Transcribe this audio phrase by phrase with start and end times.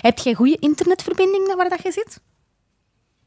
[0.00, 2.20] Heb jij goede internetverbinding waar dat je zit?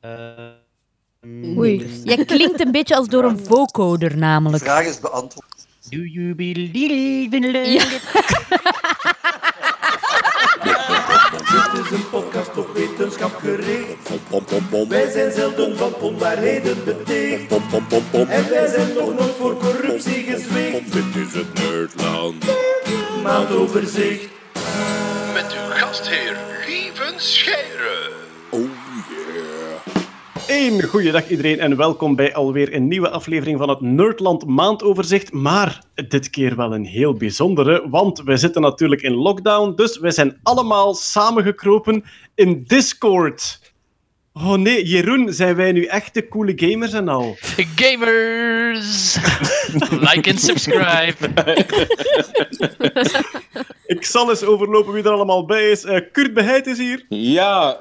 [0.06, 2.02] Uh, Oei.
[2.03, 4.63] Jij klinkt een beetje als door een vocoder namelijk.
[4.63, 5.67] De vraag is beantwoord.
[5.89, 7.70] Do you believe in love?
[7.70, 7.83] Ja.
[11.44, 14.10] Dit is een podcast op wetenschap gericht.
[14.87, 17.51] Wij zijn zelden van onwaarheden beticht.
[18.27, 20.93] En wij zijn nog nooit voor corruptie gezwicht.
[20.93, 22.45] Dit is het Nerdland.
[23.23, 24.29] Maandoverzicht.
[25.33, 26.52] Met uw gastheer
[27.23, 28.11] Scheire.
[28.49, 28.70] Oh
[29.09, 30.48] yeah.
[30.48, 35.34] Een goeiedag iedereen en welkom bij alweer een nieuwe aflevering van het Nerdland maandoverzicht.
[35.34, 40.12] Maar dit keer wel een heel bijzondere, want wij zitten natuurlijk in lockdown, dus wij
[40.12, 42.03] zijn allemaal samengekropen
[42.35, 43.73] in Discord.
[44.34, 47.37] Oh nee, Jeroen, zijn wij nu echte coole gamers en al?
[47.76, 49.17] Gamers!
[50.09, 51.15] like en subscribe.
[53.85, 55.83] Ik zal eens overlopen wie er allemaal bij is.
[55.83, 57.79] Eh, Kurt Beheid is hier, Ja,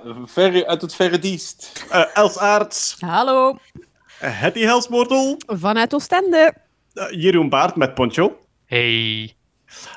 [0.66, 1.84] uit het verre diest.
[1.90, 3.48] Eh, Els Aarts, Hallo.
[3.50, 6.54] uh, Hetty Helsmoortel, Vanuit Oostende.
[6.92, 9.34] eh, Jeroen Baart met Poncho, Hey.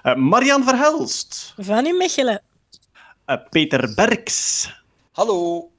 [0.04, 2.42] eh, Marian Verhelst, Van u Mechelen.
[3.26, 4.70] eh, Peter Berks,
[5.12, 5.70] Hallo.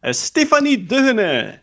[0.00, 1.60] Eh, Stefanie Duggene.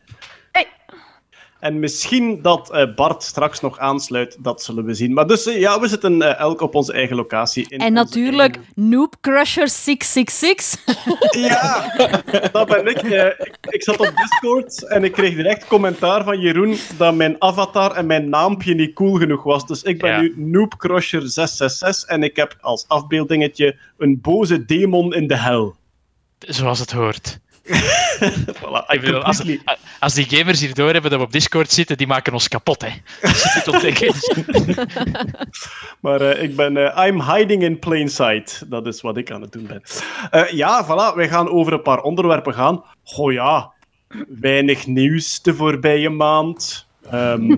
[1.60, 5.14] En misschien dat eh, Bart straks nog aansluit, dat zullen we zien.
[5.14, 7.66] Maar dus eh, ja, we zitten eh, elk op onze eigen locatie.
[7.70, 10.86] in En natuurlijk eigen- Noob Crusher 666.
[11.32, 11.94] Ja,
[12.52, 13.02] dat ben ik.
[13.02, 13.58] Ik.
[13.70, 18.06] Ik zat op Discord en ik kreeg direct commentaar van Jeroen dat mijn avatar en
[18.06, 19.66] mijn naampje niet cool genoeg was.
[19.68, 20.20] Dus ik ben Ja.
[20.22, 25.76] nu Noobcrusher 666 en ik heb als afbeeldingetje een boze demon in de hel.
[26.40, 27.40] Zoals het hoort.
[28.60, 29.24] Voilà, Ik bedoel,
[30.00, 32.90] als, die gamers hier doorhebben dat we op Discord zitten, die maken ons kapot, hè.
[36.02, 36.78] Maar eh, ik ben...
[36.78, 38.64] eh, I'm hiding in plain sight.
[38.70, 39.82] Dat is wat ik aan het doen ben.
[40.32, 41.16] Eh, ja, voilà.
[41.16, 42.84] Wij gaan over een paar onderwerpen gaan.
[43.04, 43.72] Goh ja,
[44.28, 46.87] weinig nieuws de voorbije maand.
[47.12, 47.56] Ehm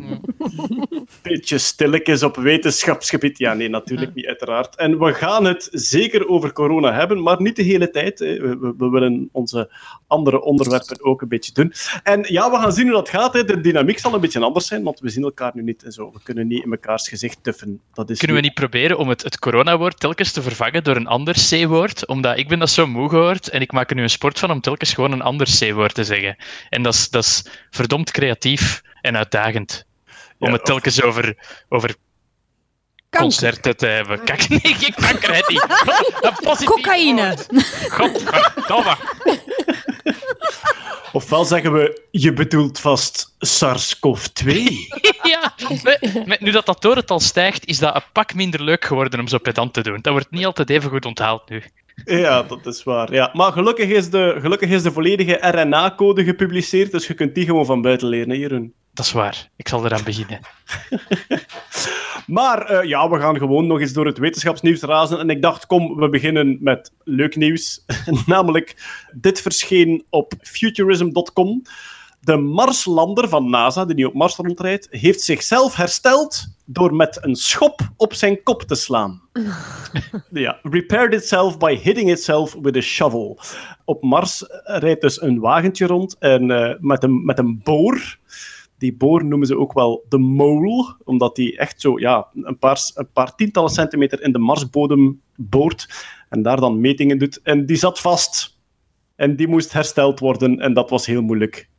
[1.21, 3.37] beetje stilletjes op wetenschapsgebied.
[3.37, 4.75] Ja, nee, natuurlijk niet, uiteraard.
[4.75, 8.19] En we gaan het zeker over corona hebben, maar niet de hele tijd.
[8.19, 9.71] We, we- we willen onze
[10.07, 11.73] andere onderwerpen ook een beetje doen.
[12.03, 13.33] En ja, we gaan zien hoe dat gaat.
[13.33, 13.43] Hè.
[13.43, 16.11] De dynamiek zal een beetje anders zijn, want we zien elkaar nu niet en zo.
[16.13, 17.81] We kunnen niet in mekaars gezicht tuffen.
[17.93, 21.07] Dat is Kunnen we niet proberen om het, het coronawoord telkens te vervangen door een
[21.07, 22.07] ander C-woord?
[22.07, 24.51] Omdat ik ben dat zo moe gehoord en ik maak er nu een sport van
[24.51, 26.35] om telkens gewoon een ander C-woord te zeggen.
[26.69, 29.85] En dat is, dat is verdomd creatief en uitdagend.
[30.39, 31.37] Om Ja, het telkens over,
[31.69, 31.95] over
[33.09, 34.23] concerten te hebben.
[34.23, 35.65] Kijk, nee, geen kanker, het niet.
[36.65, 37.37] Cocaïne.
[37.89, 38.95] Godverdomme.
[41.11, 44.51] Ofwel zeggen we, je bedoelt vast SARS-CoV-2.
[45.23, 49.19] Ja, met- met- nu dat dat doortal stijgt, is dat een pak minder leuk geworden
[49.19, 49.97] om zo pedant te doen.
[50.01, 51.63] Dat wordt niet altijd even goed onthaald nu.
[52.05, 53.13] Ja, dat is waar.
[53.13, 53.29] Ja.
[53.33, 57.65] Maar gelukkig is, de, gelukkig is de volledige RNA-code gepubliceerd, dus je kunt die gewoon
[57.65, 58.73] van buiten leren, hè, Jeroen.
[58.99, 59.49] Dat is waar.
[59.55, 60.39] Ik zal eraan beginnen.
[62.27, 65.19] Maar eh, ja, we gaan gewoon nog eens door het wetenschapsnieuws razen.
[65.19, 67.85] En ik dacht, kom, we beginnen met leuk nieuws.
[68.25, 68.75] Namelijk,
[69.13, 71.61] dit verscheen op futurism.com.
[72.21, 77.35] De Marslander van NASA, die nu op Mars rondrijdt, heeft zichzelf hersteld door met een
[77.35, 79.21] schop op zijn kop te slaan.
[80.31, 83.39] ja, repaired itself by hitting itself with a shovel.
[83.85, 88.17] Op Mars rijdt dus een wagentje rond en, eh, met, een, met een boor.
[88.79, 92.91] Die boor noemen ze ook wel de mole, omdat die echt zo ja, een, paar,
[92.93, 95.87] een paar tientallen centimeter in de Marsbodem boort
[96.29, 97.41] en daar dan metingen doet.
[97.41, 98.57] En die zat vast.
[99.15, 101.69] En die moest hersteld worden en dat was heel moeilijk.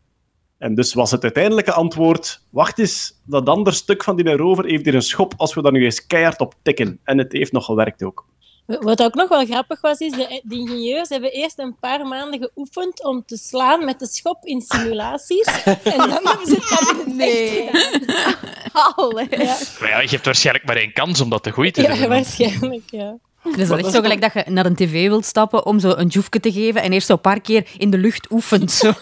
[0.59, 4.84] En dus was het uiteindelijke antwoord: wacht eens, dat andere stuk van die rover heeft
[4.84, 7.00] hier een schop als we daar nu eens keihard op tikken.
[7.05, 8.27] En het heeft nog gewerkt ook.
[8.66, 12.41] Wat ook nog wel grappig was, is de, de ingenieurs hebben eerst een paar maanden
[12.41, 15.47] geoefend om te slaan met de schop in simulaties.
[15.65, 17.71] en dan hebben ze het in Nee.
[18.97, 19.26] Allee.
[19.31, 21.94] Ja, Maar ja, je hebt waarschijnlijk maar één kans om dat te goed te ja,
[21.94, 22.09] doen.
[22.09, 23.16] waarschijnlijk, ja.
[23.43, 25.91] Dat is wel echt zo gelijk dat je naar een tv wilt stappen om zo
[25.91, 28.71] een joefje te geven en eerst zo een paar keer in de lucht oefent.
[28.72, 28.92] Zo.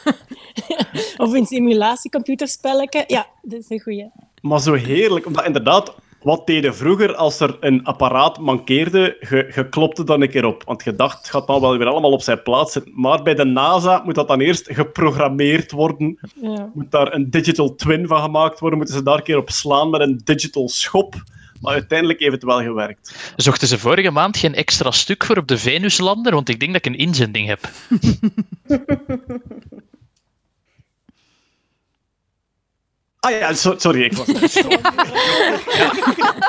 [1.16, 3.04] Of in simulatiecomputerspelletje.
[3.06, 4.10] Ja, dat is een goeie.
[4.40, 9.16] Maar zo heerlijk, omdat inderdaad, wat deden vroeger als er een apparaat mankeerde?
[9.20, 10.62] Je, je klopte dan een keer op.
[10.64, 12.92] Want je dacht, het gaat dan wel weer allemaal op zijn plaats zitten.
[12.94, 16.18] Maar bij de NASA moet dat dan eerst geprogrammeerd worden.
[16.42, 16.70] Ja.
[16.74, 18.78] Moet daar een digital twin van gemaakt worden.
[18.78, 21.14] Moeten ze daar een keer op slaan met een digital schop.
[21.60, 23.32] Maar uiteindelijk heeft het wel gewerkt.
[23.36, 26.34] Zochten ze vorige maand geen extra stuk voor op de Venuslander?
[26.34, 27.60] Want ik denk dat ik een inzending heb.
[33.28, 34.26] Ah ja, so- sorry, ik was...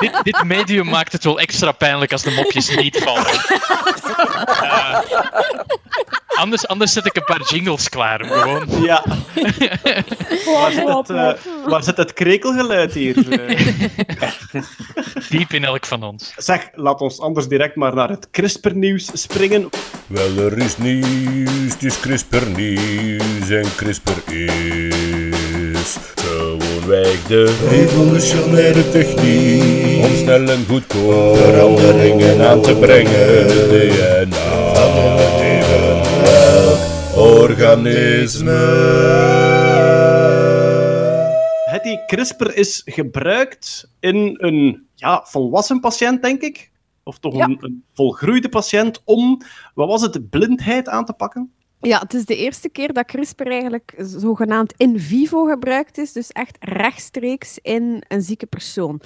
[0.00, 3.26] dit, dit medium maakt het wel extra pijnlijk als de mopjes niet vallen.
[4.60, 4.98] Eh,
[6.28, 8.24] anders, anders zet ik een paar jingles klaar.
[8.24, 8.82] Gewoon.
[8.82, 9.04] Ja.
[10.44, 11.32] Waar zit het, eh,
[11.66, 13.14] waar zit het krekelgeluid hier?
[15.28, 16.32] Diep in elk van ons.
[16.36, 19.68] Zeg, laat ons anders direct maar naar het CRISPR-nieuws springen.
[20.06, 25.96] Wel, er is nieuws, het is CRISPR nieuws en CRISPR is
[26.90, 33.46] de revolutionaire techniek om snel en goedkoop veranderingen aan te brengen.
[33.68, 36.78] DNA van een leven welk
[37.16, 38.58] organisme.
[41.64, 46.70] Het die CRISPR is gebruikt in een ja, volwassen patiënt, denk ik.
[47.02, 47.44] Of toch Ja.
[47.44, 49.40] een, een volgroeide patiënt om,
[49.74, 51.52] wat was het, blindheid aan te pakken?
[51.82, 56.32] Ja, het is de eerste keer dat CRISPR eigenlijk zogenaamd in vivo gebruikt is, dus
[56.32, 58.98] echt rechtstreeks in een zieke persoon.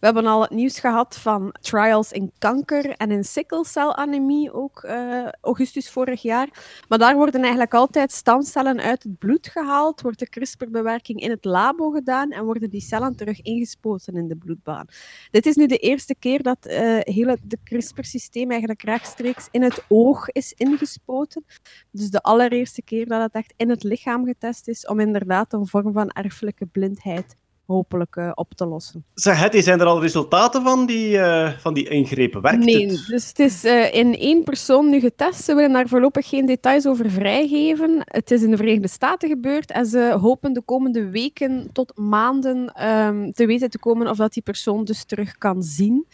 [0.00, 5.28] We hebben al het nieuws gehad van trials in kanker en in sikkelcelanemie, ook eh,
[5.40, 6.48] augustus vorig jaar.
[6.88, 11.44] Maar daar worden eigenlijk altijd stamcellen uit het bloed gehaald, wordt de CRISPR-bewerking in het
[11.44, 14.86] labo gedaan en worden die cellen terug ingespoten in de bloedbaan.
[15.30, 19.84] Dit is nu de eerste keer dat eh hele de CRISPR-systeem eigenlijk rechtstreeks in het
[19.88, 21.44] oog is ingespoten.
[21.90, 25.66] Dus de allereerste keer dat het echt in het lichaam getest is om inderdaad een
[25.66, 27.36] vorm van erfelijke blindheid
[27.66, 29.04] hopelijk eh, op te lossen.
[29.14, 32.42] Zeg, Hetty, zijn er al resultaten van die, eh, van die ingrepen?
[32.42, 33.06] Werkt nee, het?
[33.06, 35.44] dus het is eh, in één persoon nu getest.
[35.44, 38.02] Ze willen daar voorlopig geen details over vrijgeven.
[38.04, 42.72] Het is in de Verenigde Staten gebeurd en ze hopen de komende weken tot maanden
[42.74, 46.06] ehm, te weten te komen of dat die persoon dus terug kan zien.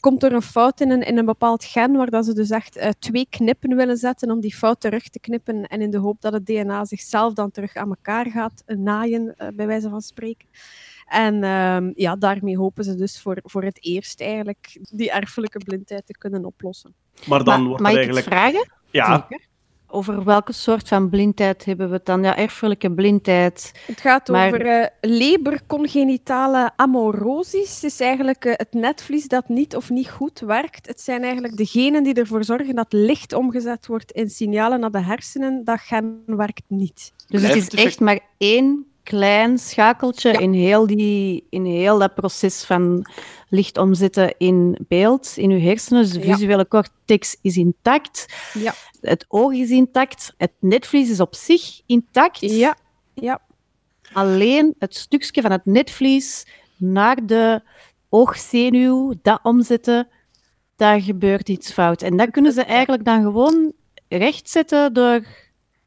[0.00, 2.76] Komt er een fout in een, in een bepaald gen, waar dat ze dus echt
[2.76, 6.20] eh, twee knippen willen zetten om die fout terug te knippen en in de hoop
[6.20, 10.00] dat het DNA zichzelf dan terug aan elkaar gaat eh, naaien, eh, bij wijze van
[10.00, 10.48] spreken.
[11.06, 16.06] En ehm, ja, daarmee hopen ze dus voor, voor het eerst eigenlijk die erfelijke blindheid
[16.06, 16.94] te kunnen oplossen.
[17.26, 18.26] Maar dan wordt mag er eigenlijk...
[18.26, 18.72] vragen?
[18.90, 19.28] Ja,
[19.94, 22.22] Over welke soort van blindheid hebben we het dan?
[22.22, 23.72] Ja, erfelijke blindheid.
[23.86, 27.74] Het gaat Maar- over eh lebercongenitale amaurosis.
[27.74, 30.86] Het is eigenlijk eh, het netvlies dat niet of niet goed werkt.
[30.86, 34.90] Het zijn eigenlijk de genen die ervoor zorgen dat licht omgezet wordt in signalen naar
[34.90, 35.64] de hersenen.
[35.64, 37.12] Dat gen werkt niet.
[37.26, 42.64] Dus het is echt maar één klein schakeltje in, heel die, in heel dat proces
[42.64, 43.06] van
[43.48, 46.02] licht omzetten in beeld in uw hersenen.
[46.02, 46.34] Dus de Ja.
[46.34, 48.26] visuele cortex is intact.
[48.52, 48.74] Ja.
[49.00, 50.34] Het oog is intact.
[50.36, 52.40] Het netvlies is op zich intact.
[52.40, 52.76] Ja,
[53.14, 53.40] ja.
[54.12, 56.46] Alleen het stukje van het netvlies
[56.76, 57.62] naar de
[58.08, 60.08] oogzenuw, dat omzetten,
[60.76, 62.02] daar gebeurt iets fout.
[62.02, 63.72] En dat kunnen ze eigenlijk dan gewoon
[64.08, 65.26] rechtzetten door...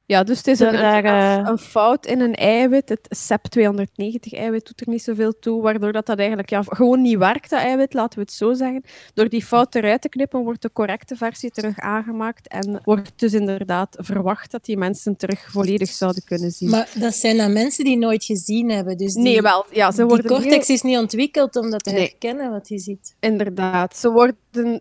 [0.08, 2.90] Ja, dus het is een, daar, eh, een fout in een eiwit.
[2.90, 7.50] Het CEP290-eiwit doet er niet zoveel toe, waardoor dat, dat eigenlijk ja, gewoon niet werkt,
[7.50, 8.84] dat eiwit, laten we het zo zeggen.
[9.14, 13.34] Door die fout eruit te knippen, wordt de correcte versie terug aangemaakt en wordt dus
[13.34, 16.70] inderdaad verwacht dat die mensen terug volledig zouden kunnen zien.
[16.70, 18.98] Maar dat zijn dan mensen die nooit gezien hebben.
[18.98, 21.84] Dus die, nee, wel, ja, ze die worden cortex heel- is niet ontwikkeld om dat
[21.84, 22.00] te Nee.
[22.02, 23.16] herkennen wat hij ziet.
[23.20, 23.98] Inderdaad.
[23.98, 24.38] Ze worden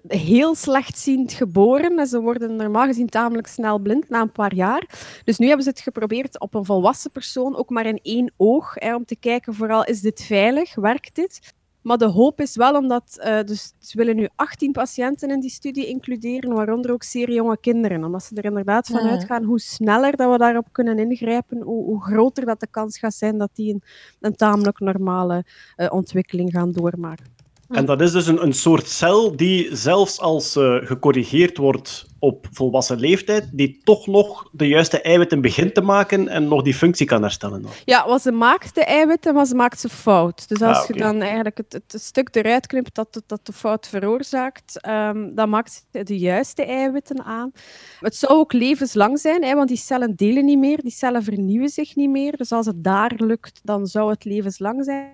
[0.06, 4.88] heel slechtziend geboren en ze worden normaal gezien tamelijk snel blind na een paar jaar.
[5.24, 8.74] Dus nu hebben ze het geprobeerd op een volwassen persoon, ook maar in één oog,
[8.74, 10.74] hè, om te kijken vooral, is dit veilig?
[10.74, 11.52] Werkt dit?
[11.82, 15.50] Maar de hoop is wel omdat, eh, dus ze willen nu 18 patiënten in die
[15.50, 18.04] studie includeren, waaronder ook zeer jonge kinderen.
[18.04, 19.10] Omdat ze er inderdaad van Ah.
[19.10, 23.14] uitgaan hoe sneller dat we daarop kunnen ingrijpen, hoe, hoe groter dat de kans gaat
[23.14, 23.82] zijn dat die een,
[24.20, 25.44] een tamelijk normale
[25.76, 27.26] eh, ontwikkeling gaan doormaken.
[27.74, 32.46] En dat is dus een, een soort cel die zelfs als eh, gecorrigeerd wordt op
[32.52, 37.06] volwassen leeftijd, die toch nog de juiste eiwitten begint te maken en nog die functie
[37.06, 37.62] kan herstellen.
[37.62, 37.70] dan.
[37.84, 40.48] Ja, wat ze maakt de eiwitten, maar ze maakt ze fout.
[40.48, 43.88] Dus als Ah, je dan eigenlijk het, het stuk eruit knipt dat, dat de fout
[43.88, 47.52] veroorzaakt, ehm, dan maakt ze de juiste eiwitten aan.
[48.00, 51.68] Het zou ook levenslang zijn, hè, want die cellen delen niet meer, die cellen vernieuwen
[51.68, 52.36] zich niet meer.
[52.36, 55.12] Dus als het daar lukt, dan zou het levenslang zijn.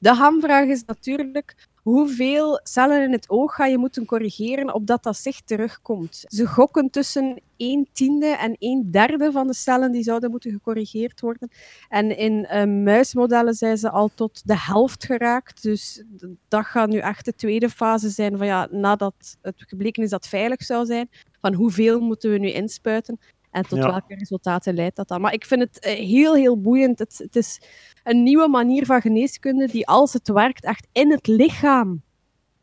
[0.00, 1.54] De hamvraag is natuurlijk
[1.86, 6.24] hoeveel cellen in het oog ga je moeten corrigeren opdat dat zicht terugkomt.
[6.28, 11.20] Ze gokken tussen 1 tiende en 1 derde van de cellen die zouden moeten gecorrigeerd
[11.20, 11.50] worden.
[11.88, 15.62] En in eh, muismodellen zijn ze al tot de helft geraakt.
[15.62, 16.04] Dus
[16.48, 20.20] dat gaat nu echt de tweede fase zijn van ja, nadat het gebleken is dat
[20.20, 21.08] het veilig zou zijn,
[21.40, 23.18] van hoeveel moeten we nu inspuiten
[23.56, 23.90] en tot Ja.
[23.90, 25.20] welke resultaten leidt dat dan.
[25.20, 26.98] Maar ik vind het eh, heel, heel boeiend.
[26.98, 27.60] Het, het is
[28.04, 32.02] een nieuwe manier van geneeskunde die, als het werkt, echt in het lichaam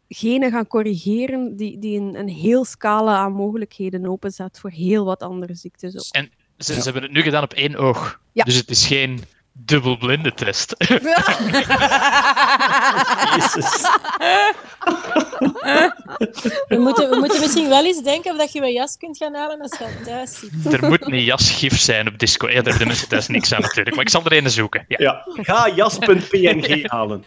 [0.07, 5.21] genen gaan corrigeren die, die een, een heel scala aan mogelijkheden openzet voor heel wat
[5.21, 6.03] andere ziektes ook.
[6.11, 8.19] En ze, ze hebben het nu gedaan op één oog.
[8.31, 8.43] Ja.
[8.43, 9.19] Dus het is geen
[9.51, 10.73] dubbelblinde test.
[13.35, 13.81] Jezus.
[16.67, 19.33] We moeten, we moeten misschien wel eens denken of dat je een jas kunt gaan
[19.33, 20.73] halen als je thuis zit.
[20.73, 22.47] er moet een jasgif zijn op disco.
[22.47, 23.95] Ja, daar hebben de mensen thuis niks aan natuurlijk.
[23.95, 24.85] Maar ik zal er een zoeken.
[24.87, 24.97] Ja.
[24.99, 27.23] Ja, ga jas.png halen.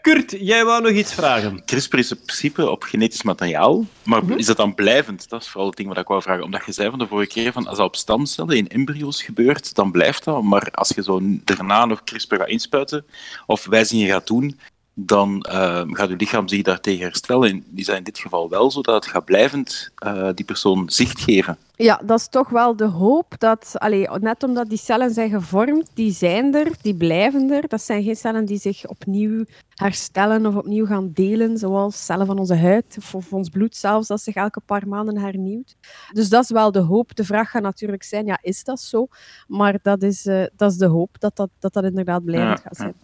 [0.00, 1.64] Kurt, jij wou nog iets vragen.
[1.64, 4.32] CRISPR is in principe op genetisch materiaal, maar Mhm.
[4.38, 5.28] is dat dan blijvend?
[5.28, 6.42] Dat is vooral het ding wat ik wou vragen.
[6.44, 9.74] Omdat je zei van de vorige keer, van als dat op stamcellen in embryo's gebeurt,
[9.74, 10.42] dan blijft dat.
[10.42, 13.06] Maar als je zo daarna nog CRISPR gaat inspuiten,
[13.46, 14.58] of wijzigingen gaat doen,
[14.94, 17.50] dan eh, gaat je lichaam zich daartegen herstellen.
[17.50, 20.90] En is dat in dit geval wel zo dat het gaat blijvend eh, die persoon
[20.90, 21.58] zicht geven?
[21.76, 25.90] Ja, dat is toch wel de hoop dat, allee, net omdat die cellen zijn gevormd,
[25.94, 27.68] die zijn er, die blijven er.
[27.68, 32.38] Dat zijn geen cellen die zich opnieuw herstellen of opnieuw gaan delen, zoals cellen van
[32.38, 35.76] onze huid of, of ons bloed zelfs, dat zich elke paar maanden hernieuwt.
[36.12, 37.16] Dus dat is wel de hoop.
[37.16, 39.06] De vraag gaat natuurlijk zijn, ja, is dat zo?
[39.48, 42.64] Maar dat is, eh, dat is de hoop, dat dat, dat, dat inderdaad blijvend Ja,
[42.64, 42.94] gaat zijn.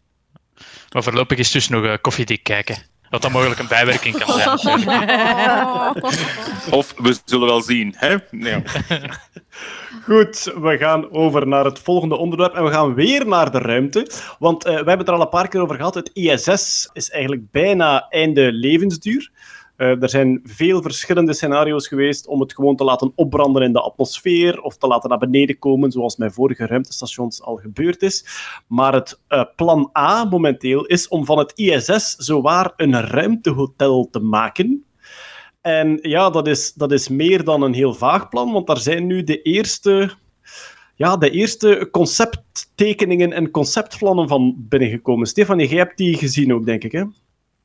[0.93, 2.77] Maar voorlopig is dus nog eh, koffiedik kijken.
[3.11, 4.89] Wat dan mogelijk een bijwerking kan zijn.
[6.79, 7.95] Of we zullen wel zien.
[7.97, 8.17] Hè?
[8.31, 8.63] Ja.
[10.09, 14.11] Goed, we gaan over naar het volgende onderwerp en we gaan weer naar de ruimte.
[14.39, 15.95] Want eh, we hebben het er al een paar keer over gehad.
[15.95, 19.31] Het ISS is eigenlijk bijna einde levensduur.
[19.81, 23.81] Eh, er zijn veel verschillende scenario's geweest om het gewoon te laten opbranden in de
[23.81, 28.25] atmosfeer of te laten naar beneden komen, zoals met vorige ruimtestations al gebeurd is.
[28.67, 34.21] Maar het eh, plan A momenteel is om van het ISS zowaar een ruimtehotel te
[34.21, 34.85] maken.
[35.61, 39.07] En ja, dat is, dat is meer dan een heel vaag plan, want daar zijn
[39.07, 40.11] nu de eerste,
[40.95, 45.27] ja, de eerste concepttekeningen en conceptplannen van binnengekomen.
[45.27, 47.05] Stefanie, jij hebt die gezien ook, denk ik, hè?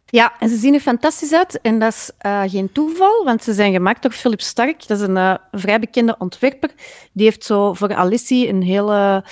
[0.06, 1.62] Ja, en ze zien er fantastisch uit.
[1.62, 4.88] En dat is eh, geen toeval, want ze zijn gemaakt door Philip Stark.
[4.88, 6.70] Dat is een eh, vrij bekende ontwerper.
[7.14, 9.24] Die heeft zo voor Alice een hele,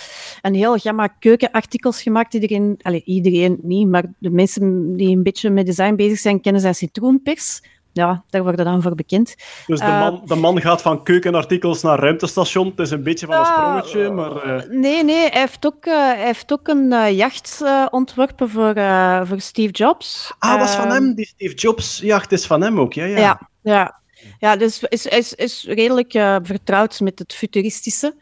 [0.41, 2.33] een heel gamma keukenartikels gemaakt.
[2.33, 6.61] Iedereen, allez, iedereen niet, maar de mensen die een beetje met design bezig zijn, kennen
[6.61, 7.61] zijn citroenpers.
[7.93, 9.35] Ja, daar worden dan voor bekend.
[9.67, 12.67] Dus de Eh, man, de man gaat van keukenartikels naar ruimtestation.
[12.67, 14.35] Het is een beetje van een sprongetje, maar...
[14.35, 18.49] eh, Nee, nee, hij heeft ook, eh, hij heeft ook een eh, jacht eh, ontworpen
[18.49, 20.33] voor, eh, voor Steve Jobs.
[20.39, 23.05] Ah, dat is van Ehm, hem, die Steve Jobs jacht is van hem ook, ja.
[23.05, 23.17] ja.
[23.17, 23.99] Ja, ja.
[24.39, 28.15] ja dus is, is, is redelijk eh, vertrouwd met het futuristische.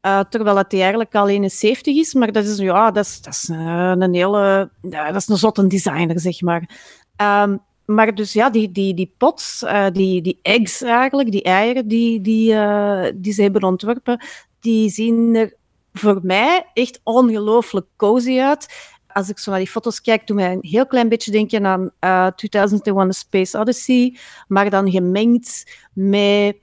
[0.00, 3.32] Eh, terwijl het hij eigenlijk al 71 is, maar dat is, ja, dat is, dat
[3.34, 4.70] is eh, een hele...
[4.80, 6.70] dat is een zotte designer, zeg maar.
[7.16, 7.56] Ehm,
[7.86, 12.20] maar dus ja, die, die, die pots, eh, die, die eggs eigenlijk, die eieren die,
[12.20, 14.24] die, eh, die ze hebben ontworpen,
[14.60, 15.54] die zien er
[15.92, 18.94] voor mij echt ongelooflijk cozy uit.
[19.06, 21.90] Als ik zo naar die foto's kijk, doet mij een heel klein beetje denken aan
[21.98, 24.16] eh 2001 A Space Odyssey,
[24.48, 26.56] maar dan gemengd met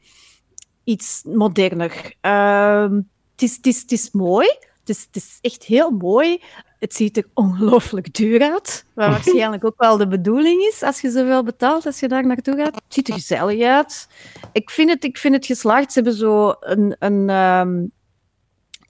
[0.84, 2.14] iets moderner.
[2.22, 3.02] Ehm,
[3.32, 4.48] het, is, het, is, is mooi.
[4.86, 6.42] Het is echt heel mooi.
[6.84, 8.86] Het ziet er ongelooflijk duur uit.
[8.94, 12.56] Wat waarschijnlijk ook wel de bedoeling is als je zoveel betaalt als je daar naartoe
[12.56, 12.76] gaat.
[12.76, 14.08] Het ziet er gezellig uit.
[14.52, 15.92] Ik vind het, ik vind het geslaagd.
[15.92, 16.96] Ze hebben zo een.
[17.00, 17.86] een ehm,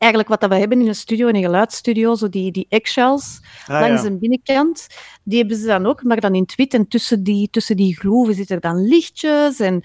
[0.03, 3.41] eigenlijk wat dat we hebben in een studio, in een geluidsstudio, zo die, die eggshells
[3.67, 4.09] Ah, langs ja.
[4.09, 4.87] de binnenkant.
[5.23, 6.73] Die hebben ze dan ook, maar dan in het wit.
[6.73, 9.59] En tussen die, tussen die groeven zitten er dan lichtjes.
[9.59, 9.81] En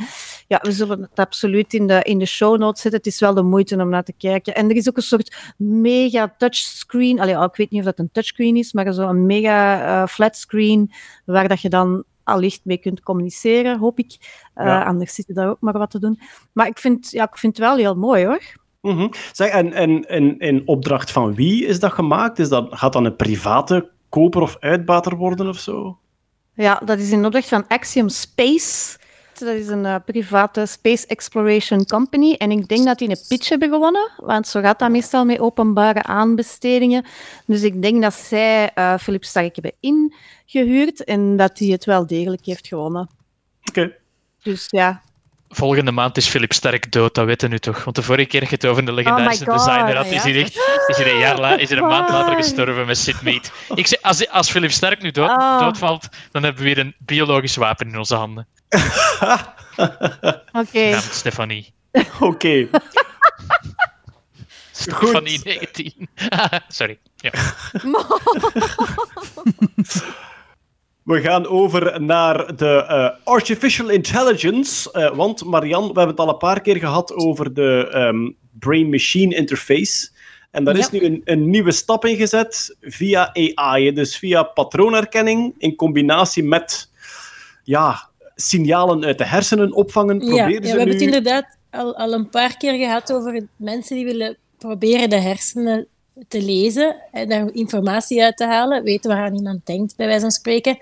[0.47, 3.01] ja, we zullen het absoluut in de, in de show notes zetten.
[3.01, 4.55] Het is wel de moeite om naar te kijken.
[4.55, 7.21] En er is ook een soort mega touchscreen.
[7.21, 10.93] Allee, ik weet niet of dat een touchscreen is, maar zo'n mega eh flat screen
[11.25, 14.17] waar dat je dan allicht mee kunt communiceren, hoop ik.
[14.55, 14.83] Ja.
[14.83, 16.21] Anders zit er daar ook maar wat te doen.
[16.53, 18.43] Maar ik vind, ja, ik vind het wel heel mooi, hoor.
[18.81, 19.09] Mhm.
[19.33, 22.39] Zeg, en, en, en in opdracht van wie is dat gemaakt?
[22.39, 25.99] Is dat, gaat dat een private koper of uitbater worden of zo?
[26.55, 28.99] Ja, dat is in opdracht van Axiom Space.
[29.39, 32.35] Dat is een eh, private space exploration company.
[32.35, 35.39] En ik denk dat die een pitch hebben gewonnen, want zo gaat dat meestal met
[35.39, 37.05] openbare aanbestedingen.
[37.47, 42.07] Dus ik denk dat zij eh Philip Stark hebben ingehuurd en dat hij het wel
[42.07, 43.09] degelijk heeft gewonnen.
[43.69, 43.97] Oké.
[44.43, 45.03] Dus ja,
[45.49, 47.85] Volgende maand is Philip Sterk dood, dat weten we nu toch?
[47.85, 50.13] Want de vorige keer dat je het over de legendarische Oh God, designer had, ja.
[50.15, 52.99] is hij, echt, is hij een jaar la, is hij een maand later gestorven met
[52.99, 53.53] Sid Mead.
[53.75, 55.61] Ik zeg, als, als Philip Sterk nu dood, Ah.
[55.61, 58.47] doodvalt, dan hebben we weer een biologisch wapen in onze handen.
[60.53, 61.01] oké.
[61.11, 61.73] Stefanie.
[62.21, 62.69] Oké.
[64.73, 66.09] Stefanie 19.
[66.69, 66.99] Sorry.
[67.17, 67.31] Ja.
[71.09, 74.93] We gaan over naar de eh, artificial intelligence.
[74.93, 79.35] eh, want Marian, we hebben het al een paar keer gehad over de ehm, brain-machine
[79.35, 80.11] interface.
[80.51, 83.93] En daar is nu een, een nieuwe stap in gezet via AI.
[83.93, 86.91] Dus via patroonherkenning in combinatie met
[87.65, 90.21] ja, signalen uit de hersenen opvangen.
[90.21, 94.05] Ja, ja, we hebben het inderdaad al, al een paar keer gehad over mensen die
[94.05, 95.87] willen proberen de hersenen
[96.29, 100.31] te lezen en daar informatie uit te halen, weten waaraan iemand denkt, bij wijze van
[100.31, 100.79] spreken.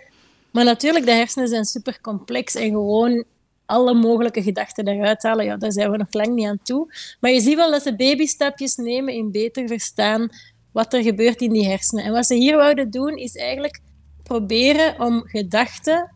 [0.57, 3.25] Maar natuurlijk, de hersenen zijn super complex en gewoon
[3.67, 6.95] alle mogelijke gedachten eruit halen, ja, daar zijn we nog lang niet aan toe.
[7.21, 10.29] Maar je ziet wel dat ze babystapjes nemen in beter verstaan
[10.73, 12.05] wat er gebeurt in die hersenen.
[12.05, 13.81] En wat ze hier wouden doen, is eigenlijk
[14.23, 16.13] proberen om gedachten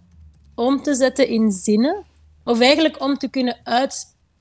[0.54, 2.04] om te zetten in zinnen.
[2.44, 3.56] Of eigenlijk om te kunnen,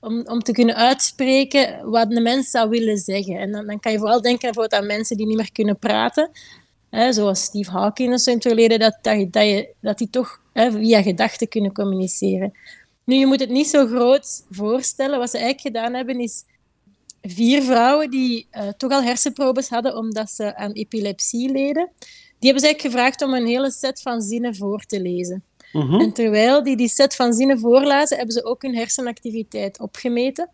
[0.00, 3.38] om, om te kunnen uitspreken wat de mens zou willen zeggen.
[3.38, 6.30] En dan, dan kan je vooral denken aan mensen die niet meer kunnen praten.
[6.90, 10.10] Hè, zoals Steve Hawking of zo in het verleden, dat, dat, dat, je, dat die
[10.10, 12.52] toch hè, via gedachten kunnen communiceren.
[13.04, 15.18] Nu, je moet het niet zo groot voorstellen.
[15.18, 16.44] Wat ze eigenlijk gedaan hebben, is
[17.22, 21.90] vier vrouwen die uh, toch al hersenprobes hadden omdat ze aan epilepsie leden.
[22.38, 25.44] Die hebben ze eigenlijk gevraagd om een hele set van zinnen voor te lezen.
[25.72, 26.00] Mhm.
[26.00, 30.48] En terwijl die die set van zinnen voorlazen, hebben ze ook hun hersenactiviteit opgemeten.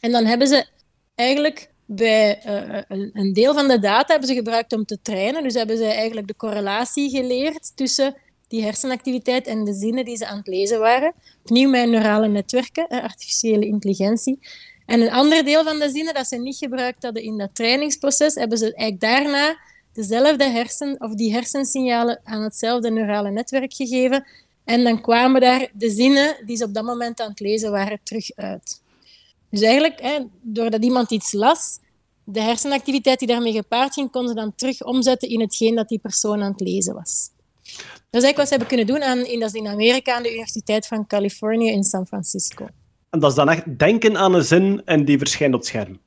[0.00, 0.66] En dan hebben ze
[1.14, 2.40] eigenlijk bij
[2.88, 5.42] een, een, deel van de data hebben ze gebruikt om te trainen.
[5.42, 8.14] Dus hebben ze eigenlijk de correlatie geleerd tussen
[8.48, 11.12] die hersenactiviteit en de zinnen die ze aan het lezen waren.
[11.42, 14.38] Opnieuw met neurale netwerken, artificiële intelligentie.
[14.86, 18.34] En een ander deel van de zinnen dat ze niet gebruikt hadden in dat trainingsproces,
[18.34, 19.58] hebben ze eigenlijk daarna
[19.92, 24.26] dezelfde hersen, of die hersensignalen aan hetzelfde neurale netwerk gegeven.
[24.64, 27.98] En dan kwamen daar de zinnen die ze op dat moment aan het lezen waren
[28.02, 28.80] terug uit.
[29.56, 31.78] Dus eigenlijk, hè, doordat iemand iets las,
[32.24, 35.98] de hersenactiviteit die daarmee gepaard ging, konden ze dan terug omzetten in hetgeen dat die
[35.98, 37.30] persoon aan het lezen was.
[38.10, 40.22] Dat is eigenlijk wat ze hebben kunnen doen aan, in, dat is in Amerika aan
[40.22, 42.66] de Universiteit van Californië in San Francisco.
[43.10, 45.98] En dat is dan echt denken aan een zin en die verschijnt op het scherm.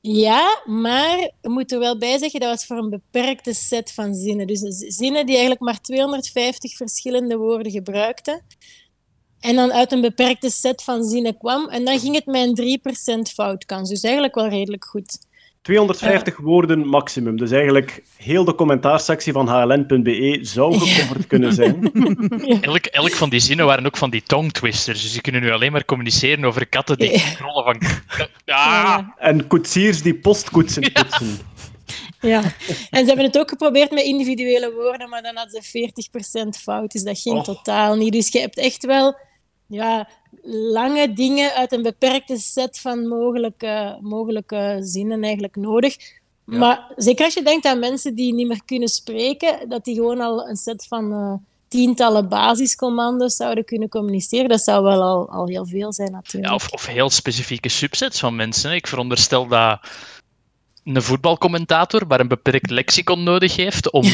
[0.00, 4.14] Ja, maar we moeten er wel bij zeggen, dat was voor een beperkte set van
[4.14, 4.46] zinnen.
[4.46, 4.60] Dus
[4.96, 8.44] zinnen die eigenlijk maar 250 verschillende woorden gebruikten.
[9.40, 11.68] En dan uit een beperkte set van zinnen kwam.
[11.68, 12.80] En dan ging het met een
[13.28, 13.88] 3% foutkans.
[13.88, 15.18] Dus eigenlijk wel redelijk goed.
[15.66, 17.36] 250 woorden maximum.
[17.36, 21.92] Dus eigenlijk heel de commentaarsectie van hln.be zou gecoverd kunnen zijn.
[22.60, 25.02] elk, elk van die zinnen waren ook van die tongue twisters.
[25.02, 27.82] Dus die kunnen nu alleen maar communiceren over katten die rollen van...
[28.44, 28.98] Ah.
[29.18, 31.38] En koetsiers die postkoetsen poetsen.
[32.26, 32.42] Ja,
[32.90, 36.92] en ze hebben het ook geprobeerd met individuele woorden, maar dan hadden ze 40% fout.
[36.92, 37.44] Dus dat ging Oh.
[37.44, 38.12] totaal niet.
[38.12, 39.16] Dus je hebt echt wel
[39.66, 40.08] ja,
[40.72, 45.96] lange dingen uit een beperkte set van mogelijke, mogelijke zinnen eigenlijk nodig.
[46.44, 50.20] Maar zeker als je denkt aan mensen die niet meer kunnen spreken, dat die gewoon
[50.20, 51.32] al een set van eh,
[51.68, 56.46] tientallen basiscommando's zouden kunnen communiceren, dat zou wel al, al heel veel zijn natuurlijk.
[56.46, 58.72] Ja, of, of heel specifieke subsets van mensen.
[58.72, 59.78] Ik veronderstel dat
[60.94, 64.04] een voetbalcommentator maar een beperkt lexicon nodig heeft om...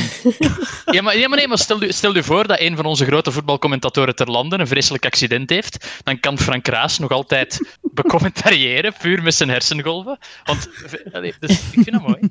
[0.96, 3.04] ja, maar, ja, maar, nee, maar stel, u, stel u voor dat een van onze
[3.04, 8.94] grote voetbalcommentatoren ter lande een vreselijk accident heeft, dan kan Frank Raas nog altijd becommentariëren,
[8.98, 10.18] puur met zijn hersengolven.
[10.44, 10.68] Want,
[11.12, 12.30] allee, dus, ik vind dat mooi.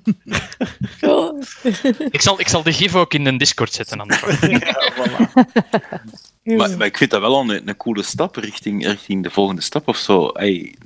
[2.09, 3.99] Ik zal, ik zal de gif ook in de Discord zetten.
[3.99, 4.21] anders.
[6.43, 9.61] Maar, maar ik vind dat wel al een, een coole stap richting, richting de volgende
[9.61, 10.27] stap of zo.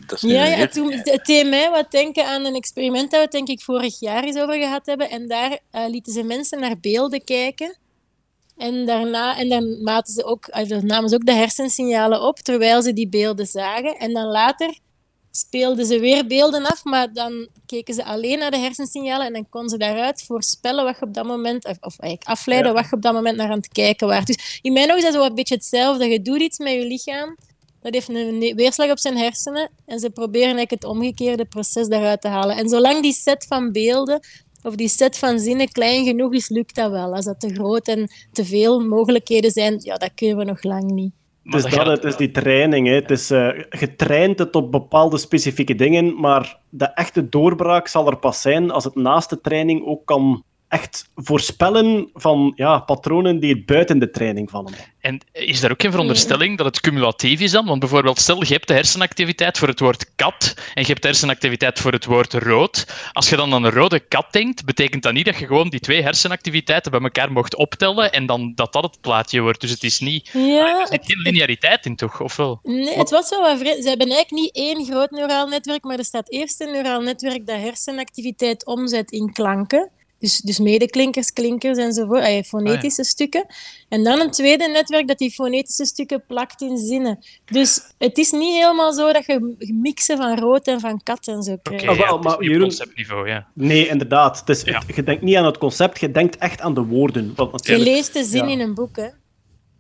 [0.06, 3.30] Dat is Ja, ja toen, het deed mij wat denken aan een experiment dat we
[3.30, 5.10] denk ik vorig jaar eens over gehad hebben.
[5.10, 7.78] En daar eh, lieten ze mensen naar beelden kijken.
[8.58, 12.40] En, daarna, en dan maten ze ook, eh, dan namen ze ook de hersensignalen op
[12.40, 13.98] terwijl ze die beelden zagen.
[13.98, 14.78] En dan later
[15.36, 19.50] speelden ze weer beelden af, maar dan keken ze alleen naar de hersensignalen en dan
[19.50, 22.96] konden ze daaruit voorspellen wat je op dat moment, of, of eigenlijk afleiden wat je
[22.96, 24.26] op dat moment naar aan het kijken was.
[24.26, 26.06] Dus in mijn ogen is dat zo een beetje hetzelfde.
[26.06, 27.38] Je doet iets met je lichaam,
[27.82, 32.22] dat heeft een weerslag op zijn hersenen en ze proberen eigenlijk het omgekeerde proces daaruit
[32.22, 32.58] te halen.
[32.58, 34.20] En zolang die set van beelden
[34.64, 37.16] of die set van zinnen klein genoeg is, lukt dat wel.
[37.16, 40.92] Als dat te groot en te veel mogelijkheden zijn, ja, dat kunnen we nog lang
[40.92, 41.14] niet.
[41.46, 42.88] Het is, dat, het is die training.
[42.88, 42.94] Hè.
[42.94, 48.18] Het is eh, getraind het op bepaalde specifieke dingen, maar de echte doorbraak zal er
[48.18, 53.64] pas zijn als het naast de training ook kan echt voorspellen van ja, patronen die
[53.64, 54.74] buiten de training vallen.
[55.00, 57.66] En is daar ook geen veronderstelling dat het cumulatief is dan?
[57.66, 61.08] Want bijvoorbeeld, stel je hebt de hersenactiviteit voor het woord kat en je hebt de
[61.08, 62.88] hersenactiviteit voor het woord rood.
[63.14, 65.80] Als je dan aan een rode kat denkt, betekent dat niet dat je gewoon die
[65.80, 69.62] twee hersenactiviteiten bij elkaar mocht optellen en dan dat dat het plaatje wordt.
[69.62, 70.30] Dus het is niet...
[70.34, 72.22] Ja, er zit geen lineariteit in, toch?
[72.22, 72.60] Of wel?
[72.64, 73.84] Nee, het was wel wat vreemd.
[73.84, 77.48] Ze hebben eigenlijk niet één groot neuraal netwerk, maar er staat eerst een neuraal netwerk
[77.48, 79.90] dat hersenactiviteit omzet in klanken.
[80.20, 83.46] Dus, dus medeklinkers, klinkers enzovoort, ah, ja, fonetische stukken.
[83.90, 87.20] En dan een tweede netwerk dat die fonetische stukken plakt in zinnen.
[87.46, 91.44] Dus het is niet helemaal zo dat je mixen van rood en van kat en
[91.44, 91.88] zo krijgt.
[91.88, 93.48] Ah, wel, ja, het is maar niet op Jeroen- conceptniveau, ja.
[93.54, 94.40] Nee, inderdaad.
[94.40, 94.82] Het is, Ja.
[94.88, 97.34] het- je denkt niet aan het concept, je denkt echt aan de woorden.
[97.36, 98.52] Want Je leest de zin Ja.
[98.52, 99.08] in een boek, hè?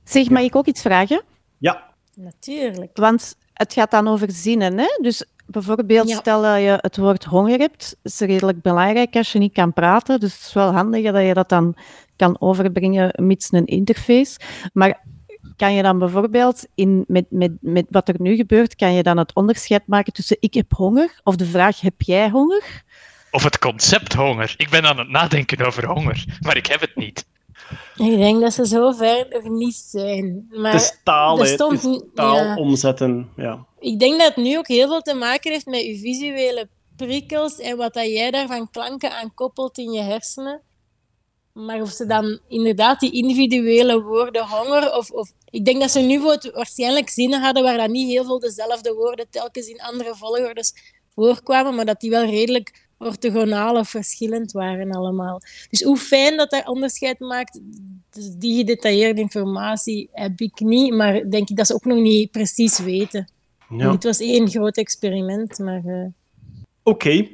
[0.04, 1.22] Zeg, mag ik ook iets vragen?
[1.58, 2.98] ja, Natuurlijk.
[2.98, 4.86] Want het gaat dan over zinnen, hè?
[5.02, 6.16] Dus Bijvoorbeeld, Ja.
[6.18, 10.20] stel dat je het woord honger hebt, is redelijk belangrijk als je niet kan praten.
[10.20, 11.76] Dus het is wel handig dat je dat dan
[12.16, 14.40] kan overbrengen mits een interface.
[14.74, 15.04] Maar
[15.56, 19.18] kan je dan bijvoorbeeld, in, met, met, met wat er nu gebeurt, kan je dan
[19.18, 22.84] het onderscheid maken tussen ik heb honger of de vraag heb jij honger?
[23.32, 24.54] Of het concept honger.
[24.58, 27.26] Ik ben aan het nadenken over honger, maar ik heb het niet.
[27.96, 30.48] Ik denk dat ze zo ver nog niet zijn.
[30.50, 31.46] Maar Het is taal, hè.
[31.46, 32.56] stond Het is niet- taal ja.
[32.56, 33.30] omzetten.
[33.36, 33.66] Ja.
[33.80, 37.60] ik denk dat het nu ook heel veel te maken heeft met je visuele prikkels
[37.60, 40.62] en wat dat jij daarvan klanken aan koppelt in je hersenen.
[41.54, 45.32] Maar of ze dan inderdaad die individuele woorden honger of, of...
[45.50, 46.22] Ik denk dat ze nu
[46.54, 50.74] waarschijnlijk zinnen hadden waar dan niet heel veel dezelfde woorden telkens in andere volgordes
[51.16, 55.42] voorkwamen, maar dat die wel redelijk orthogonaal of verschillend waren allemaal.
[55.70, 57.60] Dus hoe fijn dat dat onderscheid maakt,
[58.10, 62.32] dus die gedetailleerde informatie heb ik niet, maar denk ik dat ze ook nog niet
[62.32, 63.30] precies weten.
[63.70, 63.92] Ja.
[63.92, 65.82] Dit was één groot experiment, maar...
[65.86, 66.06] eh,
[66.84, 67.28] Oké,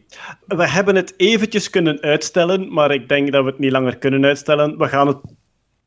[0.48, 4.26] we hebben het eventjes kunnen uitstellen, maar ik denk dat we het niet langer kunnen
[4.26, 4.78] uitstellen.
[4.78, 5.18] We gaan het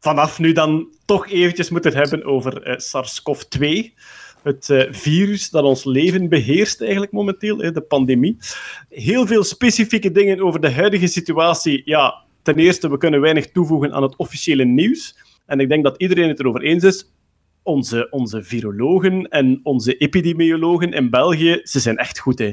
[0.00, 3.92] vanaf nu dan toch eventjes moeten hebben over eh, SARS-CoV-2.
[4.44, 8.36] Het eh, virus dat ons leven beheerst eigenlijk momenteel, hè, de pandemie.
[8.88, 11.82] Heel veel specifieke dingen over de huidige situatie.
[11.84, 15.16] Ja, ten eerste, we kunnen weinig toevoegen aan het officiële nieuws.
[15.46, 17.12] En ik denk dat iedereen het erover eens is.
[17.62, 22.52] Onze, onze virologen en onze epidemiologen in België, ze zijn echt goed, hè.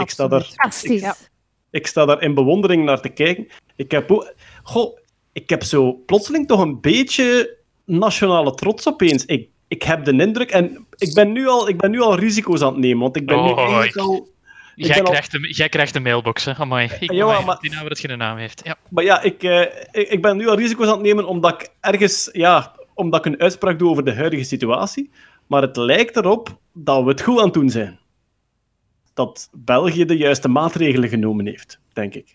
[0.00, 1.28] Ik sta, daar, Fantastisch.
[1.70, 3.46] Ik sta daar in bewondering naar te kijken.
[3.76, 4.98] Ik heb, ook- goh,
[5.32, 9.24] ik heb zo plotseling toch een beetje nationale trots opeens.
[9.24, 12.60] Ik, ik heb de indruk, en ik ben, nu al, ik ben nu al risico's
[12.62, 14.32] aan het nemen, want ik ben nu Oh, eigenlijk ik- al...
[14.76, 16.54] Jij al- krijgt, de, jij krijgt de mailbox, hè?
[16.54, 16.88] Amai.
[17.00, 18.60] Ik, Ja, amai, maar- Die naam dat geen naam heeft.
[18.64, 18.76] Ja.
[18.88, 19.60] Maar ja, ik, eh,
[19.92, 23.32] ik, ik ben nu al risico's aan het nemen omdat ik ergens, ja, omdat ik
[23.32, 25.10] een uitspraak doe over de huidige situatie.
[25.46, 27.98] Maar het lijkt erop dat we het goed aan het doen zijn.
[29.14, 32.34] Dat België de juiste maatregelen genomen heeft, denk ik.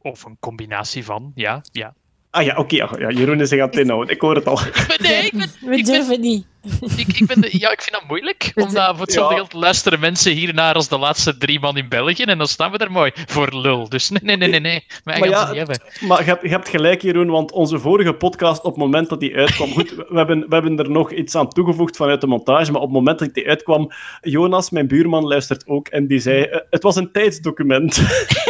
[0.00, 1.62] Of een combinatie van, ja.
[1.72, 1.94] ja.
[2.34, 2.76] Ah ja, oké.
[2.76, 4.14] ja, ja, Jeroen is zich aan het inhouden.
[4.14, 4.58] Ik hoor het al.
[5.02, 6.46] Nee, ik ben, we durven niet.
[6.96, 8.52] Ik, ik, ben de- ja, ik vind dat moeilijk.
[8.54, 9.40] Omdat voor hetzelfde Ja.
[9.40, 12.22] geld luisteren mensen hiernaar als de laatste drie man in België.
[12.22, 13.88] En dan staan we er mooi voor lul.
[13.88, 14.60] Dus nee, nee, nee, nee.
[14.60, 14.84] nee.
[15.04, 15.80] Maar gaan ja, ze niet hebben.
[16.08, 19.20] Maar je hebt, je hebt gelijk, Jeroen, want onze vorige podcast, op het moment dat
[19.20, 19.72] die uitkwam...
[19.72, 22.86] Goed, we hebben, we hebben er nog iets aan toegevoegd vanuit de montage, maar op
[22.86, 23.90] het moment dat die uitkwam...
[24.20, 26.42] Jonas, mijn buurman, luistert ook en die zei...
[26.42, 28.02] eh, het was een tijdsdocument.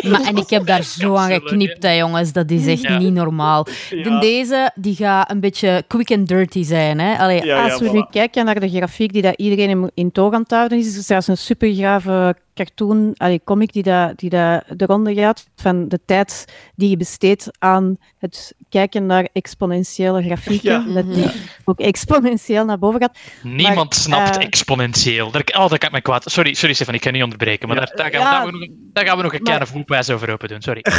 [0.05, 2.33] Maar, en ik heb daar zo aan geknipt, hè, jongens.
[2.33, 2.99] Dat is echt Ja.
[2.99, 3.67] niet normaal.
[3.91, 4.03] Ja.
[4.03, 7.01] De deze die gaat een beetje quick and dirty zijn.
[7.01, 7.17] Hè?
[7.19, 10.33] Allee, Ja, Als we nu kijken naar de grafiek die dat iedereen in, in toog
[10.33, 14.65] aan het houden is, is zelfs een supergrave cartoon, allee, comic die, dat, die dat
[14.77, 16.45] de ronde gaat van de tijd
[16.77, 20.89] die je besteedt aan het kijken naar exponentiële grafieken.
[20.89, 20.95] Ja.
[20.95, 21.31] Dat die
[21.65, 23.19] ook exponentieel naar boven gaat.
[23.43, 25.31] Niemand Maar, snapt eh, exponentieel.
[25.31, 26.31] Daar, oh, dat kan ik me kwaad.
[26.31, 27.69] Sorry, sorry Stefan, ik kan niet onderbreken.
[27.69, 27.85] Maar Ja.
[27.85, 28.31] daar, daar, gaan, we- Ja.
[28.31, 30.63] daar, gaan we nog, daar gaan we nog een kleine voetpijs over open doen.
[30.63, 30.85] Sorry.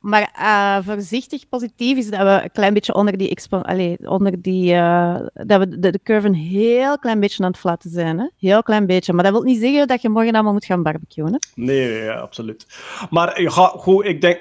[0.00, 4.72] Maar eh, voorzichtig positief is dat we een klein beetje onder die, allee, onder die
[4.74, 8.18] uh, dat we de, de curve een heel klein beetje aan het flatten zijn.
[8.18, 8.26] Hè?
[8.38, 9.12] Heel klein beetje.
[9.12, 11.32] Maar dat wil niet zeggen dat je morgen allemaal moet gaan barbecuen.
[11.32, 11.38] Hè?
[11.54, 12.66] Nee, ja, absoluut.
[13.10, 14.40] Maar ja, goed, ik denk,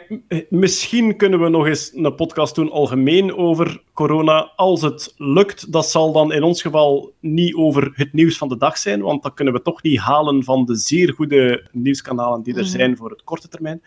[0.50, 4.52] misschien kunnen we nog eens een podcast doen algemeen over corona.
[4.56, 8.58] Als het lukt, dat zal dan in ons geval niet over het nieuws van de
[8.58, 12.54] dag zijn, want dat kunnen we toch niet halen van de zeer goede nieuwskanalen die
[12.54, 12.70] er Mhm.
[12.70, 13.82] zijn voor het korte termijn.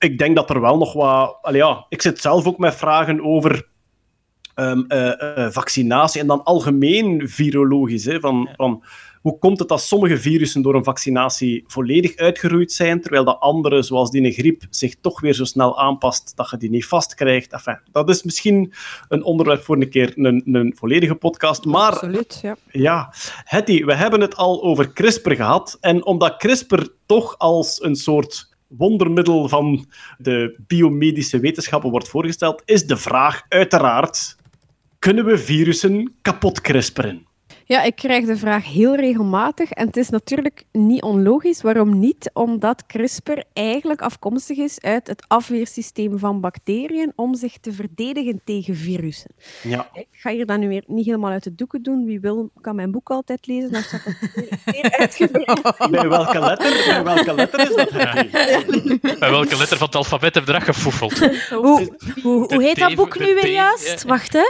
[0.00, 1.38] Ik denk dat er wel nog wat...
[1.42, 3.68] Allee, ja, ik zit zelf ook met vragen over
[4.54, 8.04] ehm, eh, eh, vaccinatie en dan algemeen virologisch.
[8.04, 8.84] Hè, van, van,
[9.20, 13.82] hoe komt het dat sommige virussen door een vaccinatie volledig uitgeroeid zijn, terwijl de andere,
[13.82, 17.52] zoals die een griep, zich toch weer zo snel aanpast dat je die niet vastkrijgt?
[17.52, 18.72] Enfin, dat is misschien
[19.08, 21.64] een onderwerp voor een keer een, een volledige podcast.
[21.64, 22.56] Maar Absoluut, ja.
[22.70, 25.76] ja, Hetty, we hebben het al over CRISPR gehad.
[25.80, 29.86] En omdat CRISPR toch als een soort wondermiddel van
[30.18, 34.36] de biomedische wetenschappen wordt voorgesteld, is de vraag uiteraard:
[34.98, 37.26] kunnen we virussen kapot crisperen?
[37.70, 39.70] Ja, ik krijg de vraag heel regelmatig.
[39.70, 41.62] En het is natuurlijk niet onlogisch.
[41.62, 42.30] Waarom niet?
[42.32, 48.76] Omdat CRISPR eigenlijk afkomstig is uit het afweersysteem van bacteriën om zich te verdedigen tegen
[48.76, 49.30] virussen.
[49.62, 49.88] Ja.
[49.92, 52.04] Ik ga hier dan nu weer niet helemaal uit de doeken doen.
[52.04, 53.72] Wie wil, kan mijn boek altijd lezen.
[53.72, 55.90] Daar staat het uitgebreid.
[55.90, 59.00] Bij welke letter, bij welke letter is dat, Hetty?
[59.18, 61.18] Bij welke letter van het alfabet heb je dat gefoefeld?
[61.48, 64.02] Hoe, hoe, hoe heet dat boek nu weer juist?
[64.02, 64.08] ja.
[64.08, 64.44] Wacht, hè?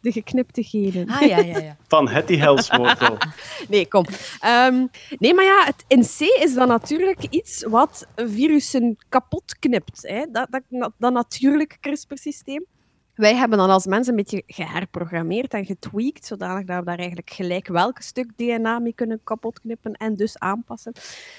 [0.00, 1.08] De geknipte genen.
[1.08, 1.76] Ah, ja, ja, ja.
[1.88, 3.16] Van Hetty Helswortel.
[3.68, 4.04] Nee, kom.
[4.40, 4.86] Ehm,
[5.18, 10.02] nee, maar ja, het in C is dan natuurlijk iets wat virussen kapot knipt.
[10.02, 10.24] Hè?
[10.32, 12.64] Dat, dat, dat, dat natuurlijk CRISPR-systeem.
[13.20, 17.30] Wij hebben dan als mensen een beetje geherprogrammeerd en getweakt, zodanig dat we daar eigenlijk
[17.30, 20.92] gelijk welk stuk DNA mee kunnen kapotknippen en dus aanpassen.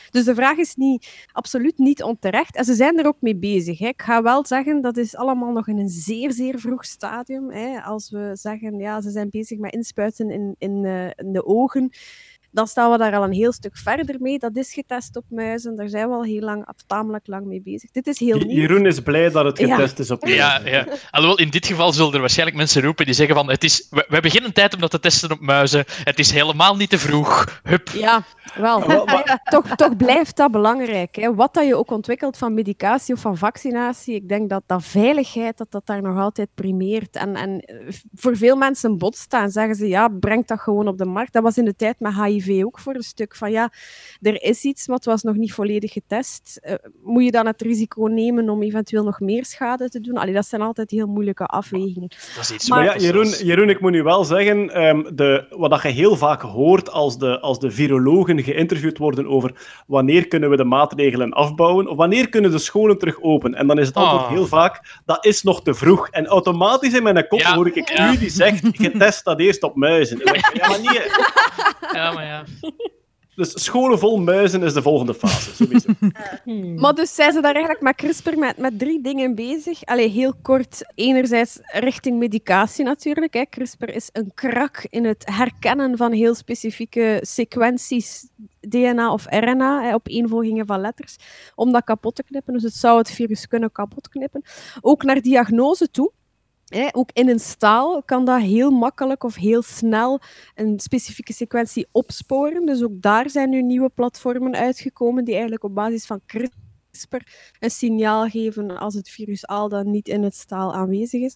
[0.10, 2.56] Dus de vraag is niet, absoluut niet onterecht.
[2.56, 3.80] En ze zijn er ook mee bezig.
[3.80, 3.88] Hè.
[3.88, 7.52] Ik ga wel zeggen, dat is allemaal nog in een zeer, zeer vroeg stadium.
[7.52, 7.82] Hè.
[7.82, 11.91] Als we zeggen, ja, ze zijn bezig met inspuiten in, in, eh, in de ogen
[12.51, 14.39] dan staan we daar al een heel stuk verder mee.
[14.39, 15.75] Dat is getest op muizen.
[15.75, 17.91] Daar zijn we al heel lang, tamelijk lang mee bezig.
[17.91, 18.55] Dit is heel nieuw.
[18.59, 19.75] Jeroen is blij dat het Ja.
[19.75, 20.87] getest is op Ja, ja.
[21.11, 24.05] Alhoewel, in dit geval zullen er waarschijnlijk mensen roepen die zeggen van het is, we,
[24.07, 25.83] we hebben geen tijd om dat te testen op muizen.
[26.03, 27.59] Het is helemaal niet te vroeg.
[27.63, 27.89] Hup.
[27.89, 28.23] Ja,
[28.55, 28.79] wel.
[29.43, 31.15] toch, toch blijft dat belangrijk.
[31.15, 31.35] Hè.
[31.35, 35.57] Wat dat je ook ontwikkelt van medicatie of van vaccinatie, ik denk dat dat veiligheid
[35.57, 37.15] dat dat daar nog altijd primeert.
[37.15, 37.75] En, en eh,
[38.13, 41.33] voor veel mensen botst dat en zeggen ze, ja, breng dat gewoon op de markt.
[41.33, 43.71] Dat was in de tijd met HIV ook voor een stuk van, ja,
[44.21, 46.60] er is iets, maar het was nog niet volledig getest.
[46.62, 46.73] Eh,
[47.04, 50.17] moet je dan het risico nemen om eventueel nog meer schade te doen?
[50.17, 52.10] Allee, dat zijn altijd heel moeilijke afwegingen.
[52.36, 55.69] Dat is iets Maar ja, Jeroen, Jeroen, ik moet nu wel zeggen, ehm, de, wat
[55.69, 60.49] dat je heel vaak hoort als de, als de virologen geïnterviewd worden over wanneer kunnen
[60.49, 63.56] we de maatregelen afbouwen, of wanneer kunnen de scholen terug open.
[63.56, 64.30] En dan is het antwoord Oh.
[64.30, 66.10] heel vaak, dat is nog te vroeg.
[66.10, 68.12] En automatisch in mijn kop hoor ik ja.
[68.12, 70.19] u die zegt, getest dat eerst op muizen.
[70.54, 71.19] Ja, maar niet.
[71.93, 72.46] Ja, maar ja.
[73.36, 75.56] Dus scholen vol muizen is de volgende fase.
[75.56, 75.89] Sowieso.
[76.82, 79.86] Maar dus zijn ze daar eigenlijk met CRISPR met, met drie dingen bezig.
[79.86, 83.34] Allee, heel kort, enerzijds richting medicatie natuurlijk.
[83.34, 83.46] Hè.
[83.50, 88.28] CRISPR is een krak in het herkennen van heel specifieke sequenties,
[88.60, 91.15] DNA of RNA, hè, opeenvolgingen van letters,
[91.56, 92.54] om dat kapot te knippen.
[92.54, 94.44] Dus het zou het virus kunnen kapotknippen.
[94.82, 96.12] Ook naar diagnose toe.
[96.91, 100.19] Ook in een staal kan dat heel makkelijk of heel snel
[100.55, 102.65] een specifieke sequentie opsporen.
[102.65, 106.61] Dus ook daar zijn nu nieuwe platformen uitgekomen die eigenlijk op basis van CRISPR
[107.60, 111.36] een signaal geven als het virus al dan niet in het staal aanwezig is.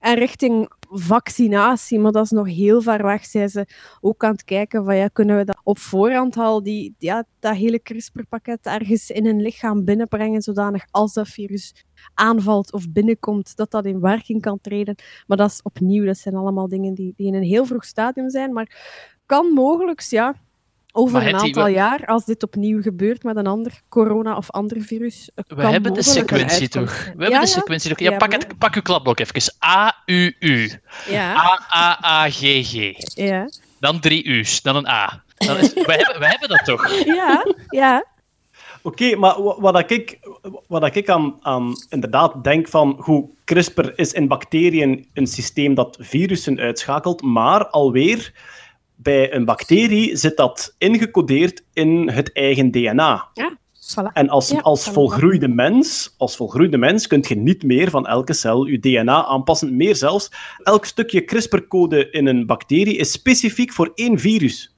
[0.00, 3.66] En richting vaccinatie, maar dat is nog heel ver weg, zijn ze
[4.00, 7.54] ook aan het kijken van ja, kunnen we dat op voorhand al die, ja, dat
[7.54, 11.84] hele CRISPR-pakket ergens in een lichaam binnenbrengen, zodanig als dat virus
[12.14, 14.94] aanvalt of binnenkomt, dat dat in werking kan treden.
[15.26, 18.30] Maar dat is opnieuw, dat zijn allemaal dingen die, die in een heel vroeg stadium
[18.30, 18.76] zijn, maar
[19.26, 20.34] kan mogelijk, ja,
[20.92, 24.50] over Maar een aantal we- jaar, als dit opnieuw gebeurt met een ander corona of
[24.50, 26.98] ander virus, We kan hebben de sequentie toch?
[26.98, 27.52] We hebben Ja, de ja.
[27.52, 27.98] sequentie toch?
[27.98, 29.54] Ja, Ja, pak, het, pak uw kladblok even.
[29.66, 30.70] A-U-U.
[31.08, 31.34] Ja.
[31.36, 32.94] A-A-A-G-G.
[33.14, 33.48] Ja.
[33.80, 35.22] Dan drie U's, dan een A.
[35.36, 36.88] Dan is, we, hebben, we hebben dat toch?
[37.04, 38.04] Ja, ja.
[38.82, 40.18] Oké, maar wa- wat ik,
[40.68, 45.96] wat ik aan, aan inderdaad denk van hoe CRISPR is in bacteriën een systeem dat
[46.00, 48.32] virussen uitschakelt, maar alweer
[49.02, 53.28] bij een bacterie zit dat ingecodeerd in het eigen DNA.
[53.34, 54.12] Ja, voilà.
[54.12, 58.32] En als, Ja, als volgroeide mens, als volgroeide mens kun je niet meer van elke
[58.32, 59.76] cel je DNA aanpassen.
[59.76, 60.30] Meer zelfs,
[60.62, 64.76] elk stukje CRISPR-code in een bacterie is specifiek voor één virus.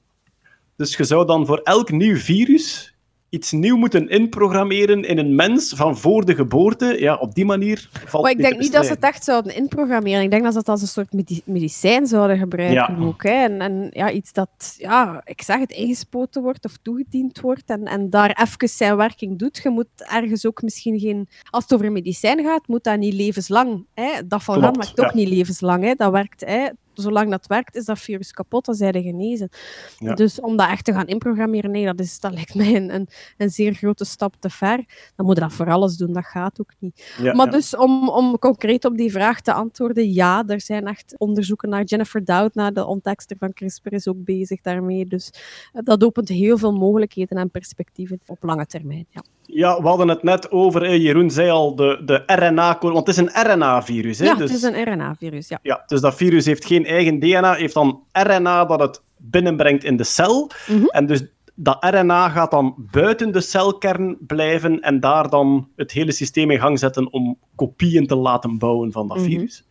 [0.77, 2.94] Dus je zou dan voor elk nieuw virus
[3.35, 6.95] iets nieuw moeten inprogrammeren in een mens van voor de geboorte.
[6.99, 10.21] Ja, op die manier valt Maar ik denk niet dat ze het echt zouden inprogrammeren.
[10.21, 13.05] Ik denk dat ze het als een soort medi- medicijn zouden gebruiken Ja.
[13.05, 13.23] ook.
[13.23, 13.31] Hè.
[13.31, 17.85] En, en ja, iets dat, ja, ik zeg het, ingespoten wordt of toegediend wordt en,
[17.85, 19.59] en daar even zijn werking doet.
[19.63, 21.27] Je moet ergens ook misschien geen...
[21.49, 23.85] Als het over medicijn gaat, moet dat niet levenslang.
[23.93, 24.27] Hè.
[24.27, 25.11] Dat van ook ja.
[25.13, 25.83] niet levenslang.
[25.83, 25.93] Hè.
[25.93, 26.45] Dat werkt...
[26.45, 26.67] Hè.
[26.99, 29.49] Zolang dat werkt, is dat virus kapot, dan zijn ze genezen.
[29.97, 30.13] Ja.
[30.13, 33.07] Dus om dat echt te gaan inprogrammeren, nee, dat, is, dat lijkt mij een, een,
[33.37, 34.85] een zeer grote stap te ver.
[35.15, 37.15] Dan moet je dat voor alles doen, dat gaat ook niet.
[37.21, 37.51] Ja, maar ja.
[37.51, 41.83] dus om, om concreet op die vraag te antwoorden, ja, er zijn echt onderzoeken naar
[41.83, 45.05] Jennifer Doudna, de ontdekster van CRISPR, is ook bezig daarmee.
[45.05, 45.29] Dus
[45.73, 49.05] eh, dat opent heel veel mogelijkheden en perspectieven op lange termijn.
[49.09, 53.17] Ja, Ja, we hadden het net over, Jeroen zei al, de, de RNA-code, want het
[53.17, 54.19] is een RNA-virus.
[54.19, 54.51] hè, ja dus...
[54.51, 55.59] het is een RNA-virus, ja.
[55.61, 59.97] Ja, dus dat virus heeft geen eigen DNA, heeft dan RNA dat het binnenbrengt in
[59.97, 60.51] de cel.
[60.67, 60.85] Mhm.
[60.85, 61.23] En dus
[61.55, 66.59] dat RNA gaat dan buiten de celkern blijven en daar dan het hele systeem in
[66.59, 69.25] gang zetten om kopieën te laten bouwen van dat Mhm.
[69.25, 69.63] virus.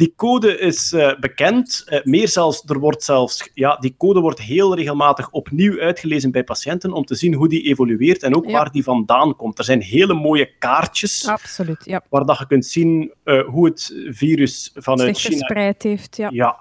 [0.00, 1.82] Die code is eh, bekend.
[1.86, 6.44] Eh, meer zelfs, er wordt zelfs, ja, die code wordt heel regelmatig opnieuw uitgelezen bij
[6.44, 8.52] patiënten om te zien hoe die evolueert en ook Ja.
[8.52, 9.58] waar die vandaan komt.
[9.58, 12.02] Er zijn hele mooie kaartjes Absoluut, ja.
[12.08, 16.28] waar dat je kunt zien eh, hoe het virus vanuit Zich China verspreid heeft, ja.
[16.32, 16.56] ja.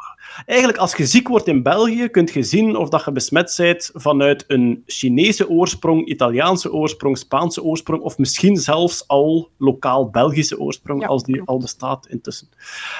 [0.46, 3.90] Eigenlijk, als je ziek wordt in België, kun je zien of dat je besmet bent
[3.94, 11.02] vanuit een Chinese oorsprong, Italiaanse oorsprong, Spaanse oorsprong, of misschien zelfs al lokaal Belgische oorsprong,
[11.02, 11.50] Ja, als die klopt.
[11.50, 12.48] al bestaat intussen.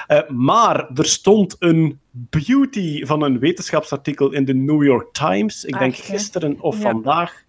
[0.08, 5.80] Eh, maar er stond een beauty van een wetenschapsartikel in de New York Times, ik
[5.80, 6.82] denk gisteren of Ja.
[6.82, 7.44] vandaag.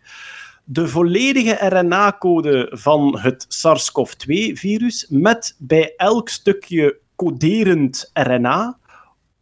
[0.64, 8.78] De volledige RNA-code van het SARS-CoV-2-virus met bij elk stukje coderend RNA.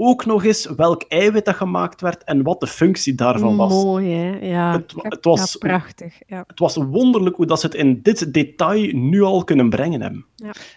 [0.00, 3.72] Ook nog eens welk eiwit dat gemaakt werd en wat de functie daarvan was.
[3.72, 4.46] Mooi, hè?
[4.46, 6.14] Ja, Het, ja, het was, ja, prachtig.
[6.26, 6.44] Ja.
[6.46, 10.26] het was wonderlijk hoe dat ze het in dit detail nu al kunnen brengen hebben.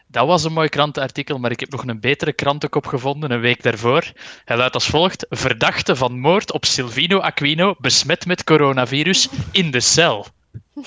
[0.08, 3.64] Dat was een mooi krantenartikel, maar ik heb nog een betere krantenkop gevonden een week
[3.64, 4.12] daarvoor.
[4.46, 9.80] Hij luidt als volgt: Verdachte van moord op Silvino Aquino besmet met coronavirus in de
[9.80, 10.26] cel.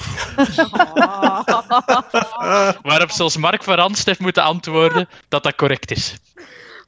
[2.83, 6.17] Waarop zelfs Mark van Ranst heeft moeten antwoorden dat dat correct is.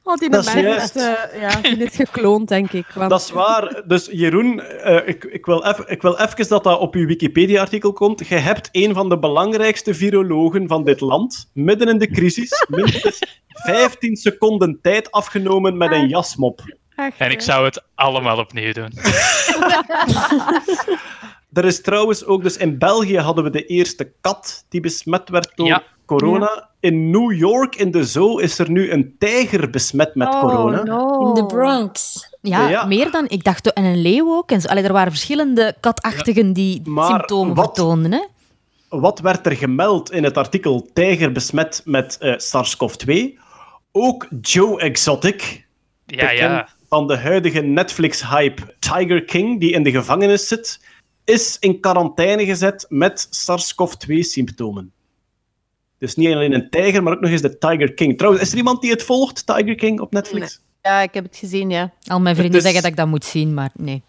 [0.07, 0.53] Oh, die Dat is
[0.95, 2.85] eh, ja, die is gekloond, denk ik.
[2.95, 3.09] Want...
[3.09, 3.81] Dat is waar.
[3.87, 7.93] Dus Jeroen, eh, ik, ik, wil eff- ik wil even dat dat op uw Wikipedia-artikel
[7.93, 8.27] komt.
[8.27, 13.19] Je hebt een van de belangrijkste virologen van dit land, midden in de crisis, minstens
[13.47, 16.61] 15 seconden tijd afgenomen met een jasmop.
[16.95, 18.91] Echt, En ik zou het allemaal opnieuw doen.
[21.53, 25.51] Er is trouwens ook, dus in België hadden we de eerste kat die besmet werd
[25.55, 25.83] door Ja.
[26.05, 26.69] corona.
[26.87, 30.83] In New York, in de zoo, is er nu een tijger besmet met Oh, corona.
[30.83, 31.27] no.
[31.27, 32.23] In de Bronx.
[32.41, 32.85] Ja, Ja.
[32.85, 33.25] meer dan...
[33.27, 34.51] Ik dacht, en een leeuw ook.
[34.51, 34.67] En zo.
[34.67, 38.11] Allee, er waren verschillende katachtigen die Maar symptomen wat- vertoonden.
[38.11, 38.23] Hè?
[38.89, 43.39] Wat werd er gemeld in het artikel Tijger besmet met eh, SARS-CoV-2?
[43.91, 45.67] Ook Joe Exotic,
[46.05, 46.67] Ja, bekend ja.
[46.89, 50.79] van de huidige Netflix-hype Tiger King, die in de gevangenis zit,
[51.25, 54.91] is in quarantaine gezet met SARS-CoV-2-symptomen.
[55.99, 58.17] Dus niet alleen een tijger, maar ook nog eens de Tiger King.
[58.17, 60.61] Trouwens, is er iemand die het volgt, Tiger King, op Netflix?
[60.81, 61.91] Ja, ik heb het gezien, ja.
[62.07, 64.03] Al mijn vrienden is- zeggen dat ik dat moet zien, maar nee.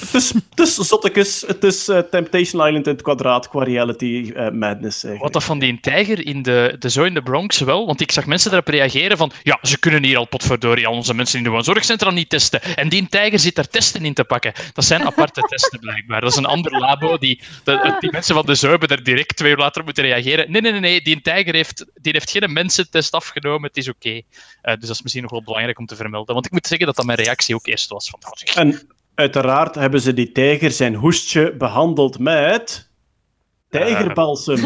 [0.00, 4.32] Het is, het is zottekes, het is eh, Temptation Island in het kwadraat qua reality
[4.34, 5.04] eh, madness.
[5.04, 5.22] eigenlijk.
[5.22, 8.12] Wat dat van die tijger in de, de zoo in de Bronx wel, want ik
[8.12, 11.44] zag mensen daarop reageren van ja, ze kunnen hier al potverdorie al onze mensen in
[11.44, 12.62] de woonzorgcentra niet testen.
[12.62, 14.52] En die tijger zit daar testen in te pakken.
[14.72, 16.20] Dat zijn aparte testen blijkbaar.
[16.20, 17.18] Dat is een ander labo.
[17.18, 20.50] Die, de- die mensen van de zoo hebben daar direct twee uur later moeten reageren.
[20.50, 23.68] Nee, nee, nee, nee die tijger heeft, die heeft geen mensentest afgenomen.
[23.68, 24.08] Het is oké.
[24.10, 24.22] Eh,
[24.62, 26.34] dus dat is misschien nog wel belangrijk om te vermelden.
[26.34, 28.10] Want ik moet zeggen dat dat mijn reactie ook eerst was.
[28.10, 28.20] Van,
[28.64, 28.80] En
[29.14, 32.88] uiteraard hebben ze die tijger zijn hoestje behandeld met.
[33.70, 34.60] Tijgerbalsem.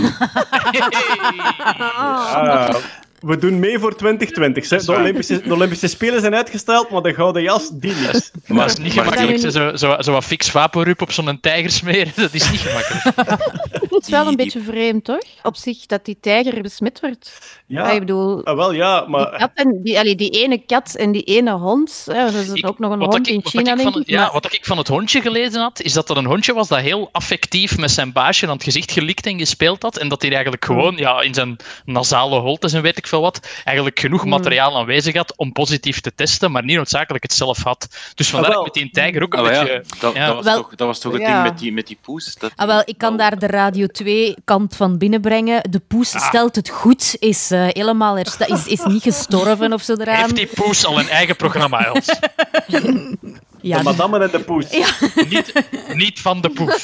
[2.33, 2.77] Ja,
[3.21, 4.71] we doen mee voor 2020.
[4.71, 4.85] hè.
[4.85, 8.33] De Olympische, de Olympische Spelen zijn uitgesteld, maar de gouden jas, die niet.
[8.47, 9.39] Maar dat is niet gemakkelijk.
[9.39, 10.53] Zo, zo, zo, zo wat fix
[10.99, 13.17] op zo'n tijger smeren, dat is niet gemakkelijk.
[13.99, 15.25] Het is wel een beetje vreemd, toch?
[15.43, 17.58] Op zich, dat die tijger besmet wordt.
[17.69, 20.59] Ja, Ja, ik bedoel, ah, wel ja, die, maar kat en, die, allee, die ene
[20.59, 22.03] kat en die ene hond.
[22.11, 24.09] Hè, er is Ik- ook nog een hond ik- in wat China, denk ik.
[24.09, 26.69] Ja, maar- wat ik van het hondje gelezen had, is dat dat een hondje was
[26.69, 29.97] dat heel affectief met zijn baasje aan het gezicht gelikt en gespeeld had.
[29.97, 33.49] En dat hij eigenlijk gewoon ja, in zijn nasale holtes en weet ik veel wat,
[33.65, 37.89] eigenlijk genoeg materiaal aanwezig had om positief te testen, maar niet noodzakelijk het zelf had.
[38.15, 38.67] Dus vandaar Ah, wel.
[38.67, 39.85] ik met die tijger ook een Ah, ja, beetje...
[40.01, 40.27] dat, ja.
[40.27, 41.33] dat, was Wel- toch, dat was toch het Ja.
[41.33, 42.35] ding met die, met die poes?
[42.35, 45.71] Dat Ah, wel, ik kan daar de Radio 2-kant van binnenbrengen.
[45.71, 46.23] De poes Ah.
[46.23, 50.17] stelt het goed, is eh, helemaal hersta- is, is niet gestorven of zo eraan.
[50.17, 52.07] Heeft die poes al een eigen programma, Els?
[53.61, 54.67] Ja, de madame en de poes.
[55.29, 55.53] niet,
[55.95, 56.83] niet van de poes.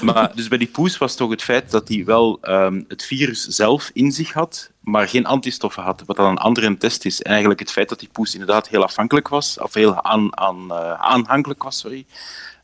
[0.00, 3.46] Maar dus bij die poes was toch het feit dat hij wel ehm, het virus
[3.46, 7.22] zelf in zich had, maar geen antistoffen had, wat dan een andere test is.
[7.22, 10.70] En eigenlijk het feit dat die poes inderdaad heel afhankelijk was, of heel aan, aan,
[10.70, 12.06] eh, aanhankelijk was, sorry,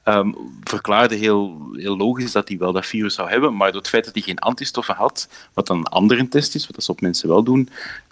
[0.03, 3.91] ehm, verklaarde heel, heel logisch dat hij wel dat virus zou hebben, maar door het
[3.91, 6.91] feit dat hij geen antistoffen had, wat dan een andere test is, wat dat ze
[6.91, 7.69] op mensen wel doen,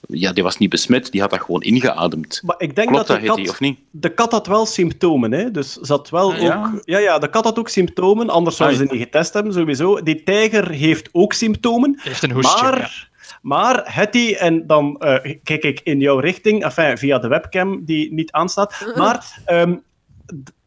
[0.09, 2.41] ja, die was niet besmet, die had dat gewoon ingeademd.
[2.45, 3.79] Maar ik denk Klopt dat dat, de kat, of niet?
[3.91, 5.51] de kat had wel symptomen, hè?
[5.51, 6.73] dus ze had wel Ah, ja?
[6.75, 6.83] ook...
[6.85, 10.03] Ja, ja, de kat had ook symptomen, anders zouden Ah, ze niet getest hebben, sowieso.
[10.03, 12.63] Die tijger heeft ook symptomen, Heeft een hoestje.
[12.63, 12.79] maar...
[12.79, 13.09] ja.
[13.43, 18.13] Maar Hetty, en dan eh, kijk ik in jouw richting, enfin, via de webcam die
[18.15, 19.77] niet aanstaat, maar ehm,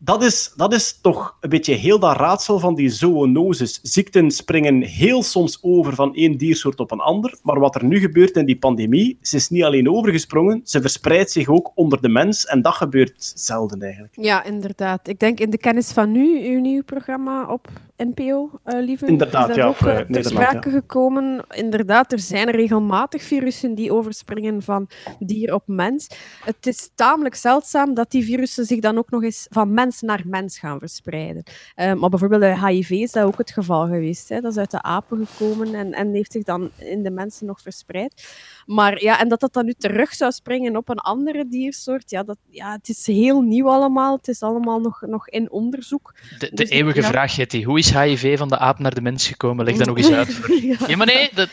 [0.03, 3.79] dat, is, dat is toch een beetje heel dat raadsel van die zoonoses.
[3.81, 7.99] Ziekten springen heel soms over van één diersoort op een ander, maar wat er nu
[7.99, 12.09] gebeurt in die pandemie, ze is niet alleen overgesprongen, ze verspreidt zich ook onder de
[12.09, 14.15] mens en dat gebeurt zelden eigenlijk.
[14.15, 15.07] Ja, inderdaad.
[15.07, 19.05] Ik denk in de kennis van nu, uw nieuw programma op NPO, eh lieve.
[19.05, 21.45] Inderdaad, is ja, ook op, eh, ter sprake gekomen.
[21.49, 24.89] Inderdaad, er zijn regelmatig virussen die overspringen van
[25.19, 26.07] dier op mens.
[26.43, 30.21] Het is tamelijk zeldzaam dat die virussen zich dan ook nog eens van mens naar
[30.25, 31.43] mens gaan verspreiden.
[31.75, 34.29] Eh, maar bijvoorbeeld bij HIV is dat ook het geval geweest.
[34.29, 34.41] Hè.
[34.41, 37.61] Dat is uit de apen gekomen en, en heeft zich dan in de mensen nog
[37.61, 38.27] verspreid.
[38.65, 42.23] Maar ja, en dat dat dan nu terug zou springen op een andere diersoort, ja,
[42.23, 44.15] dat, ja het is heel nieuw allemaal.
[44.15, 46.13] Het is allemaal nog, nog in onderzoek.
[46.39, 47.07] De, de Dus, eeuwige ja.
[47.07, 47.63] vraag, Getty.
[47.63, 49.65] Hoe is HIV van de aap naar de mens gekomen?
[49.65, 50.33] Leg dat nog eens uit.
[50.33, 50.51] Voor...
[50.63, 50.77] Ja.
[50.87, 51.49] Ja, maar nee, dat...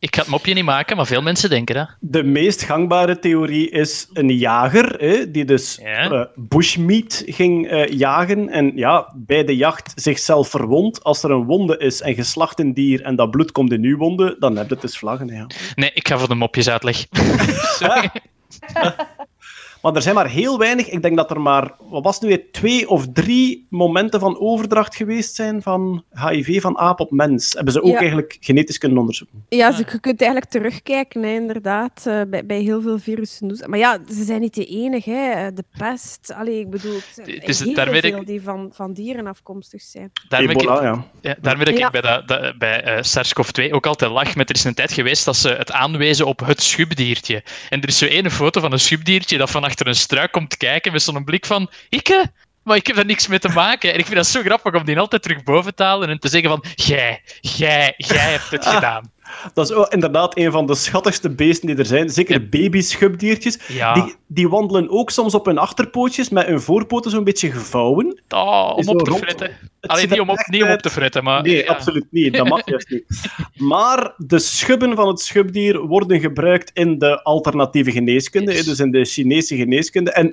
[0.00, 1.88] ik ga het mopje niet maken, maar veel mensen denken dat.
[2.00, 6.10] De meest gangbare theorie is een jager, hè, die dus Ja.
[6.10, 11.04] eh, bushmeat ging eh, jagen en ja, bij de jacht zichzelf verwondt.
[11.04, 13.96] Als er een wonde is en geslacht een dier en dat bloed komt in uw
[13.96, 15.26] wonde, dan heb je het dus vlaggen.
[15.26, 15.46] Ja.
[15.74, 17.06] Nee, ik ga voor de mopjes uitleg.
[17.78, 18.10] Sorry.
[19.82, 22.44] Maar er zijn maar heel weinig, ik denk dat er maar, wat was het nu,
[22.52, 27.52] twee of drie momenten van overdracht geweest zijn van HIV van aap op mens.
[27.52, 27.98] Hebben ze ook Ja.
[27.98, 29.44] eigenlijk genetisch kunnen onderzoeken.
[29.48, 33.48] Ja, dus je kunt eigenlijk terugkijken, hè, inderdaad, eh, bij, bij heel veel virussen.
[33.48, 35.10] Dus- Maar ja, ze zijn niet de enige.
[35.10, 35.52] Hè.
[35.52, 38.92] De pest, allee, ik bedoel, het is- heel daar weet ik- veel die van, van
[38.92, 40.12] dieren afkomstig zijn.
[40.28, 41.04] Daarom heb ik- Ebola, ja.
[41.20, 41.54] Ja, Ja.
[41.56, 44.34] ik bij, dat, dat- bij eh, SARS-CoV-2 ook altijd lach.
[44.36, 47.42] Met er is een tijd geweest dat ze het aanwezen op het schubdiertje.
[47.68, 50.56] En er is zo ene foto van een schubdiertje dat van achter een struik komt
[50.56, 53.92] kijken met zo'n blik van ikke, maar ik heb daar niks mee te maken.
[53.92, 56.28] En ik vind dat zo grappig om die altijd terug boven te halen en te
[56.28, 59.12] zeggen van jij, jij, jij hebt het gedaan.
[59.54, 62.08] Dat is inderdaad een van de schattigste beesten die er zijn.
[62.10, 63.58] Zeker baby-schubdiertjes.
[63.68, 63.94] Ja.
[63.94, 68.22] Die, die wandelen ook soms op hun achterpootjes met hun voorpoten zo'n beetje gevouwen.
[68.28, 69.50] Oh, om op te rond- fretten.
[69.80, 71.42] Het Allee, ziet niet om op, niet om op te fretten, maar...
[71.42, 71.72] Nee, ja.
[71.72, 72.34] absoluut niet.
[72.34, 73.04] Dat mag juist niet.
[73.68, 78.64] Maar de schubben van het schubdier worden gebruikt in de alternatieve geneeskunde, Yes.
[78.64, 80.10] dus in de Chinese geneeskunde.
[80.12, 80.26] En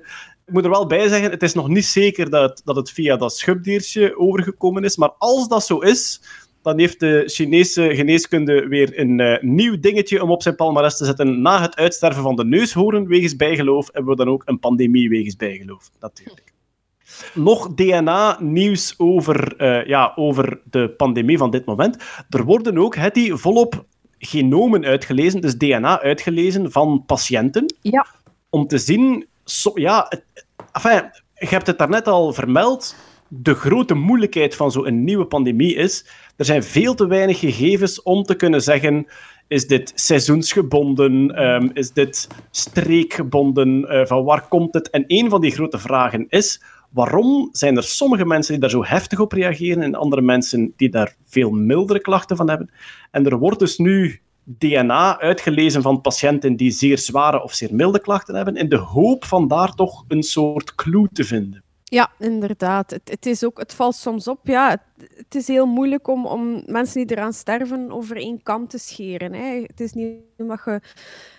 [0.45, 2.91] ik moet er wel bij zeggen, het is nog niet zeker dat het, dat het
[2.91, 4.97] via dat schubdiertje overgekomen is.
[4.97, 6.21] Maar als dat zo is,
[6.65, 11.05] dan heeft de Chinese geneeskunde weer een eh, nieuw dingetje om op zijn palmarès te
[11.05, 11.41] zetten.
[11.41, 15.35] Na het uitsterven van de neushoorn wegens bijgeloof, hebben we dan ook een pandemie wegens
[15.35, 16.53] bijgeloof, natuurlijk.
[17.33, 21.97] Nog DNA-nieuws over, eh, ja, over de pandemie van dit moment.
[22.29, 23.85] Er worden ook, Hetty, volop
[24.17, 27.75] genomen uitgelezen, dus DNA uitgelezen van patiënten.
[27.81, 28.05] Ja.
[28.49, 30.23] Om te zien, so- ja, het,
[30.71, 32.95] enfin, je hebt het daarnet al vermeld,
[33.41, 36.05] de grote moeilijkheid van zo'n nieuwe pandemie is,
[36.35, 39.07] er zijn veel te weinig gegevens om te kunnen zeggen,
[39.47, 44.89] is dit seizoensgebonden, Ehm, is dit streekgebonden, Eh, van waar komt het?
[44.89, 48.85] En een van die grote vragen is, waarom zijn er sommige mensen die daar zo
[48.85, 52.69] heftig op reageren en andere mensen die daar veel mildere klachten van hebben?
[53.11, 57.99] En er wordt dus nu DNA uitgelezen van patiënten die zeer zware of zeer milde
[57.99, 61.64] klachten hebben, in de hoop van daar toch een soort clue te vinden.
[61.87, 62.91] Ja, inderdaad.
[62.91, 64.39] Het, het, is ook, het valt soms op.
[64.43, 64.83] Ja,
[65.15, 69.33] het, is heel moeilijk om, om mensen die eraan sterven over één kam te scheren.
[69.33, 69.61] Hè.
[69.67, 70.81] Het is niet omdat je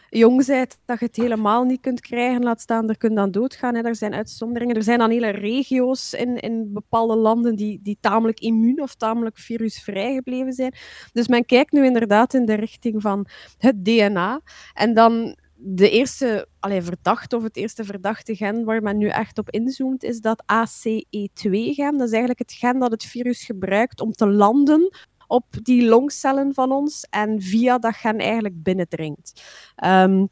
[0.08, 2.42] jong bent dat je het helemaal niet kunt krijgen.
[2.42, 3.74] Laat staan, er kunt dan doodgaan.
[3.74, 3.82] Hè.
[3.82, 4.76] Er zijn uitzonderingen.
[4.76, 9.38] Er zijn dan hele regio's in, in bepaalde landen die, die tamelijk immuun of tamelijk
[9.38, 10.74] virusvrij gebleven zijn.
[11.12, 13.26] Dus men kijkt nu inderdaad in de richting van
[13.58, 14.40] het DNA.
[14.74, 15.36] En dan
[15.68, 20.02] de eerste allee, verdachte of het eerste verdachte gen waar men nu echt op inzoomt,
[20.02, 21.96] is dat ACE2-gen.
[21.96, 24.90] Dat is eigenlijk het gen dat het virus gebruikt om te landen
[25.26, 29.42] op die longcellen van ons en via dat gen eigenlijk binnendringt.
[29.76, 30.26] Ehm,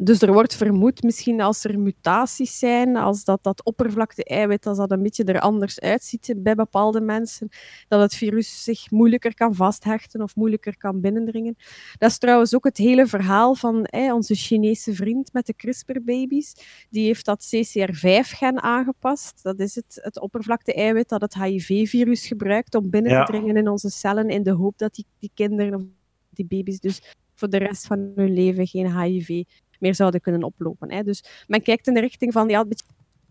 [0.00, 4.90] dus er wordt vermoed, misschien als er mutaties zijn, als dat, dat oppervlakte-eiwit, als dat
[4.90, 7.48] een beetje er anders uitziet bij bepaalde mensen,
[7.88, 11.56] dat het virus zich moeilijker kan vasthechten of moeilijker kan binnendringen.
[11.98, 16.54] Dat is trouwens ook het hele verhaal van hè, onze Chinese vriend met de CRISPR-baby's.
[16.90, 19.42] Die heeft dat CCR5-gen aangepast.
[19.42, 23.24] Dat is het, het oppervlakte-eiwit dat het HIV-virus gebruikt om binnen Ja.
[23.24, 25.82] te dringen in onze cellen, in de hoop dat die, die kinderen of
[26.30, 27.02] die baby's dus
[27.34, 29.44] voor de rest van hun leven geen HIV
[29.78, 30.92] meer zouden kunnen oplopen.
[30.92, 31.02] Hè.
[31.02, 32.64] Dus men kijkt in de richting van ja,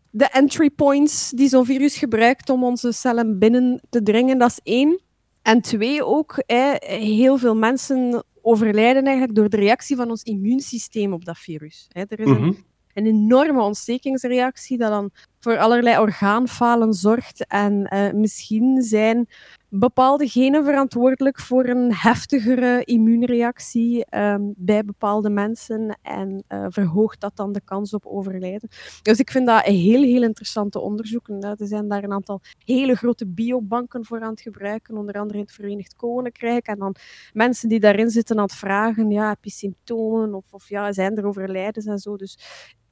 [0.09, 4.59] de entry points die zo'n virus gebruikt om onze cellen binnen te dringen, dat is
[4.63, 5.01] één.
[5.41, 11.13] En twee ook, hè, heel veel mensen overlijden eigenlijk door de reactie van ons immuunsysteem
[11.13, 11.87] op dat virus.
[11.91, 12.01] Hè.
[12.07, 12.53] Er is een, Mhm.
[12.93, 17.47] een enorme ontstekingsreactie dat dan voor allerlei orgaanfalen zorgt.
[17.47, 19.27] En eh, misschien zijn
[19.69, 27.35] bepaalde genen verantwoordelijk voor een heftigere immuunreactie ehm, bij bepaalde mensen en eh, verhoogt dat
[27.35, 28.69] dan de kans op overlijden.
[29.01, 31.41] Dus ik vind dat een heel, heel interessante onderzoeken.
[31.41, 35.45] Er zijn daar een aantal hele grote biobanken voor aan het gebruiken, onder andere in
[35.45, 36.67] het Verenigd Koninkrijk.
[36.67, 36.95] En dan
[37.33, 41.17] mensen die daarin zitten aan het vragen, ja, heb je symptomen of, of ja, zijn
[41.17, 42.15] er overlijdens en zo.
[42.15, 42.37] Dus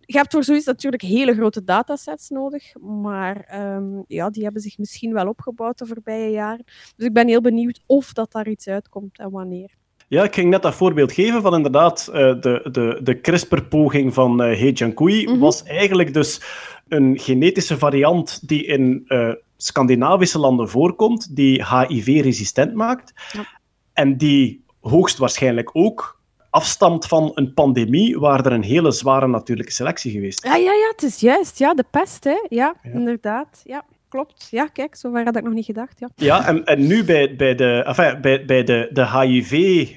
[0.06, 4.78] je hebt voor zoiets natuurlijk hele grote datasets nodig, maar ehm, ja, die hebben zich
[4.78, 6.64] misschien wel opgebouwd de voorbije jaren.
[6.96, 9.72] Dus ik ben heel benieuwd of dat daar iets uitkomt en wanneer.
[10.08, 14.42] Ja, ik ging net dat voorbeeld geven van inderdaad eh, de, de, de CRISPR-poging van
[14.42, 15.40] eh He Jiankui Mhm.
[15.40, 16.42] was eigenlijk dus
[16.88, 23.46] een genetische variant die in eh, Scandinavische landen voorkomt, die HIV-resistent maakt Ja.
[23.94, 26.22] en die hoogstwaarschijnlijk ook
[26.56, 30.50] afstamt van een pandemie waar er een hele zware natuurlijke selectie geweest is.
[30.50, 31.60] Ja, ja, ja, het is juist.
[31.60, 32.38] Ja, de pest, hè.
[32.50, 32.92] Ja, Ja.
[32.92, 33.62] inderdaad.
[33.64, 34.48] Ja, klopt.
[34.52, 36.00] Ja, kijk, zover had ik nog niet gedacht.
[36.00, 36.10] Ja.
[36.16, 39.50] Ja, en, en nu bij, bij, de, enfin, bij, bij de, de, HIV,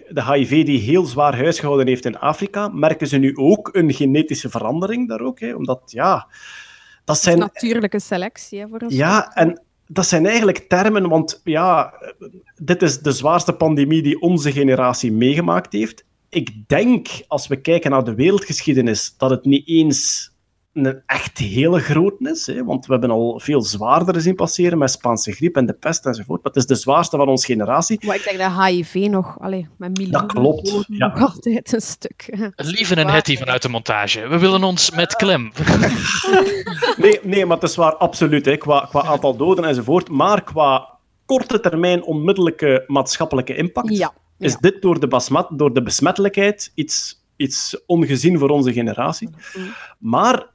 [0.09, 4.51] de HIV die heel zwaar huisgehouden heeft in Afrika, merken ze nu ook een genetische
[4.51, 5.41] verandering daar ook.
[5.41, 6.27] Hè, omdat, ja,
[7.05, 7.39] dat zijn...
[7.39, 11.93] Natuurlijke selectie, hè, voor een Ja, en dat zijn eigenlijk termen, want ja,
[12.63, 16.07] dit is de zwaarste pandemie die onze generatie meegemaakt heeft.
[16.29, 20.31] Ik denk, als we kijken naar de wereldgeschiedenis, dat het niet eens
[20.73, 22.47] een echt hele grote is.
[22.47, 22.65] Hè?
[22.65, 26.43] Want we hebben al veel zwaardere zien passeren met Spaanse griep en de pest enzovoort.
[26.43, 28.07] Maar het is de zwaarste van onze generatie.
[28.07, 31.07] Maar ik denk dat HIV nog, allee, met miljoenen klopt, doden ja.
[31.07, 32.53] nog altijd een stuk.
[32.57, 34.29] Lieve en Hetty vanuit de montage.
[34.29, 35.51] We willen ons met klem.
[36.97, 38.45] Nee, nee maar het is waar, absoluut.
[38.45, 38.57] Hè?
[38.57, 40.09] Qua, qua aantal doden enzovoort.
[40.09, 40.89] Maar qua
[41.27, 44.13] korte termijn onmiddellijke maatschappelijke impact Ja.
[44.39, 44.59] Is ja.
[44.61, 49.29] dit door de, basmet, door de besmettelijkheid iets, iets ongezien voor onze generatie.
[49.99, 50.51] Maar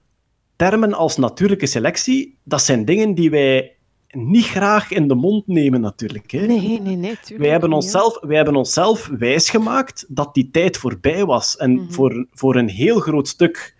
[0.55, 3.75] termen als natuurlijke selectie, dat zijn dingen die wij
[4.09, 6.31] niet graag in de mond nemen, natuurlijk.
[6.31, 6.45] Hè.
[6.45, 7.17] Nee, nee, nee.
[7.37, 11.57] Wij hebben, onszelf, wij hebben onszelf wijsgemaakt dat die tijd voorbij was.
[11.57, 11.91] En Mhm.
[11.91, 13.75] voor, voor een heel groot stuk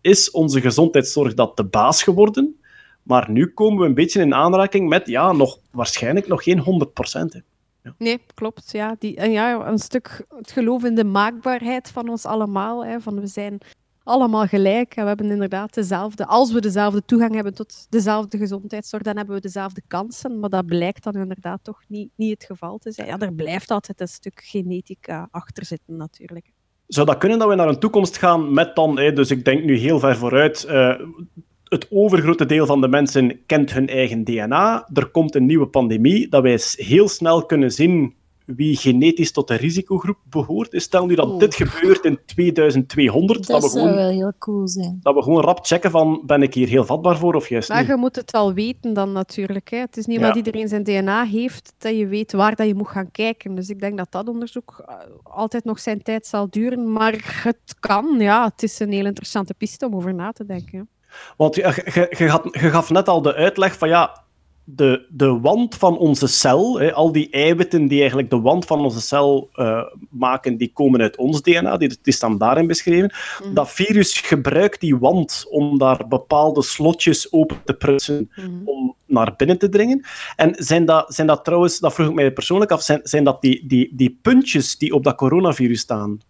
[0.00, 2.60] is onze gezondheidszorg dat de baas geworden.
[3.02, 6.92] Maar nu komen we een beetje in aanraking met, ja, nog, waarschijnlijk nog geen 100
[6.92, 7.42] procent.
[7.98, 8.72] Nee, klopt.
[8.72, 8.96] Ja.
[8.98, 12.84] Die, en ja, een stuk het geloof in de maakbaarheid van ons allemaal.
[12.84, 13.60] Hè, van we zijn
[14.02, 16.26] allemaal gelijk en we hebben inderdaad dezelfde...
[16.26, 20.38] Als we dezelfde toegang hebben tot dezelfde gezondheidszorg, dan hebben we dezelfde kansen.
[20.38, 23.06] Maar dat blijkt dan inderdaad toch niet, niet het geval te zijn.
[23.06, 26.52] Ja, er blijft altijd een stuk genetica achter zitten, natuurlijk.
[26.86, 29.64] Zou dat kunnen dat we naar een toekomst gaan met dan, hè, dus ik denk
[29.64, 30.94] nu heel ver vooruit, eh,
[31.68, 34.88] het overgrote deel van de mensen kent hun eigen DNA.
[34.92, 39.54] Er komt een nieuwe pandemie, dat wij heel snel kunnen zien wie genetisch tot de
[39.54, 40.70] risicogroep behoort.
[40.70, 44.32] Dus Stel nu dat dit gebeurt in 2200, dat, Dat we zou gewoon, wel heel
[44.38, 45.00] cool zijn.
[45.02, 47.78] dat we gewoon rap checken van, ben ik hier heel vatbaar voor of juist Maar
[47.78, 47.86] niet.
[47.86, 49.70] je moet het wel weten dan natuurlijk.
[49.70, 49.78] Hè.
[49.78, 50.22] Het is niet Ja.
[50.22, 53.54] omdat iedereen zijn DNA heeft dat je weet waar dat je moet gaan kijken.
[53.54, 56.92] Dus ik denk dat dat onderzoek eh, altijd nog zijn tijd zal duren.
[56.92, 58.44] Maar het kan, ja.
[58.44, 60.88] Het is een heel interessante piste om over na te denken.
[61.36, 61.62] Want je,
[62.72, 64.26] gaf net al de uitleg van ja,
[64.70, 68.80] de, de wand van onze cel, hè, al die eiwitten die eigenlijk de wand van
[68.80, 73.12] onze cel eh, maken, die komen uit ons DNA, die, die staan daarin beschreven.
[73.54, 78.30] Dat virus gebruikt die wand om daar bepaalde slotjes open te prutsen
[78.64, 80.04] om naar binnen te dringen.
[80.36, 83.40] En zijn dat, zijn dat trouwens, dat vroeg ik mij persoonlijk af, zijn, zijn dat
[83.42, 86.20] die, die, die puntjes die op dat coronavirus staan?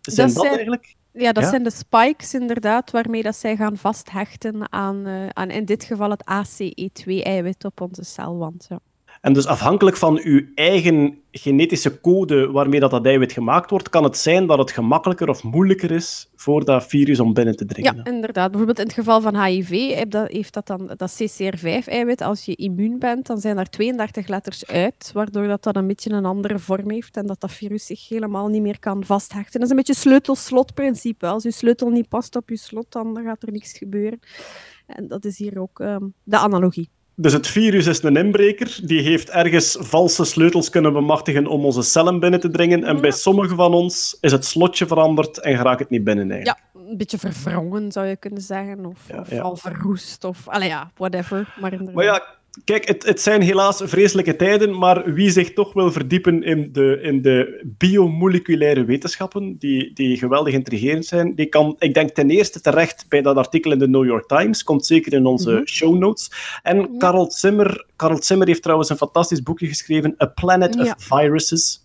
[0.00, 0.94] Zijn dat, zijn- eigenlijk?
[1.18, 1.48] Ja, dat Ja?
[1.48, 6.10] zijn de spikes inderdaad, waarmee dat zij gaan vasthechten aan, eh, aan in dit geval
[6.10, 8.66] het ACE2-eiwit op onze celwand.
[8.68, 8.78] Ja.
[9.20, 14.04] En dus afhankelijk van uw eigen genetische code waarmee dat, dat eiwit gemaakt wordt, kan
[14.04, 17.96] het zijn dat het gemakkelijker of moeilijker is voor dat virus om binnen te dringen.
[17.96, 18.48] Ja, inderdaad.
[18.48, 22.20] Bijvoorbeeld in het geval van HIV heeft dat, heeft dat dan dat CCR5-eiwit.
[22.20, 26.10] Als je immuun bent, dan zijn daar 32 letters uit, waardoor dat dan een beetje
[26.10, 29.52] een andere vorm heeft en dat dat virus zich helemaal niet meer kan vasthechten.
[29.52, 31.26] Dat is een beetje sleutel-slot-principe.
[31.26, 34.18] Als je sleutel niet past op je slot, dan gaat er niks gebeuren.
[34.86, 36.90] En dat is hier ook ehm, de analogie.
[37.18, 41.82] Dus het virus is een inbreker, die heeft ergens valse sleutels kunnen bemachtigen om onze
[41.82, 42.84] cellen binnen te dringen.
[42.84, 46.60] En bij sommigen van ons is het slotje veranderd en raakt het niet binnen eigenlijk.
[46.74, 49.40] Ja, een beetje verwrongen zou je kunnen zeggen, of, of ja.
[49.40, 51.54] al verroest, of allee, ja, whatever.
[51.60, 51.94] Maar, inderdaad.
[51.94, 56.42] Maar ja, kijk, het, het zijn helaas vreselijke tijden, maar wie zich toch wil verdiepen
[56.42, 62.10] in de, in de biomoleculaire wetenschappen, die, die geweldig intrigerend zijn, die kan, ik denk,
[62.10, 65.50] ten eerste terecht bij dat artikel in de New York Times, komt zeker in onze
[65.50, 65.64] Mhm.
[65.66, 66.30] show notes.
[66.62, 70.80] En Karel Zimmer, Karel Zimmer heeft trouwens een fantastisch boekje geschreven, A Planet Ja.
[70.82, 71.84] of Viruses.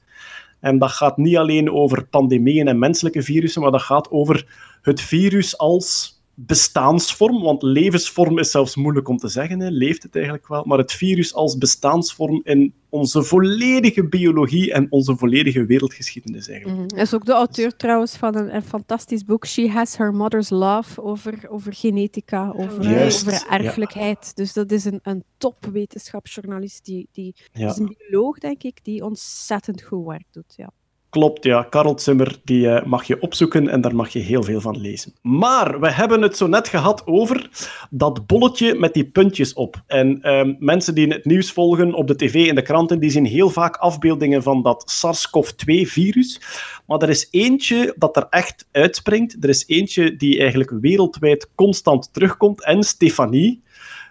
[0.59, 4.45] En dat gaat niet alleen over pandemieën en menselijke virussen, maar dat gaat over
[4.81, 7.41] het virus als bestaansvorm.
[7.41, 9.69] Want levensvorm is zelfs moeilijk om te zeggen, hè.
[9.69, 10.63] leeft het eigenlijk wel.
[10.63, 16.79] Maar het virus als bestaansvorm in onze volledige biologie en onze volledige wereldgeschiedenis eigenlijk.
[16.79, 16.93] Mhm.
[16.93, 20.49] Hij is ook de auteur trouwens van een, een fantastisch boek, She Has Her Mother's
[20.49, 23.57] Love, over, over genetica, over, Juist, over ja.
[23.59, 24.35] erfelijkheid.
[24.35, 27.69] Dus dat is een, een topwetenschapsjournalist, die, die Ja.
[27.69, 30.53] is een bioloog, denk ik, die ontzettend goed werk doet.
[30.55, 30.71] Ja.
[31.11, 31.63] Klopt, ja.
[31.63, 35.13] Karel Zimmer, die eh, mag je opzoeken en daar mag je heel veel van lezen.
[35.21, 37.49] Maar we hebben het zo net gehad over
[37.89, 39.81] dat bolletje met die puntjes op.
[39.87, 43.25] En ehm, mensen die het nieuws volgen op de tv en de kranten, die zien
[43.25, 46.41] heel vaak afbeeldingen van dat SARS-CoV-2-virus.
[46.87, 49.43] Maar er is eentje dat er echt uitspringt.
[49.43, 52.63] Er is eentje die eigenlijk wereldwijd constant terugkomt.
[52.63, 53.63] En Stefanie,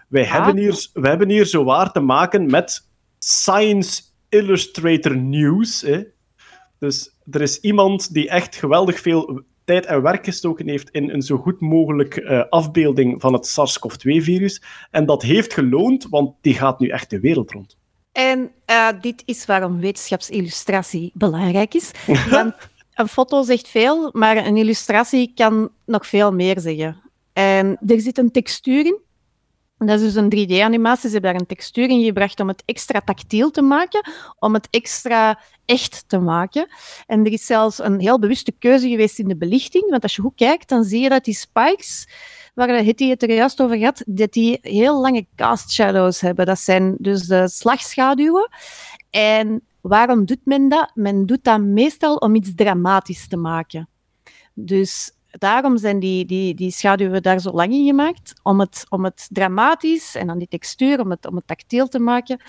[0.07, 2.87] wij, hebben, hier, wij hebben hier zowaar te maken met
[3.19, 5.81] Science Illustrator News.
[5.81, 6.01] Hè.
[6.81, 11.21] Dus er is iemand die echt geweldig veel tijd en werk gestoken heeft in een
[11.21, 14.63] zo goed mogelijk eh, afbeelding van het SARS-CoV-2-virus.
[14.91, 17.77] En dat heeft geloond, want die gaat nu echt de wereld rond.
[18.11, 21.91] En eh, dit is waarom wetenschapsillustratie belangrijk is.
[22.29, 22.53] Want
[22.93, 27.01] een foto zegt veel, maar een illustratie kan nog veel meer zeggen.
[27.33, 28.99] En er zit een textuur in
[29.85, 31.09] Dat is dus een 3D-animatie.
[31.09, 34.67] Ze hebben daar een textuur in gebracht om het extra tactiel te maken, om het
[34.69, 36.67] extra echt te maken.
[37.07, 39.89] En er is zelfs een heel bewuste keuze geweest in de belichting.
[39.89, 42.07] Want als je goed kijkt, dan zie je dat die spikes,
[42.53, 46.45] waar Hitty het er juist over had, dat die heel lange cast shadows hebben.
[46.45, 48.49] Dat zijn dus de slagschaduwen.
[49.09, 50.91] En waarom doet men dat?
[50.93, 53.89] Men doet dat meestal om iets dramatisch te maken.
[54.53, 59.03] Dus daarom zijn die, die, die schaduwen daar zo lang in gemaakt, om het, om
[59.03, 62.41] het dramatisch en dan die textuur, om het, om het tactiel te maken.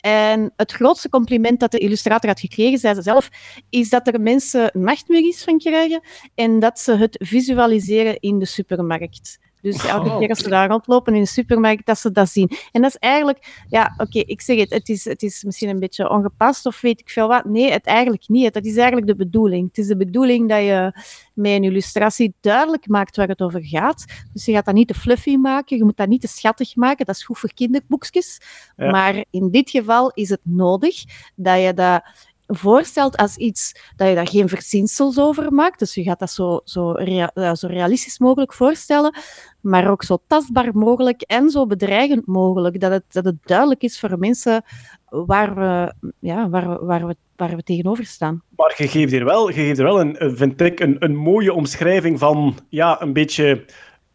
[0.00, 3.28] En het grootste compliment dat de illustrator had gekregen, zei ze zelf,
[3.70, 6.00] is dat er mensen nachtmerries van krijgen
[6.34, 9.38] en dat ze het visualiseren in de supermarkt.
[9.62, 12.50] Dus elke Oh, keer als ze daar rondlopen in de supermarkt, dat ze dat zien.
[12.72, 15.78] En dat is eigenlijk, ja, oké, ik zeg het, het is, het is misschien een
[15.78, 17.44] beetje ongepast of weet ik veel wat.
[17.44, 18.54] Nee, het eigenlijk niet.
[18.54, 19.68] Dat is eigenlijk de bedoeling.
[19.68, 20.92] Het is de bedoeling dat je
[21.34, 24.04] met een illustratie duidelijk maakt waar het over gaat.
[24.32, 27.06] Dus je gaat dat niet te fluffy maken, je moet dat niet te schattig maken.
[27.06, 28.40] Dat is goed voor kinderboekjes.
[28.76, 28.90] Ja.
[28.90, 31.04] Maar in dit geval is het nodig
[31.34, 32.02] dat je dat
[32.48, 35.78] voorstelt als iets dat je daar geen verzinsels over maakt.
[35.78, 37.00] Dus je gaat dat zo, zo,
[37.34, 39.14] ja, zo realistisch mogelijk voorstellen,
[39.60, 42.80] maar ook zo tastbaar mogelijk en zo bedreigend mogelijk.
[42.80, 44.62] Dat het, dat het duidelijk is voor mensen
[45.08, 48.42] waar we, ja, waar waar we, waar we tegenover staan.
[48.56, 51.52] Maar je geeft hier wel, je geeft er wel een- vind ik, een, een mooie
[51.52, 53.64] omschrijving van ja, een beetje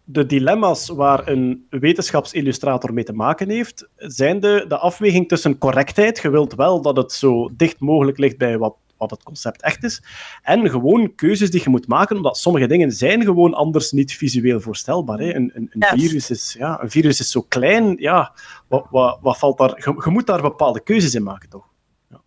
[0.03, 3.89] de dilemma's waar een wetenschapsillustrator mee te maken heeft.
[3.95, 8.37] Zijn de, de afweging tussen correctheid, je wilt wel dat het zo dicht mogelijk ligt
[8.37, 10.03] bij wat, wat het concept echt is,
[10.41, 14.59] en gewoon keuzes die je moet maken, omdat sommige dingen zijn gewoon anders niet visueel
[14.59, 15.19] voorstelbaar.
[15.19, 15.33] Hè.
[15.33, 18.33] Een, een, een, virus is, ja, een virus is zo klein, ja,
[18.67, 19.69] wat, wat, wat valt daar...
[19.75, 21.72] Je, je moet daar bepaalde keuzes in maken, toch?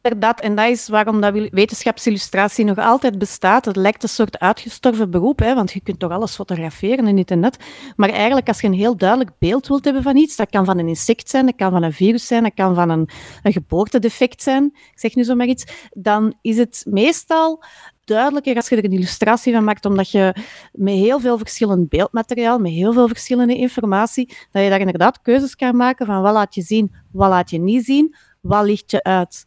[0.03, 3.65] Inderdaad, en dat is waarom dat wetenschapsillustratie nog altijd bestaat.
[3.65, 7.31] Het lijkt een soort uitgestorven beroep, hè, want je kunt toch alles fotograferen en dit
[7.31, 7.51] en.
[7.97, 10.79] Maar eigenlijk, als je een heel duidelijk beeld wilt hebben van iets, dat kan van
[10.79, 13.09] een insect zijn, dat kan van een virus zijn, dat kan van een,
[13.43, 17.63] een geboortedefect zijn, ik zeg nu zomaar iets, dan is het meestal
[18.05, 20.35] duidelijker als je er een illustratie van maakt, omdat je
[20.73, 25.57] met heel veel verschillend beeldmateriaal, met heel veel verschillende informatie, dat je daar inderdaad keuzes
[25.57, 29.03] kan maken van wat laat je zien, wat laat je niet zien, wat licht je
[29.03, 29.45] uit.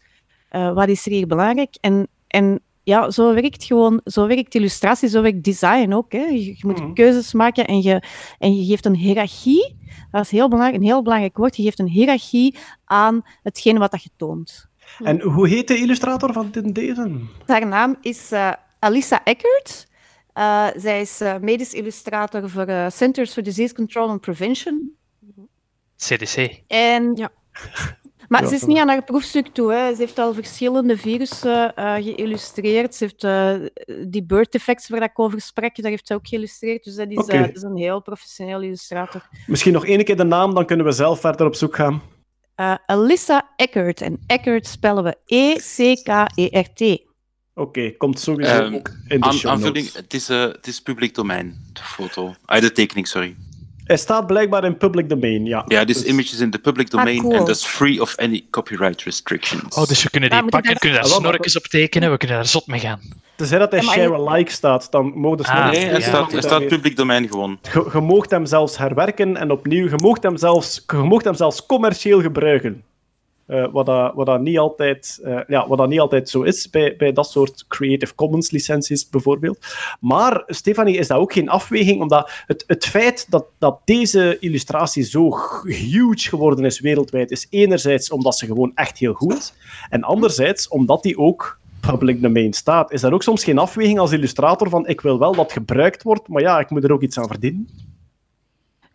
[0.49, 1.75] Eh, wat is er hier belangrijk?
[1.81, 6.11] En, en ja, zo werkt gewoon, zo werkt illustratie, zo werkt design ook.
[6.11, 6.19] Hè.
[6.23, 6.93] Je, je moet Mhm.
[6.93, 8.03] keuzes maken en je,
[8.39, 9.77] en je geeft een hiërarchie.
[10.11, 11.55] Dat is heel belangrijk, een heel belangrijk woord.
[11.55, 14.67] Je geeft een hiërarchie aan hetgeen wat dat je toont.
[15.03, 17.19] En hoe heet de illustrator van dit- deze?
[17.45, 19.87] Haar naam is eh, Alissa Eckert.
[20.33, 24.91] Eh, zij is eh, medisch illustrator voor eh, Centers for Disease Control and Prevention.
[25.97, 26.61] CDC.
[26.67, 27.29] En, Ja.
[28.29, 29.73] Maar Ja, ze is niet aan haar proefstuk toe.
[29.73, 29.93] Hè.
[29.93, 32.95] Ze heeft al verschillende virussen eh, geïllustreerd.
[32.95, 33.55] Ze heeft eh,
[34.07, 36.83] die birth defects waar ik over sprak, daar heeft ze ook geïllustreerd.
[36.83, 39.27] Dus dat is, eh, dat is een heel professioneel illustrator.
[39.47, 42.01] Misschien nog één keer de naam, dan kunnen we zelf verder op zoek gaan.
[42.55, 44.01] Eh Alyssa Eckert.
[44.01, 47.07] En Eckert spellen we E E-C-K-E-R-T.
[47.53, 51.15] Oké, komt sowieso Ehm, ook in de Aan, show aanvulling, het is, het is publiek
[51.15, 52.33] domein, de foto.
[52.45, 53.35] Ah, de tekening, sorry.
[53.89, 55.63] Hij staat blijkbaar in public domain, ja.
[55.67, 57.37] Ja, this Dus- image is in the public domain cool.
[57.37, 59.75] and thus free of any copyright restrictions.
[59.75, 62.17] Oh, dus we kunnen die Ah, pakken, daar- kunnen daar Ah, snorkjes op tekenen, we
[62.17, 62.99] kunnen daar zot mee gaan.
[63.35, 66.05] Tenzij dat hij Ja, share alike staat, dan mogen ze Ah, nee, hij ja.
[66.07, 67.59] staat, hij staat public domein gewoon.
[67.73, 71.35] Je, je moogt hem zelfs herwerken en opnieuw, je moogt hem zelfs, je moogt hem
[71.35, 72.83] zelfs commercieel gebruiken.
[73.49, 76.69] Eh, wat, dat, wat, dat niet altijd, eh, ja, wat dat niet altijd zo is
[76.69, 79.57] bij, bij dat soort Creative Commons licenties bijvoorbeeld.
[79.99, 82.01] Maar, Stefanie, is dat ook geen afweging?
[82.01, 88.11] Omdat het, het feit dat, dat deze illustratie zo huge geworden is wereldwijd, is enerzijds
[88.11, 89.53] omdat ze gewoon echt heel goed is,
[89.89, 92.91] en anderzijds omdat die ook public domain staat.
[92.91, 96.27] Is dat ook soms geen afweging als illustrator van ik wil wel dat gebruikt wordt,
[96.27, 97.88] maar ja, ik moet er ook iets aan verdienen?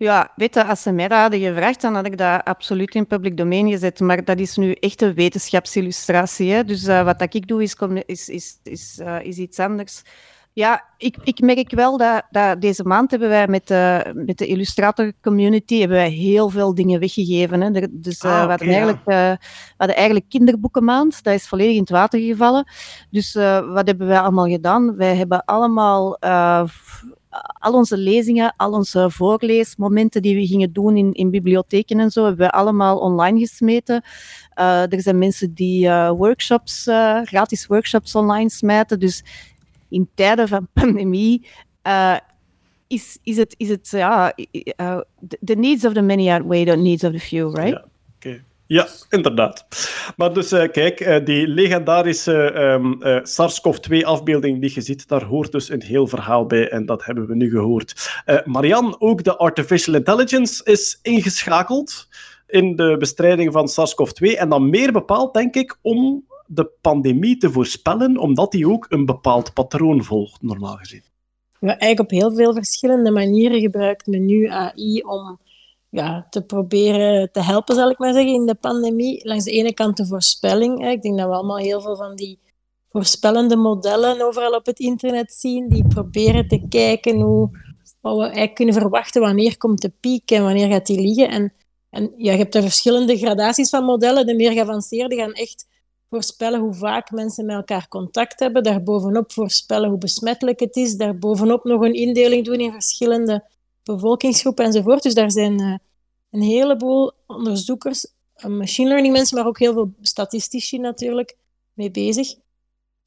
[0.05, 3.07] Ja, weet je, als ze mij dat hadden gevraagd, dan had ik dat absoluut in
[3.07, 4.01] public domein gezet.
[4.01, 6.53] Maar dat is nu echt een wetenschapsillustratie.
[6.53, 6.65] Hè?
[6.65, 7.77] Dus eh, wat dat ik doe, is,
[8.07, 10.03] is, is, is, eh, is iets anders.
[10.53, 14.47] Ja, ik, ik merk wel dat, dat deze maand hebben wij met de, met de
[14.47, 17.61] illustrator community hebben wij heel veel dingen weggegeven.
[17.61, 17.71] Hè.
[17.81, 19.39] Er- Dus eh, Ah, we, hadden eigenlijk, we
[19.77, 21.23] hadden eigenlijk kinderboekenmaand.
[21.23, 22.67] Dat is volledig in het water gevallen.
[23.11, 23.35] Dus
[23.75, 24.97] wat hebben wij allemaal gedaan?
[24.97, 26.17] Wij hebben allemaal
[27.59, 32.24] al onze lezingen, al onze voorleesmomenten die we gingen doen in, in bibliotheken en zo,
[32.24, 34.03] hebben we allemaal online gesmeten.
[34.51, 39.01] Eh, er zijn mensen die eh, workshops, eh, gratis workshops online smijten.
[39.01, 39.24] Dus
[39.89, 41.47] in tijden van pandemie
[42.87, 44.32] is, is het, is het ja,
[45.45, 47.82] the- needs of the many outweigh the needs of the few, right?
[48.67, 49.67] Ja, inderdaad.
[50.17, 55.53] Maar dus eh, kijk, eh, die legendarische ehm, eh, SARS-CoV-2-afbeelding die je ziet, daar hoort
[55.53, 58.23] dus een heel verhaal bij en dat hebben we nu gehoord.
[58.25, 62.09] Eh Marian, ook de artificial intelligence is ingeschakeld
[62.47, 67.51] in de bestrijding van SARS-CoV-2 en dan meer bepaald, denk ik, om de pandemie te
[67.51, 71.03] voorspellen, omdat die ook een bepaald patroon volgt, normaal gezien.
[71.61, 75.39] Ja, eigenlijk op heel veel verschillende manieren gebruikt men nu AI om
[75.95, 79.27] ja, te proberen te helpen, zal ik maar zeggen, in de pandemie.
[79.27, 80.81] Langs de ene kant de voorspelling.
[80.81, 80.91] Hè.
[80.91, 82.39] Ik denk dat we allemaal heel veel van die
[82.89, 87.51] voorspellende modellen overal op het internet zien, die proberen te kijken hoe,
[88.01, 91.29] wat we eigenlijk kunnen verwachten, wanneer komt de piek en wanneer gaat die liggen.
[91.29, 91.53] En,
[91.91, 94.27] en ja, je hebt er verschillende gradaties van modellen.
[94.27, 95.67] De meer geavanceerde gaan echt
[96.11, 101.65] voorspellen hoe vaak mensen met elkaar contact hebben, daarbovenop voorspellen hoe besmettelijk het is, daarbovenop
[101.65, 103.53] nog een indeling doen in verschillende
[103.85, 105.03] bevolkingsgroepen enzovoort.
[105.03, 105.74] Dus daar zijn uh,
[106.30, 108.07] een heleboel onderzoekers,
[108.37, 111.37] uh, machine learning mensen, maar ook heel veel statistici natuurlijk
[111.72, 112.35] mee bezig.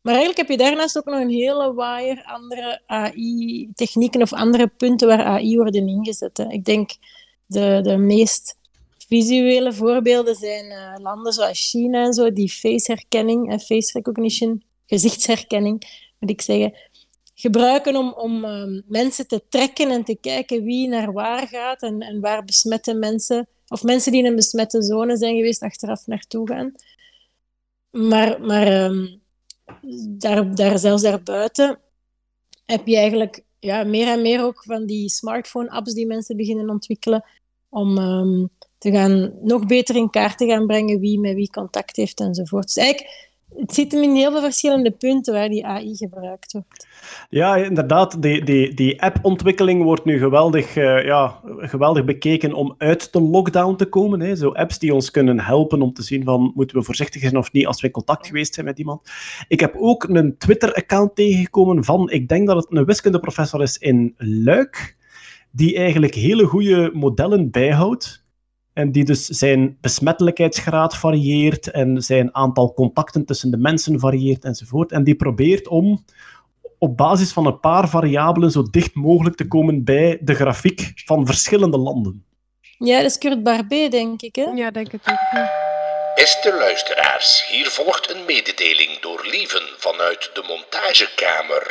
[0.01, 5.07] Maar eigenlijk heb je daarnaast ook nog een hele waaier andere AI-technieken of andere punten
[5.07, 6.45] waar AI worden ingezet.
[6.49, 6.91] Ik denk
[7.45, 8.57] de, de meest
[9.07, 16.05] visuele voorbeelden zijn uh, landen zoals China en zo, die faceherkenning, uh, face recognition, gezichtsherkenning,
[16.19, 16.73] moet ik zeggen,
[17.39, 21.99] gebruiken om, om um, mensen te trekken en te kijken wie naar waar gaat en,
[21.99, 26.47] en waar besmette mensen, of mensen die in een besmette zone zijn geweest, achteraf naartoe
[26.47, 26.71] gaan.
[27.91, 29.21] Maar, maar um,
[30.09, 31.79] daar, daar, zelfs daarbuiten
[32.65, 37.23] heb je eigenlijk ja, meer en meer ook van die smartphone-apps die mensen beginnen ontwikkelen
[37.69, 41.95] om um, te gaan nog beter in kaart te gaan brengen wie met wie contact
[41.95, 42.63] heeft enzovoort.
[42.63, 46.87] Dus eigenlijk, het zit hem in heel veel verschillende punten waar die AI gebruikt wordt.
[47.29, 48.21] Ja, inderdaad.
[48.21, 53.75] Die, die, die app-ontwikkeling wordt nu geweldig, uh, ja, geweldig bekeken om uit de lockdown
[53.75, 54.19] te komen.
[54.19, 54.35] Hè.
[54.35, 57.51] Zo apps die ons kunnen helpen om te zien van moeten we voorzichtig zijn of
[57.51, 59.09] niet als we in contact geweest zijn met iemand.
[59.47, 64.13] Ik heb ook een Twitter-account tegengekomen van, ik denk dat het een wiskundeprofessor is in
[64.17, 64.97] Luik,
[65.51, 68.25] die eigenlijk hele goede modellen bijhoudt
[68.77, 74.91] en die dus zijn besmettelijkheidsgraad varieert en zijn aantal contacten tussen de mensen varieert enzovoort.
[74.91, 76.03] En die probeert om
[76.79, 81.25] op basis van een paar variabelen zo dicht mogelijk te komen bij de grafiek van
[81.25, 82.25] verschillende landen.
[82.77, 84.35] Ja, dat is Kurt Barbé, denk ik.
[84.35, 84.43] Hè?
[84.43, 85.41] Ja, denk ik ook.
[86.15, 91.63] Beste luisteraars, hier volgt een mededeling door Lieven vanuit de montagekamer.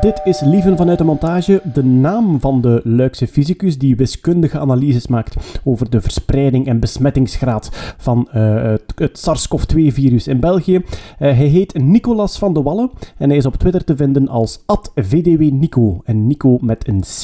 [0.00, 5.06] Dit is Lieven vanuit de montage, de naam van de Luikse fysicus die wiskundige analyses
[5.06, 10.74] maakt over de verspreiding en besmettingsgraad van uh, het, het SARS-CoV-2-virus in België.
[10.74, 10.82] Uh,
[11.18, 14.64] hij heet Nicolas van de Wallen en hij is op Twitter te vinden als
[14.94, 17.22] @vdwnico en Nico met een C.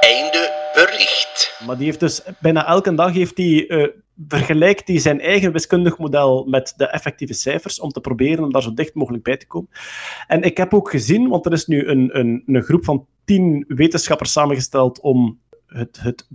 [0.00, 1.62] Einde bericht.
[1.66, 3.86] Maar die heeft dus bijna elke dag heeft hij uh,
[4.28, 8.62] vergelijkt hij zijn eigen wiskundig model met de effectieve cijfers om te proberen om daar
[8.62, 9.70] zo dicht mogelijk bij te komen.
[10.26, 13.64] En ik heb ook gezien, want er is nu een, een, een groep van tien
[13.68, 16.28] wetenschappers samengesteld om het, het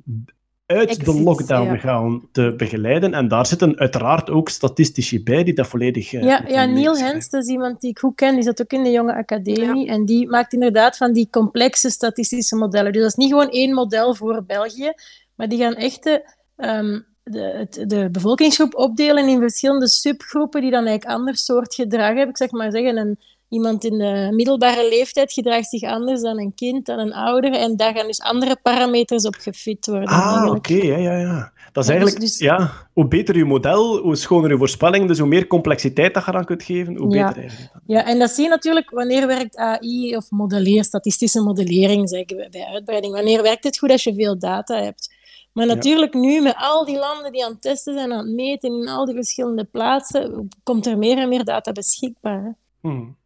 [0.71, 1.77] uit Exit, de lockdown ja.
[1.77, 3.13] gaan te begeleiden.
[3.13, 6.13] En daar zitten uiteraard ook statistici bij die dat volledig...
[6.13, 6.97] eh, Ja, ja Neil.
[6.97, 9.87] Hens, dat is iemand die ik goed ken, die zat ook in de jonge academie.
[9.87, 12.91] En die maakt inderdaad van die complexe statistische modellen.
[12.91, 14.91] Dus dat is niet gewoon één model voor België,
[15.35, 20.85] maar die gaan echt de, ehm, de, de bevolkingsgroep opdelen in verschillende subgroepen die dan
[20.85, 22.29] eigenlijk ander soort gedrag hebben.
[22.29, 23.19] Ik zeg maar zeggen, een,
[23.49, 27.53] iemand in de middelbare leeftijd gedraagt zich anders dan een kind, dan een ouder.
[27.53, 30.07] En daar gaan dus andere parameters op gefit worden.
[30.07, 31.51] Ah, oké, ja, ja, ja.
[31.71, 35.07] Dat is Ja, dus- eigenlijk, dus- ja, hoe beter je model, hoe schoner je voorspelling,
[35.07, 37.27] dus hoe meer complexiteit dat je eraan kunt geven, hoe Ja.
[37.27, 37.71] beter eigenlijk.
[37.85, 42.47] Ja, en dat zie je natuurlijk wanneer werkt AI of modelleer, statistische modellering, zeggen we
[42.51, 43.13] bij uitbreiding.
[43.13, 45.10] Wanneer werkt het goed als je veel data hebt?
[45.53, 45.73] Maar Ja.
[45.73, 48.87] natuurlijk nu, met al die landen die aan het testen zijn, aan het meten in
[48.87, 52.55] al die verschillende plaatsen, komt er meer en meer data beschikbaar.
[52.81, 53.17] Hmm.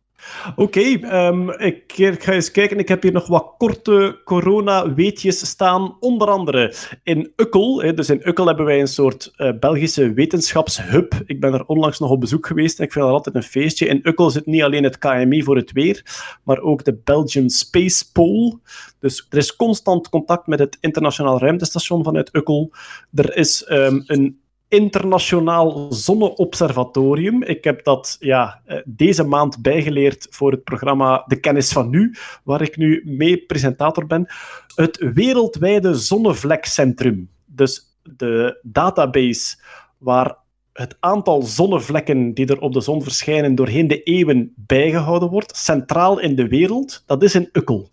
[0.55, 1.84] Oké, ehm, ik,
[2.19, 2.80] ga eens kijken.
[2.80, 5.97] Ik heb hier nog wat korte corona-weetjes staan.
[5.99, 6.73] Onder andere
[7.03, 7.82] in Ukkel.
[7.82, 11.13] Hè, dus in Ukkel hebben wij een soort eh, Belgische wetenschapshub.
[11.26, 13.88] Ik ben er onlangs nog op bezoek geweest ik vind dat altijd een feestje.
[13.88, 16.05] In Ukkel zit niet alleen het KMI voor het weer,
[16.43, 18.59] maar ook de Belgian Space Pole.
[18.99, 22.71] Dus er is constant contact met het internationaal ruimtestation vanuit Ukkel.
[23.13, 27.43] Er is ehm, een internationaal zonneobservatorium.
[27.43, 32.16] Ik heb dat ja, eh, deze maand bijgeleerd voor het programma De Kennis van Nu,
[32.43, 34.28] waar ik nu mee presentator ben.
[34.76, 37.30] Het wereldwijde zonnevlekcentrum.
[37.45, 39.57] Dus de database
[39.97, 40.36] waar
[40.74, 46.20] het aantal zonnevlekken die er op de zon verschijnen doorheen de eeuwen bijgehouden wordt, centraal
[46.20, 47.89] in de wereld, dat is in Ukkel.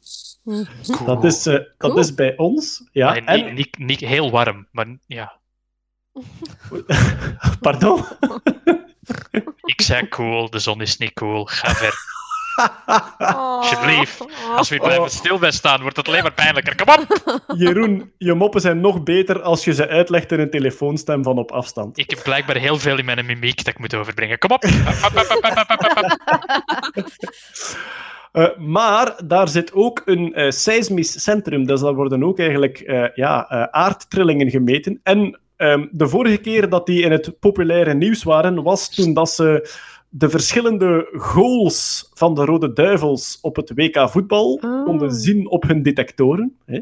[1.06, 1.98] Dat is, eh, dat Cool.
[1.98, 2.88] is bij ons.
[2.92, 5.40] Ja, en, niet, niet heel warm, maar ja.
[7.60, 8.04] pardon?
[9.64, 11.44] Ik zei cool, de zon is niet cool.
[11.44, 11.94] Ga ver.
[13.18, 14.24] Alsjeblieft.
[14.56, 16.76] Als we hier blijven stil bij staan, wordt het alleen maar pijnlijker.
[16.76, 17.06] Kom op!
[17.56, 21.50] Jeroen, je moppen zijn nog beter als je ze uitlegt in een telefoonstem van op
[21.50, 21.98] afstand.
[21.98, 24.38] Ik heb blijkbaar heel veel in mijn mimiek dat ik moet overbrengen.
[24.38, 24.64] Kom op!
[28.32, 33.04] Eh, maar daar zit ook een eh, seismisch centrum, dus daar worden ook eigenlijk eh,
[33.14, 35.00] ja, eh, aardtrillingen gemeten.
[35.02, 39.30] En ehm, de vorige keer dat die in het populaire nieuws waren, was toen dat
[39.30, 39.70] ze
[40.08, 45.82] de verschillende goals van de Rode Duivels op het WK voetbal konden zien op hun
[45.82, 46.56] detectoren.
[46.66, 46.80] Hè.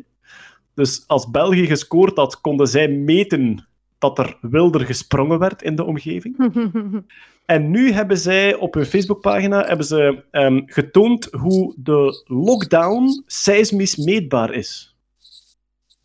[0.74, 3.68] Dus als België gescoord had, konden zij meten
[3.98, 6.36] dat er wilder gesprongen werd in de omgeving.
[7.46, 13.96] En nu hebben zij op hun Facebookpagina hebben ze, ehm, getoond hoe de lockdown seismisch
[13.96, 14.96] meetbaar is.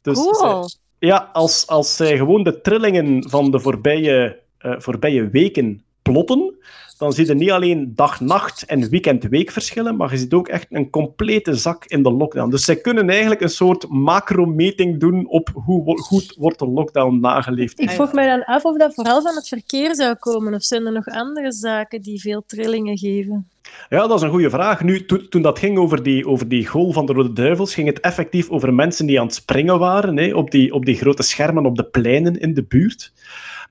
[0.01, 0.63] Dus Cool.
[0.69, 6.55] zij- ja, als, als zij gewoon de trillingen van de voorbije, eh, voorbije weken plotten,
[6.97, 10.89] dan zie je niet alleen dag-nacht en weekend-week verschillen, maar je ziet ook echt een
[10.89, 12.49] complete zak in de lockdown.
[12.49, 17.79] Dus zij kunnen eigenlijk een soort macrometing doen op hoe goed wordt de lockdown nageleefd.
[17.79, 20.85] Ik vroeg mij dan af of dat vooral van het verkeer zou komen, of zijn
[20.85, 23.49] er nog andere zaken die veel trillingen geven?
[23.89, 24.83] Ja, dat is een goede vraag.
[24.83, 27.87] Nu, toen, toen dat ging over die, over die goal van de Rode Duivels, ging
[27.87, 31.23] het effectief over mensen die aan het springen waren hè, op, die, op die grote
[31.23, 33.13] schermen op de pleinen in de buurt.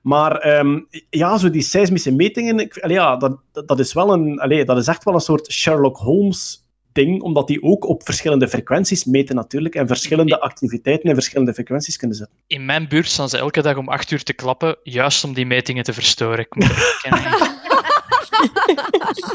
[0.01, 0.79] Maar ehm,
[1.09, 4.77] ja, zo die seismische metingen, ik, allee, ja, dat, dat is wel een, allee, dat
[4.77, 9.35] is echt wel een soort Sherlock Holmes ding, omdat die ook op verschillende frequenties meten
[9.35, 12.35] natuurlijk, en verschillende activiteiten in verschillende frequenties kunnen zetten.
[12.47, 15.45] In mijn buurt staan ze elke dag om 8 uur te klappen, juist om die
[15.45, 16.39] metingen te verstoren.
[16.39, 17.53] Ik moet het bekennen.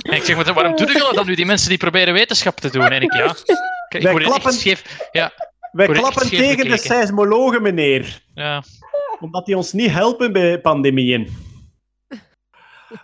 [0.02, 1.34] En ik zeg, maar waarom doe je dat nu?
[1.34, 2.88] Die mensen die proberen wetenschap te doen.
[2.90, 3.34] En ik, ja.
[3.88, 5.08] Ik Wij word klappen- scheef.
[5.12, 5.32] Ja,
[5.72, 8.22] Wij word klappen tegen de seismologen, meneer.
[8.34, 8.62] Ja.
[9.20, 11.28] Omdat die ons niet helpen bij pandemieën.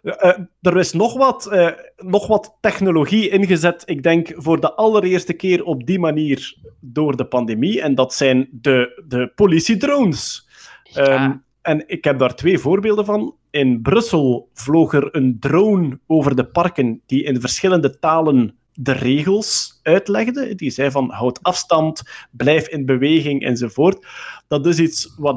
[0.03, 5.33] Eh, er is nog wat, eh, nog wat technologie ingezet, ik denk voor de allereerste
[5.33, 7.81] keer op die manier door de pandemie.
[7.83, 10.49] En dat zijn de, de politiedrones.
[10.95, 13.35] Ehm, en ik heb daar twee voorbeelden van.
[13.57, 19.80] In Brussel vloog er een drone over de parken die in verschillende talen de regels
[19.82, 20.54] uitlegde.
[20.54, 24.07] Die zei van houd afstand, blijf in beweging enzovoort.
[24.48, 25.36] Dat is iets wat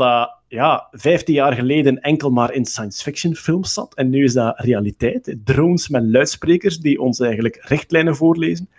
[0.49, 3.95] ja, 15 jaar geleden enkel maar in science fiction films zat.
[3.95, 5.35] En nu is dat realiteit.
[5.43, 8.69] Drones met luidsprekers die ons eigenlijk richtlijnen voorlezen.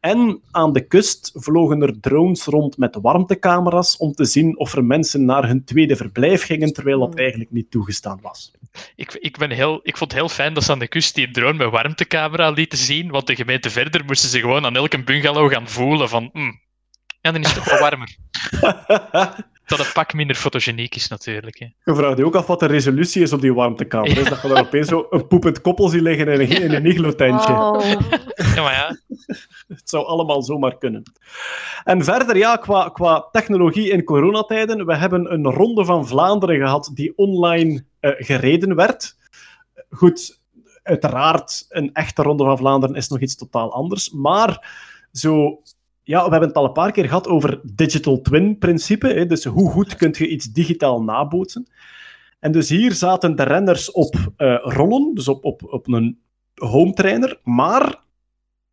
[0.00, 4.84] En aan de kust vlogen er drones rond met warmtecamera's om te zien of er
[4.84, 8.52] mensen naar hun tweede verblijf gingen, terwijl dat eigenlijk niet toegestaan was.
[8.96, 11.30] Ik, ik, ben heel, ik vond het heel fijn dat ze aan de kust die
[11.30, 15.52] drone met warmtecamera lieten zien, want de gemeente verder moesten ze gewoon aan elke bungalow
[15.52, 16.52] gaan voelen van hm,
[17.22, 18.16] ja, dan is het toch wel warmer.
[19.66, 21.58] dat het pak minder fotogeniek is natuurlijk.
[21.58, 21.66] Hè.
[21.84, 24.18] Je vraagt je ook af wat de resolutie is op die warmtekamer.
[24.18, 26.86] Is dat je daar opeens zo een poepend koppel ziet liggen in een, in een
[26.86, 27.52] iglo-tentje.
[28.54, 28.96] Ja, maar ja.
[29.68, 31.02] Het zou allemaal zomaar kunnen.
[31.84, 36.90] En verder, ja, qua, qua technologie in coronatijden, we hebben een ronde van Vlaanderen gehad
[36.94, 39.16] die online eh, gereden werd.
[39.90, 40.40] Goed,
[40.82, 44.70] uiteraard, een echte ronde van Vlaanderen is nog iets totaal anders, maar
[45.12, 45.60] zo...
[46.02, 49.26] Ja, we hebben het al een paar keer gehad over digital twin-principe.
[49.26, 51.66] Dus hoe goed kun je iets digitaal nabootsen?
[52.40, 56.18] En dus hier zaten de renners op eh, rollen, dus op, op, op een
[56.54, 58.00] home trainer, maar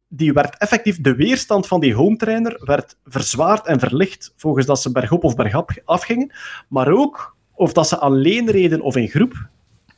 [0.08, 4.82] die werd effectief, de weerstand van die home trainer werd verzwaard en verlicht volgens dat
[4.82, 6.32] ze bergop of bergaf afgingen,
[6.70, 9.50] maar ook of dat ze alleen reden of in groep.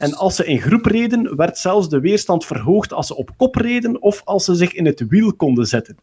[0.01, 3.55] En als ze in groep reden, werd zelfs de weerstand verhoogd als ze op kop
[3.55, 5.97] reden of als ze zich in het wiel konden zetten.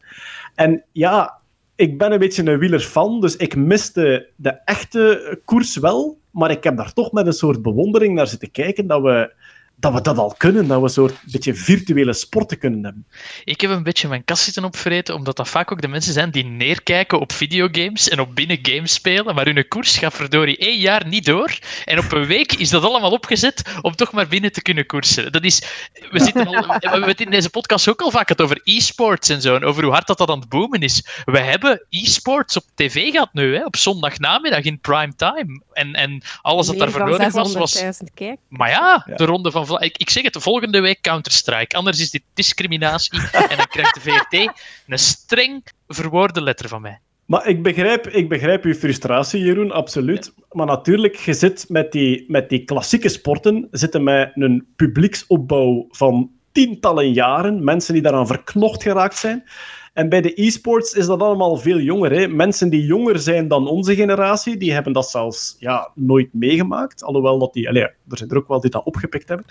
[0.55, 1.39] En ja,
[1.75, 6.63] ik ben een beetje een wielerfan, dus ik miste de echte koers wel, maar ik
[6.63, 9.33] heb daar toch met een soort bewondering naar zitten kijken dat we
[9.79, 13.05] dat, we dat al kunnen, dat we een soort beetje virtuele sporten kunnen hebben.
[13.43, 16.31] Ik heb een beetje mijn kast zitten opvreten, omdat dat vaak ook de mensen zijn
[16.31, 20.79] die neerkijken op videogames en op binnen games spelen, maar hun koers gaat verdorie één
[20.79, 21.57] jaar niet door.
[21.85, 25.31] En op een week is dat allemaal opgezet om toch maar binnen te kunnen koersen.
[25.31, 25.63] Dat is,
[26.11, 29.29] we, zitten al, we hebben het in deze podcast ook al vaak het over e-sports
[29.29, 31.05] en zo, en over hoe hard dat, dat aan het boomen is.
[31.25, 35.61] We hebben e-sports op tv gehad nu, hè, op zondagnamiddag in prime time.
[35.73, 38.37] En, en alles dat Meer daarvoor nodig was, was 600.000 kijk.
[38.47, 41.75] maar ja, de ronde van Ik, ik zeg het, volgende week Counter-Strike.
[41.75, 44.51] Anders is dit discriminatie en dan krijgt de VRT
[44.87, 46.99] een streng verwoorde letter van mij.
[47.25, 50.33] Maar ik begrijp, ik begrijp uw frustratie, Jeroen, absoluut.
[50.51, 56.31] Maar natuurlijk, je zit met die, met die klassieke sporten, zitten met een publieksopbouw van
[56.51, 59.43] tientallen jaren, mensen die daaraan verknocht geraakt zijn.
[59.93, 62.11] En bij de e-sports is dat allemaal veel jonger.
[62.11, 62.27] Hè.
[62.27, 67.03] Mensen die jonger zijn dan onze generatie, die hebben dat zelfs ja, nooit meegemaakt.
[67.03, 67.67] Alhoewel dat die...
[67.69, 69.45] Allee, er zijn er ook wel die dat opgepikt hebben.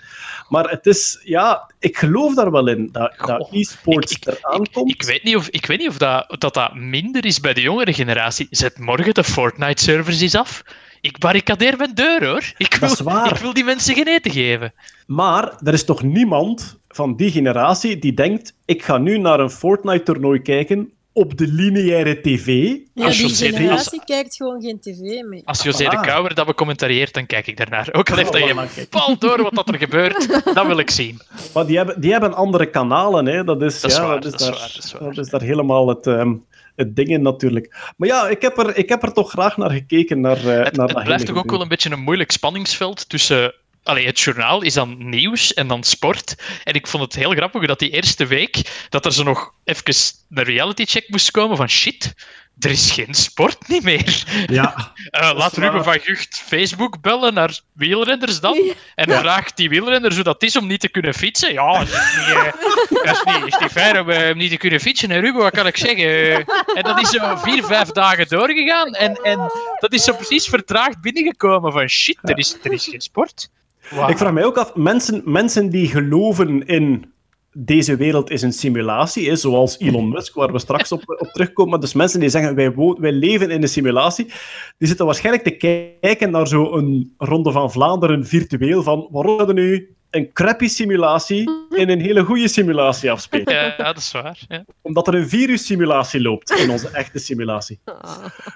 [0.49, 1.21] Maar het is...
[1.23, 4.91] Ja, ik geloof daar wel in, dat, dat e-sports eraan komt.
[4.91, 7.61] Ik weet niet of, ik weet niet of dat, dat, dat minder is bij de
[7.61, 8.47] jongere generatie.
[8.49, 10.63] Zet morgen de Fortnite-servers eens af.
[11.01, 12.53] Ik barricadeer mijn deur, hoor.
[12.57, 12.91] Ik wil.
[13.25, 14.73] Ik wil die mensen geen eten geven.
[15.07, 19.49] Maar er is toch niemand van die generatie die denkt: ik ga nu naar een
[19.49, 22.75] Fortnite-toernooi kijken op de lineaire tv.
[22.93, 25.41] Ja, Als die generatie kijkt gewoon geen tv mee.
[25.45, 25.99] Als José de.
[26.01, 27.89] Kouwer dat becommentarieert, dan kijk ik daarnaar.
[27.91, 31.21] Ook al heeft hij Oh, pal door wat dat er gebeurt, dat wil ik zien.
[31.53, 33.25] Maar die hebben, die hebben andere kanalen.
[33.25, 33.43] Hè.
[33.43, 35.13] Dat, is, Dat is ja, waar, dat, is dat daar, waar, dat is waar.
[35.13, 36.33] dat is daar helemaal het, ehm,
[36.75, 37.93] het ding in, natuurlijk.
[37.97, 40.21] Maar ja, ik heb er, ik heb er toch graag naar gekeken.
[40.21, 43.53] Naar, eh, naar Het, blijft toch ook wel een beetje een moeilijk spanningsveld tussen...
[43.83, 46.35] Allee, het journaal is dan nieuws en dan sport.
[46.63, 49.93] En ik vond het heel grappig dat die eerste week dat er zo nog even
[50.29, 52.13] een reality check moest komen van shit,
[52.59, 54.23] er is geen sport niet meer.
[54.45, 54.75] Ja,
[55.09, 55.83] Eh, laat Ruben waar.
[55.83, 58.73] van Gucht Facebook bellen naar wielrenners dan.
[58.95, 61.53] En vraagt die wielrenners hoe dat is om niet te kunnen fietsen.
[61.53, 62.43] Ja, dat is niet, eh,
[63.05, 65.11] dat is niet, is niet fijn om eh, niet te kunnen fietsen.
[65.11, 66.45] En Ruben, wat kan ik zeggen?
[66.75, 68.93] En dat is zo vier, vijf dagen doorgegaan.
[68.93, 73.01] En, en dat is zo precies vertraagd binnengekomen van shit, er is, er is geen
[73.01, 73.49] sport.
[74.07, 77.13] Ik vraag mij ook af, mensen, mensen die geloven in
[77.53, 81.71] deze wereld is een simulatie, zoals Elon Musk, waar we straks op, op terugkomen.
[81.71, 84.25] Maar dus mensen die zeggen, wij, wij leven in een simulatie,
[84.77, 85.57] die zitten waarschijnlijk te
[86.01, 91.89] kijken naar zo'n Ronde van Vlaanderen virtueel van waarom we nu een crappy simulatie in
[91.89, 93.53] een hele goede simulatie afspelen?
[93.53, 94.39] Ja, dat is waar.
[94.47, 94.65] Ja.
[94.81, 97.79] Omdat er een virussimulatie loopt in onze echte simulatie.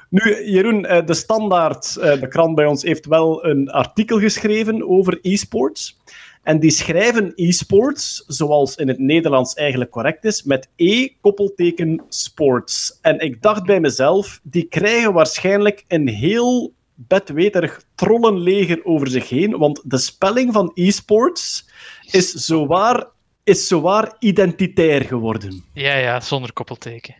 [0.10, 4.90] Nu, Jeroen, eh, de Standaard, eh, de krant bij ons, heeft wel een artikel geschreven
[4.90, 5.98] over e-sports.
[6.44, 13.00] En die schrijven e-sports, zoals in het Nederlands eigenlijk correct is, met E, koppelteken sports.
[13.02, 19.58] En ik dacht bij mezelf, die krijgen waarschijnlijk een heel bedweterig trollenleger over zich heen,
[19.58, 21.70] want de spelling van e-sports
[22.12, 23.08] is zowaar,
[23.44, 25.64] is zowaar identitair geworden.
[25.74, 27.16] ja, ja, zonder koppelteken.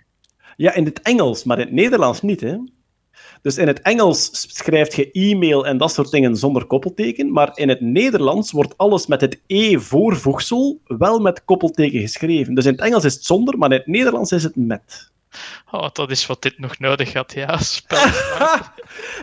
[0.56, 2.42] Ja, in het Engels, maar in het Nederlands niet.
[2.42, 2.58] Hè?
[3.44, 7.70] Dus in het Engels schrijf je e-mail en dat soort dingen zonder koppelteken, maar in
[7.70, 12.54] het Nederlands wordt alles met het e-voorvoegsel wel met koppelteken geschreven.
[12.54, 15.12] Dus in het Engels is het zonder, maar in het Nederlands is het met.
[15.72, 17.34] Oh, dat is wat dit nog nodig had.
[17.34, 18.06] Ja, spel.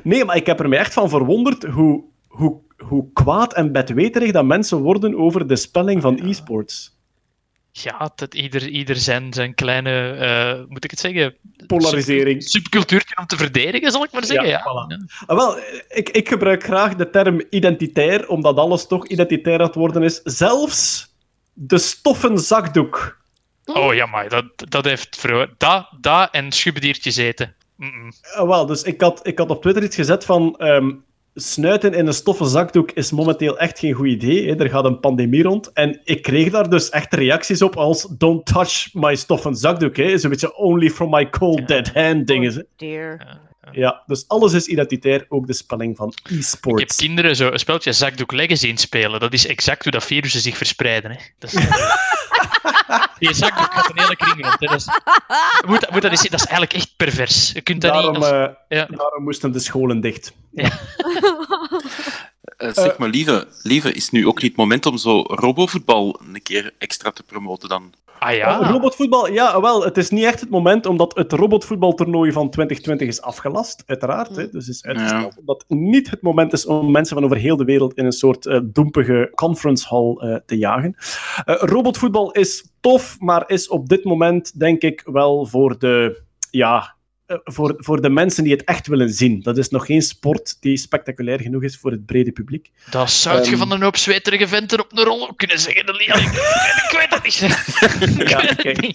[0.02, 4.32] Nee, maar ik heb er mij echt van verwonderd hoe, hoe, hoe kwaad en bedweterig
[4.32, 6.98] dat mensen worden over de spelling van e-sports.
[7.72, 11.36] Ja, dat ieder, ieder zijn, zijn kleine, eh, moet ik het zeggen?
[11.66, 12.42] Polarisering.
[12.42, 14.48] Sub, subcultuurtje om te verdedigen, zal ik maar zeggen.
[14.48, 15.58] Ja, Ja, Ah, wel,
[15.88, 20.20] ik, ik gebruik graag de term identitair, omdat alles toch identitair aan het worden is.
[20.24, 21.08] Zelfs
[21.52, 23.18] de stoffen zakdoek.
[23.64, 25.54] Oh ja, maar dat, dat heeft vroeger.
[25.56, 27.54] Dat, dat en schubbediertjes eten.
[28.34, 30.56] Ah, wel, dus ik had, ik had op Twitter iets gezet van...
[30.58, 30.90] ehm,
[31.35, 34.49] snuiten in een stoffen zakdoek is momenteel echt geen goed idee.
[34.49, 34.57] Hè.
[34.57, 35.72] Er gaat een pandemie rond.
[35.72, 38.14] En ik kreeg daar dus echt reacties op als...
[38.18, 39.97] Don't touch my stoffen zakdoek.
[39.97, 40.18] Hè.
[40.18, 42.53] Zo'n beetje only from my cold dead hand dingen.
[42.53, 42.62] hè.
[42.76, 43.39] Dear.
[43.72, 46.96] Ja, dus alles is identitair, ook de spelling van Ik heb e-sports.
[46.96, 49.20] kinderen zo een speltje zakdoek leggen zien spelen.
[49.20, 51.10] Dat is exact hoe dat virussen zich verspreiden.
[51.10, 51.16] Hè.
[51.38, 51.60] Dat is,
[53.18, 54.60] die zakdoek gaat een hele kring rond.
[54.60, 54.66] Hè.
[54.66, 54.86] Dat, is,
[55.66, 57.52] moet, moet dat, eens zien, dat is eigenlijk echt pervers.
[57.52, 58.22] Je kunt dat Daarom, niet...
[58.22, 58.86] Als, eh, ja.
[58.90, 60.32] daarom moesten de scholen dicht.
[62.61, 66.42] Eh, zeg maar, lieve, lieve, is nu ook niet het moment om zo robovoetbal een
[66.42, 67.92] keer extra te promoten dan?
[68.18, 68.61] Ah ja?
[68.61, 69.84] Oh, robotvoetbal, ja, wel.
[69.84, 74.36] Het is niet echt het moment, omdat het robotvoetbaltoernooi van 2020 is afgelast, uiteraard.
[74.36, 75.38] Hè, dus is uitgesteld.
[75.38, 78.12] Omdat het niet het moment is om mensen van over heel de wereld in een
[78.12, 80.94] soort doempige conference hall eh, te jagen.
[81.44, 86.22] Eh, robotvoetbal is tof, maar is op dit moment, denk ik, wel voor de...
[86.50, 86.94] Ja,
[87.45, 89.41] voor, voor de mensen die het echt willen zien.
[89.43, 92.70] Dat is nog geen sport die spectaculair genoeg is voor het brede publiek.
[92.91, 93.57] Dat zou je Ehm.
[93.57, 95.87] van een hoop zweterige venten op een rol kunnen zeggen.
[95.87, 96.28] De leerling.
[96.85, 98.28] ik weet het niet.
[98.31, 98.93] Ja, kijk.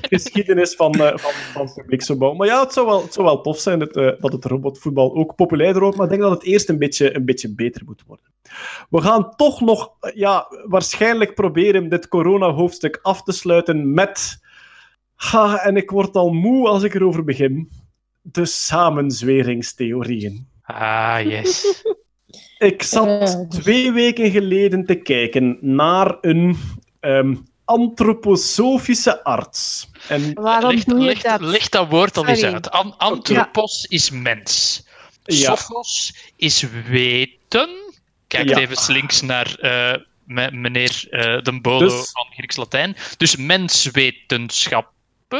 [0.00, 2.34] geschiedenis van, eh, van, van publieksopbouw.
[2.34, 5.14] Maar ja, het zou wel, het zou wel tof zijn dat, eh, dat het robotvoetbal
[5.14, 8.02] ook populairder wordt, maar ik denk dat het eerst een beetje, een beetje beter moet
[8.06, 8.24] worden.
[8.90, 14.38] We gaan toch nog, eh, ja, waarschijnlijk proberen dit corona-hoofdstuk af te sluiten met...
[15.20, 17.70] Ha, en ik word al moe als ik erover begin.
[18.22, 20.48] De samenzweringstheorieën.
[20.62, 21.64] Ah, yes.
[22.58, 26.56] Ik zat twee weken geleden te kijken naar een
[27.00, 29.90] ehm, antroposofische arts.
[30.08, 31.40] En Waarom Leg, doe je dat?
[31.40, 32.70] leg dat woord al eens uit.
[32.70, 34.82] An- anthropos is mens.
[35.24, 35.56] Ja.
[35.56, 37.68] Sophos is weten.
[38.26, 38.58] Kijk Ja.
[38.58, 39.94] even links naar eh,
[40.24, 42.96] me- meneer eh Den Bodo Dus- van Grieks-Latijn.
[43.16, 44.92] Dus menswetenschap.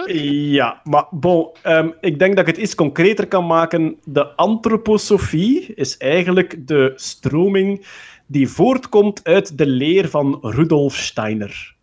[0.06, 3.96] Ja, maar bon, ehm, ik denk dat ik het iets concreter kan maken.
[4.04, 7.86] De antroposofie is eigenlijk de stroming
[8.26, 11.74] die voortkomt uit de leer van Rudolf Steiner.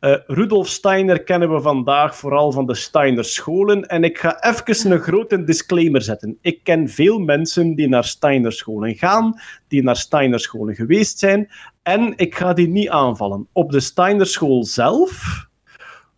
[0.00, 3.86] Eh, Rudolf Steiner kennen we vandaag vooral van de Steiner scholen.
[3.86, 6.38] En ik ga even een grote disclaimer zetten.
[6.40, 11.50] Ik ken veel mensen die naar Steiner scholen gaan, die naar Steiner scholen geweest zijn.
[11.82, 13.48] En ik ga die niet aanvallen.
[13.52, 15.48] Op de Steiner school zelf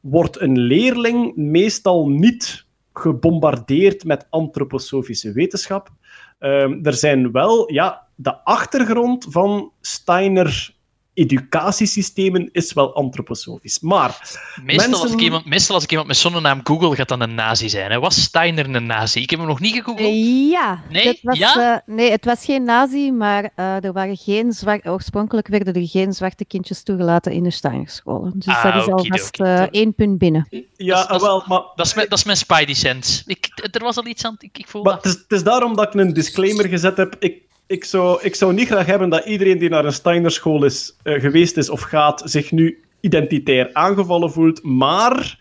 [0.03, 5.90] wordt een leerling meestal niet gebombardeerd met antroposofische wetenschap.
[6.38, 10.74] Ehm, er zijn wel, ja, de achtergrond van Steiner
[11.14, 13.80] educatiesystemen is wel antroposofisch.
[13.80, 17.08] Maar Meestal, als mensen- ik iemand, meestal als ik iemand met zo'n naam google, gaat
[17.08, 17.90] dat een nazi zijn.
[17.90, 18.00] Hè?
[18.00, 19.20] Was Steiner een nazi?
[19.20, 20.14] Ik heb hem nog niet gegoogeld.
[20.50, 21.06] Ja, Nee?
[21.06, 21.72] het was, Ja?
[21.86, 25.86] eh, nee, het was geen nazi, maar eh, er waren geen zwart, oorspronkelijk werden er
[25.88, 28.32] geen zwarte kindjes toegelaten in de Steinerscholen.
[28.34, 30.46] Dus Ah, dat is alvast eh, één punt binnen.
[30.76, 33.22] Ja, dat, is- wel, maar, dat, is mijn, dat is mijn Spidey sense.
[33.26, 34.36] Ik, er was al iets aan.
[34.38, 35.04] Ik, ik voel maar dat.
[35.04, 37.16] het, is, het is daarom dat ik een disclaimer gezet heb.
[37.18, 37.42] Ik,
[37.73, 40.97] ik, zou, ik zou niet graag hebben dat iedereen die naar een Steiner school is,
[41.03, 44.62] eh, geweest is of gaat, zich nu identitair aangevallen voelt.
[44.62, 45.39] Maar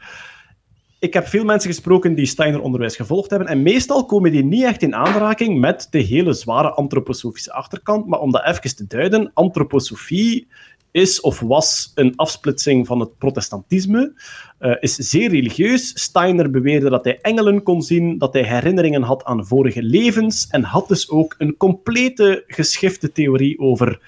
[1.00, 3.48] ik heb veel mensen gesproken die Steiner onderwijs gevolgd hebben.
[3.48, 8.08] En meestal komen die niet echt in aanraking met de hele zware antroposofische achterkant.
[8.08, 10.48] Maar om dat even te duiden, antroposofie
[10.92, 14.14] is of was een afsplitsing van het protestantisme,
[14.58, 15.92] eh, is zeer religieus.
[16.02, 20.64] Steiner beweerde dat hij engelen kon zien, dat hij herinneringen had aan vorige levens en
[20.64, 24.02] had dus ook een complete geschifte theorie over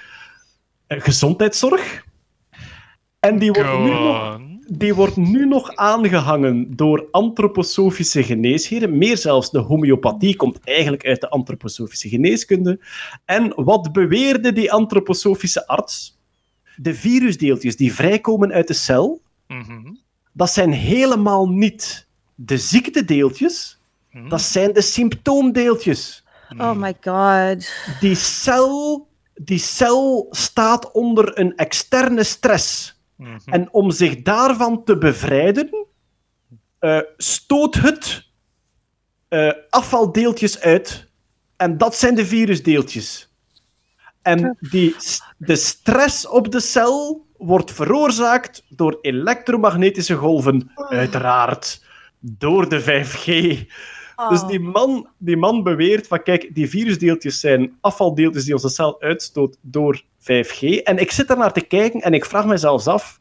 [0.88, 2.06] eh, gezondheidszorg.
[3.20, 8.98] En die wordt, nu nog, die wordt nu nog aangehangen door antroposofische geneesheren.
[8.98, 12.80] Meer zelfs, de homeopathie komt eigenlijk uit de antroposofische geneeskunde.
[13.26, 16.22] En wat beweerde die antroposofische arts?
[16.76, 19.94] De virusdeeltjes die vrijkomen uit de cel, Mhm.
[20.34, 23.80] dat zijn helemaal niet de ziektedeeltjes,
[24.30, 26.24] dat zijn de symptoomdeeltjes.
[26.58, 27.70] Oh my god.
[28.00, 32.98] Die cel, die cel staat onder een externe stress.
[33.46, 35.86] En om zich daarvan te bevrijden,
[36.80, 38.32] eh, stoot het
[39.28, 41.10] eh, afvaldeeltjes uit.
[41.56, 43.33] En dat zijn de virusdeeltjes.
[44.24, 44.96] En die,
[45.38, 51.86] de stress op de cel wordt veroorzaakt door elektromagnetische golven, uiteraard.
[52.20, 53.28] Door de 5G.
[54.30, 59.02] Dus die man, die man beweert van, kijk, die virusdeeltjes zijn afvaldeeltjes die onze cel
[59.02, 60.84] uitstoot door 5G.
[60.84, 63.20] En ik zit er naar te kijken en ik vraag mezelf af,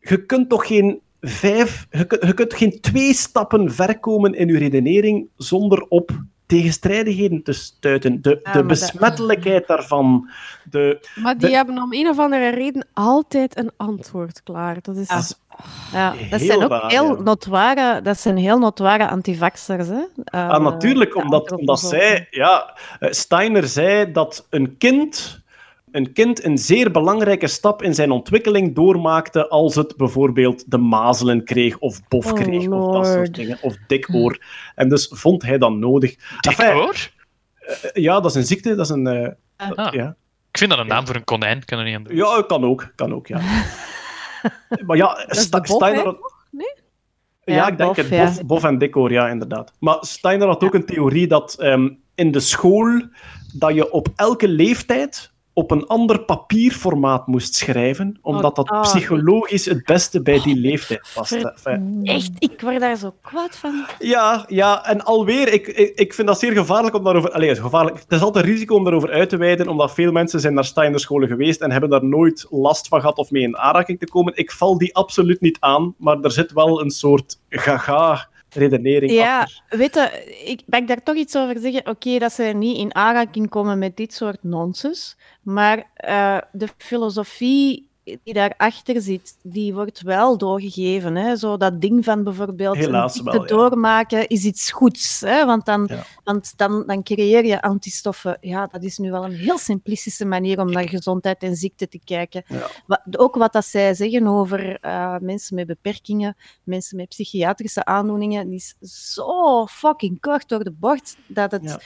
[0.00, 4.48] je kunt toch geen vijf, je kunt, je kunt geen twee stappen ver komen in
[4.48, 6.10] je redenering zonder op
[6.58, 8.22] tegenstrijdigheden te stuiten.
[8.22, 10.30] De, Ja, de dat- besmettelijkheid daarvan,
[10.70, 11.08] de...
[11.14, 14.76] Maar die de- hebben om een of andere reden altijd een antwoord klaar.
[14.82, 15.34] Dat is...
[15.92, 17.22] Ja, dat Heel zijn ook waar, heel ja.
[17.22, 19.88] notoire, dat zijn heel notoire antivaxers.
[19.88, 20.02] Hè?
[20.24, 22.26] Eh, Ah, natuurlijk, omdat, omdat zij...
[22.30, 25.40] Ja, eh, Steiner zei dat een kind,
[25.94, 31.44] een kind een zeer belangrijke stap in zijn ontwikkeling doormaakte als het bijvoorbeeld de mazelen
[31.44, 34.38] kreeg, of bof Oh, kreeg, of dat soort dingen, of dikoor.
[34.74, 36.14] En dus vond hij dat nodig.
[36.40, 37.10] Enfin, Dikoor?
[37.58, 39.06] eh, ja, dat is een ziekte, dat is een...
[39.06, 39.92] eh, Ah.
[39.92, 40.16] ja.
[40.50, 41.64] Ik vind dat een naam voor een konijn.
[41.64, 42.16] Kan er niet aan doen.
[42.16, 43.40] ja, kan ook, kan ook, ja.
[44.86, 46.16] maar ja, Sta- bof, Steiner...
[46.50, 46.72] Nee?
[47.44, 48.08] Ja, Ja, ik denk bof, het.
[48.08, 48.24] ja.
[48.24, 49.72] Bof, bof en decor, ja, inderdaad.
[49.78, 53.02] Maar Steiner had ook een theorie dat ehm, in de school
[53.52, 58.82] dat je op elke leeftijd op een ander papierformaat moest schrijven, omdat dat ah.
[58.82, 61.54] psychologisch het beste bij die leeftijd paste.
[61.56, 63.84] Enfin, Echt, ik word daar zo kwaad van.
[63.98, 67.30] ja, ja, en alweer, ik, ik, vind dat zeer gevaarlijk om daarover...
[67.30, 67.96] Allee, gevaarlijk.
[67.96, 71.00] Het is altijd risico om daarover uit te wijden, omdat veel mensen zijn naar Steiner
[71.00, 74.36] scholen geweest en hebben daar nooit last van gehad of mee in aanraking te komen.
[74.36, 77.38] Ik val die absoluut niet aan, maar er zit wel een soort
[78.54, 79.78] gaga-redenering Ja, achter.
[79.78, 81.86] weet je, ik mag ik daar toch iets over zeggen.
[81.88, 87.88] Oké, dat ze niet in aanraking komen met dit soort nonsens, maar eh, de filosofie
[88.04, 91.14] die daarachter zit, die wordt wel doorgegeven.
[91.14, 91.36] Hè?
[91.36, 93.46] Zo dat ding van bijvoorbeeld Helaas wel, ja.
[93.46, 95.20] doormaken is iets goeds.
[95.20, 95.46] Hè?
[95.46, 96.04] Want, dan, Ja.
[96.24, 98.36] want dan, dan creëer je antistoffen.
[98.40, 102.00] Ja, dat is nu wel een heel simplistische manier om naar gezondheid en ziekte te
[102.04, 102.42] kijken.
[102.46, 102.66] Ja.
[102.86, 108.48] Wat, ook wat dat zij zeggen over eh, mensen met beperkingen, mensen met psychiatrische aandoeningen,
[108.48, 108.74] die is
[109.12, 111.78] zo fucking kort door de bocht dat het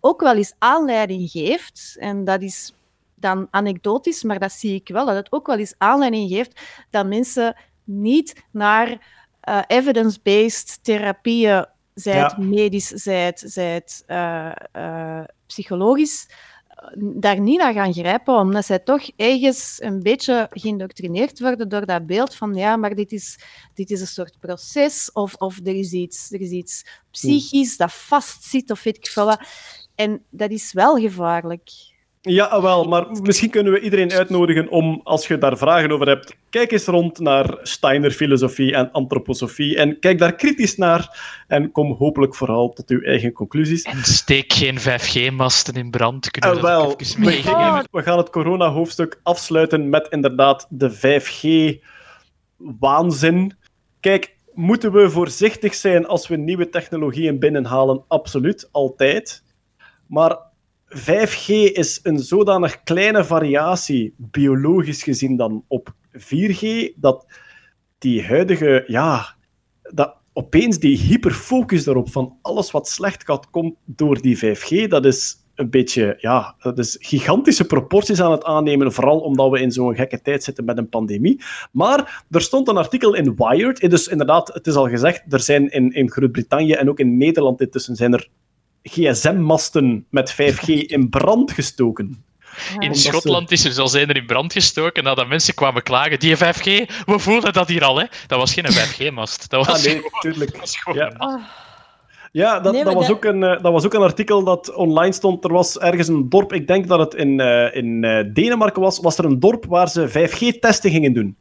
[0.00, 1.96] ook wel eens aanleiding geeft.
[1.98, 2.72] En dat is
[3.20, 6.60] dan anekdotisch, maar dat zie ik wel, dat het ook wel eens aanleiding geeft
[6.90, 9.08] dat mensen niet naar
[9.40, 12.44] eh, evidence-based therapieën, zij het Ja.
[12.44, 16.28] medisch, zij het, zij het eh, eh, psychologisch,
[16.98, 22.06] daar niet naar gaan grijpen, omdat zij toch ergens een beetje geïndoctrineerd worden door dat
[22.06, 23.38] beeld van ja, maar dit is,
[23.74, 27.92] dit is een soort proces of, of er, is iets, er is iets psychisch dat
[27.92, 29.40] vastzit of weet ik veel wat.
[29.94, 31.70] En dat is wel gevaarlijk.
[32.22, 36.34] Ja, wel, maar misschien kunnen we iedereen uitnodigen om, als je daar vragen over hebt,
[36.50, 41.92] kijk eens rond naar Steiner filosofie en antroposofie en kijk daar kritisch naar en kom
[41.92, 43.82] hopelijk vooral tot uw eigen conclusies.
[43.82, 46.30] En steek geen 5G-masten in brand.
[46.30, 47.88] Kunnen we Ah, dat wel, ook even we, meegeven?
[47.90, 50.90] we gaan het corona-hoofdstuk afsluiten met inderdaad de
[52.58, 53.52] 5G-waanzin.
[54.00, 58.04] Kijk, moeten we voorzichtig zijn als we nieuwe technologieën binnenhalen?
[58.08, 59.42] Absoluut, altijd.
[60.06, 60.48] Maar
[60.98, 67.26] 5G is een zodanig kleine variatie, biologisch gezien dan, op 4G, dat
[67.98, 69.36] die huidige, ja,
[69.82, 75.04] dat opeens die hyperfocus daarop van alles wat slecht gaat, komt door die 5G, dat
[75.04, 79.72] is een beetje, ja, dat is gigantische proporties aan het aannemen, vooral omdat we in
[79.72, 81.42] zo'n gekke tijd zitten met een pandemie.
[81.72, 85.70] Maar er stond een artikel in Wired, dus inderdaad, het is al gezegd, er zijn
[85.70, 88.28] in, in Groot-Brittannië en ook in Nederland intussen zijn er
[88.82, 92.24] gsm-masten met 5G in brand gestoken.
[92.78, 96.18] In ze- Schotland is er zelfs een er in brand gestoken nadat mensen kwamen klagen.
[96.18, 96.64] Die 5G,
[97.06, 97.98] we voelen dat hier al.
[97.98, 98.04] Hè.
[98.26, 99.50] Dat was geen 5G-mast.
[99.50, 100.50] Dat was Ah, nee, gewoon- tuurlijk.
[100.50, 101.10] dat was gewoon Ja.
[101.10, 101.44] een mast.
[102.32, 104.74] Ja, dat, Nee, dat, was dat- ook een, eh, dat was ook een artikel dat
[104.74, 105.44] online stond.
[105.44, 108.98] Er was ergens een dorp, ik denk dat het in, eh, in eh, Denemarken was,
[109.00, 111.36] was er een dorp waar ze 5G-testen gingen doen.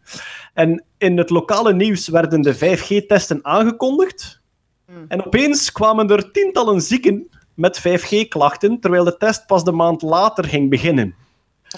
[0.53, 4.38] En in het lokale nieuws werden de 5G-testen aangekondigd.
[5.07, 10.45] En opeens kwamen er tientallen zieken met 5G-klachten, terwijl de test pas de maand later
[10.45, 11.15] ging beginnen.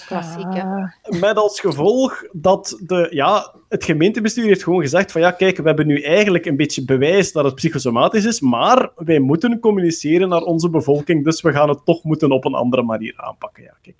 [0.06, 0.44] Klassiek.
[0.46, 0.84] Ah.
[1.20, 5.62] Met als gevolg dat de, ja, het gemeentebestuur heeft gewoon gezegd van ja, kijk, we
[5.62, 10.42] hebben nu eigenlijk een beetje bewijs dat het psychosomatisch is, maar wij moeten communiceren naar
[10.42, 13.62] onze bevolking, dus we gaan het toch moeten op een andere manier aanpakken.
[13.62, 13.96] Ja, kijk.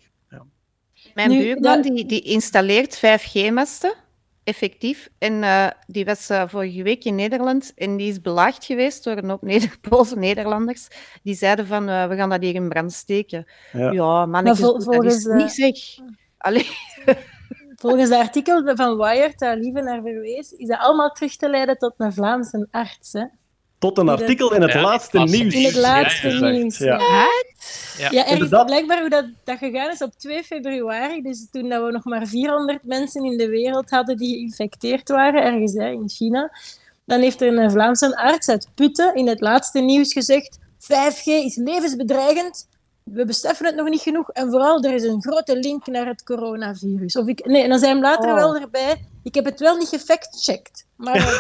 [1.15, 3.95] Mijn Nu, buurman dat- die, die installeert 5G-masten,
[4.45, 5.09] effectief.
[5.19, 9.17] En eh, die was eh, vorige week in Nederland en die is belaagd geweest door
[9.17, 10.89] een hoop Neder Poolse Nederlanders.
[11.23, 13.47] Die zeiden van, eh, we gaan dat hier in brand steken.
[13.73, 13.91] Ja.
[13.91, 16.07] Ja, mannetjes, vol- dat volgens, is niet zeg.
[16.39, 16.67] Allee,
[17.83, 21.79] Volgens het artikel van Wired, daar Lieve naar verwees, is dat allemaal terug te leiden
[21.79, 23.13] tot een Vlaamse arts.
[23.13, 23.25] Hè?
[23.83, 25.55] Tot een dat- artikel in het Ja, laatste nieuws.
[25.55, 26.79] In het laatste nieuws.
[26.79, 26.99] Ja.
[27.99, 28.67] Ja, ergens Inderdaad.
[28.67, 32.27] blijkbaar hoe dat, dat gegaan is op 2 februari, dus toen dat we nog maar
[32.27, 36.51] 400 mensen in de wereld hadden die geïnfecteerd waren, ergens hè, in China,
[37.05, 41.57] dan heeft er een Vlaamse arts uit Putten in het laatste nieuws gezegd 5G is
[41.57, 42.69] levensbedreigend,
[43.03, 46.23] we beseffen het nog niet genoeg en vooral er is een grote link naar het
[46.25, 47.17] coronavirus.
[47.17, 48.35] Of ik, nee, en dan zei hem later Oh.
[48.35, 51.17] wel erbij, ik heb het wel niet gefactcheckt, maar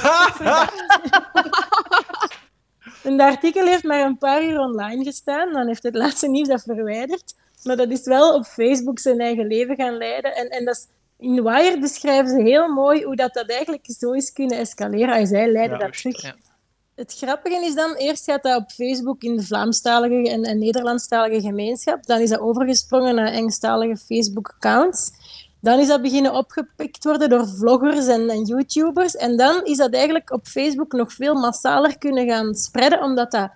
[3.02, 3.16] het is toch verdacht.
[3.16, 5.52] En dat artikel heeft maar een paar uur online gestaan.
[5.52, 7.34] Dan heeft het laatste nieuws dat verwijderd.
[7.62, 10.34] Maar dat is wel op Facebook zijn eigen leven gaan leiden.
[10.34, 10.86] En, en dat is,
[11.18, 15.14] in Wire beschrijven ze heel mooi hoe dat, dat eigenlijk zo is kunnen escaleren.
[15.14, 16.22] En zij leiden Ja, dat terug.
[16.22, 16.34] ja.
[16.94, 21.40] Het grappige is dan, eerst gaat dat op Facebook in de Vlaamstalige en, en Nederlandstalige
[21.40, 22.06] gemeenschap.
[22.06, 25.10] Dan is dat overgesprongen naar Engelstalige Facebook-accounts.
[25.62, 29.16] Dan is dat beginnen opgepikt worden door vloggers en, en YouTubers.
[29.16, 33.50] En dan is dat eigenlijk op Facebook nog veel massaler kunnen gaan spreiden, omdat dat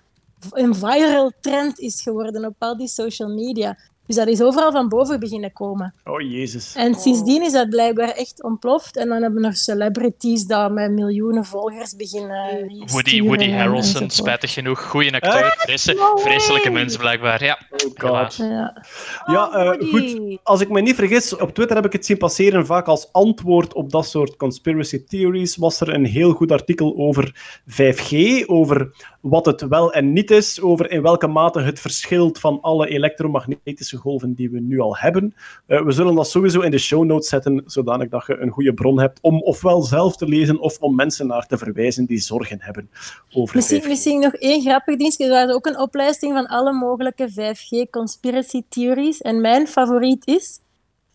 [0.51, 3.77] een viral trend is geworden op al die social media.
[4.07, 5.93] Dus dat is overal van boven beginnen komen.
[6.05, 6.75] Oh, jezus.
[6.75, 8.97] En sindsdien is dat blijkbaar echt ontploft.
[8.97, 13.57] En dan hebben we nog celebrities dat met miljoenen volgers beginnen Woody, sturen Woody en-
[13.57, 14.13] Harrelson, enzovoort.
[14.13, 14.83] spijtig genoeg.
[14.89, 15.53] Goeie acteur.
[15.57, 17.43] Vresel- vreselijke mens, blijkbaar.
[17.43, 18.09] Ja, Oh.
[18.21, 18.35] God.
[18.35, 18.83] Ja.
[19.25, 20.15] Ja, eh, Woody.
[20.17, 20.37] goed.
[20.43, 23.73] Als ik me niet vergis, op Twitter heb ik het zien passeren, vaak als antwoord
[23.73, 27.35] op dat soort conspiracy theories, was er een heel goed artikel over
[27.65, 32.61] 5G, over wat het wel en niet is, over in welke mate het verschilt van
[32.61, 35.35] alle elektromagnetische golven die we nu al hebben.
[35.65, 38.73] Eh, we zullen dat sowieso in de show notes zetten, zodanig dat je een goede
[38.73, 42.57] bron hebt om ofwel zelf te lezen of om mensen naar te verwijzen die zorgen
[42.61, 42.89] hebben
[43.33, 43.87] over Misschien, 5G.
[43.87, 45.17] misschien nog één grappig ding.
[45.17, 49.21] Er was ook een oplijsting van alle mogelijke 5G-conspiracy theories.
[49.21, 50.59] En mijn favoriet is...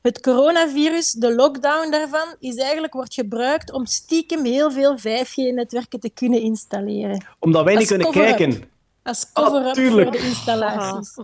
[0.02, 6.10] Het coronavirus, de lockdown daarvan, is eigenlijk, wordt gebruikt om stiekem heel veel 5G-netwerken te
[6.10, 7.24] kunnen installeren.
[7.38, 8.62] Omdat wij niet Als kunnen kijken.
[9.02, 10.09] Als Ah, cover-up tuurlijk.
[10.09, 11.16] voor de installaties.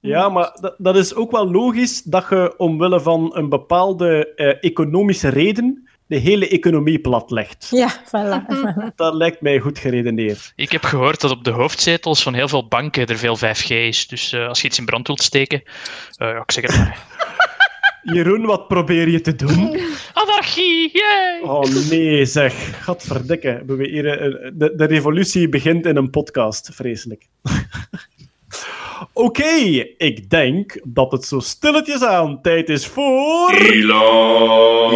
[0.00, 4.56] Ja, maar dat, dat is ook wel logisch dat je omwille van een bepaalde eh,
[4.60, 7.68] economische reden de hele economie platlegt.
[7.70, 8.46] Ja, voilà.
[8.96, 10.52] Dat lijkt mij goed geredeneerd.
[10.56, 14.06] Ik heb gehoord dat op de hoofdzetels van heel veel banken er veel 5G is.
[14.06, 15.62] Dus eh, als je iets in brand wilt steken,
[16.16, 17.06] eh, ja, ik zeg het maar.
[18.14, 19.80] Jeroen, wat probeer je te doen?
[20.22, 21.40] Anarchie, yay!
[21.42, 22.84] Oh nee, zeg.
[22.84, 23.48] Gadverdikke.
[23.48, 24.02] Hebben we hier,
[24.54, 26.70] de, de revolutie begint in een podcast.
[26.74, 27.26] Vreselijk.
[29.12, 29.54] Oké,
[29.96, 33.50] ik denk dat het zo stilletjes aan tijd is voor...
[33.50, 34.92] Elon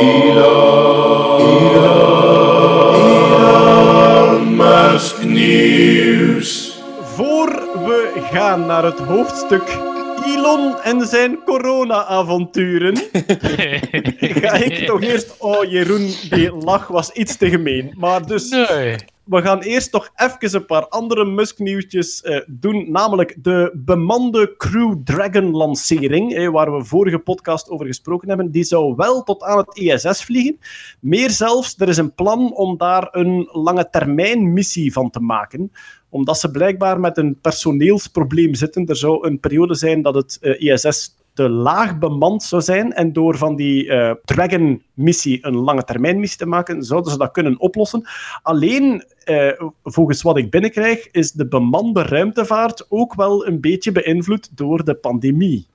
[4.57, 6.81] Musk Nieuws.
[7.03, 7.49] Voor
[7.85, 9.79] we gaan naar het hoofdstuk
[10.27, 12.97] Elon en zijn corona-avonturen,
[14.43, 15.35] ga ik toch eerst...
[15.39, 17.95] Oh, Jeroen, die lach was iets te gemeen.
[17.97, 18.49] Maar dus...
[18.49, 18.97] Nee.
[19.25, 22.91] We gaan eerst nog even een paar andere Musk-nieuwtjes eh, doen.
[22.91, 28.51] Namelijk de bemande Crew Dragon-lancering, eh, waar we vorige podcast over gesproken hebben.
[28.51, 30.59] Die zou wel tot aan het ISS vliegen.
[31.01, 35.73] Meer zelfs, er is een plan om daar een lange termijn missie van te maken
[36.13, 38.87] omdat ze blijkbaar met een personeelsprobleem zitten.
[38.87, 42.93] Er zou een periode zijn dat het eh, ISS te laag bemand zou zijn.
[42.93, 47.31] En door van die eh, Dragon-missie een lange termijn missie te maken, zouden ze dat
[47.31, 48.09] kunnen oplossen.
[48.43, 49.53] Alleen, eh,
[49.83, 54.95] volgens wat ik binnenkrijg, is de bemande ruimtevaart ook wel een beetje beïnvloed door de
[54.95, 55.67] pandemie.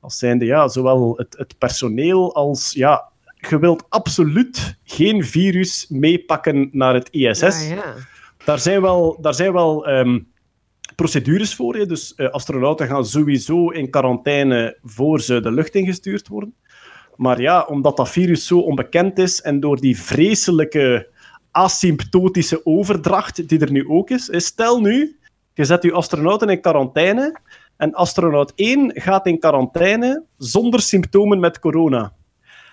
[0.00, 2.72] Als zijnde, ja, zowel het, het personeel als...
[2.72, 3.12] Ja,
[3.48, 7.68] je wilt absoluut geen virus meepakken naar het ISS.
[7.68, 7.94] Ja, ja.
[8.44, 10.18] Daar zijn wel, daar zijn wel ehm,
[10.94, 11.74] procedures voor.
[11.74, 11.86] Hè.
[11.86, 16.54] Dus eh, astronauten gaan sowieso in quarantaine voor ze de lucht ingestuurd worden.
[17.16, 21.08] Maar ja, omdat dat virus zo onbekend is en door die vreselijke
[21.50, 25.18] asymptotische overdracht die er nu ook is, is stel nu,
[25.54, 27.40] je zet je astronauten in quarantaine
[27.76, 32.12] en astronaut 1 gaat in quarantaine zonder symptomen met corona.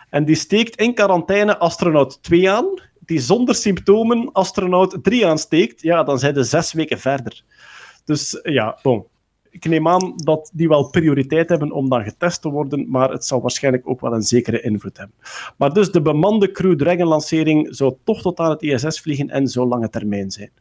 [0.09, 2.65] En die steekt in quarantaine astronaut 2 aan,
[2.99, 7.43] die zonder symptomen astronaut 3 aansteekt, ja, dan zijn ze zes weken verder.
[8.05, 9.05] Dus ja, bon.
[9.49, 13.25] Ik neem aan dat die wel prioriteit hebben om dan getest te worden, maar het
[13.25, 15.15] zal waarschijnlijk ook wel een zekere invloed hebben.
[15.57, 19.67] Maar dus de bemande Crew Dragon-lancering zou toch tot aan het ISS vliegen en zo
[19.67, 20.51] lange termijn zijn.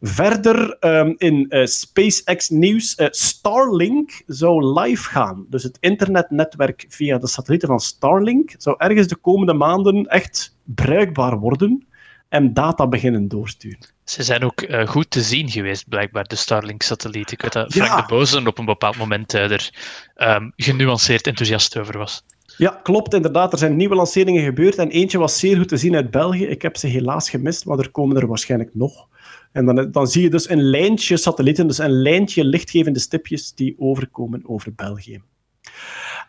[0.00, 5.46] Verder ehm, in eh, SpaceX-nieuws, eh, Starlink zou live gaan.
[5.48, 11.38] Dus het internetnetwerk via de satellieten van Starlink zou ergens de komende maanden echt bruikbaar
[11.38, 11.86] worden
[12.34, 13.78] en data beginnen doorsturen.
[14.04, 17.32] Ze zijn ook eh, goed te zien geweest, blijkbaar, de Starlink-satelliet.
[17.32, 18.00] Ik weet dat Frank Ja.
[18.00, 19.70] de Bozen op een bepaald moment eh, er
[20.14, 22.24] ehm, genuanceerd enthousiast over was.
[22.56, 23.52] Ja, klopt, inderdaad.
[23.52, 26.46] Er zijn nieuwe lanceringen gebeurd en eentje was zeer goed te zien uit België.
[26.46, 29.08] Ik heb ze helaas gemist, maar er komen er waarschijnlijk nog.
[29.52, 33.74] En dan, dan zie je dus een lijntje satellieten, dus een lijntje lichtgevende stipjes die
[33.78, 35.22] overkomen over België.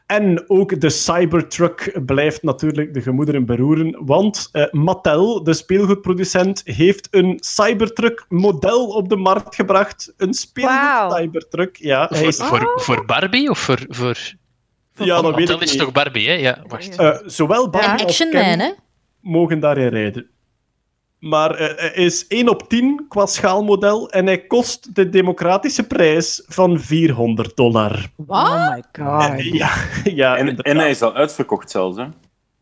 [0.05, 7.07] En ook de Cybertruck blijft natuurlijk de gemoederen beroeren, want eh, Mattel, de speelgoedproducent, heeft
[7.11, 10.13] een Cybertruck-model op de markt gebracht.
[10.17, 11.75] Een speelgoed-Cybertruck.
[11.75, 13.79] Ja, Voor, is- voor, voor Barbie of voor...
[13.89, 14.17] voor...
[14.97, 15.79] Ja, dat weet Mattel ik is niet.
[15.81, 16.33] toch Barbie, hè?
[16.33, 16.95] Ja, wacht.
[16.97, 18.73] Eh, zowel Barbie als Action Ken Man,
[19.19, 20.29] mogen daarin rijden.
[21.25, 26.43] Maar eh, hij is 1 op 10 qua schaalmodel en hij kost de democratische prijs
[26.47, 28.09] van 400 dollar.
[28.27, 29.39] Oh my god.
[29.39, 29.73] Eh, ja,
[30.21, 32.05] ja, En, hij is al uitverkocht zelfs, hè?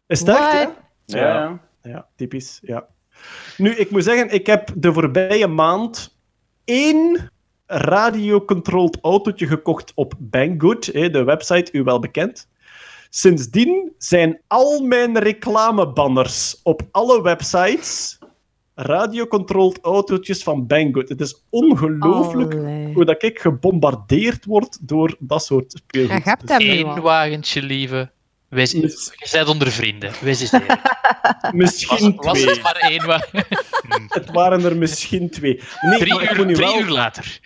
[0.08, 0.40] Is echt?
[0.40, 0.74] What?
[1.06, 1.28] Ja, Ja.
[1.28, 1.60] ja.
[1.82, 2.60] Ja, typisch.
[2.62, 2.86] Ja.
[3.58, 6.18] Nu, ik moet zeggen, ik heb de voorbije maand
[6.66, 7.30] één
[7.66, 12.48] radio-controlled autootje gekocht op Banggood, hè, de website, u wel bekend.
[13.10, 18.22] Sindsdien zijn al mijn reclamebanners op alle websites
[18.76, 21.10] radio-controlled autootjes van Banggood.
[21.10, 22.94] Het is ongelooflijk Allee.
[22.94, 26.12] hoe dat ik gebombardeerd word door dat soort speelgoed.
[26.12, 28.12] Ja, je hebt Dus- Eén wagentje, lieve.
[28.54, 30.12] Wees, Mis- je bent onder vrienden.
[30.22, 30.82] Wees eens eerlijk.
[31.42, 32.54] Was, Misschien was twee.
[32.54, 33.02] het maar één?
[34.08, 35.62] Het waren er misschien twee.
[35.82, 36.80] Nee, Drie, uur, moet nu drie wel...
[36.80, 37.40] uur later.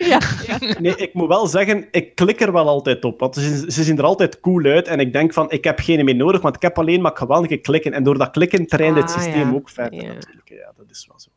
[0.78, 3.20] Nee, ik moet wel zeggen, ik klik er wel altijd op.
[3.20, 4.88] Want ze, ze zien er altijd cool uit.
[4.88, 7.56] En ik denk van, ik heb geen meer nodig, want ik heb alleen maar geweldige
[7.56, 7.92] klikken.
[7.92, 9.54] En door dat klikken traint het Ah, systeem ja.
[9.54, 10.12] ook verder Ja.
[10.12, 10.48] natuurlijk.
[10.48, 11.30] Ja, dat is wel zo.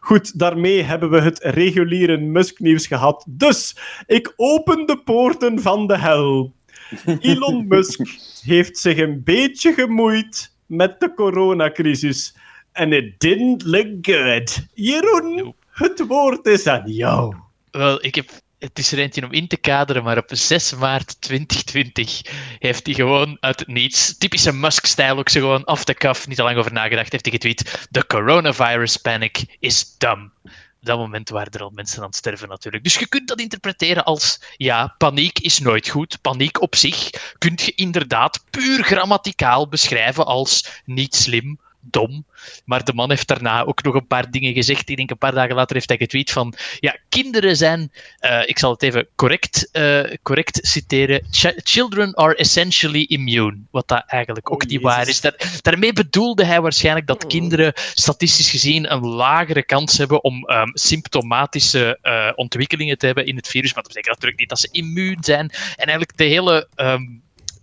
[0.00, 3.24] Goed, daarmee hebben we het reguliere Musk-nieuws gehad.
[3.28, 3.76] Dus,
[4.06, 6.52] ik open de poorten van de hel.
[7.20, 8.00] Elon Musk
[8.42, 12.34] heeft zich een beetje gemoeid met de coronacrisis.
[12.72, 14.66] En it didn't look good.
[14.74, 17.34] Jeroen, het woord is aan jou.
[17.70, 21.20] Wel, ik heb, het is er eentje om in te kaderen, maar op 6 maart
[21.20, 22.20] 2020
[22.58, 26.36] heeft hij gewoon uit het niets, typische Musk-stijl ook zo gewoon af de kaf, niet
[26.36, 30.30] te lang over nagedacht, heeft hij getweet: The coronavirus panic is dumb.
[30.80, 32.84] Dat moment waren er al mensen aan het sterven natuurlijk.
[32.84, 36.20] Dus je kunt dat interpreteren als, ja, paniek is nooit goed.
[36.20, 41.58] Paniek op zich kun je inderdaad puur grammaticaal beschrijven als niet slim,
[41.90, 42.26] dom.
[42.64, 44.88] Maar de man heeft daarna ook nog een paar dingen gezegd.
[44.88, 48.58] Ik denk een paar dagen later heeft hij getweet van ja, kinderen zijn, eh, ik
[48.58, 53.56] zal het even correct, eh, correct citeren, "Ch- children are essentially immune.
[53.70, 55.20] Wat dat eigenlijk ook niet waar is.
[55.20, 60.68] Daar, daarmee bedoelde hij waarschijnlijk dat kinderen statistisch gezien een lagere kans hebben om ehm,
[60.72, 63.74] symptomatische eh, ontwikkelingen te hebben in het virus.
[63.74, 65.50] Maar dat betekent natuurlijk niet dat ze immuun zijn.
[65.50, 67.02] En eigenlijk de hele ehm,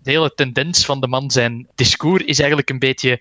[0.06, 3.20] de hele tendens van de man zijn discours is eigenlijk een beetje.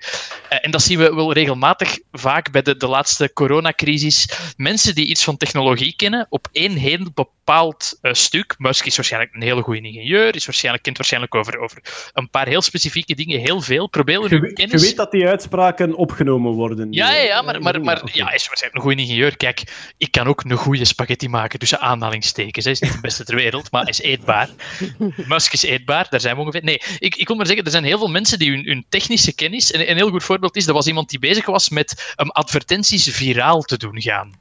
[0.48, 4.28] eh, en dat zien we wel regelmatig vaak bij de, de laatste coronacrisis.
[4.56, 8.55] Mensen die iets van technologie kennen op één heel bepaald eh, stuk.
[8.59, 11.79] Musk is waarschijnlijk een hele goede ingenieur, is waarschijnlijk, kent waarschijnlijk over, over
[12.12, 13.89] een paar heel specifieke dingen heel veel.
[13.89, 14.83] Proberen Je, hun we- je kennis.
[14.83, 16.93] weet dat die uitspraken opgenomen worden.
[16.93, 19.37] Ja, ja, ja, maar, maar, maar ja, hij is waarschijnlijk een goede ingenieur.
[19.37, 19.62] Kijk,
[19.97, 22.65] ik kan ook een goede spaghetti maken tussen aanhalingstekens.
[22.65, 24.49] Hij is niet de beste ter wereld, maar hij is eetbaar.
[25.27, 26.65] Musk is eetbaar, daar zijn we ongeveer.
[26.65, 29.35] Nee, ik, ik wil maar zeggen, er zijn heel veel mensen die hun, hun technische
[29.35, 29.73] kennis.
[29.73, 33.09] En een heel goed voorbeeld is: er was iemand die bezig was met um, advertenties
[33.11, 34.33] viraal te doen gaan.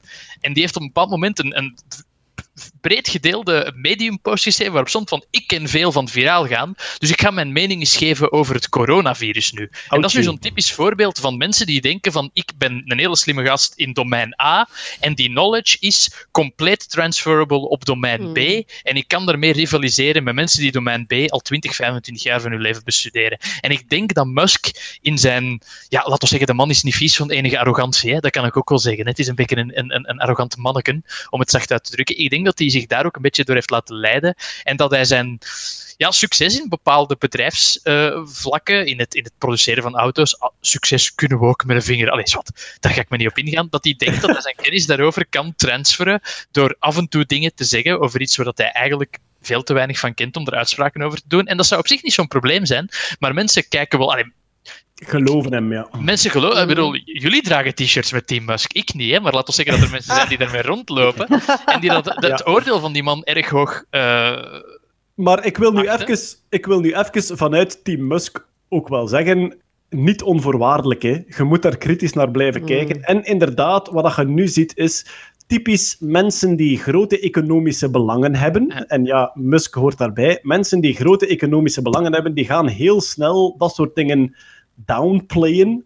[0.41, 1.57] En die heeft op een bepaald moment een.
[1.57, 1.77] een
[2.83, 7.21] breed gedeelde mediumpost geschreven waarop stond van ik ken veel van viraal gaan, dus ik
[7.21, 9.69] ga mijn mening eens geven over het coronavirus nu.
[9.89, 12.99] En dat is nu zo'n typisch voorbeeld van mensen die denken van ik ben een
[12.99, 14.67] hele slimme gast in domein A
[14.99, 18.37] en die knowledge is compleet transferable op domein B
[18.83, 22.51] en ik kan daarmee rivaliseren met mensen die domein B al 20, 25 jaar van
[22.51, 23.37] hun leven bestuderen.
[23.59, 26.95] En ik denk dat Musk in zijn, ja, laten we zeggen, de man is niet
[26.95, 28.19] vies van enige arrogantie, hè?
[28.19, 29.07] dat kan ik ook wel zeggen.
[29.07, 32.17] Het is een beetje een, een, een arrogant manneken, om het zacht uit te drukken.
[32.17, 34.91] Ik denk dat hij zich daar ook een beetje door heeft laten leiden en dat
[34.91, 35.39] hij zijn
[35.97, 41.39] ja, succes in bepaalde bedrijfsvlakken, in, het, in het produceren van auto's, ah, succes kunnen
[41.39, 43.83] we ook met een vinger, allee, wat, daar ga ik me niet op ingaan, dat
[43.83, 46.21] hij denkt dat hij zijn kennis daarover kan transferen
[46.51, 49.73] door af en toe dingen te zeggen over iets waar dat hij eigenlijk veel te
[49.73, 51.45] weinig van kent om er uitspraken over te doen.
[51.45, 52.89] En dat zou op zich niet zo'n probleem zijn,
[53.19, 54.11] maar mensen kijken wel...
[54.11, 54.31] Allee,
[54.95, 55.87] Geloven hem, ja.
[55.99, 59.47] Mensen geloven, ik bedoel, jullie dragen t-shirts met Team Musk, ik niet, hè, maar laten
[59.47, 61.27] we zeggen dat er mensen zijn die daarmee rondlopen
[61.65, 64.43] en die dat, dat het oordeel van die man erg hoog eh,
[65.15, 66.01] Maar ik wil, nu hè.
[66.01, 66.17] even,
[66.49, 69.57] ik wil nu even vanuit Team Musk ook wel zeggen,
[69.89, 71.01] niet onvoorwaardelijk.
[71.01, 71.23] Hè.
[71.37, 73.03] Je moet daar kritisch naar blijven kijken.
[73.03, 75.05] En inderdaad, wat dat je nu ziet is
[75.47, 78.87] typisch mensen die grote economische belangen hebben.
[78.87, 80.39] En ja, Musk hoort daarbij.
[80.41, 84.35] Mensen die grote economische belangen hebben, die gaan heel snel dat soort dingen
[84.85, 85.83] downplaying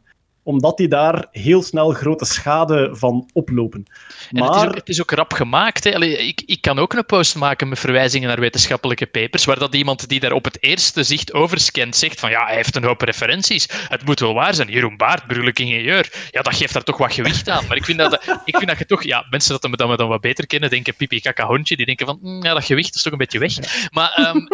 [0.47, 3.85] omdat die daar heel snel grote schade van oplopen.
[4.31, 5.83] En het, is Maar ook, het is ook rap gemaakt.
[5.83, 5.95] Hè.
[5.95, 9.75] Allee, ik, ik kan ook een post maken met verwijzingen naar wetenschappelijke papers, waar dat
[9.75, 13.01] iemand die daar op het eerste zicht overscant zegt van ja, hij heeft een hoop
[13.01, 13.67] referenties.
[13.87, 14.69] Het moet wel waar zijn.
[14.69, 16.29] Jeroen Baart, burgerlijk ingenieur.
[16.31, 17.65] Ja, dat geeft daar toch wat gewicht aan.
[17.67, 18.13] Maar ik vind dat,
[18.45, 19.03] ik vind dat je toch...
[19.03, 22.05] Ja, mensen dat me dan, dan wat beter kennen, denken pipi kaka hondje, die denken
[22.05, 23.89] van "Mm, ja, dat gewicht is toch een beetje weg.
[23.91, 24.47] Maar ehm,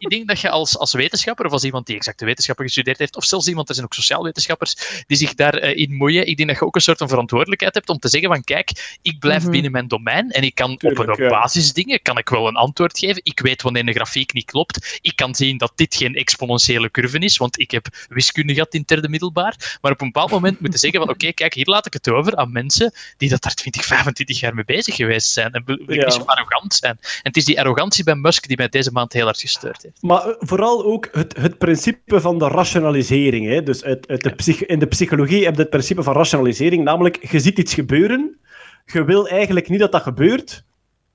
[0.00, 3.16] ik denk dat je als, als wetenschapper, of als iemand die exacte wetenschappen gestudeerd heeft,
[3.16, 6.58] of zelfs iemand, er zijn ook sociaalwetenschappers, die zich daarin in moeien, ik denk dat
[6.58, 9.50] je ook een soort van verantwoordelijkheid hebt om te zeggen van kijk, ik blijf Mhm.
[9.50, 11.30] binnen mijn domein en ik kan Tuurlijk, op een ja.
[11.30, 13.20] basisdingen kan ik wel een antwoord geven.
[13.24, 14.98] Ik weet wanneer een grafiek niet klopt.
[15.02, 18.78] Ik kan zien dat dit geen exponentiële curve is, want ik heb wiskunde gehad in
[18.80, 19.78] het derde middelbaar.
[19.80, 22.36] Maar op een bepaald moment moeten zeggen van oké, kijk, hier laat ik het over
[22.36, 25.52] aan mensen die dat daar 20, 25 jaar mee bezig geweest zijn.
[25.52, 26.10] En wil ik Ja.
[26.10, 26.98] zo arrogant zijn.
[27.00, 30.02] En het is die arrogantie bij Musk die mij deze maand heel hard gesteurd heeft.
[30.02, 33.46] Maar eh, vooral ook het, het principe van de rationalisering.
[33.48, 33.62] Hè.
[33.62, 37.30] Dus uit, uit de psych- in de psychologie heb je het principe van rationalisering, namelijk
[37.30, 38.38] je ziet iets gebeuren,
[38.84, 40.64] je wil eigenlijk niet dat dat gebeurt,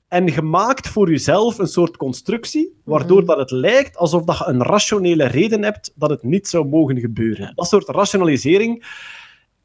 [0.07, 4.45] en je maakt voor jezelf een soort constructie, waardoor dat het lijkt alsof dat je
[4.45, 7.51] een rationele reden hebt dat het niet zou mogen gebeuren.
[7.55, 8.85] Dat soort rationalisering,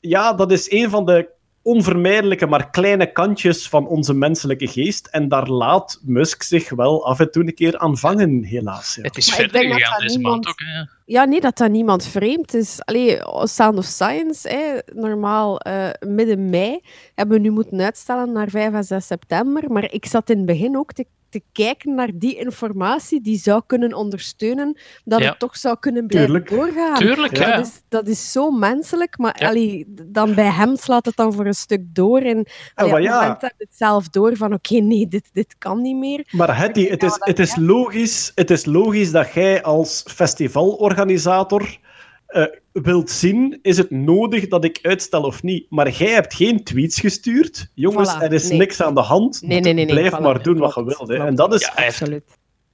[0.00, 1.28] ja, dat is een van de
[1.62, 5.06] onvermijdelijke, maar kleine kantjes van onze menselijke geest.
[5.06, 8.94] En daar laat Musk zich wel af en toe een keer aan vangen, helaas.
[8.94, 9.02] Ja.
[9.02, 10.60] Het is Maar verder denk dat gegaan dat deze niemand- maand ook.
[10.66, 10.98] Hè.
[11.04, 12.78] Ja, nee, dat dat niemand vreemd is.
[12.84, 16.80] Allee, Sound of Science, hè, normaal eh, midden mei,
[17.14, 19.72] hebben we nu moeten uitstellen naar 5 en 6 september.
[19.72, 23.62] Maar ik zat in het begin ook te, te kijken naar die informatie die zou
[23.66, 25.28] kunnen ondersteunen dat Ja.
[25.28, 26.50] het toch zou kunnen blijven Tuurlijk.
[26.50, 26.94] doorgaan.
[26.98, 27.58] Tuurlijk, dat, ja.
[27.58, 29.48] is, dat is zo menselijk, maar Ja.
[29.48, 32.20] allee, dan bij hem slaat het dan voor een stuk door.
[32.20, 33.52] En allee, maar op ja.
[33.58, 36.28] het zelf door van oké, nee, dit, dit kan niet meer.
[36.30, 41.78] Maar Hetty, het is, het, is logisch, het is logisch dat jij als festivalorganisator
[42.30, 45.66] eh, wilt zien, is het nodig dat ik uitstel of niet?
[45.70, 47.70] Maar jij hebt geen tweets gestuurd.
[47.74, 48.58] Jongens, Voilà, er is nee.
[48.58, 49.42] niks aan de hand.
[49.42, 49.84] Nee, nee, nee.
[49.84, 50.98] nee Blijf voilà, maar doen wat je wilt.
[50.98, 51.04] Hè.
[51.04, 51.28] klopt.
[51.28, 51.60] En dat is...
[51.60, 52.24] Ja, Absoluut.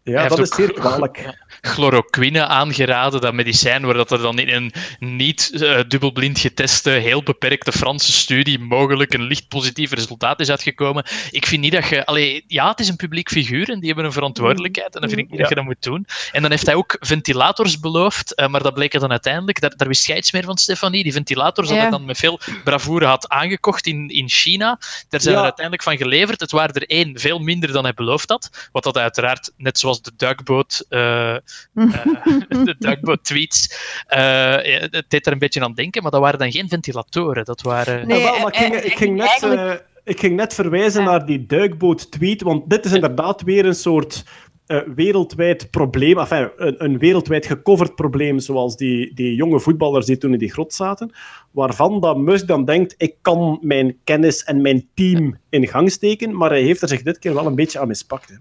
[0.02, 1.24] Ja, dat is zeer kwalijk.
[1.66, 7.22] chloroquine aangeraden, dat medicijn waar dat er dan in een niet eh, dubbelblind geteste, heel
[7.22, 11.04] beperkte Franse studie mogelijk een licht positief resultaat is uitgekomen.
[11.30, 12.06] Ik vind niet dat je...
[12.06, 15.20] Allee, ja, het is een publiek figuur en die hebben een verantwoordelijkheid en dan vind
[15.22, 16.06] ik niet dat je dat moet doen.
[16.32, 19.60] En dan heeft hij ook ventilators beloofd, eh, maar dat bleek er dan uiteindelijk...
[19.60, 21.02] Daar, daar wist jij iets meer van, Stefanie.
[21.02, 21.82] Die ventilators dat Ja.
[21.82, 24.78] hij dan met veel bravoure had aangekocht in, in China.
[25.08, 25.38] Daar zijn Ja.
[25.40, 26.40] er uiteindelijk van geleverd.
[26.40, 28.68] Het waren er één, veel minder dan hij beloofd had.
[28.72, 31.36] Wat dat uiteraard, net zoals de duikboot, eh,
[32.64, 34.56] de duikboot tweets, eh,
[34.90, 37.44] het deed er een beetje aan denken, maar dat waren dan geen ventilatoren.
[37.44, 38.06] Dat waren...
[38.06, 40.54] Nee, Ja, wel, maar ik ging, eh, ik ging net, eigenlijk- eh, ik ging net
[40.54, 44.24] verwijzen naar die duikboot-tweet, want dit is inderdaad weer een soort
[44.66, 50.18] eh, wereldwijd probleem, enfin, een, een wereldwijd gecoverd probleem, zoals die, die jonge voetballers die
[50.18, 51.12] toen in die grot zaten,
[51.50, 56.36] waarvan dat Musk dan denkt, ik kan mijn kennis en mijn team in gang steken,
[56.36, 58.28] maar hij heeft er zich dit keer wel een beetje aan mispakt.
[58.28, 58.34] Hè.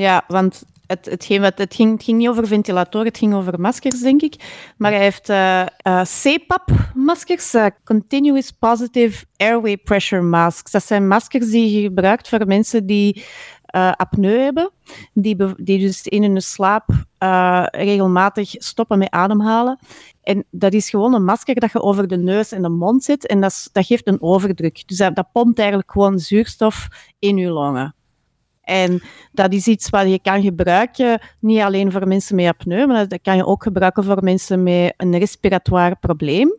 [0.00, 4.22] Ja, want het, het, ging, het ging niet over ventilatoren, het ging over maskers, denk
[4.22, 4.34] ik.
[4.76, 10.70] Maar hij heeft eh eh, CPAP-maskers, eh, Continuous Positive Airway Pressure Masks.
[10.70, 13.24] Dat zijn maskers die je gebruikt voor mensen die
[13.96, 14.70] apneu hebben,
[15.12, 16.88] die, die dus in hun slaap
[17.70, 19.78] regelmatig stoppen met ademhalen.
[20.22, 23.26] En dat is gewoon een masker dat je over de neus en de mond zet
[23.26, 24.88] en dat, dat geeft een overdruk.
[24.88, 26.88] Dus dat, dat pompt eigenlijk gewoon zuurstof
[27.18, 27.94] in je longen.
[28.70, 29.02] En
[29.32, 33.20] dat is iets wat je kan gebruiken, niet alleen voor mensen met apneu, maar dat
[33.22, 36.58] kan je ook gebruiken voor mensen met een respiratoire probleem.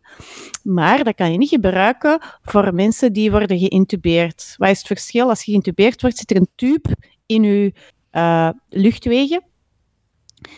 [0.63, 4.55] Maar dat kan je niet gebruiken voor mensen die worden geïntubeerd.
[4.57, 5.29] Wat is het verschil?
[5.29, 6.89] Als je geïntubeerd wordt, zit er een tube
[7.25, 7.73] in je
[8.09, 9.43] eh, luchtwegen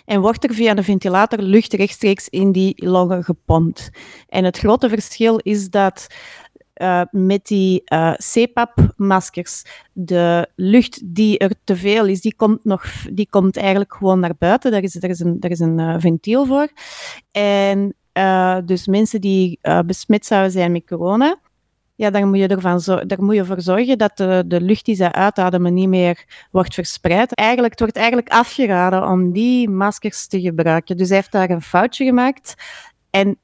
[0.06, 3.90] en wordt er via de ventilator lucht rechtstreeks in die longen gepompt.
[4.28, 6.08] En het grote verschil is dat
[6.74, 9.64] eh, met die eh, CPAP-maskers,
[9.94, 14.36] de lucht die er te veel is, die komt, nog, die komt eigenlijk gewoon naar
[14.38, 14.72] buiten.
[14.72, 16.68] Daar is, daar is een, daar is een eh, ventiel voor.
[17.32, 17.96] En
[18.66, 21.40] dus mensen die besmet zouden zijn met corona,
[21.96, 24.96] ja, dan moet je ervan daar moet je voor zorgen dat de, de lucht die
[24.96, 27.34] ze uitademen niet meer wordt verspreid.
[27.36, 30.98] Eigenlijk, het wordt eigenlijk afgeraden om die maskers te gebruiken.
[30.98, 32.54] Dus hij heeft daar een foutje gemaakt.
[33.10, 33.38] En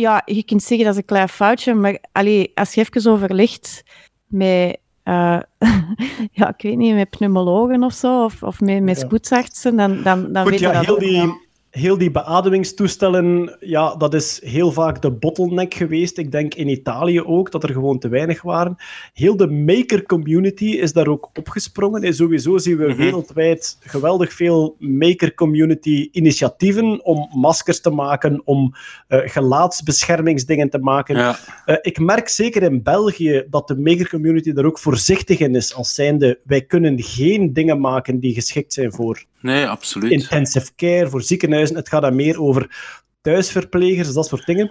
[0.00, 3.82] ja, je kunt zeggen dat is een klein foutje, maar allee, als je even overlegt
[4.26, 5.38] met, eh,
[6.38, 9.04] ja, ik weet niet, met pneumologen of zo, of, of met, met Ja.
[9.04, 13.94] spoedsartsen, dan, dan, dan Goed, weet je ja, dat heel die, heel die beademingstoestellen, ja,
[13.96, 16.18] dat is heel vaak de bottleneck geweest.
[16.18, 18.76] Ik denk in Italië ook, dat er gewoon te weinig waren.
[19.12, 22.02] Heel de maker community is daar ook opgesprongen.
[22.02, 22.96] En sowieso zien we Mhm.
[22.96, 28.74] wereldwijd geweldig veel maker community initiatieven om maskers te maken, om
[29.08, 31.16] eh, gelaatsbeschermingsdingen te maken.
[31.16, 31.38] Ja.
[31.64, 35.74] Eh, ik merk zeker in België dat de maker community daar ook voorzichtig in is,
[35.74, 40.10] als zijnde wij kunnen geen dingen maken die geschikt zijn voor Nee, absoluut.
[40.10, 41.76] intensive care, voor ziekenhuizen.
[41.76, 42.76] Het gaat dan meer over
[43.20, 44.70] thuisverplegers, dat soort dingen.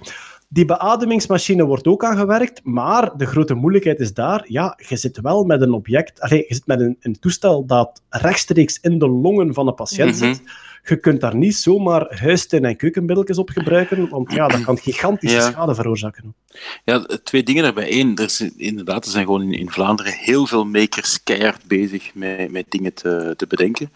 [0.49, 5.43] Die beademingsmachine wordt ook aangewerkt, maar de grote moeilijkheid is daar, ja, je zit wel
[5.43, 9.53] met een object, allee, je zit met een, een toestel dat rechtstreeks in de longen
[9.53, 10.33] van een patiënt Mhm.
[10.33, 10.41] zit.
[10.87, 15.35] Je kunt daar niet zomaar huistuin- en keukenmiddeltjes op gebruiken, want ja, dat kan gigantische
[15.37, 15.51] Ja.
[15.51, 16.35] schade veroorzaken.
[16.83, 17.91] Ja, twee dingen daarbij.
[17.91, 22.13] Eén, er is, inderdaad, er zijn gewoon in, in Vlaanderen heel veel makers keihard bezig
[22.13, 23.91] met, met dingen te, te bedenken.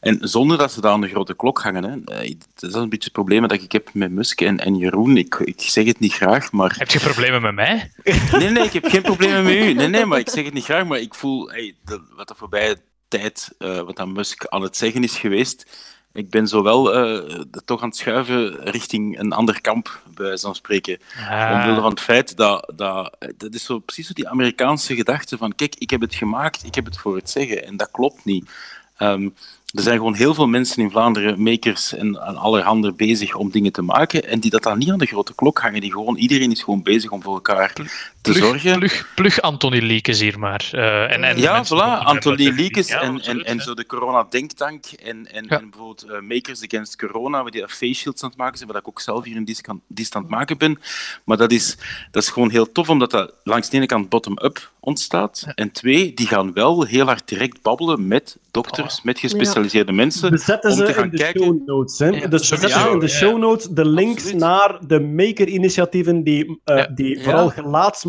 [0.00, 1.84] En zonder dat ze daar aan de grote klok hangen.
[1.84, 2.14] Hè.
[2.20, 5.16] Eh, Dat is een beetje het probleem dat ik heb met Musk en, en Jeroen.
[5.16, 6.74] Ik, ik zeg het niet graag, maar...
[6.78, 7.90] Heb je problemen met mij?
[8.38, 9.72] Nee, nee, ik heb geen problemen met u.
[9.72, 12.34] Nee, nee, maar ik zeg het niet graag, maar ik voel hey, de, wat de
[12.36, 12.76] voorbije
[13.08, 15.66] tijd, eh, wat aan Musk aan het zeggen is geweest,
[16.12, 20.54] ik ben zowel eh, toch aan het schuiven richting een ander kamp, bij wijze van
[20.54, 20.98] spreken.
[21.28, 21.50] Ah.
[21.52, 23.16] Omwille van het feit dat, dat...
[23.36, 26.74] Dat is zo precies zo die Amerikaanse gedachte van, kijk, ik heb het gemaakt, ik
[26.74, 27.66] heb het voor het zeggen.
[27.66, 28.50] En dat klopt niet.
[28.96, 29.28] Ehm,
[29.74, 33.72] er zijn gewoon heel veel mensen in Vlaanderen, makers en, en allerhande, bezig om dingen
[33.72, 34.28] te maken.
[34.28, 35.80] En die dat dan niet aan de grote klok hangen.
[35.80, 37.74] Die gewoon, iedereen is gewoon bezig om voor elkaar
[38.22, 38.78] te Plug, zorgen.
[38.78, 40.68] plug, plug Anthony Liekes hier maar.
[40.72, 42.04] Eh, en, en ja, voilà.
[42.04, 42.50] Anthony.
[42.50, 46.96] Liekes Ja, en, en, en zo de corona-denktank en, en, en bijvoorbeeld eh, Makers Against
[46.96, 49.68] Corona, waar die face shields aan het maken zijn, waar ik ook zelf hier disc
[49.68, 50.78] aan het maken ben.
[51.24, 51.76] Maar dat is,
[52.10, 55.46] dat is gewoon heel tof, omdat dat langs de ene kant bottom-up ontstaat.
[55.54, 60.38] En twee, die gaan wel heel hard direct babbelen met dokters, met gespecialiseerde mensen, We
[60.38, 61.42] zetten om te ze gaan in de kijken...
[61.42, 61.98] show notes.
[61.98, 62.06] Hè?
[62.06, 66.60] Ja, dus we sowieso, zetten in de show notes de links naar de maker-initiatieven die,
[66.64, 67.22] eh, die Ja.
[67.22, 67.52] vooral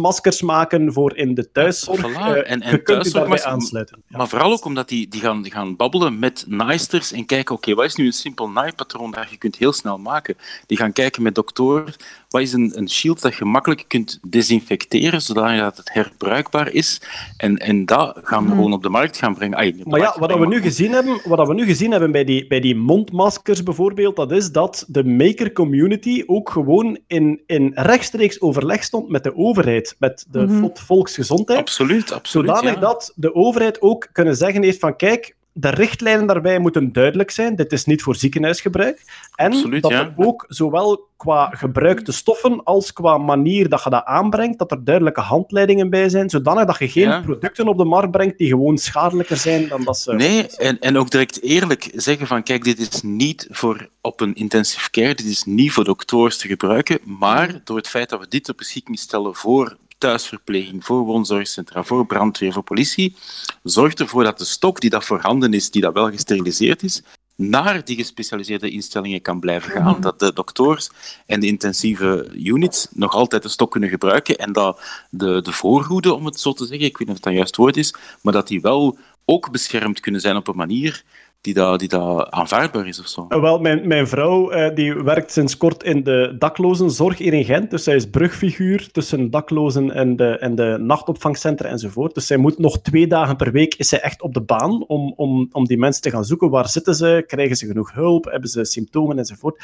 [0.03, 1.99] gelaatsmaskers maken voor in de thuiszorg.
[2.01, 4.03] Voilà, Eh, en, en je kunt u daarbij maar- aansluiten.
[4.07, 7.73] Maar vooral ook omdat die, die, gaan, die gaan babbelen met naaisters en kijken, oké,
[7.73, 10.35] wat is nu een simpel naaipatroon dat je kunt heel snel maken?
[10.67, 11.95] Die gaan kijken met dokter,
[12.29, 17.01] wat is een, een shield dat je makkelijk kunt desinfecteren, zodat het herbruikbaar is.
[17.37, 18.55] En, en dat gaan we Mhm.
[18.55, 19.81] gewoon op de markt gaan brengen.
[19.87, 22.47] Maar ja, wat we nu gezien hebben, wat wat we nu gezien hebben bij die,
[22.47, 28.41] bij die mondmaskers bijvoorbeeld, dat is dat de maker community ook gewoon in, in rechtstreeks
[28.41, 30.59] overleg stond met de overheid, met de Mhm.
[30.59, 31.59] vol- volksgezondheid.
[31.59, 32.49] Absoluut, absoluut.
[32.49, 32.79] Zodanig ja.
[32.79, 37.55] dat de overheid ook kunnen zeggen heeft van kijk, de richtlijnen daarbij moeten duidelijk zijn.
[37.55, 39.03] Dit is niet voor ziekenhuisgebruik.
[39.35, 39.99] En Absoluut, dat ja.
[39.99, 44.83] er ook zowel qua gebruikte stoffen als qua manier dat je dat aanbrengt, dat er
[44.83, 47.21] duidelijke handleidingen bij zijn, zodanig dat je geen Ja.
[47.21, 50.13] producten op de markt brengt die gewoon schadelijker zijn dan dat ze...
[50.13, 54.35] Nee, en, en ook direct eerlijk zeggen van kijk, dit is niet voor op een
[54.35, 58.27] intensive care, dit is niet voor dokters te gebruiken, maar door het feit dat we
[58.27, 63.15] dit ter beschikking stellen voor thuisverpleging, voor woonzorgcentra, voor brandweer, voor politie,
[63.63, 67.01] zorgt ervoor dat de stok die dat voorhanden is, die dat wel gesteriliseerd is,
[67.35, 70.01] naar die gespecialiseerde instellingen kan blijven gaan.
[70.01, 70.89] Dat de dokters
[71.25, 76.13] en de intensieve units nog altijd de stok kunnen gebruiken en dat de, de voorhoede,
[76.13, 78.33] om het zo te zeggen, ik weet niet of dat het juist woord is, maar
[78.33, 81.03] dat die wel ook beschermd kunnen zijn op een manier
[81.43, 81.97] die dat, die
[82.29, 83.25] aanvaardbaar is of zo.
[83.29, 87.45] Eh, Wel, mijn, mijn vrouw eh, die werkt sinds kort in de daklozenzorg hier in
[87.45, 87.71] Gent.
[87.71, 92.13] Dus zij is brugfiguur tussen daklozen en de, en de nachtopvangcentra enzovoort.
[92.13, 95.13] Dus zij moet nog twee dagen per week is zij echt op de baan om,
[95.15, 96.49] om, om die mensen te gaan zoeken.
[96.49, 97.23] Waar zitten ze?
[97.27, 98.25] Krijgen ze genoeg hulp?
[98.25, 99.63] Hebben ze symptomen enzovoort?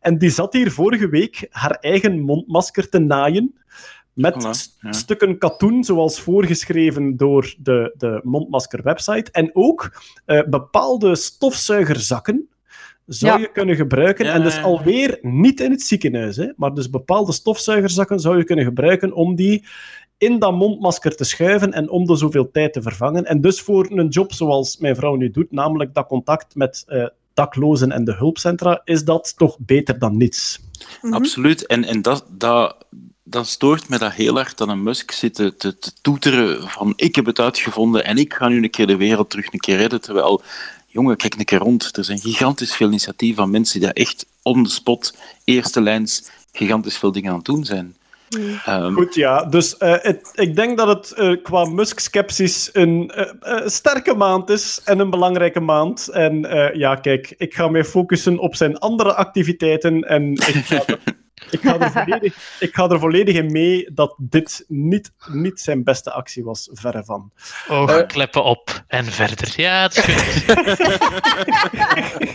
[0.00, 3.54] En die zat hier vorige week haar eigen mondmasker te naaien.
[4.18, 4.92] Met Voilà, st- ja.
[4.92, 9.30] stukken katoen, zoals voorgeschreven door de, de mondmasker-website.
[9.30, 12.48] En ook eh, bepaalde stofzuigerzakken
[13.06, 13.38] zou Ja.
[13.40, 14.24] je kunnen gebruiken.
[14.24, 14.64] Ja, en dus ja, ja.
[14.66, 19.34] alweer niet in het ziekenhuis, hè, maar dus bepaalde stofzuigerzakken zou je kunnen gebruiken om
[19.34, 19.64] die
[20.18, 23.24] in dat mondmasker te schuiven en om de zoveel tijd te vervangen.
[23.24, 27.06] En dus voor een job zoals mijn vrouw nu doet, namelijk dat contact met eh,
[27.34, 30.60] daklozen en de hulpcentra, is dat toch beter dan niets.
[31.10, 31.66] Absoluut.
[31.66, 32.76] En, en dat, dat,
[33.30, 36.92] dat stoort me dat heel hard dat een Musk zit te, te, te toeteren van
[36.96, 39.76] ik heb het uitgevonden en ik ga nu een keer de wereld terug een keer
[39.76, 40.00] redden.
[40.00, 40.42] Terwijl,
[40.86, 41.96] jongen, kijk een keer rond.
[41.96, 45.14] Er zijn gigantisch veel initiatieven van mensen die daar echt on the spot,
[45.44, 47.96] eerste lijns, gigantisch veel dingen aan het doen zijn.
[48.64, 49.44] Ehm, Goed, ja.
[49.44, 54.80] Dus eh, het- ik denk dat het eh, qua Musk-skepsis een eh, sterke maand is
[54.84, 56.08] en een belangrijke maand.
[56.08, 60.84] En eh, ja, kijk, ik ga mij focussen op zijn andere activiteiten en ik ga
[61.50, 65.84] ik ga er, volledig, ik ga er volledig in mee dat dit niet, niet zijn
[65.84, 67.32] beste actie was, verre van.
[67.68, 69.52] Oogkleppen op en verder.
[69.56, 70.46] Ja, het is goed.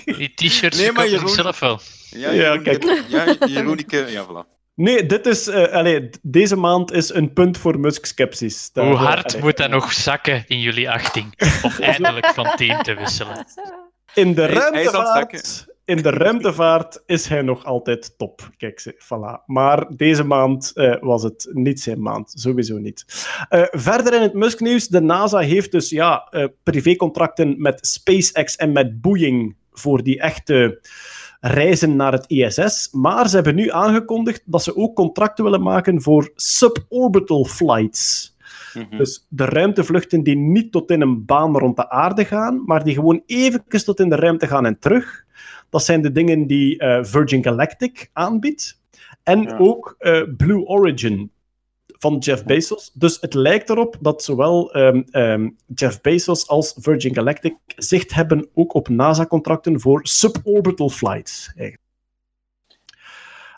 [0.18, 1.80] Die t-shirts Nee, maar Jeroen- zelf wel.
[2.10, 2.84] ja, Ja, Jeroen, kijk.
[3.08, 4.52] Ja, Jeroenike, ja, voilà.
[4.76, 8.70] Nee, dit is, eh, allee, d- deze maand is een punt voor Musk-skepsis.
[8.74, 9.42] Hoe eh, hard allee.
[9.44, 13.46] moet dat nog zakken in jullie achting om eindelijk van team te wisselen?
[14.14, 18.50] In de, ruimtevaart, in de ruimtevaart is hij nog altijd top.
[18.58, 19.46] Kijk, ze, voilà.
[19.46, 22.34] Maar deze maand eh, was het niet zijn maand.
[22.36, 23.06] Sowieso niet.
[23.50, 24.88] Eh, verder in het Musk-nieuws.
[24.88, 30.80] De NASA heeft dus ja, eh, privécontracten met SpaceX en met Boeing voor die echte
[31.40, 32.90] reizen naar het ISS.
[32.92, 38.36] Maar ze hebben nu aangekondigd dat ze ook contracten willen maken voor suborbital flights.
[38.74, 38.98] Mhm.
[38.98, 42.94] Dus de ruimtevluchten die niet tot in een baan rond de aarde gaan, maar die
[42.94, 45.26] gewoon even tot in de ruimte gaan en terug.
[45.74, 48.82] Dat zijn de dingen die eh, Virgin Galactic aanbiedt.
[49.24, 49.58] En Ja.
[49.58, 51.32] ook eh, Blue Origin
[51.88, 52.92] van Jeff Bezos.
[52.94, 58.48] Dus het lijkt erop dat zowel ehm, ehm, Jeff Bezos als Virgin Galactic zicht hebben
[58.54, 61.52] ook op NASA-contracten voor suborbital flights.
[61.56, 61.82] eigenlijk.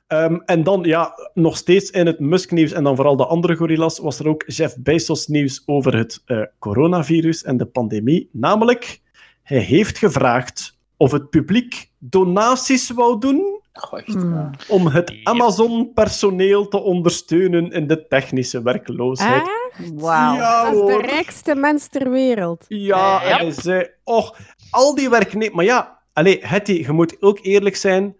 [0.07, 3.99] Ehm, en dan, ja, nog steeds in het Musk-nieuws en dan vooral de andere gorillas,
[3.99, 8.29] was er ook Jeff Bezos-nieuws over het eh, coronavirus en de pandemie.
[8.31, 9.01] Namelijk,
[9.43, 13.59] hij heeft gevraagd of het publiek donaties wou doen
[13.91, 14.49] echt, Hmm.
[14.67, 15.13] om het.
[15.23, 19.41] Amazon-personeel te ondersteunen in de technische werkloosheid.
[19.41, 20.35] Ah, Wauw.
[20.35, 22.65] Ja, dat is de rijkste mens ter wereld.
[22.67, 23.37] Ja, Ja.
[23.37, 24.37] hij zei, och,
[24.69, 25.55] al die werknemers...
[25.55, 28.15] Maar ja, allez, Hetty, je moet ook eerlijk zijn,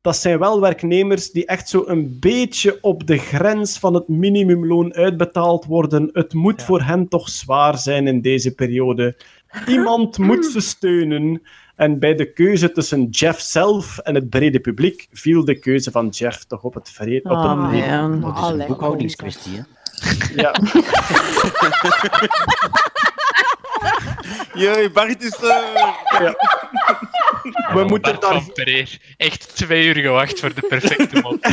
[0.00, 4.94] dat zijn wel werknemers die echt zo een beetje op de grens van het minimumloon
[4.94, 6.10] uitbetaald worden.
[6.12, 9.16] Het moet voor hen toch zwaar zijn in deze periode.
[9.66, 11.42] Iemand moet ze steunen.
[11.78, 16.08] En bij de keuze tussen Jeff zelf en het brede publiek viel de keuze van
[16.08, 17.28] Jeff toch op het vrede.
[17.28, 18.20] Op Oh, het man.
[18.20, 19.62] Dat is een boekhoudingskwestie, hè?
[20.42, 20.52] ja.
[24.54, 25.62] Jee, Bart is er!
[27.74, 28.98] We moeten Bart daar van Pereer.
[29.16, 31.44] Echt twee uur gewacht voor de perfecte mop.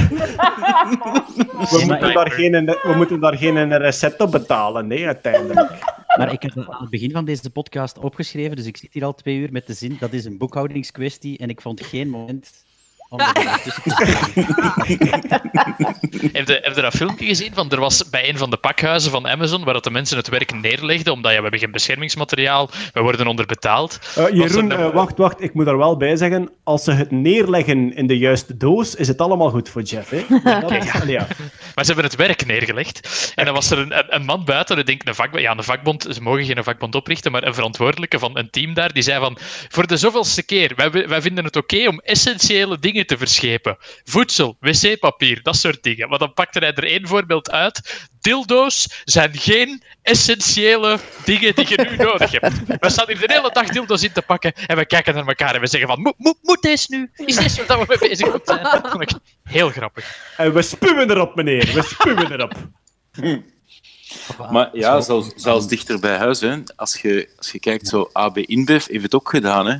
[1.69, 5.71] We moeten, daar geen, we moeten daar geen recept op betalen, nee, uiteindelijk.
[6.17, 9.05] Maar ik heb het aan het begin van deze podcast opgeschreven, dus ik zit hier
[9.05, 12.64] al twee uur met de zin, dat is een boekhoudingskwestie en ik vond geen moment
[13.09, 13.25] Er
[16.33, 17.53] Heb je, heb je dat filmpje gezien?
[17.53, 20.27] Van, er was bij een van de pakhuizen van Amazon, waar dat de mensen het
[20.29, 23.99] werk neerlegden, omdat ja, we hebben geen beschermingsmateriaal, we worden onderbetaald.
[24.15, 25.41] Eh, er Jeroen, een- eh, wacht, wacht.
[25.41, 26.49] Ik moet daar wel bij zeggen.
[26.63, 30.09] Als ze het neerleggen in de juiste doos, is het allemaal goed voor Jeff.
[30.09, 30.23] Hè?
[30.61, 31.27] Dat is- allee, ja.
[31.75, 33.31] Maar ze hebben het werk neergelegd.
[33.35, 35.63] En dan was er een, een, een man buiten, ik denk een, vakbond, ja, een
[35.63, 39.19] vakbond, ze mogen geen vakbond oprichten, maar een verantwoordelijke van een team daar, die zei
[39.19, 39.37] van,
[39.69, 43.77] voor de zoveelste keer, wij, wij vinden het oké om essentiële dingen te verschepen.
[44.03, 46.09] Voedsel, wc-papier, dat soort dingen.
[46.09, 48.07] Maar dan pakte hij er één voorbeeld uit.
[48.21, 52.79] Dildo's zijn geen essentiële dingen die je nu nodig hebt.
[52.79, 55.55] We staan hier de hele dag dildo's in te pakken en we kijken naar elkaar
[55.55, 57.11] en we zeggen van, moet, moet, moet deze nu?
[57.25, 58.63] Is dit waar we mee bezig moeten zijn?
[58.81, 59.11] Dat vond ik
[59.43, 60.17] heel grappig.
[60.37, 61.73] En we spuwen erop, meneer.
[61.73, 62.53] We spuwen erop.
[64.51, 66.39] Maar ja, zelfs, zelfs dichter bij huis.
[66.39, 66.55] Hè.
[66.75, 69.65] Als, je, als je kijkt, zo AB InBev heeft het ook gedaan.
[69.65, 69.77] Hè.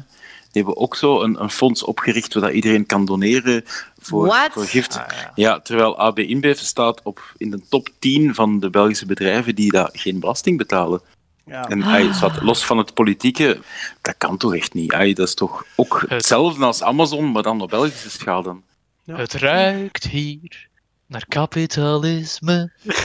[0.56, 3.64] Die hebben ook zo een, een fonds opgericht waar dat iedereen kan doneren
[4.00, 5.00] voor, voor gift.
[5.36, 5.60] ja.
[5.60, 9.90] terwijl AB InBev staat op, in de top 10 van de Belgische bedrijven die daar
[9.94, 11.02] geen belasting betalen.
[11.46, 11.68] Ja.
[11.68, 13.60] En ay, zat, los van het politieke,
[14.02, 14.94] dat kan toch echt niet.
[14.94, 18.64] Ay, dat is toch ook hetzelfde als Amazon, maar dan op Belgische schaal dan.
[19.06, 20.68] Het ruikt hier
[21.08, 22.72] naar kapitalisme.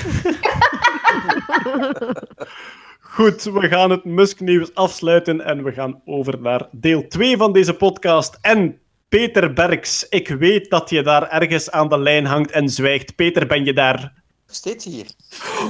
[3.13, 7.75] Goed, we gaan het Musk-nieuws afsluiten en we gaan over naar deel 2 van deze
[7.75, 8.39] podcast.
[8.41, 8.79] En
[9.09, 13.15] Peter Berks, ik weet dat je daar ergens aan de lijn hangt en zwijgt.
[13.15, 14.20] Peter, ben je daar?
[14.51, 15.07] Steeds hier.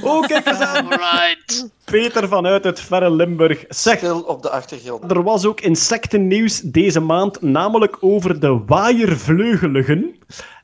[0.02, 0.89] Oh, kijk eens aan.
[1.85, 3.65] Peter vanuit het verre Limburg.
[3.69, 5.11] Zeg, Stil op de achtergrond.
[5.11, 10.15] er was ook insectennieuws deze maand, namelijk over de waaiervleugeligen.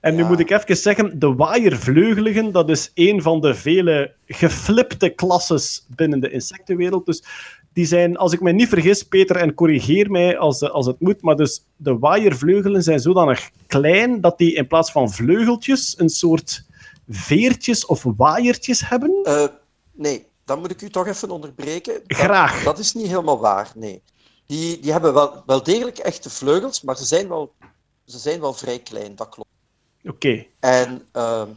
[0.00, 0.28] En nu Ja.
[0.28, 6.20] moet ik even zeggen, de waaiervleugeligen, dat is een van de vele geflipte klasses binnen
[6.20, 7.06] de insectenwereld.
[7.06, 7.22] Dus
[7.72, 11.00] die zijn, als ik me niet vergis, Peter, en corrigeer mij als, eh, als het
[11.00, 16.08] moet, maar dus de waaiervleugelen zijn zodanig klein dat die in plaats van vleugeltjes een
[16.08, 16.64] soort
[17.08, 19.20] veertjes of waaiertjes hebben.
[19.24, 19.44] Eh,
[19.92, 22.02] nee, dan moet ik u toch even onderbreken.
[22.06, 22.62] Dat, Graag.
[22.62, 24.02] Dat is niet helemaal waar, nee.
[24.46, 27.52] Die, die hebben wel, wel degelijk echte vleugels, maar ze zijn wel,
[28.04, 29.50] ze zijn wel vrij klein, dat klopt.
[30.04, 30.46] Oké.
[30.60, 31.48] En ehm,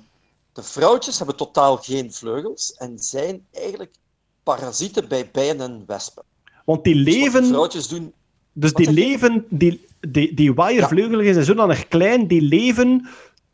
[0.53, 3.95] de vrouwtjes hebben totaal geen vleugels en zijn eigenlijk
[4.43, 6.23] parasieten bij bijen en wespen.
[6.65, 7.45] Want die Dus leven...
[7.45, 8.13] vrouwtjes doen...
[8.53, 13.07] Dus die leven, die, die, die waaiervleugeligen zijn zodanig klein, die leven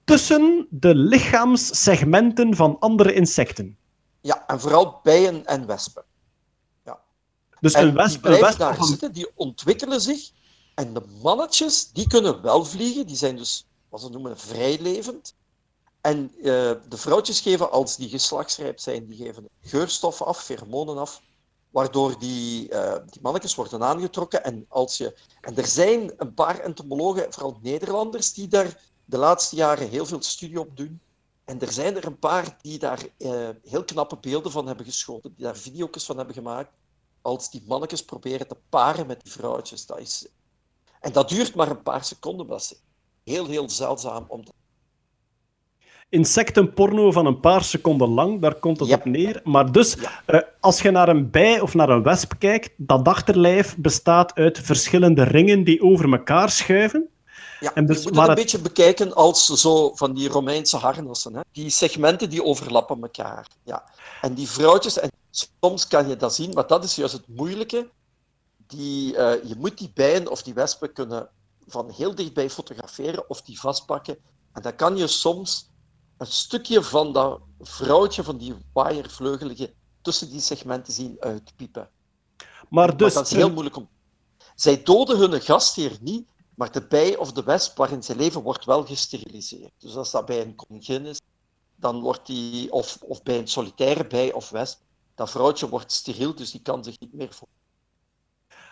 [0.06, 3.78] tussen de lichaamssegmenten van andere insecten.
[4.22, 6.04] Ja, en vooral bijen en wespen.
[7.66, 10.32] Dus en een wesp, die een blijven wesp daar zitten, die ontwikkelen zich.
[10.76, 13.08] En de mannetjes, die kunnen wel vliegen.
[13.08, 15.36] Die zijn dus, wat ze noemen, vrijlevend.
[16.02, 16.44] En eh,
[16.90, 21.22] de vrouwtjes geven, als die geslachtsrijp zijn, die geven geurstoffen af, pheromonen af,
[21.70, 24.44] waardoor die, eh, die mannetjes worden aangetrokken.
[24.44, 29.56] En, als je, en er zijn een paar entomologen, vooral Nederlanders, die daar de laatste
[29.56, 31.00] jaren heel veel studie op doen.
[31.46, 35.34] En er zijn er een paar die daar eh, heel knappe beelden van hebben geschoten,
[35.36, 36.72] die daar video's van hebben gemaakt,
[37.22, 39.86] als die mannetjes proberen te paren met die vrouwtjes.
[39.86, 40.28] Dat is...
[41.00, 42.82] En dat duurt maar een paar seconden, maar dat is
[43.34, 44.52] heel, heel zeldzaam om te
[46.10, 49.42] insectenporno van een paar seconden lang, daar komt het op neer.
[49.44, 53.78] Maar dus, eh, als je naar een bij of naar een wesp kijkt, dat achterlijf
[53.78, 57.08] bestaat uit verschillende ringen die over elkaar schuiven.
[57.60, 60.78] Ja, En dus je moet het een het- beetje bekijken als zo van die Romeinse
[60.78, 61.34] harnassen.
[61.36, 61.42] Hè?
[61.52, 63.48] Die segmenten die overlappen elkaar.
[63.64, 63.84] Ja.
[64.22, 67.90] En die vrouwtjes, en soms kan je dat zien, maar dat is juist het moeilijke.
[68.68, 71.30] Die, eh, je moet die bijen of die wespen kunnen
[71.68, 74.18] van heel dichtbij fotograferen of die vastpakken.
[74.54, 75.70] En dan kan je soms
[76.18, 81.90] een stukje van dat vrouwtje, van die waaiervleugelige, tussen die segmenten zien uitpiepen.
[82.70, 83.88] Maar dus, dat is heel moeilijk om.
[84.56, 88.66] Zij doden hun gastheer niet, maar de bij of de wesp waarin ze leven wordt
[88.66, 89.72] wel gesteriliseerd.
[89.78, 91.22] Dus als dat bij een koningin is,
[91.76, 94.80] dan wordt die, of, of bij een solitaire bij of wesp,
[95.16, 97.48] dat vrouwtje wordt steriel, dus die kan zich niet meer voor.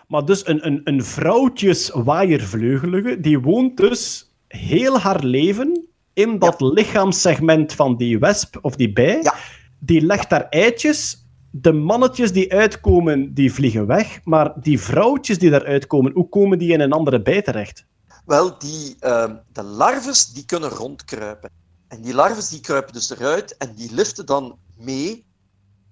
[0.08, 6.62] Maar dus een, een, een vrouwtjes waaiervleugelige, die woont dus heel haar leven in dat
[6.62, 9.32] lichaamssegment van die wesp of die bij.
[9.80, 11.23] Die legt daar eitjes.
[11.56, 14.20] De mannetjes die uitkomen, die vliegen weg.
[14.24, 17.86] Maar die vrouwtjes die daaruit komen, hoe komen die in een andere bij terecht?
[18.26, 21.50] Wel, die, ehm, de larves die kunnen rondkruipen.
[21.88, 25.26] En die larves die kruipen dus eruit en die liften dan mee.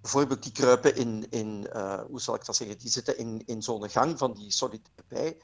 [0.02, 3.62] Bijvoorbeeld, die kruipen in, in eh, hoe zal ik dat zeggen, die zitten in, in
[3.62, 5.38] zo'n gang van die solitaire bij.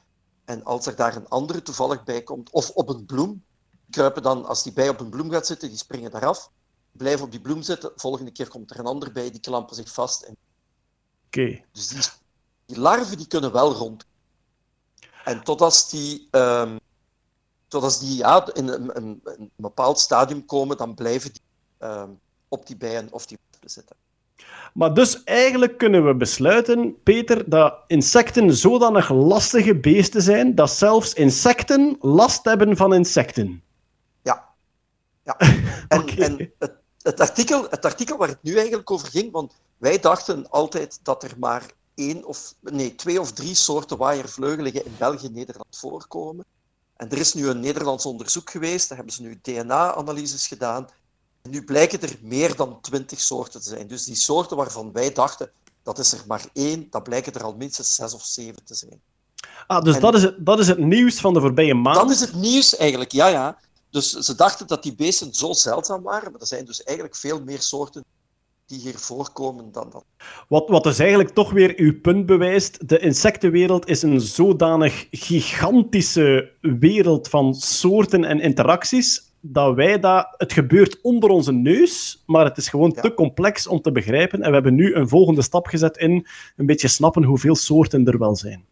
[0.44, 3.44] En als er daar een andere toevallig bij komt, of op een bloem,
[3.90, 6.50] kruipen dan, als die bij op een bloem gaat zitten, die springen daaraf,
[6.98, 7.92] blijven op die bloem zitten.
[7.96, 10.22] Volgende keer komt er een ander bij, die klampen zich vast.
[10.22, 10.36] En
[11.26, 11.64] Oké.
[11.72, 12.02] dus die,
[12.66, 14.06] die larven die kunnen wel rond.
[15.24, 16.76] En tot als die, ehm,
[17.68, 21.42] zodat die ja, in een, een, een bepaald stadium komen, dan blijven die
[21.78, 22.10] ehm,
[22.48, 23.96] op die bijen of die zitten.
[24.74, 31.12] Maar dus eigenlijk kunnen we besluiten, Peter, dat insecten zodanig lastige beesten zijn dat zelfs
[31.12, 33.62] insecten last hebben van insecten.
[34.22, 34.48] Ja.
[35.22, 35.36] ja.
[35.88, 36.77] En, en het,
[37.08, 41.22] het, artikel, het artikel waar het nu eigenlijk over ging, want wij dachten altijd dat
[41.22, 46.44] er maar één of nee, twee of drie soorten waaiervleugeligen in België en Nederland voorkomen.
[46.96, 50.88] En er is nu een Nederlands onderzoek geweest, daar hebben ze nu DNA-analyses gedaan.
[51.42, 53.86] En nu blijken er meer dan twintig soorten te zijn.
[53.86, 55.50] Dus die soorten waarvan wij dachten,
[55.82, 59.00] dat is er maar één, dat blijken er al minstens zes of zeven te zijn.
[59.66, 61.96] Ah, dus En- dat, is het, dat is het nieuws van de voorbije maand.
[61.96, 63.58] Dat is het nieuws eigenlijk, ja, ja.
[63.90, 67.42] Dus ze dachten dat die beesten zo zeldzaam waren, maar er zijn dus eigenlijk veel
[67.44, 68.04] meer soorten
[68.68, 70.04] die hier voorkomen dan dat.
[70.48, 72.88] Wat, wat dus eigenlijk toch weer uw punt bewijst.
[72.88, 79.26] De insectenwereld is een zodanig gigantische wereld van soorten en interacties.
[79.40, 80.28] Dat wij dat.
[80.36, 84.42] Het gebeurt onder onze neus, maar het is gewoon te complex om te begrijpen.
[84.42, 88.18] En we hebben nu een volgende stap gezet in een beetje snappen hoeveel soorten er
[88.18, 88.64] wel zijn.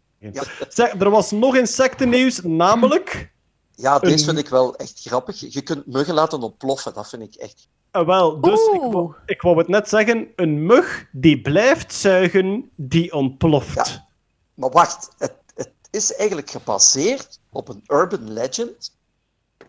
[0.69, 3.35] Zeg, er was nog insectennieuws, namelijk.
[3.79, 5.53] Ja, deze vind ik wel echt grappig.
[5.53, 7.67] Je kunt muggen laten ontploffen, dat vind ik echt.
[7.91, 12.71] Ah, wel, dus ik wou, ik wou het net zeggen: een mug die blijft zuigen,
[12.75, 14.01] die ontploft.
[14.53, 18.95] Maar wacht, het, het is eigenlijk gebaseerd op een urban legend.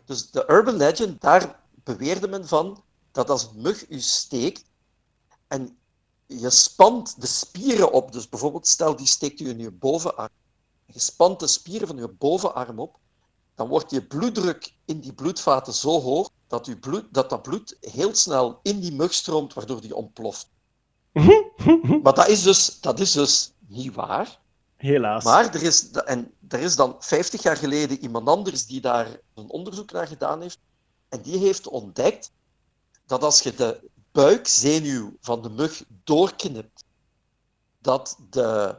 [0.05, 2.82] Dus de urban legend, daar beweerde men van
[3.12, 4.64] dat als een mug u steekt
[5.48, 5.78] en
[6.26, 10.32] je spant de spieren op, dus bijvoorbeeld stel die steekt u in je bovenarm,
[10.86, 12.98] je spant de spieren van je bovenarm op,
[13.59, 17.76] dan wordt je bloeddruk in die bloedvaten zo hoog dat, uw bloed, dat dat bloed
[17.80, 20.48] heel snel in die mug stroomt, waardoor die ontploft.
[22.02, 24.39] Maar dat is dus, dat is dus niet waar.
[24.76, 25.24] Helaas.
[25.24, 29.51] Maar er is, en er is dan 50 jaar geleden iemand anders die daar een
[29.51, 30.59] onderzoek naar gedaan heeft.
[31.09, 32.32] En die heeft ontdekt
[33.06, 36.85] dat als je de buikzenuw van de mug doorknipt,
[37.78, 38.76] dat de,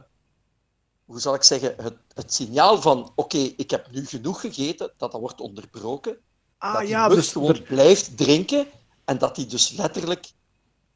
[1.10, 5.10] hoe zal ik zeggen, het, het signaal van oké, ik heb nu genoeg gegeten, dat
[5.12, 6.16] dat wordt onderbroken.
[6.58, 8.66] Ah, dat ja, dus gewoon er- blijft drinken
[9.04, 10.32] en dat die dus letterlijk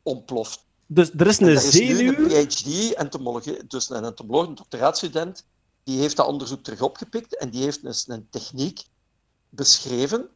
[0.02, 0.64] ontploft.
[0.86, 2.12] Dus er is En een zenuw.
[2.30, 5.44] een PhD, dus een entomoloog, een doctoraatstudent,
[5.84, 8.82] die heeft dat onderzoek terug opgepikt en die heeft dus een techniek
[9.48, 10.28] beschreven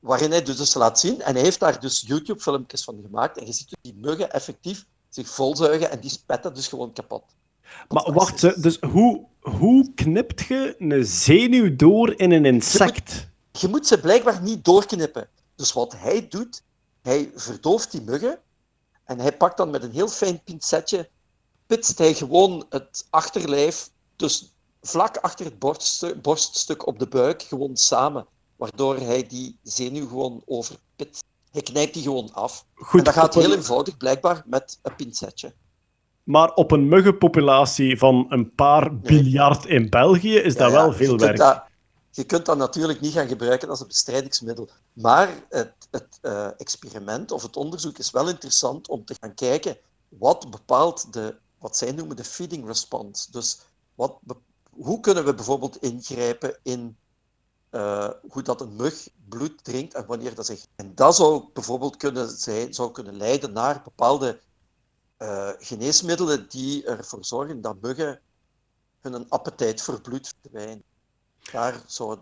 [0.00, 3.46] waarin hij dus, dus laat zien, en hij heeft daar dus YouTube-filmpjes van gemaakt, en
[3.46, 7.24] je ziet dus die muggen effectief zich volzuigen en die spetten dus gewoon kapot.
[7.88, 13.28] Maar wacht, dus hoe, hoe knipt je een zenuw door in een insect?
[13.52, 15.28] Je moet ze blijkbaar niet doorknippen.
[15.54, 16.62] Dus wat hij doet,
[17.02, 18.38] hij verdooft die muggen
[19.04, 21.08] en hij pakt dan met een heel fijn pincetje,
[21.66, 27.76] pitst hij gewoon het achterlijf, dus vlak achter het borststuk, borststuk op de buik, gewoon
[27.76, 28.26] samen.
[28.56, 31.24] Waardoor hij die zenuw gewoon overpitst.
[31.50, 32.64] Hij knijpt die gewoon af.
[32.74, 35.54] Goed, en dat gaat heel eenvoudig, blijkbaar, met een pincetje.
[36.28, 41.18] Maar op een muggenpopulatie van een paar biljard in België is dat Ja, wel veel
[41.18, 41.36] werk.
[41.36, 41.62] dat-
[42.10, 44.68] je kunt dat natuurlijk niet gaan gebruiken als een bestrijdingsmiddel.
[44.92, 49.76] Maar het, het eh, experiment of het onderzoek is wel interessant om te gaan kijken
[50.08, 53.30] wat bepaalt de, wat zij noemen de feeding response.
[53.30, 53.60] Dus
[53.94, 54.18] wat,
[54.70, 56.96] hoe kunnen we bijvoorbeeld ingrijpen in
[57.70, 60.66] eh, hoe dat een mug bloed drinkt en wanneer dat zich.
[60.76, 64.40] En dat zou bijvoorbeeld kunnen, zijn, zou kunnen leiden naar bepaalde
[65.18, 68.20] eh, geneesmiddelen die ervoor zorgen dat muggen
[69.00, 70.82] hun appetijt voor bloed verdwijnen.
[71.52, 72.20] Daar zou het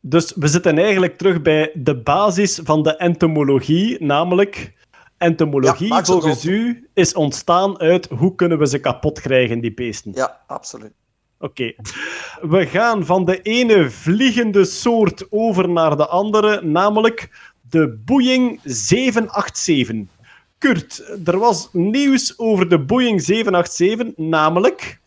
[0.00, 4.72] Dus we zitten eigenlijk terug bij de basis van de entomologie, namelijk
[5.18, 10.12] entomologie Ja, volgens u is ontstaan uit hoe kunnen we ze kapot krijgen, die beesten.
[10.14, 10.92] Ja, absoluut.
[11.38, 11.72] Oké.
[12.40, 20.18] We gaan van de ene vliegende soort over naar de andere, namelijk de Boeing 787.
[20.60, 25.00] Kurt, er was nieuws over de Boeing 787, namelijk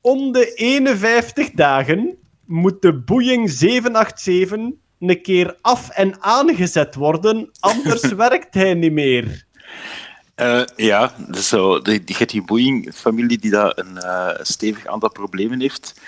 [0.00, 4.58] om de 51 dagen moet de Boeing 787
[5.00, 9.44] een keer af en aangezet worden, anders werkt hij niet meer.
[10.34, 15.60] Eh, ja, dus zo, die, die, die Boeing-familie die daar een eh, stevig aantal problemen
[15.60, 16.00] heeft.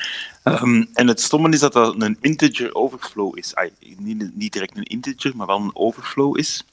[0.43, 3.55] Ehm, en het stomme is dat dat een integer overflow is.
[3.99, 6.65] Niet, niet direct een integer, maar wel een overflow is.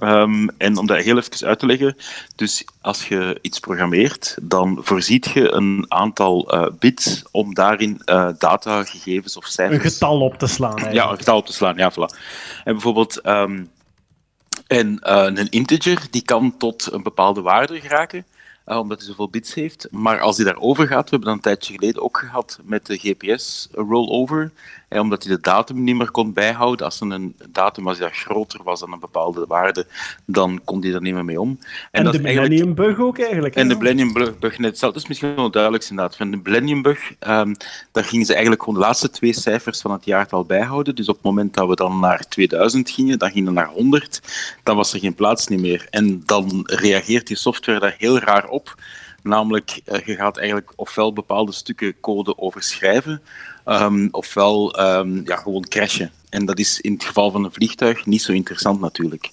[0.00, 1.96] Ehm, en om dat heel even uit te leggen,
[2.36, 8.28] dus als je iets programmeert, dan voorziet je een aantal eh, bits om daarin eh,
[8.38, 9.84] data, gegevens of cijfers...
[9.84, 10.76] Een getal op te slaan.
[10.76, 11.10] Ja, eigenlijk.
[11.10, 12.16] een getal op te slaan, ja, voilà.
[12.64, 13.64] En bijvoorbeeld ehm,
[14.66, 18.26] en, eh, een integer die kan tot een bepaalde waarde geraken,
[18.64, 19.88] omdat hij zoveel bits heeft.
[19.90, 22.98] Maar als hij daarover gaat, we hebben dat een tijdje geleden ook gehad met de
[22.98, 24.52] GPS-rollover,
[24.98, 26.84] omdat hij de datum niet meer kon bijhouden.
[26.84, 29.86] Als er een datum was dat groter was dan een bepaalde waarde,
[30.24, 31.58] dan kon hij er niet meer mee om.
[31.90, 33.54] En, dat de Millennium Bug ook eigenlijk.
[33.54, 34.98] en de Millennium Bug, net hetzelfde.
[34.98, 36.16] Is misschien wel duidelijk inderdaad.
[36.16, 37.54] Van de Millennium Bug, ehm,
[37.92, 40.94] daar gingen ze eigenlijk gewoon de laatste twee cijfers van het jaartal bijhouden.
[40.94, 44.20] Dus op het moment dat we dan naar 2000 gingen, dan gingen we naar 100,
[44.62, 45.86] dan was er geen plaats niet meer.
[45.90, 48.74] En dan reageert die software daar heel raar op.
[49.22, 53.22] Namelijk, eh, je gaat eigenlijk ofwel bepaalde stukken code overschrijven,
[53.70, 56.10] ehm, ofwel ehm, ja, gewoon crashen.
[56.28, 59.30] En dat is in het geval van een vliegtuig niet zo interessant natuurlijk.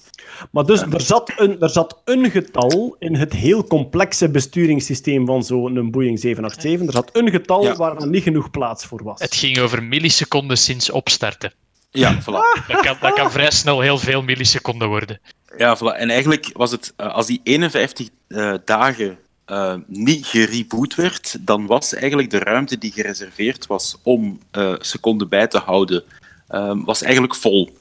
[0.50, 5.44] Maar dus, er zat, een, er zat een getal in het heel complexe besturingssysteem van
[5.44, 6.86] zo'n Boeing 787.
[6.86, 7.76] Er zat een getal Ja.
[7.76, 9.20] waar er niet genoeg plaats voor was.
[9.20, 11.52] Het ging over milliseconden sinds opstarten.
[11.90, 12.66] Ja, voilà.
[12.68, 15.20] Dat kan, dat kan vrij snel heel veel milliseconden worden.
[15.56, 15.96] Ja, voilà.
[15.98, 21.66] En eigenlijk was het, eh, als die 51 eh, dagen eh, niet gereboot werd, dan
[21.66, 26.04] was eigenlijk de ruimte die gereserveerd was om eh, seconden bij te houden,
[26.48, 27.76] eh, was eigenlijk vol.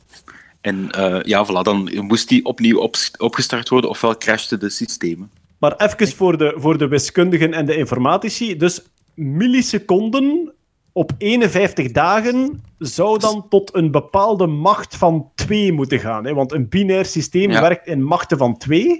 [0.62, 5.32] En eh, ja, voilà, dan moest die opnieuw op, opgestart worden, ofwel crashten de systemen.
[5.58, 8.58] Maar even voor de, voor de wiskundigen en de informatici.
[8.58, 8.82] Dus
[9.14, 10.54] milliseconden
[10.92, 16.26] op 51 dagen zou dan tot een bepaalde macht van 2 moeten gaan.
[16.26, 16.34] Hè?
[16.34, 17.62] Want een binair systeem Ja.
[17.62, 19.00] werkt in machten van 2.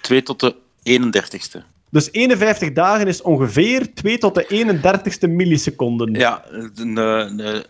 [0.00, 1.71] 2 tot de 31ste.
[1.92, 6.14] Dus 51 dagen is ongeveer 2 tot de 31ste milliseconden.
[6.14, 6.44] Ja,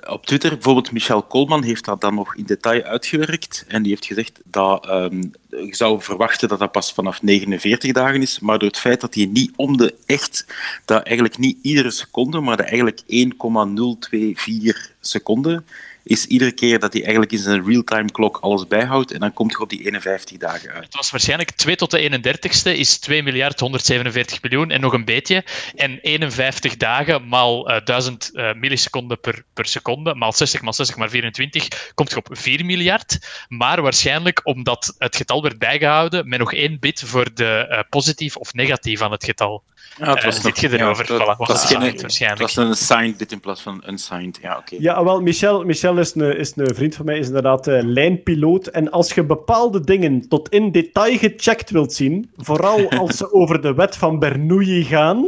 [0.09, 3.65] op Twitter bijvoorbeeld Michel Koolman heeft dat dan nog in detail uitgewerkt.
[3.69, 8.23] En die heeft gezegd dat ehm, je zou verwachten dat dat pas vanaf 49 dagen
[8.23, 8.41] is.
[8.41, 10.47] Maar door het feit dat hij niet om de echt,
[10.85, 15.65] dat eigenlijk niet iedere seconde, maar dat eigenlijk 1,024 seconden
[16.05, 19.13] is iedere keer dat hij eigenlijk in zijn real-time klok alles bijhoudt.
[19.13, 20.85] En dan komt je op die 51 dagen uit.
[20.85, 25.05] Het was waarschijnlijk 2 tot de 31ste is 2 miljard 147 miljoen en nog een
[25.05, 25.45] beetje.
[25.75, 30.97] En 51 dagen maal eh, 1000 eh, milliseconden per, per seconde, maal 60 maal 60
[30.97, 33.19] maal 24, komt je op 4 miljard.
[33.49, 38.37] Maar waarschijnlijk omdat het getal werd bijgehouden met nog één bit voor de eh, positief
[38.37, 39.63] of negatief van het getal.
[39.99, 41.07] Ja, Eh, zit je erover?
[41.07, 42.57] dat, Voilà, was het geen- waarschijnlijk.
[42.57, 44.39] een assigned bit in plaats van een unsigned.
[44.43, 44.77] Ja, oké.
[44.79, 48.67] Ja, wel, Michel, Michel is, een, is een vriend van mij, is inderdaad eh, lijnpiloot.
[48.67, 53.61] En als je bepaalde dingen tot in detail gecheckt wilt zien, vooral als ze over
[53.61, 55.27] de wet van Bernoulli gaan,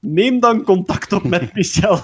[0.00, 2.00] neem dan contact op met Michel.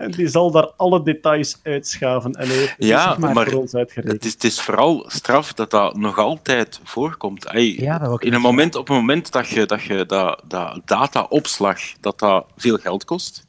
[0.00, 2.32] En die zal daar alle details uitschaven.
[2.32, 4.12] En hij heeft het Ja, maar voor ons uitgerekend.
[4.14, 7.44] het is, het is vooral straf dat dat nog altijd voorkomt.
[7.44, 10.06] Ey, Ja, dat wil ik in een moment, op het moment dat je, dat, je
[10.06, 13.44] dat, dat dataopslag dat dat veel geld kost,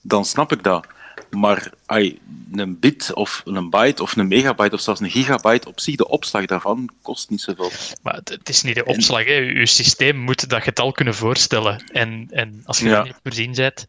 [0.00, 0.86] dan snap ik dat.
[1.30, 2.18] Maar ey,
[2.52, 6.08] een bit of een byte of een megabyte of zelfs een gigabyte op zich, de
[6.08, 7.70] opslag daarvan kost niet zoveel.
[8.02, 9.24] Maar het, het is niet de opslag.
[9.24, 9.32] Hè.
[9.32, 11.84] Je systeem moet dat getal kunnen voorstellen.
[11.92, 12.94] En, en als je Ja.
[12.96, 13.86] dat niet voorzien bent,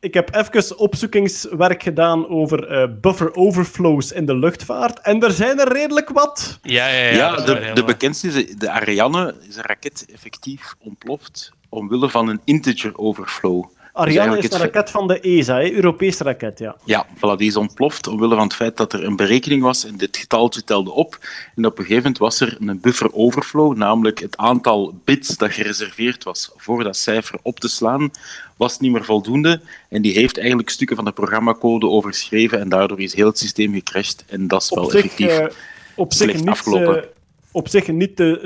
[0.00, 5.00] Ik heb even opzoekingswerk gedaan over eh, buffer overflows in de luchtvaart.
[5.00, 6.58] En er zijn er redelijk wat.
[6.62, 7.10] Ja, ja, ja.
[7.10, 12.40] Ja, de, de bekendste is de Ariane, is een raket effectief ontploft omwille van een
[12.44, 13.64] integer overflow.
[13.96, 15.72] Dus Ariane is een raket van de ESA, hè?
[15.72, 16.76] Europese raket, ja.
[16.84, 19.96] Ja, voilà, die is ontploft omwille van het feit dat er een berekening was en
[19.96, 21.18] dit getaltje telde op.
[21.56, 25.52] En op een gegeven moment was er een buffer overflow, namelijk het aantal bits dat
[25.52, 28.10] gereserveerd was voor dat cijfer op te slaan,
[28.56, 29.60] was niet meer voldoende.
[29.88, 33.72] En die heeft eigenlijk stukken van de programmacode overschreven en daardoor is heel het systeem
[33.72, 34.24] gecrashed.
[34.26, 35.46] En dat is wel zich, effectief eh,
[35.94, 37.04] op zich slecht niet, afgelopen.
[37.56, 38.40] Op zich niet, de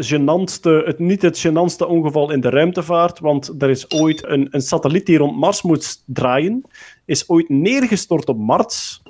[0.85, 1.39] het, niet het
[1.87, 6.03] ongeval in de ruimtevaart, want er is ooit een, een satelliet die rond Mars moest
[6.07, 6.63] draaien,
[7.05, 9.03] is ooit neergestort op Mars,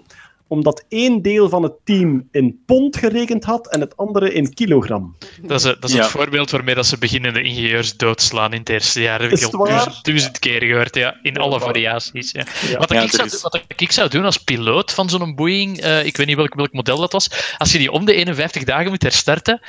[0.51, 5.17] omdat één deel van het team in pond gerekend had en het andere in kilogram.
[5.43, 6.01] Dat is, dat is Ja.
[6.03, 9.19] het voorbeeld waarmee dat ze beginnende ingenieurs doodslaan in het eerste jaar.
[9.19, 11.17] Dat heb ik al duizend, duizend keer gehoord, ja.
[11.23, 11.61] In alle waar.
[11.61, 12.31] variaties.
[12.33, 12.45] Ja.
[12.69, 12.79] Ja.
[12.79, 16.05] Wat, Ja, ik zou, is- wat ik zou doen als piloot van zo'n Boeing, eh,
[16.05, 18.91] ik weet niet welk, welk model dat was, als je die om de 51 dagen
[18.91, 19.61] moet herstarten,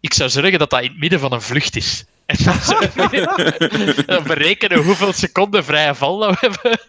[0.00, 2.04] ik zou zorgen dat dat in het midden van een vlucht is.
[2.28, 2.78] En dan, zo-
[4.06, 6.80] dan berekenen hoeveel seconden vrije val dat we hebben.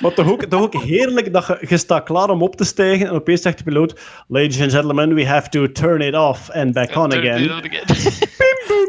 [0.00, 3.06] Maar toch ook, toch ook heerlijk dat je, je staat klaar om op te stijgen
[3.06, 6.72] en opeens zegt de piloot Ladies and gentlemen, we have to turn it off and
[6.72, 7.50] back on again.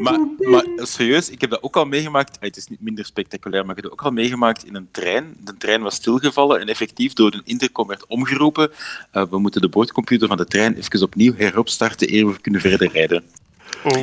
[0.02, 2.38] Maar, maar serieus, ik heb dat ook al meegemaakt.
[2.38, 4.88] Ah, Het is niet minder spectaculair, maar ik heb dat ook al meegemaakt in een
[4.92, 5.36] trein.
[5.44, 8.72] De trein was stilgevallen en effectief door een intercom werd omgeroepen.
[9.12, 12.92] eh, we moeten de boordcomputer van de trein even opnieuw heropstarten eer we kunnen verder
[12.92, 13.24] rijden.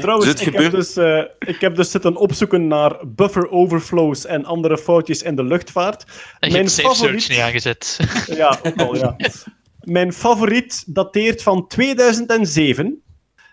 [0.00, 3.50] Trouwens, Dus het ik, heb gebeurt- dus, eh, ik heb dus zitten opzoeken naar buffer
[3.50, 6.04] overflows en andere foutjes in de luchtvaart.
[6.40, 7.98] En je hebt safe search niet aangezet.
[8.26, 9.16] Ja, ook al, ja.
[9.80, 13.02] Mijn favoriet dateert van 2007.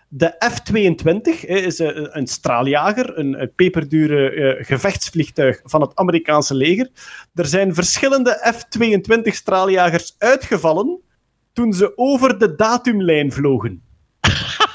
[0.08, 6.54] De F-22 hè, is een, een straaljager, een, een peperdure eh, gevechtsvliegtuig van het Amerikaanse
[6.54, 6.88] leger.
[7.34, 11.00] Er zijn verschillende F-22 straaljagers uitgevallen
[11.52, 13.82] toen ze over de datumlijn vlogen.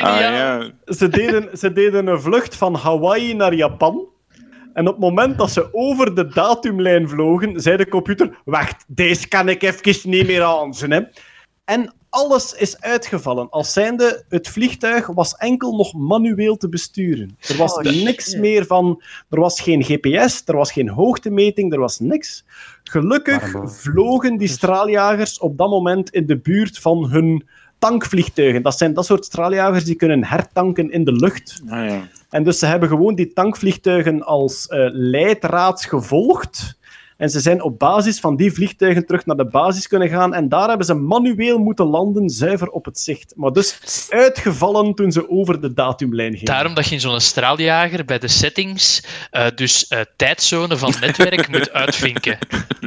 [0.00, 0.70] Ah, ja.
[0.84, 4.08] Ze deden, ze deden een vlucht van Hawaii naar Japan.
[4.74, 9.28] En op het moment dat ze over de datumlijn vlogen, zei de computer: Wacht, deze
[9.28, 10.90] kan ik even niet meer aanzien.
[10.90, 11.00] Hè.
[11.64, 13.50] En alles is uitgevallen.
[13.50, 17.36] Als zijnde, het vliegtuig was enkel nog manueel te besturen.
[17.40, 18.40] Er was Oh, niks shit.
[18.40, 19.02] meer van.
[19.30, 22.44] Er was geen GPS, er was geen hoogtemeting, er was niks.
[22.84, 27.48] Gelukkig vlogen die straaljagers op dat moment in de buurt van hun
[27.82, 28.62] tankvliegtuigen.
[28.62, 31.62] Dat zijn dat soort straaljagers die kunnen hertanken in de lucht.
[31.68, 32.08] Ah, ja.
[32.30, 36.80] En dus ze hebben gewoon die tankvliegtuigen als eh, leidraad gevolgd.
[37.16, 40.34] En ze zijn op basis van die vliegtuigen terug naar de basis kunnen gaan.
[40.34, 43.32] En daar hebben ze manueel moeten landen, zuiver op het zicht.
[43.36, 46.44] Maar dus uitgevallen toen ze over de datumlijn gingen.
[46.44, 51.48] Daarom dat je in zo'n straaljager bij de settings eh, dus eh, tijdzone van netwerk
[51.52, 52.38] moet uitvinken.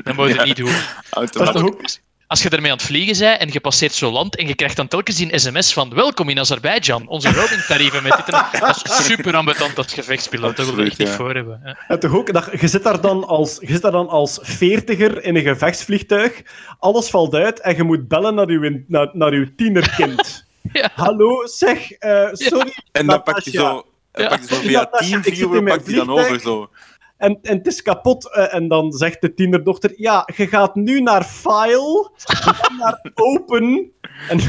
[0.03, 0.76] Dat moet je niet doen.
[1.09, 2.01] Automatisch.
[2.36, 4.76] Als je ermee aan het vliegen bent en je passeert zo'n land en je krijgt
[4.76, 8.62] dan telkens die sms van welkom in Azerbeidzjan, onze roamingtarieven met dit en dat.
[8.62, 11.14] Dat is super ambetant als gevechtspiloot, dat wil je echt niet ja.
[11.14, 11.60] voor hebben.
[11.64, 11.74] hè.
[11.88, 15.24] En toch ook, dat, je, zit daar dan als, je zit daar dan als veertiger
[15.24, 16.41] in een gevechtsvliegtuig.
[16.80, 20.45] Alles valt uit en je moet bellen naar je, naar, naar uw tienerkind.
[20.94, 22.74] Hallo, zeg, eh, sorry.
[22.91, 23.62] En dan hij Natasja.
[23.62, 26.70] zo, dan pakt hij zo via ik teamviewer pakt hij dan over zo.
[27.18, 28.34] En, en het is kapot.
[28.34, 32.12] eh, en dan zegt de tienerdochter: Ja, je gaat nu naar file,
[32.80, 33.92] naar open.
[34.30, 34.40] En,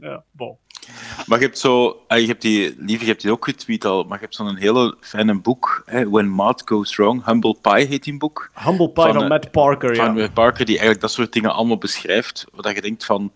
[0.00, 0.56] ja, bon.
[1.26, 4.02] Maar je hebt zo, ah, je hebt die, lieve, je hebt die ook getweet al,
[4.04, 8.04] maar je hebt zo'n hele fijne boek, hè, When Math Goes Wrong, Humble Pie heet
[8.04, 8.50] die boek.
[8.54, 9.96] Humble Pie van, eh, Matt Parker.
[9.96, 10.12] Van Ja.
[10.12, 13.32] Matt Parker, die eigenlijk dat soort dingen allemaal beschrijft, waar je denkt van,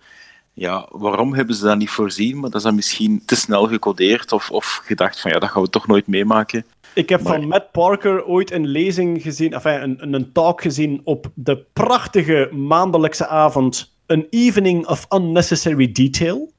[0.52, 2.34] ja, waarom hebben ze dat niet voorzien?
[2.34, 5.62] Maar dat is dan misschien te snel gecodeerd, of, of gedacht van, ja, dat gaan
[5.62, 6.64] we toch nooit meemaken.
[6.94, 10.62] Ik heb Maar- van Matt Parker ooit een lezing gezien, enfin, een, een, een talk
[10.62, 16.52] gezien op de prachtige maandelijkse avond An Evening of Unnecessary Detail.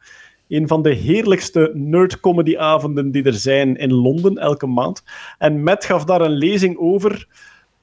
[0.47, 5.03] Een van de heerlijkste nerd-comedy-avonden die er zijn in Londen elke maand.
[5.37, 7.27] En Matt gaf daar een lezing over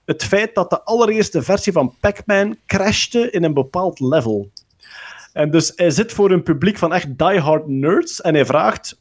[0.04, 4.50] het feit dat de allereerste versie van Pac-Man crashte in een bepaald level.
[5.32, 9.00] En dus hij zit voor een publiek van echt diehard nerds en hij vraagt: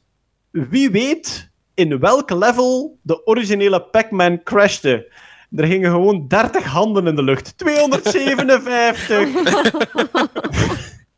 [0.52, 1.49] wie weet
[1.80, 5.12] in welk level de originele Pac-Man crashte?
[5.56, 7.54] Er gingen gewoon 30 handen in de lucht.
[7.58, 9.28] 257!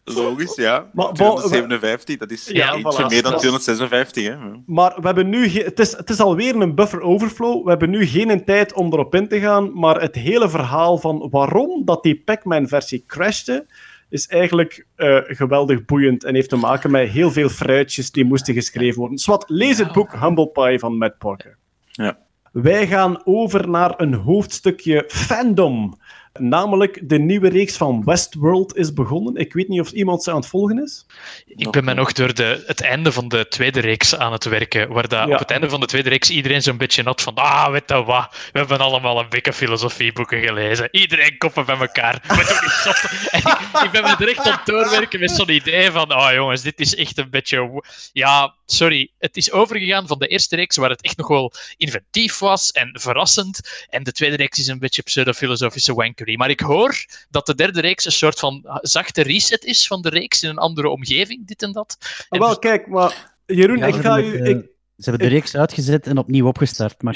[0.04, 0.90] Logisch, ja.
[0.94, 3.08] Maar- 257, dat is Ja, ietsje voilà.
[3.08, 4.36] meer dan Dat- 256, hè.
[4.66, 7.64] Maar we hebben nu het, is, het is alweer een buffer overflow.
[7.64, 9.80] We hebben nu geen tijd om erop in te gaan.
[9.80, 13.66] Maar het hele verhaal van waarom dat die Pac-Man-versie crashte,
[14.12, 18.54] is eigenlijk eh, geweldig boeiend en heeft te maken met heel veel fruitjes die moesten
[18.54, 19.18] geschreven worden.
[19.18, 21.58] Swat, lees het boek Humble Pie van Matt Parker.
[21.92, 22.18] Ja.
[22.52, 26.00] Wij gaan over naar een hoofdstukje fandom.
[26.34, 29.36] Namelijk, de nieuwe reeks van Westworld is begonnen.
[29.36, 31.06] Ik weet niet of iemand ze aan het volgen is.
[31.46, 34.90] Ik ben me nog door de, het einde van de tweede reeks aan het werken,
[34.90, 35.34] waar dat Ja.
[35.34, 38.04] op het einde van de tweede reeks iedereen zo'n beetje had van ah, weet je
[38.04, 40.88] wat, we hebben allemaal een dikke filosofieboeken gelezen.
[40.92, 42.20] Iedereen koppen bij elkaar.
[42.28, 43.02] We doen die zot.
[43.32, 46.62] En ik, ik ben me echt aan het doorwerken met zo'n idee van ah jongens,
[46.62, 47.84] dit is echt een beetje...
[48.14, 49.12] Ja, sorry.
[49.20, 52.90] Het is overgegaan van de eerste reeks, waar het echt nog wel inventief was en
[52.94, 53.86] verrassend.
[53.90, 56.36] En de tweede reeks is een beetje pseudo-filosofische wankery.
[56.36, 60.10] Maar ik hoor dat de derde reeks een soort van zachte reset is van de
[60.10, 61.11] reeks in een andere omgeving,
[61.46, 61.98] dit en dat.
[62.30, 64.38] Ah, wel, kijk, maar Jeroen, Ja, ik ze ga hebben u...
[64.38, 67.02] het, eh, Ik, Ze hebben de reeks uitgezet en opnieuw opgestart.
[67.02, 67.16] Maar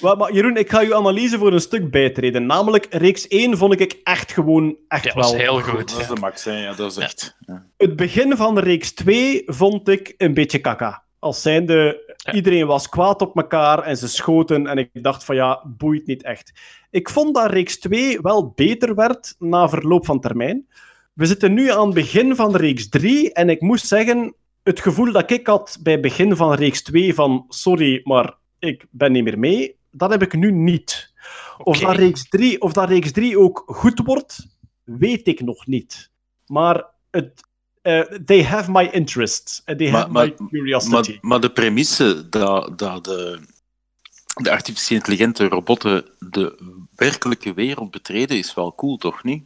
[0.00, 2.46] Wel, maar Jeroen, ik ga uw analyse voor een stuk bijtreden.
[2.46, 5.90] Namelijk, reeks 1 vond ik echt gewoon echt Ja, wel was heel goed.
[5.90, 6.52] Dat is de max, hè.
[6.52, 7.36] Ja, dat is echt...
[7.40, 7.66] Ja.
[7.76, 11.02] Het begin van de reeks 2 vond ik een beetje kaka.
[11.20, 15.62] Als zijnde, iedereen was kwaad op elkaar en ze schoten en ik dacht van ja,
[15.66, 16.52] boeit niet echt.
[16.90, 20.66] Ik vond dat reeks 2 wel beter werd na verloop van termijn.
[21.12, 25.12] We zitten nu aan het begin van reeks 3 en ik moest zeggen, het gevoel
[25.12, 29.24] dat ik had bij het begin van reeks 2 van sorry, maar ik ben niet
[29.24, 31.12] meer mee, dat heb ik nu niet.
[31.62, 34.46] Of, dat reeks 3, of dat reeks 3 ook goed wordt,
[34.84, 36.10] weet ik nog niet.
[36.46, 37.42] Maar het,
[37.82, 39.62] eh, they have my interest.
[39.64, 40.92] and They have my curiosity.
[41.12, 43.38] maar, maar de premisse dat, dat de,
[44.42, 49.44] de artificiële intelligente robotten de werkelijke wereld betreden, is wel cool, toch niet?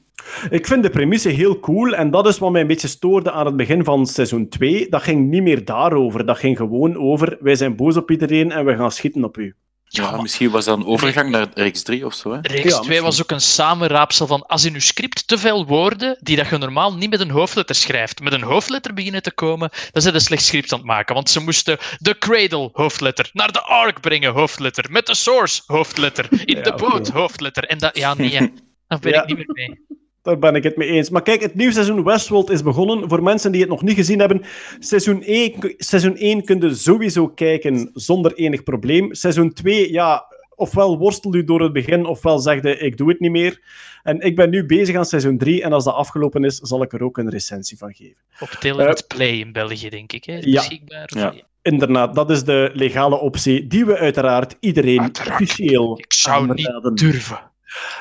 [0.50, 3.46] Ik vind de premisse heel cool en dat is wat mij een beetje stoorde aan
[3.46, 4.88] het begin van seizoen 2.
[4.88, 6.26] Dat ging niet meer daarover.
[6.26, 9.54] Dat ging gewoon over wij zijn boos op iedereen en we gaan schieten op u.
[9.96, 12.32] Ja, misschien was dat een overgang naar reeks 3 of zo.
[12.32, 12.38] Hè?
[12.42, 16.36] Reeks 2 was ook een samenraapsel van als in uw script te veel woorden die
[16.36, 20.02] dat je normaal niet met een hoofdletter schrijft, met een hoofdletter beginnen te komen, dan
[20.02, 21.14] zijn ze een slecht script aan het maken.
[21.14, 26.28] Want ze moesten de cradle hoofdletter, naar de ark brengen hoofdletter, met de source hoofdletter,
[26.44, 27.64] in de boot hoofdletter.
[27.64, 28.30] En dat, ja, nee.
[28.88, 29.22] Daar ben Ja.
[29.22, 29.86] ik niet meer mee.
[30.24, 31.10] Daar ben ik het mee eens.
[31.10, 33.08] Maar kijk, het nieuwe seizoen Westworld is begonnen.
[33.08, 34.42] Voor mensen die het nog niet gezien hebben,
[34.78, 39.14] seizoen 1, seizoen 1 kun je sowieso kijken zonder enig probleem.
[39.14, 40.24] Seizoen 2, ja,
[40.54, 43.60] ofwel worstel u door het begin, ofwel zeg je, ik doe het niet meer.
[44.02, 46.92] En ik ben nu bezig aan seizoen 3, en als dat afgelopen is, zal ik
[46.92, 48.22] er ook een recensie van geven.
[48.40, 50.24] Op Telenet Play in België, denk ik.
[50.24, 50.36] Hè?
[50.36, 50.60] Eh, ja.
[50.60, 51.04] Beschikbaar.
[51.14, 51.34] of Ja.
[51.62, 55.30] Inderdaad, dat is de legale optie die we uiteraard iedereen Uiteraard.
[55.42, 56.90] officieel Ik zou aanraden.
[56.92, 57.50] niet durven.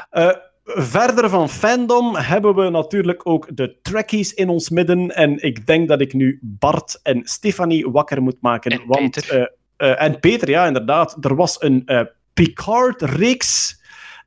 [0.09, 0.29] Eh,
[0.63, 5.15] verder van fandom hebben we natuurlijk ook de trekkies in ons midden.
[5.15, 8.71] En ik denk dat ik nu Bart en Stefanie wakker moet maken.
[8.71, 9.51] En want, Peter.
[9.77, 11.17] eh, eh, en Peter, ja, inderdaad.
[11.25, 12.01] Er was een eh,
[12.33, 13.81] Picard-reeks.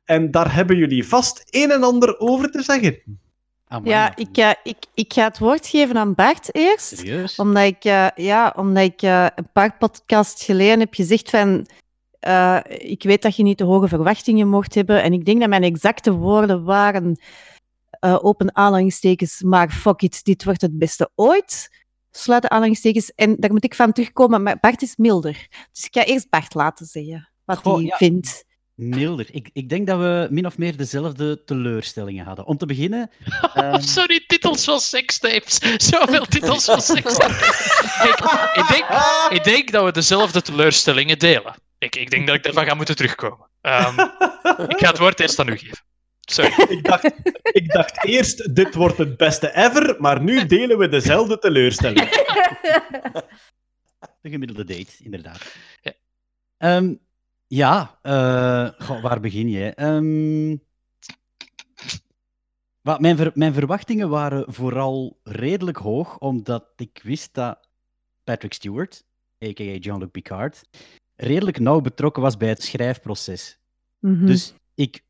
[0.05, 2.99] En daar hebben jullie vast een en ander over te zeggen.
[3.67, 6.97] Amai, Ja, ik, ik, ik ga het woord geven aan Bart eerst.
[6.97, 7.35] Serieus?
[7.35, 11.65] Omdat ik, eh, ja, omdat ik eh, een paar podcasts geleden heb gezegd van...
[12.19, 15.03] eh, ik weet dat je niet te hoge verwachtingen mocht hebben.
[15.03, 17.19] En ik denk dat mijn exacte woorden waren...
[17.89, 21.85] eh, open aanhalingstekens, maar fuck it, dit wordt het beste ooit.
[22.11, 23.11] Sluiten aanhalingstekens.
[23.15, 24.43] En daar moet ik van terugkomen.
[24.43, 25.47] Maar Bart is milder.
[25.71, 27.97] Dus ik ga eerst Bart laten zeggen wat Goh, hij ja.
[27.97, 28.45] vindt.
[28.75, 29.27] Milder.
[29.31, 32.45] Ik, ik denk dat we min of meer dezelfde teleurstellingen hadden.
[32.45, 33.11] Om te beginnen...
[33.53, 35.57] ehm, Sorry, titels van sekstapes.
[35.89, 37.37] Zoveel titels van sekstapes.
[38.01, 38.19] Kijk,
[38.53, 38.85] ik denk,
[39.29, 41.55] ik denk dat we dezelfde teleurstellingen delen.
[41.77, 43.47] Ik, ik denk dat ik daarvan ga moeten terugkomen.
[43.61, 43.99] Ehm,
[44.73, 45.77] ik ga het woord eerst aan u geven.
[46.21, 46.51] Sorry.
[46.77, 47.03] Ik dacht,
[47.43, 49.95] ik dacht eerst, dit wordt het beste ever.
[49.99, 52.09] Maar nu delen we dezelfde teleurstelling.
[54.21, 55.55] De gemiddelde date, inderdaad.
[55.81, 55.93] Ja.
[56.57, 56.95] Ehm,
[57.47, 59.73] ja, eh, goh, waar begin je?
[59.73, 60.55] Ehm,
[62.81, 67.69] wat, mijn, ver- mijn verwachtingen waren vooral redelijk hoog, omdat ik wist dat
[68.23, 69.03] Patrick Stewart,
[69.45, 69.63] a.k.a.
[69.63, 70.63] Jean-Luc Picard,
[71.17, 73.59] redelijk nauw betrokken was bij het schrijfproces.
[73.99, 74.25] Mhm.
[74.25, 75.03] Dus ik,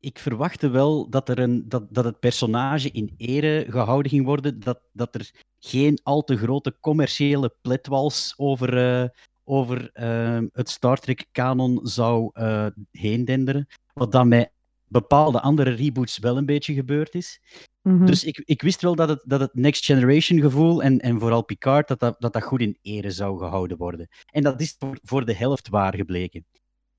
[0.00, 4.60] ik verwachtte wel dat, er een, dat, dat het personage in ere gehouden ging worden,
[4.60, 9.08] dat, dat er geen al te grote commerciële pletwals over, eh,
[9.44, 13.66] over ehm, het Star Trek-kanon zou eh heen denderen.
[13.94, 14.52] Wat dan bij
[14.92, 17.40] bepaalde andere reboots wel een beetje gebeurd is.
[17.82, 18.06] Mhm.
[18.06, 21.44] Dus ik, ik wist wel dat het, dat het Next Generation gevoel en, en vooral
[21.44, 24.08] Picard, dat dat, dat dat goed in ere zou gehouden worden.
[24.30, 26.46] En dat is voor, voor de helft waar gebleken.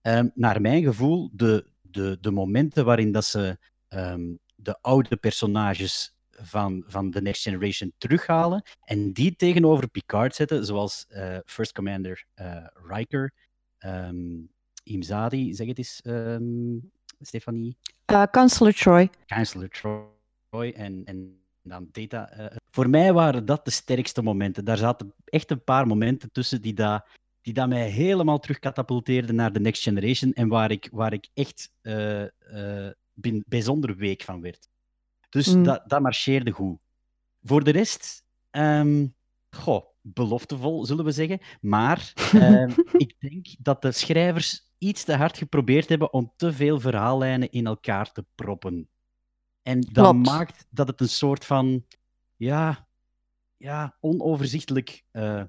[0.01, 3.57] Ehm, naar mijn gevoel, de, de, de momenten waarin dat ze
[3.88, 10.65] ehm, de oude personages van, van de Next Generation terughalen en die tegenover Picard zetten,
[10.65, 13.34] zoals eh, First Commander eh, Riker,
[13.77, 14.51] ehm
[14.84, 16.77] Imzadi, zeg het eens, ehm,
[17.19, 17.77] Stefanie.
[18.05, 19.10] Eh, Chancellor Troy.
[19.26, 20.14] Chancellor Troy
[20.61, 22.30] en, en dan Data.
[22.30, 24.65] eh, voor mij waren dat de sterkste momenten.
[24.65, 27.05] Daar zaten echt een paar momenten tussen die, dat
[27.41, 31.30] die dat mij helemaal terug katapulteerden naar de Next Generation en waar ik, waar ik
[31.34, 32.21] echt eh,
[32.88, 34.67] eh, bin- bijzonder week van werd.
[35.30, 35.63] Dus Mm.
[35.63, 36.77] dat, dat marcheerde goed.
[37.43, 39.07] Voor de rest, ehm,
[39.49, 41.39] goh, beloftevol zullen we zeggen.
[41.61, 42.71] Maar ehm,
[43.05, 47.65] ik denk dat de schrijvers iets te hard geprobeerd hebben om te veel verhaallijnen in
[47.65, 48.88] elkaar te proppen.
[49.64, 50.26] En dat Klopt.
[50.26, 51.85] maakt dat het een soort van
[52.35, 52.88] ja,
[53.57, 55.44] ja, onoverzichtelijk eh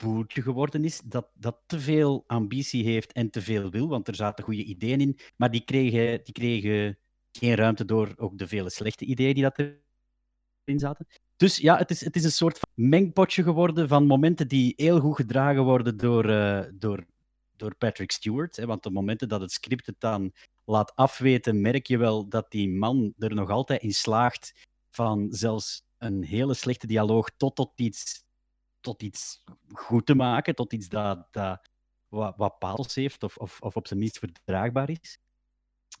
[0.00, 1.00] boertje geworden is.
[1.04, 5.00] Dat, dat te veel ambitie heeft en te veel wil, want er zaten goede ideeën
[5.00, 5.18] in.
[5.36, 6.98] Maar die kregen, die kregen
[7.32, 11.06] geen ruimte door ook de vele slechte ideeën die dat erin zaten.
[11.36, 15.00] Dus ja, het is, het is een soort van mengpotje geworden van momenten die heel
[15.00, 17.06] goed gedragen worden door, eh, door,
[17.56, 18.56] door Patrick Stewart.
[18.56, 20.32] Hè, want de momenten dat het script het dan
[20.70, 25.82] laat afweten, merk je wel dat die man er nog altijd in slaagt van zelfs
[25.98, 28.24] een hele slechte dialoog tot, tot, iets,
[28.80, 31.68] tot iets goed te maken, tot iets dat, dat
[32.08, 35.18] wat, wat paals heeft of, of, of op zijn minst verdraagbaar is.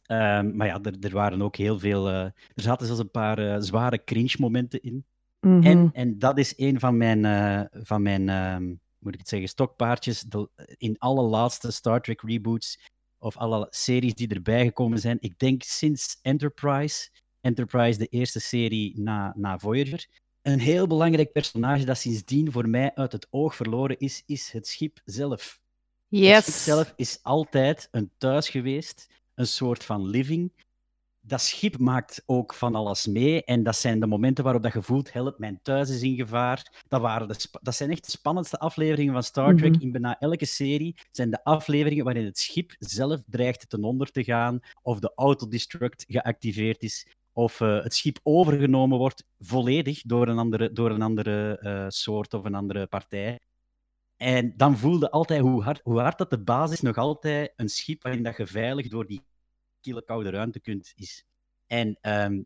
[0.06, 2.08] Ehm, maar ja, er, er waren ook heel veel.
[2.08, 5.04] eh, er zaten zelfs een paar eh, zware cringe-momenten in.
[5.40, 5.62] Mhm.
[5.62, 9.48] En, en dat is een van mijn, eh, van mijn ehm, moet ik het zeggen,
[9.48, 10.20] stokpaardjes.
[10.20, 12.78] De, in alle laatste Star Trek reboots
[13.20, 15.16] of alle series die erbij gekomen zijn.
[15.20, 17.08] Ik denk sinds Enterprise,
[17.40, 20.06] Enterprise de eerste serie na, na Voyager.
[20.42, 24.66] Een heel belangrijk personage dat sindsdien voor mij uit het oog verloren is, is het
[24.66, 25.60] schip zelf.
[26.10, 26.64] Het schip Yes.
[26.64, 30.52] zelf is altijd een thuis geweest, een soort van living.
[31.30, 33.44] Dat schip maakt ook van alles mee.
[33.44, 36.82] En dat zijn de momenten waarop dat je voelt, help, mijn thuis is in gevaar.
[36.88, 39.72] Dat, waren de dat zijn echt de spannendste afleveringen van Star Trek.
[39.72, 39.82] Mhm.
[39.82, 44.24] In bijna elke serie zijn de afleveringen waarin het schip zelf dreigt ten onder te
[44.24, 50.38] gaan, of de autodestruct geactiveerd is, of eh, het schip overgenomen wordt volledig door een
[50.38, 53.38] andere, door een andere eh, soort of een andere partij.
[54.16, 58.02] En dan voelde altijd hoe hard, hoe hard dat de basis nog altijd een schip
[58.02, 59.22] waarin dat je veilig door die
[59.80, 61.24] kille koude ruimte kunt, is.
[61.66, 62.42] En ehm,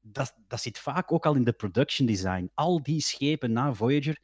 [0.00, 2.50] dat, dat zit vaak ook al in de production design.
[2.54, 4.20] Al die schepen na Voyager,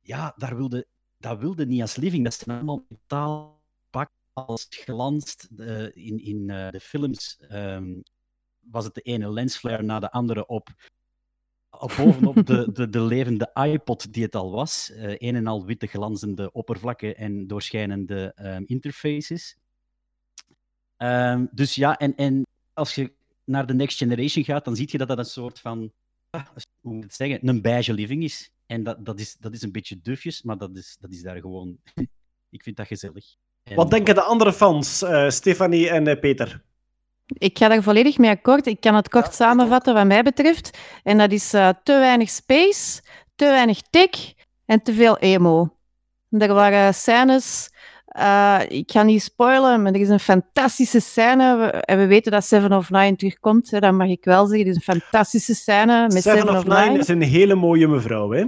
[0.00, 0.86] ja, daar wilde,
[1.18, 2.24] dat wilde niet als living.
[2.24, 5.48] Dat zijn allemaal metaal pak als glanst.
[5.56, 8.00] eh, in in eh, de films ehm,
[8.60, 10.68] was het de ene lensflare na de andere op.
[11.70, 14.90] op bovenop de, de, de levende iPod die het al was.
[14.90, 19.56] eh, een en al witte glanzende oppervlakken en doorschijnende ehm, interfaces.
[20.96, 23.12] Ehm, dus ja, en, en als je
[23.44, 25.92] naar de Next Generation gaat, dan zie je dat dat een soort van,
[26.30, 26.46] ah,
[26.80, 28.50] hoe moet ik het zeggen, een beige living is.
[28.66, 31.40] En dat, dat, is, dat is een beetje dufjes, maar dat is, dat is daar
[31.40, 31.76] gewoon...
[32.50, 33.24] ik vind dat gezellig.
[33.62, 36.62] En- Wat denken de andere fans, eh, Stefanie en eh, Peter?
[37.26, 38.66] Ik ga daar volledig mee akkoord.
[38.66, 40.78] Ik kan het kort samenvatten wat mij betreft.
[41.02, 43.02] En dat is eh, te weinig space,
[43.34, 44.32] te weinig tech
[44.64, 45.76] en te veel emo.
[46.30, 47.72] Er waren scènes...
[48.18, 51.56] eh, ik ga niet spoilen, maar er is een fantastische scène.
[51.56, 53.70] We- En we weten dat Seven of Nine terugkomt.
[53.70, 54.66] Hè, dat mag ik wel zeggen.
[54.66, 58.44] Het is een fantastische scène met Seven of Nine is een hele mooie mevrouw, hè?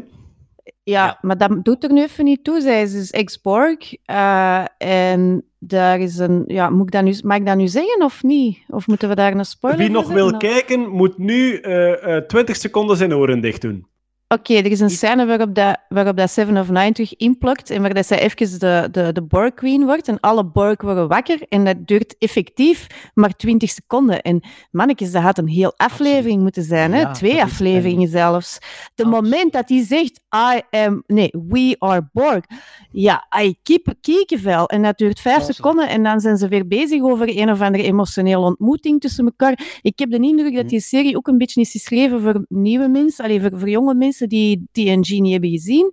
[0.82, 2.60] Ja, maar dat doet er nu even niet toe.
[2.60, 3.94] Zij is dus ex-Borg.
[4.04, 6.44] eh, en daar is een...
[6.46, 8.58] Ja, moet ik dat nu, mag ik dat nu zeggen of niet?
[8.68, 12.56] Of moeten we daar een spoiler Wie nog wil kijken, moet nu eh, eh, 20
[12.56, 13.86] seconden zijn oren dicht doen.
[14.28, 17.82] Oké, er is een scène waarop dat, waarop dat Seven of Nine terug inplukt en
[17.82, 21.42] waar dat zij even de, de, de Borg Queen wordt en alle Borg worden wakker
[21.48, 24.22] en dat duurt effectief maar 20 seconden.
[24.22, 24.40] En
[24.70, 27.00] mannetjes, dat had een heel aflevering moeten zijn, hè?
[27.00, 28.58] Ja, twee afleveringen zelfs.
[28.94, 30.20] De moment dat hij zegt,
[30.54, 32.44] I am, nee, we are Borg,
[32.90, 34.66] ja, I keep kiekenvel.
[34.68, 37.84] En dat duurt vijf seconden en dan zijn ze weer bezig over een of andere
[37.84, 39.80] emotionele ontmoeting tussen elkaar.
[39.82, 43.24] Ik heb de indruk dat die serie ook een beetje is geschreven voor nieuwe mensen,
[43.24, 45.92] alleen voor, voor jonge mensen die TNG niet hebben gezien.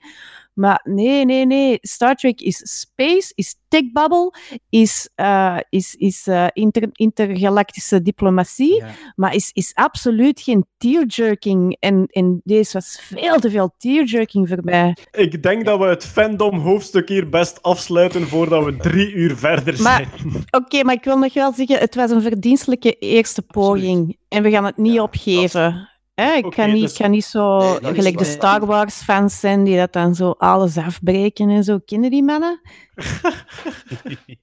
[0.54, 1.78] Maar nee, nee, nee.
[1.82, 4.34] Star Trek is space, is techbubble,
[4.70, 8.84] is, eh, is, is eh, inter, intergalactische diplomatie,
[9.16, 11.78] maar is, is absoluut geen tearjerking.
[11.80, 14.96] En, en deze was veel te veel tearjerking voor mij.
[15.12, 20.10] Ik denk dat we het fandom-hoofdstuk hier best afsluiten voordat we drie uur verder zijn.
[20.24, 24.18] Maar oké, maar ik wil nog wel zeggen, het was een verdienstelijke eerste poging.
[24.30, 25.90] En we gaan het niet opgeven.
[26.14, 28.24] Hè, ik, Oké, ga niet, dus- ik ga niet zo Nee, gelijk de.
[28.24, 31.80] Star Wars fans zijn die dat dan zo alles afbreken en zo.
[31.86, 32.62] Kennen die mannen?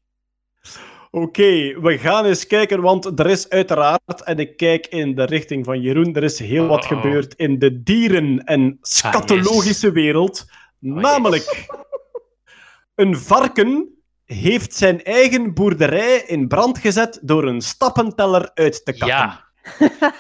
[1.11, 5.65] Oké, we gaan eens kijken, want er is uiteraard, en ik kijk in de richting
[5.65, 10.45] van Jeroen, er is heel wat gebeurd in de dieren- en scatologische wereld.
[10.79, 11.67] Namelijk,
[12.95, 13.89] een varken
[14.25, 19.09] heeft zijn eigen boerderij in brand gezet door een stappenteller uit te kakken.
[19.09, 19.50] Ja.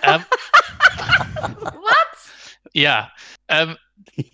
[0.00, 0.20] Ehm,
[2.72, 3.12] Ja.
[3.46, 3.74] ehm,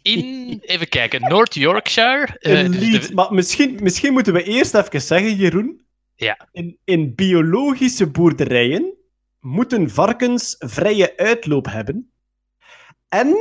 [0.02, 2.38] in, even kijken, North Yorkshire.
[2.38, 3.14] eh, Een dus de-.
[3.14, 5.84] Maar misschien, misschien moeten we eerst even zeggen, Jeroen.
[6.14, 6.48] Ja.
[6.52, 8.94] In, in biologische boerderijen
[9.40, 12.10] moeten varkens vrije uitloop hebben.
[13.08, 13.36] En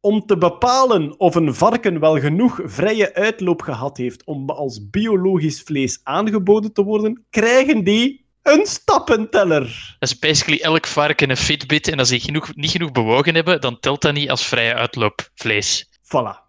[0.00, 5.62] om te bepalen of een varken wel genoeg vrije uitloop gehad heeft om als biologisch
[5.62, 9.96] vlees aangeboden te worden, krijgen die een stappenteller.
[9.98, 11.88] Dat is basically elk varken een Fitbit.
[11.88, 15.86] En als die genoeg, niet genoeg bewogen hebben, dan telt dat niet als vrije uitloopvlees.
[16.02, 16.47] Voilà.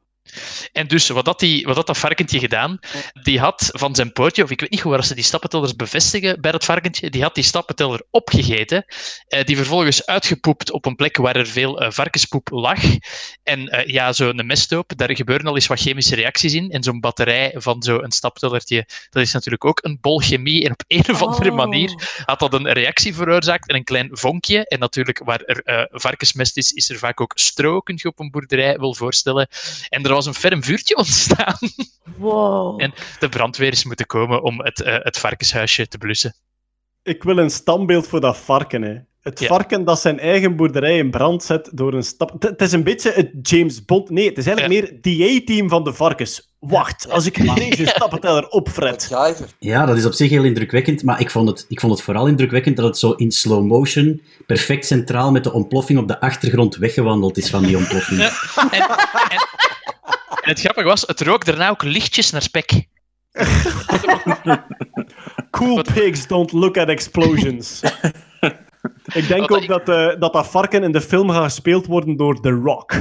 [0.72, 2.80] En dus, wat dat, die, wat dat, dat varkentje gedaan,
[3.24, 6.42] die had van zijn pootje, of ik weet niet hoe waar ze die stappentellers bevestigen
[6.42, 8.86] bij dat varkentje, die had die stappenteller opgegeten,
[9.28, 12.80] eh, die vervolgens uitgepoept op een plek waar er veel eh, varkenspoep lag.
[13.44, 16.72] En eh, ja, zo'n mesthoop, daar gebeuren al eens wat chemische reacties in.
[16.72, 20.66] En zo'n batterij van zo'n staptellertje, dat is natuurlijk ook een bol chemie.
[20.66, 21.56] En op een of andere Oh.
[21.56, 24.68] manier had dat een reactie veroorzaakt en een klein vonkje.
[24.68, 28.20] En natuurlijk, waar er eh, varkensmest is, is er vaak ook stro, kun je op
[28.20, 29.48] een boerderij wel voorstellen.
[29.90, 31.58] En er was een ferm vuurtje ontstaan.
[32.18, 32.82] Wow.
[32.82, 36.36] En de brandweer is moeten komen om het, eh, het varkenshuisje te blussen.
[37.04, 38.82] Ik wil een standbeeld voor dat varken.
[38.82, 38.96] Hè.
[39.22, 39.48] Het Ja.
[39.48, 42.36] varken dat zijn eigen boerderij in brand zet door een stap.
[42.40, 44.10] Het- is een beetje het James Bond.
[44.10, 46.48] Nee, het is eigenlijk meer het DA-team van de varkens.
[46.60, 49.12] Wacht, als ik deze stappenteller opfret.
[49.60, 52.28] Ja, dat is op zich heel indrukwekkend, maar ik vond, het, ik vond het vooral
[52.28, 56.76] indrukwekkend dat het zo in slow motion, perfect centraal met de ontploffing op de achtergrond
[56.76, 58.20] weggewandeld is van die ontploffing.
[58.22, 58.32] En
[60.30, 62.72] het grappige was, het rook daarna ook lichtjes naar spek.
[65.52, 67.82] Cool pigs don't look at explosions.
[69.20, 72.42] ik denk ook dat, eh, dat dat varken in de film gaat gespeeld worden door
[72.42, 72.94] The Rock.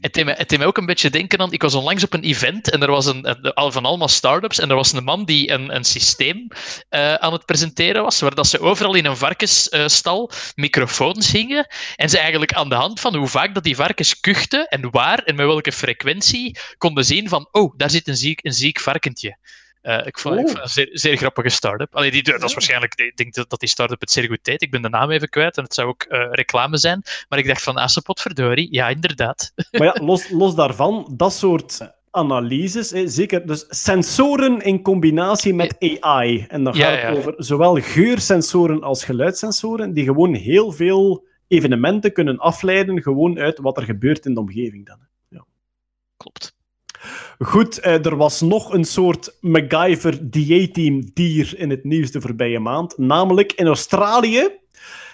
[0.00, 1.52] Het deed, mij, het ook een beetje denken aan...
[1.52, 3.24] Ik was onlangs op een event en er was een,
[3.54, 6.48] al van allemaal start-ups en er was een man die een, een systeem
[6.88, 11.66] eh, aan het presenteren was, waar dat ze overal in een varkensstal microfoons hingen
[11.96, 15.18] en ze eigenlijk aan de hand van hoe vaak dat die varkens kuchten en waar
[15.18, 19.38] en met welke frequentie konden zien van oh, daar zit een ziek, een ziek varkentje.
[19.86, 21.94] Eh, ik, vond, ik vond het een zeer, zeer grappige start-up.
[21.94, 24.62] Allee, die, dat is waarschijnlijk, ik denk dat, dat die start-up het zeer goed deed.
[24.62, 27.02] Ik ben de naam even kwijt en het zou ook eh, reclame zijn.
[27.28, 29.52] Maar ik dacht van, Assepot, verdorie, ja, inderdaad.
[29.70, 35.76] Maar ja, los, los daarvan, dat soort analyses, hè, zeker, dus sensoren in combinatie met
[36.00, 36.46] AI.
[36.48, 42.12] En dan Ja, gaat het over zowel geursensoren als geluidssensoren, die gewoon heel veel evenementen
[42.12, 44.98] kunnen afleiden, gewoon uit wat er gebeurt in de omgeving dan.
[45.28, 45.44] Ja.
[46.16, 46.55] Klopt.
[47.38, 52.58] Goed, eh, er was nog een soort MacGyver DA-team dier in het nieuws de voorbije
[52.58, 52.98] maand.
[52.98, 54.50] Namelijk in Australië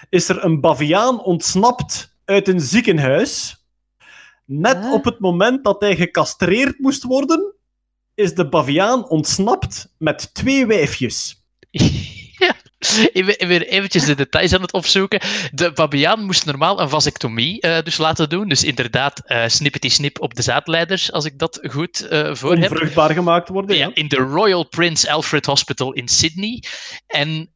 [0.09, 3.63] is er een baviaan ontsnapt uit een ziekenhuis.
[4.45, 7.53] Net op het moment dat hij gecastreerd moest worden,
[8.13, 11.45] is de baviaan ontsnapt met twee wijfjes.
[13.13, 15.21] ik ben eventjes de details aan het opzoeken.
[15.51, 18.47] De babiaan moest normaal een vasectomie eh, dus laten doen.
[18.47, 22.71] Dus inderdaad, eh snippety snip op de zaadleiders, als ik dat goed eh voor heb.
[22.71, 23.91] Onvruchtbaar gemaakt worden, ja.
[23.93, 26.63] in de Royal Prince Alfred Hospital in Sydney.
[27.07, 27.51] En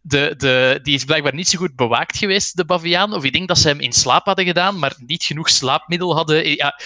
[0.00, 3.14] de, de, die is blijkbaar niet zo goed bewaakt geweest, de baviaan.
[3.14, 6.56] Of ik denk dat ze hem in slaap hadden gedaan, maar niet genoeg slaapmiddel hadden.
[6.56, 6.80] Ja,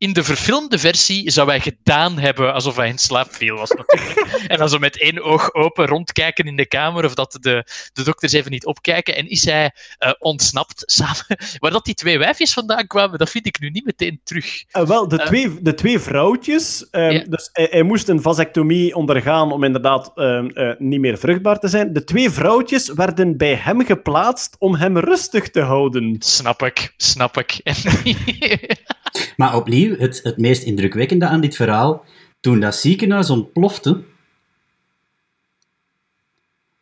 [0.00, 3.56] in de verfilmde versie zou hij gedaan hebben alsof hij in slaap viel.
[3.56, 4.18] Was natuurlijk.
[4.46, 8.02] en dan zo met één oog open rondkijken in de kamer of dat de, de
[8.02, 9.16] dokters even niet opkijken.
[9.16, 11.24] En is hij eh, ontsnapt samen.
[11.58, 14.64] Waar dat die twee wijfjes vandaan kwamen, dat vind ik nu niet meteen terug.
[14.70, 15.26] Eh, wel, de, Eh.
[15.26, 16.88] twee, de twee vrouwtjes.
[16.90, 21.58] ehm, dus hij, hij moest een vasectomie ondergaan om inderdaad ehm, eh, niet meer vruchtbaar
[21.58, 21.92] te zijn.
[21.92, 26.16] De twee vrouwtjes werden bij hem geplaatst om hem rustig te houden.
[26.18, 27.60] Snap ik, snap ik.
[29.36, 32.04] Maar opnieuw, het, het meest indrukwekkende aan dit verhaal,
[32.40, 34.02] toen dat ziekenhuis ontplofte,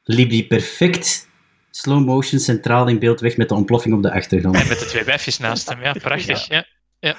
[0.03, 1.29] liep die perfect
[1.71, 4.57] slow motion centraal in beeld weg met de ontploffing op de achtergrond.
[4.57, 6.49] En met de twee wijfjes naast hem, ja, prachtig.
[6.49, 6.67] Ja.
[7.01, 7.17] Ja.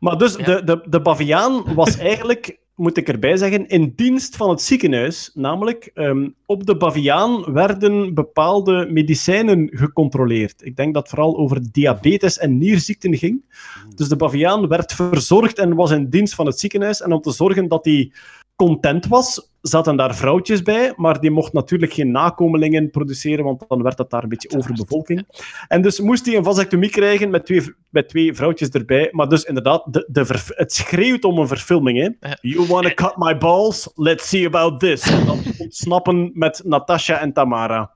[0.00, 4.50] Maar dus de, de, de baviaan was eigenlijk, moet ik erbij zeggen, in dienst van
[4.50, 5.30] het ziekenhuis.
[5.34, 10.64] Namelijk, ehm, op de baviaan werden bepaalde medicijnen gecontroleerd.
[10.64, 13.44] Ik denk dat het vooral over diabetes en nierziekten ging.
[13.94, 17.00] Dus de baviaan werd verzorgd en was in dienst van het ziekenhuis.
[17.00, 18.12] En om te zorgen dat hij
[18.56, 23.82] content was, zaten daar vrouwtjes bij, maar die mocht natuurlijk geen nakomelingen produceren, want dan
[23.82, 25.26] werd dat daar een beetje overbevolking.
[25.68, 29.08] En dus moest hij een vasectomie krijgen met twee, met twee vrouwtjes erbij.
[29.12, 31.98] Maar dus inderdaad, de, de het schreeuwt om een verfilming.
[31.98, 32.30] Hè?
[32.40, 33.90] You wanna cut my balls?
[33.94, 35.02] Let's see about this.
[35.02, 37.94] En dan ontsnappen met Natasha en Tamara.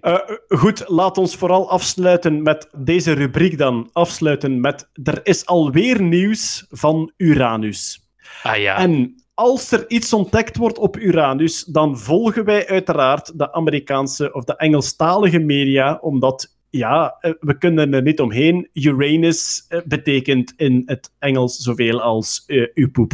[0.00, 0.18] Eh,
[0.48, 3.90] goed, laat ons vooral afsluiten met deze rubriek dan.
[3.92, 8.06] Afsluiten met er is alweer nieuws van Uranus.
[8.42, 8.76] Ah ja.
[8.76, 14.44] En als er iets ontdekt wordt op Uranus, dan volgen wij uiteraard de Amerikaanse of
[14.44, 18.68] de Engelstalige media, omdat ja, eh, we kunnen er niet omheen.
[18.72, 23.12] Uranus eh, betekent in het Engels zoveel als eh, uw poep.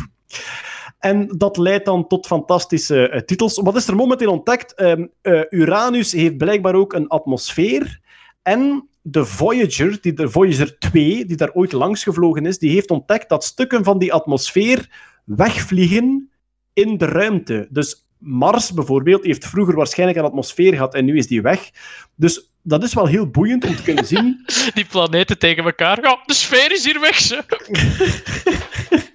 [0.98, 3.60] En dat leidt dan tot fantastische titels.
[3.60, 4.74] Wat is er momenteel ontdekt?
[4.74, 8.00] Ehm, eh, Uranus heeft blijkbaar ook een atmosfeer.
[8.42, 12.90] En de Voyager, die, de Voyager 2, die daar ooit langs gevlogen is, die heeft
[12.90, 16.30] ontdekt dat stukken van die atmosfeer wegvliegen
[16.72, 17.68] in de ruimte.
[17.70, 21.70] Dus Mars bijvoorbeeld heeft vroeger waarschijnlijk een atmosfeer gehad en nu is die weg.
[22.16, 24.44] Dus dat is wel heel boeiend om te kunnen zien.
[24.74, 26.02] Die planeten tegen elkaar.
[26.02, 27.42] Ja, de sfeer is hier weg, ze.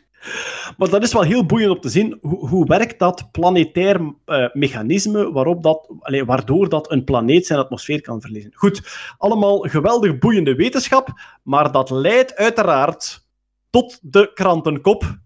[0.77, 2.17] Maar dat is wel heel boeiend om te zien.
[2.21, 7.59] Hoe, hoe werkt dat planetair eh, mechanisme waarop dat, allee, waardoor dat een planeet zijn
[7.59, 8.51] atmosfeer kan verliezen?
[8.53, 8.81] Goed,
[9.17, 11.09] allemaal geweldig boeiende wetenschap,
[11.43, 13.27] maar dat leidt uiteraard
[13.69, 15.17] tot de krantenkop.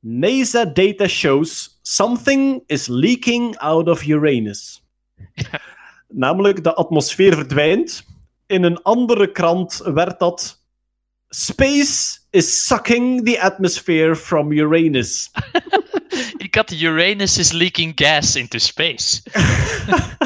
[0.00, 4.82] NASA data shows something is leaking out of Uranus.
[6.08, 8.04] Namelijk, de atmosfeer verdwijnt.
[8.46, 10.60] In een andere krant werd dat
[11.28, 15.30] Space is sucking the atmosphere from Uranus.
[16.36, 19.20] Ik had Uranus is leaking gas into space.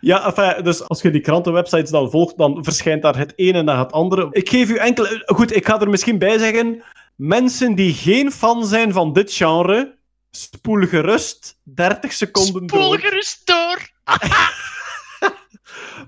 [0.00, 3.78] Ja, enfin, dus als je die krantenwebsites dan volgt, dan verschijnt daar het ene na
[3.78, 4.28] het andere.
[4.30, 5.22] Ik geef u enkele...
[5.26, 6.82] Goed, ik ga er misschien bij zeggen...
[7.16, 9.98] Mensen die geen fan zijn van dit genre,
[10.30, 12.82] spoel gerust 30 seconden door.
[12.82, 13.90] Spoel gerust door.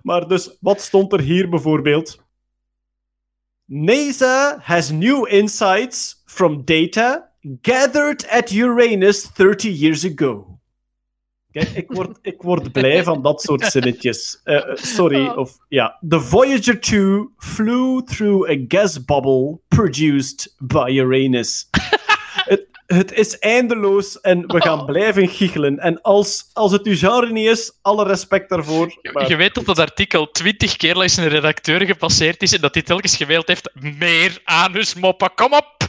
[0.03, 2.19] Maar dus, wat stond er hier bijvoorbeeld?
[3.65, 7.33] NASA has new insights from data
[7.63, 10.58] gathered at Uranus 30 years ago.
[11.59, 14.41] Kijk, ik word, ik word blij van dat soort zinnetjes.
[14.45, 15.99] Eh, eh, sorry, of ja.
[16.09, 21.69] The Voyager 2 flew through a gas bubble produced by Uranus.
[22.45, 25.79] het, het is eindeloos en we gaan blijven giechelen.
[25.79, 28.99] En als, als het uw genre niet is, alle respect daarvoor.
[29.13, 32.75] maar- Je weet dat dat artikel twintig keer langs een redacteur gepasseerd is en dat
[32.75, 35.77] hij telkens gemaild heeft meer anusmoppen, kom op!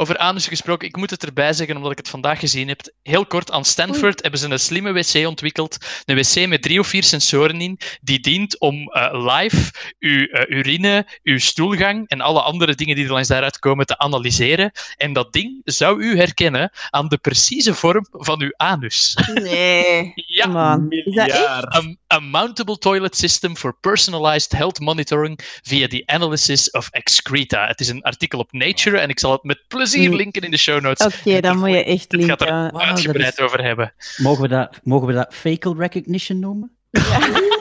[0.00, 2.80] over anus gesproken, ik moet het erbij zeggen omdat ik het vandaag gezien heb.
[3.02, 5.76] Heel kort, aan Stanford hebben ze een slimme wc ontwikkeld.
[6.04, 10.58] Een wc met drie of vier sensoren in, die dient om eh, live uw eh,
[10.58, 14.72] urine, uw stoelgang en alle andere dingen die er langs daaruit komen te analyseren.
[14.96, 19.18] En dat ding zou u herkennen aan de precieze vorm van uw anus.
[19.34, 20.12] Nee.
[20.38, 20.46] Ja.
[20.46, 20.86] Man.
[20.88, 21.44] Is dat echt?
[21.44, 21.82] A,
[22.14, 27.66] a mountable toilet system for personalized health monitoring via the analysis of excreta.
[27.66, 30.14] Het is een artikel op Nature en ik zal het met plezier Mm.
[30.14, 31.06] linken in de show notes.
[31.06, 32.46] Oké, dan moet je echt Het gaat linken.
[32.46, 33.92] er Wauw, dat uitgebreid is- over hebben.
[34.16, 36.72] Mogen we dat, mogen we dat facial recognition noemen?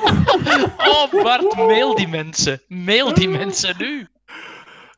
[0.78, 2.62] Oh, Bart, mail die mensen.
[2.68, 4.08] Mail die mensen nu.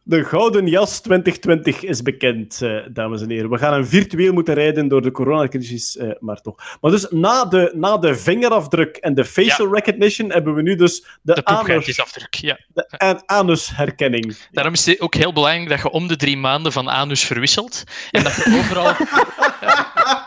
[0.10, 3.49] De Gouden Jas 2020 is bekend, eh, dames en heren.
[3.49, 6.77] We gaan een virtueel moeten rijden door de coronacrisis, eh, maar toch.
[6.81, 11.02] Maar dus na de, na de vingerafdruk en de facial recognition hebben we nu dus
[11.22, 12.60] de, De anus, poepgaatjesafdruk, ja.
[12.73, 14.38] de anusherkenning.
[14.52, 17.84] Daarom is het ook heel belangrijk dat je om de drie maanden van anus verwisselt.
[18.11, 18.94] En dat je overal,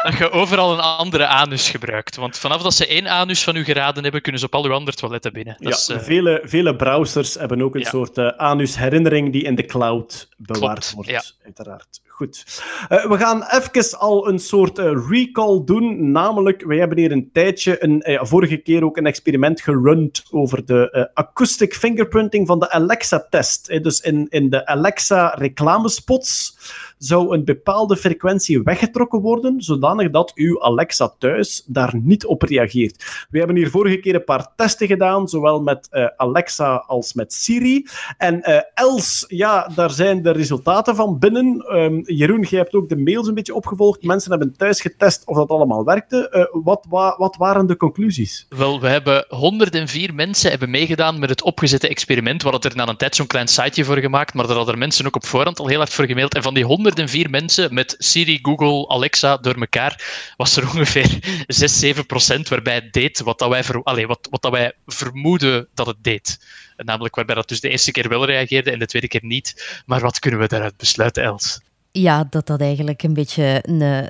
[0.03, 2.17] dat je overal een andere anus gebruikt.
[2.17, 4.73] Want vanaf dat ze één anus van u geraden hebben, kunnen ze op al uw
[4.73, 5.57] andere toiletten binnen.
[5.59, 7.89] Dat Ja, is, eh, vele, vele browsers hebben ook een Ja.
[7.89, 11.23] soort eh, anusherinnering die in de cloud bewaard Klopt, wordt, ja.
[11.45, 12.01] uiteraard.
[12.07, 12.63] Goed.
[12.89, 16.11] Eh, we gaan even al een soort eh, recall doen.
[16.11, 20.65] Namelijk, wij hebben hier een tijdje, een, eh, vorige keer ook een experiment gerund over
[20.67, 23.83] de acoustic fingerprinting van de Alexa-test.
[23.83, 26.57] Dus in, in de Alexa-reclamespots
[27.05, 33.27] zou een bepaalde frequentie weggetrokken worden, zodanig dat uw Alexa thuis daar niet op reageert.
[33.31, 37.33] We hebben hier vorige keer een paar testen gedaan, zowel met eh, Alexa als met
[37.33, 37.87] Siri.
[38.19, 41.61] En eh, Els, ja, daar zijn de resultaten van binnen.
[41.69, 44.03] Ehm, Jeroen, jij hebt ook de mails een beetje opgevolgd.
[44.03, 46.29] Mensen hebben thuis getest of dat allemaal werkte.
[46.29, 48.47] Eh, wat, wa- wat waren de conclusies?
[48.49, 52.43] Wel, we hebben 104 mensen hebben meegedaan met het opgezette experiment.
[52.43, 55.07] We hadden er na een tijd zo'n klein siteje voor gemaakt, maar daar hadden mensen
[55.07, 56.35] ook op voorhand al heel hard voor gemaild.
[56.35, 60.01] En van die 104 mensen met Siri, Google, Alexa door elkaar,
[60.37, 64.43] was er ongeveer 6, 7 procent waarbij het deed wat, dat wij, ver, wat, wat
[64.43, 66.39] dat wij vermoeden dat het deed.
[66.77, 69.83] Namelijk waarbij dat dus de eerste keer wel reageerde en de tweede keer niet.
[69.87, 71.61] Maar wat kunnen we daaruit besluiten, Els?
[71.95, 74.09] Ja, dat dat eigenlijk een beetje een,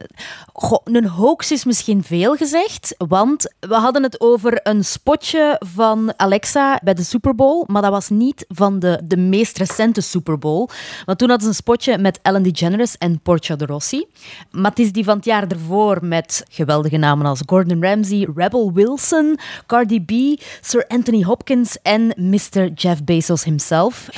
[0.52, 6.12] goh, een hoax is misschien veel gezegd, want we hadden het over een spotje van
[6.16, 10.38] Alexa bij de Super Bowl, maar dat was niet van de, de meest recente Super
[10.38, 10.68] Bowl,
[11.04, 14.06] want toen hadden ze een spotje met Ellen DeGeneres en Portia de Rossi.
[14.50, 18.72] Maar het is die van het jaar ervoor met geweldige namen als Gordon Ramsay, Rebel
[18.72, 22.72] Wilson, Cardi B, Sir Anthony Hopkins en Mr.
[22.74, 24.08] Jeff Bezos himself.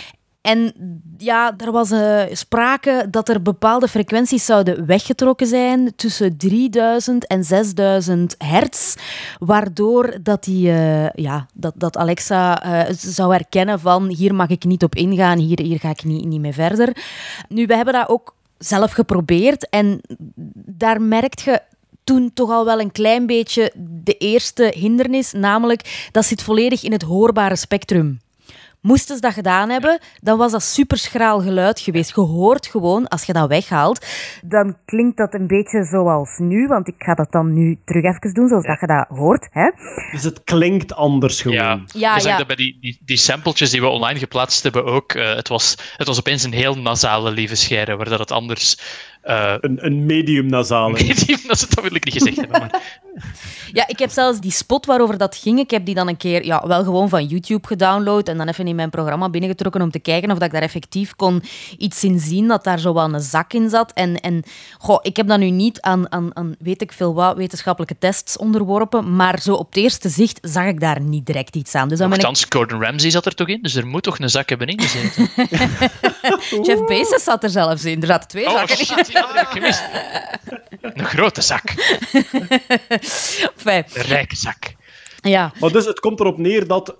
[0.45, 0.73] En
[1.19, 7.45] ja, er was eh, sprake dat er bepaalde frequenties zouden weggetrokken zijn tussen 3000 en
[7.45, 8.95] 6000 hertz,
[9.39, 14.65] waardoor dat, die, eh, ja, dat, dat Alexa eh, zou herkennen van hier mag ik
[14.65, 16.97] niet op ingaan, hier, hier ga ik niet, niet mee verder.
[17.49, 20.01] Nu, we hebben dat ook zelf geprobeerd en
[20.55, 21.61] daar merkt je
[22.05, 26.93] toen toch al wel een klein beetje de eerste hindernis, namelijk dat zit volledig in
[26.93, 28.23] het hoorbare spectrum.
[28.85, 32.15] Moesten ze dat gedaan hebben, dan was dat superschraal geluid geweest.
[32.15, 34.07] Je hoort gewoon, als je dat weghaalt,
[34.43, 36.67] dan klinkt dat een beetje zoals nu.
[36.67, 39.49] Want ik ga dat dan nu terug even doen, zoals dat je dat hoort.
[39.51, 39.71] Hè?
[40.13, 41.57] Dus het klinkt anders gewoon.
[41.57, 45.13] Ja, Ja, dat bij die, die, die sampletjes die we online geplaatst hebben ook.
[45.13, 48.79] eh, het, was, het was opeens een heel nasale lieve scheire, waar dat het anders...
[49.25, 50.93] eh, Een, een medium nasale.
[50.93, 52.61] medium, dat, wil ik niet gezegd hebben.
[52.61, 52.83] Maar,
[53.73, 56.45] Ja, ik heb zelfs die spot waarover dat ging, ik heb die dan een keer
[56.45, 59.99] ja, wel gewoon van YouTube gedownload en dan even in mijn programma binnengetrokken om te
[59.99, 61.43] kijken of dat ik daar effectief kon
[61.79, 63.93] iets in zien, dat daar zo wel een zak in zat.
[63.93, 64.43] En, en
[64.79, 68.37] goh, ik heb dat nu niet aan, aan, aan weet ik veel wat wetenschappelijke tests
[68.37, 71.89] onderworpen, maar zo op het eerste zicht zag ik daar niet direct iets aan.
[71.89, 72.47] Dus dan ben ik...
[72.49, 75.29] Gordon Ramsay zat er toch in, dus er moet toch een zak hebben ingezeten.
[76.67, 78.01] Jeff Bezos zat er zelfs in.
[78.01, 79.14] Er zaten twee Oh, zakken in.
[79.15, 79.83] Ik gemist.
[80.81, 81.63] Een grote zak.
[83.65, 84.75] Een rijke zak.
[85.21, 85.53] Ja.
[85.61, 86.95] Maar dus het komt erop neer dat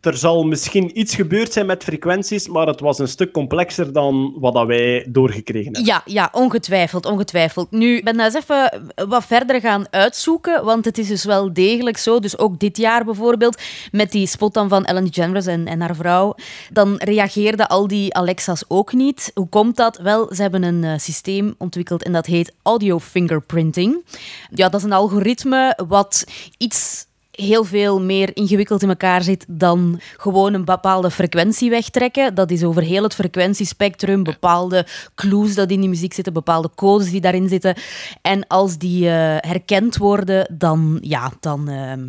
[0.00, 4.34] er zal misschien iets gebeurd zijn met frequenties, maar het was een stuk complexer dan
[4.36, 5.84] wat dat wij doorgekregen hebben.
[5.84, 7.70] Ja, ja, ongetwijfeld, ongetwijfeld.
[7.70, 11.52] Nu, ik ben nou eens even wat verder gaan uitzoeken, want het is dus wel
[11.52, 13.62] degelijk zo, dus ook dit jaar bijvoorbeeld,
[13.92, 16.34] met die spot dan van Ellen DeGeneres en, en haar vrouw,
[16.72, 19.30] dan reageerden al die Alexa's ook niet.
[19.34, 19.98] Hoe komt dat?
[19.98, 24.04] Wel, ze hebben een eh, systeem ontwikkeld en dat heet audio fingerprinting.
[24.50, 26.24] Ja, dat is een algoritme wat
[26.58, 27.08] iets
[27.40, 32.34] heel veel meer ingewikkeld in elkaar zit dan gewoon een bepaalde frequentie wegtrekken.
[32.34, 37.10] Dat is over heel het frequentiespectrum, bepaalde clues dat in die muziek zitten, bepaalde codes
[37.10, 37.74] die daarin zitten.
[38.22, 42.08] En als die eh, herkend worden, dan, ja, dan, ehm,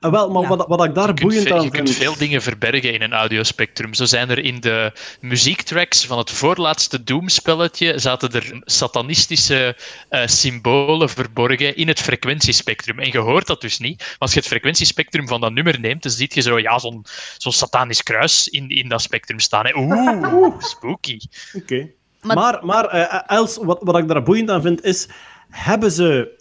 [0.00, 2.02] Ah, wel, maar wat, wat ik daar Je kunt, boeiend ve- aan je kunt vind...
[2.02, 3.94] veel dingen verbergen in een audiospectrum.
[3.94, 9.76] Zo zijn er in de muziektracks van het voorlaatste Doom-spelletje zaten er satanistische
[10.08, 12.98] eh, symbolen verborgen in het frequentiespectrum.
[12.98, 13.98] En je hoort dat dus niet.
[13.98, 17.04] Maar als je het frequentiespectrum van dat nummer neemt, dan zie je zo ja, zo'n
[17.36, 19.66] zo'n satanisch kruis in, in dat spectrum staan.
[19.66, 19.76] hè.
[19.76, 21.18] Oeh, spooky.
[21.52, 21.90] Oké.
[22.22, 25.08] Maar, maar, eh, Els, wat, wat ik daar boeiend aan vind, is...
[25.50, 26.38] Hebben ze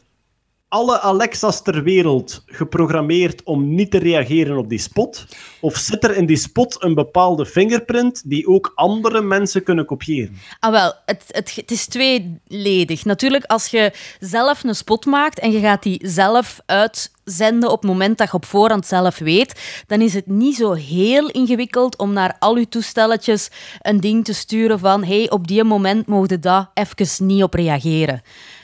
[0.70, 5.26] alle Alexa's ter wereld geprogrammeerd om niet te reageren op die spot?
[5.60, 10.38] Of zit er in die spot een bepaalde fingerprint die ook andere mensen kunnen kopiëren?
[10.60, 13.06] Ah, wel, het, het, het is tweeledig.
[13.06, 17.92] Natuurlijk, als je zelf een spot maakt en je gaat die zelf uitzenden op het
[17.92, 22.14] moment dat je op voorhand zelf weet, dan is het niet zo heel ingewikkeld om
[22.14, 23.50] naar al je toestelletjes
[23.82, 28.22] een ding te sturen van hey, op die moment mogen daar even niet op reageren.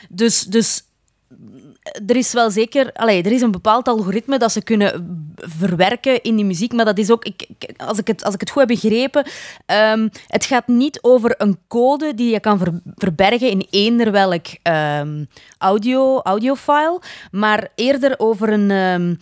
[0.09, 0.84] Dus, dus
[2.07, 6.35] er is wel zeker, allee, er is een bepaald algoritme dat ze kunnen verwerken in
[6.35, 7.47] die muziek, maar dat is ook, ik,
[7.77, 9.25] als, ik het, als ik het goed heb begrepen,
[9.65, 14.45] ehm, het gaat niet over een code die je kan ver- verbergen in eender welk
[14.61, 15.25] ehm,
[15.57, 17.01] audio, audiofile,
[17.31, 18.71] maar eerder over een.
[18.71, 19.15] ehm,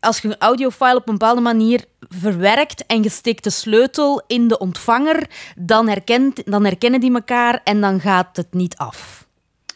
[0.00, 4.48] als je een audiofile op een bepaalde manier verwerkt en je steekt de sleutel in
[4.48, 9.27] de ontvanger, dan, herkent, dan herkennen die elkaar en dan gaat het niet af.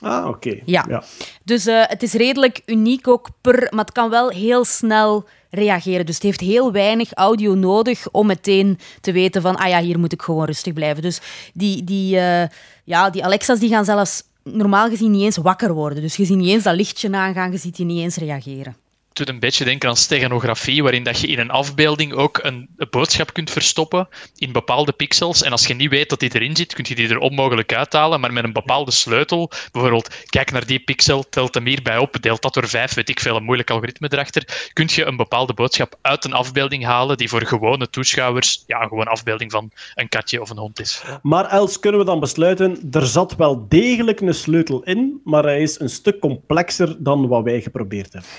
[0.03, 0.61] Ah, oké.
[0.65, 1.03] Ja.
[1.45, 6.07] Dus eh, het is redelijk uniek ook per, maar het kan wel heel snel reageren.
[6.07, 9.99] Dus het heeft heel weinig audio nodig om meteen te weten van, ah ja, hier
[9.99, 11.03] moet ik gewoon rustig blijven.
[11.03, 11.21] Dus
[11.55, 12.49] die, die, eh,
[12.85, 16.03] ja, die Alexa's die gaan zelfs normaal gezien niet eens wakker worden.
[16.03, 18.77] Dus je ziet niet eens dat lichtje aangaan, je ziet die niet eens reageren.
[19.13, 22.87] Doet een beetje denken aan steganografie, waarin dat je in een afbeelding ook een, een
[22.91, 25.43] boodschap kunt verstoppen in bepaalde pixels.
[25.43, 28.21] En als je niet weet dat die erin zit, kun je die er onmogelijk uithalen.
[28.21, 32.43] Maar met een bepaalde sleutel, bijvoorbeeld, kijk naar die pixel, telt hem hierbij op, deelt
[32.43, 35.99] dat door vijf, weet ik veel, een moeilijk algoritme erachter, kun je een bepaalde boodschap
[36.03, 40.41] uit een afbeelding halen die voor gewone toeschouwers ja, gewoon een afbeelding van een katje
[40.41, 41.03] of een hond is.
[41.23, 45.63] Maar Els, kunnen we dan besluiten, er zat wel degelijk een sleutel in, maar hij
[45.63, 48.31] is een stuk complexer dan wat wij geprobeerd hebben.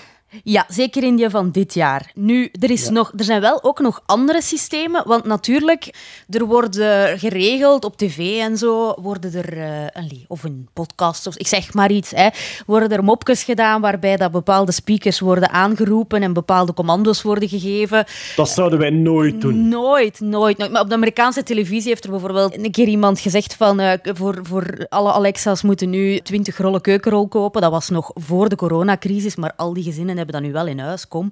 [0.43, 2.11] Ja, zeker in die van dit jaar.
[2.15, 2.91] Nu, er, is Ja.
[2.91, 5.93] nog, er zijn wel ook nog andere systemen, want natuurlijk,
[6.29, 11.37] er worden geregeld op tv en zo, worden er, eh, een of een podcast, of
[11.37, 12.27] ik zeg maar iets, hè,
[12.65, 18.05] worden er mopjes gedaan waarbij dat bepaalde speakers worden aangeroepen en bepaalde commando's worden gegeven.
[18.35, 19.67] Dat zouden wij nooit doen.
[19.67, 20.71] Nooit, nooit, nooit.
[20.71, 24.39] Maar op de Amerikaanse televisie heeft er bijvoorbeeld een keer iemand gezegd van eh, voor,
[24.43, 27.61] voor alle Alexa's moeten nu 20 rollen keukenrol kopen.
[27.61, 30.79] Dat was nog voor de coronacrisis, maar al die gezinnen hebben dat nu wel in
[30.79, 31.07] huis.
[31.07, 31.31] Kom.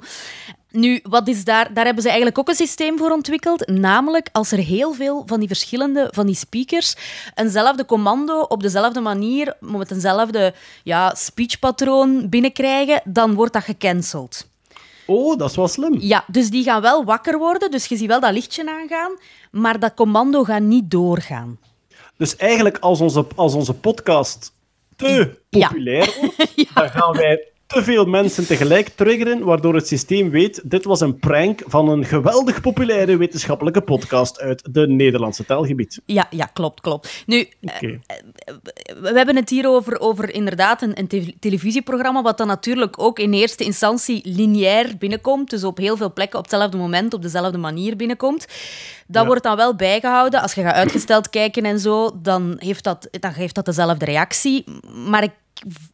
[0.72, 1.74] Nu, wat is daar?
[1.74, 3.68] Daar hebben ze eigenlijk ook een systeem voor ontwikkeld.
[3.68, 6.96] Namelijk, als er heel veel van die verschillende van die speakers
[7.36, 10.54] eenzelfde commando op dezelfde manier, met eenzelfde
[10.84, 14.50] ja, speechpatroon binnenkrijgen, dan wordt dat gecanceld.
[15.06, 15.98] Oh, dat is wel slim.
[16.00, 19.12] Ja, dus die gaan wel wakker worden, dus je ziet wel dat lichtje aangaan,
[19.52, 21.60] maar dat commando gaat niet doorgaan.
[22.18, 24.54] Dus eigenlijk, als onze, als onze podcast
[24.96, 30.62] te populair wordt, dan gaan wij te veel mensen tegelijk triggeren, waardoor het systeem weet,
[30.64, 36.02] dit was een prank van een geweldig populaire wetenschappelijke podcast uit de Nederlandse taalgebied.
[36.06, 37.24] Ja, ja klopt, klopt.
[37.26, 38.00] Nu, Oké.
[39.02, 43.20] we hebben het hier over, over inderdaad een, een te- televisieprogramma, wat dan natuurlijk ook
[43.20, 47.58] in eerste instantie lineair binnenkomt, dus op heel veel plekken op hetzelfde moment, op dezelfde
[47.58, 48.46] manier binnenkomt.
[49.08, 49.28] Dat Ja.
[49.28, 50.42] wordt dan wel bijgehouden.
[50.42, 54.64] Als je gaat uitgesteld kijken en zo, dan heeft dat, dan geeft dat dezelfde reactie.
[55.08, 55.32] Maar ik,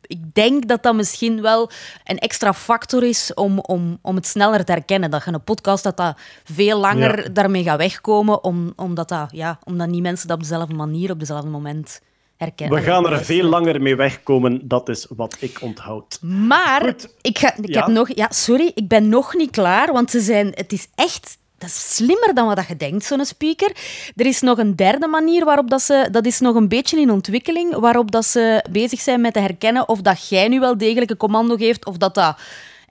[0.02, 1.70] ik denk dat dat misschien wel
[2.04, 5.12] een extra factor is om, om, om het sneller te herkennen.
[5.12, 7.30] Dat je een podcast dat dat veel langer Ja.
[7.30, 11.20] daarmee gaat wegkomen, om, omdat, dat, ja, omdat niet mensen dat op dezelfde manier, op
[11.20, 12.02] dezelfde moment
[12.38, 12.78] herkennen.
[12.80, 16.18] We gaan er veel langer mee wegkomen, dat is wat ik onthoud.
[16.22, 17.80] Maar ik, ga, ik Ja.
[17.80, 18.16] heb nog...
[18.16, 21.38] Ja, sorry, ik ben nog niet klaar, want ze zijn, het is echt...
[21.58, 23.72] Dat is slimmer dan wat je denkt, zo'n speaker.
[24.16, 26.08] Er is nog een derde manier waarop dat ze...
[26.12, 29.90] Dat is nog een beetje in ontwikkeling, waarop dat ze bezig zijn met te herkennen
[29.90, 32.38] of dat jij nu wel degelijk een commando geeft, of dat dat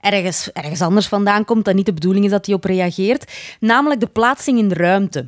[0.01, 3.31] ergens, ergens anders vandaan komt, dat niet de bedoeling is dat hij op reageert.
[3.59, 5.27] Namelijk de plaatsing in de ruimte.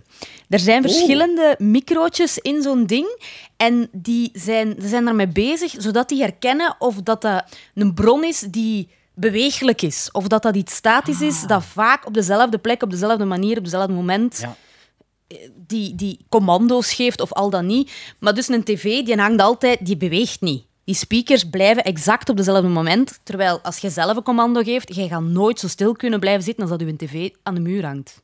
[0.49, 3.21] Er zijn verschillende microotjes in zo'n ding
[3.57, 7.43] en die zijn, ze zijn daarmee bezig, zodat die herkennen of dat dat
[7.75, 10.09] een bron is die beweeglijk is.
[10.11, 13.63] Of dat dat iets statisch is, dat vaak op dezelfde plek, op dezelfde manier, op
[13.63, 14.45] dezelfde moment
[15.55, 17.91] die, die commando's geeft, of al dan niet.
[18.19, 20.63] Maar dus een tv, die hangt altijd, die beweegt niet.
[20.83, 23.19] Die speakers blijven exact op dezelfde moment.
[23.23, 26.69] Terwijl als je zelf een commando geeft, jij gaat nooit zo stil kunnen blijven zitten
[26.69, 28.21] als dat je tv aan de muur hangt.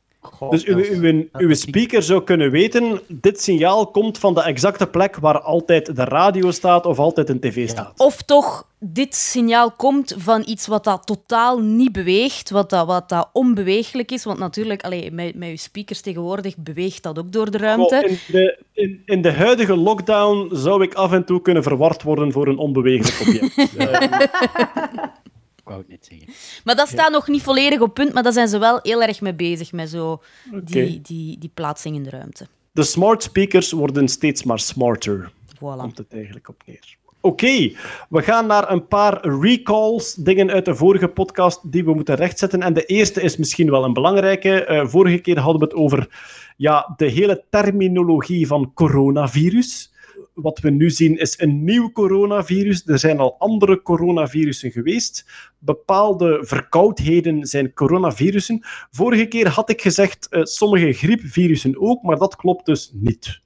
[0.50, 5.16] Dus uw, uw, uw speaker zou kunnen weten, dit signaal komt van de exacte plek
[5.16, 7.92] waar altijd de radio staat of altijd een tv staat.
[7.96, 13.08] Of toch, dit signaal komt van iets wat dat totaal niet beweegt, wat dat, wat
[13.08, 14.24] dat onbeweeglijk is.
[14.24, 17.96] Want natuurlijk, allee, met, met je speakers tegenwoordig beweegt dat ook door de ruimte.
[17.96, 22.02] Goh, in, de, in, in de huidige lockdown zou ik af en toe kunnen verward
[22.02, 23.56] worden voor een onbeweeglijk object.
[23.56, 23.70] Ik
[25.66, 26.28] wou het net zeggen.
[26.64, 29.20] Maar dat staat nog niet volledig op punt, maar daar zijn ze wel heel erg
[29.20, 30.22] mee bezig, met zo
[30.64, 32.46] die, die, die plaatsing in de ruimte.
[32.72, 35.32] De smart speakers worden steeds maar smarter.
[35.54, 35.58] Voilà.
[35.58, 36.96] Komt het eigenlijk op neer.
[37.20, 37.72] Oké,
[38.08, 42.62] we gaan naar een paar recalls, dingen uit de vorige podcast die we moeten rechtzetten.
[42.62, 44.64] En de eerste is misschien wel een belangrijke.
[44.64, 46.08] Eh, vorige keer hadden we het over
[46.56, 49.92] ja, de hele terminologie van coronavirus.
[50.36, 52.86] Wat we nu zien is een nieuw coronavirus.
[52.86, 55.24] Er zijn al andere coronavirussen geweest.
[55.58, 58.66] Bepaalde verkoudheden zijn coronavirussen.
[58.90, 63.40] Vorige keer had ik gezegd eh, sommige griepvirussen ook, maar dat klopt dus niet.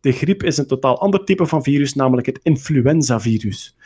[0.00, 3.76] De griep is een totaal ander type van virus, namelijk het influenzavirus.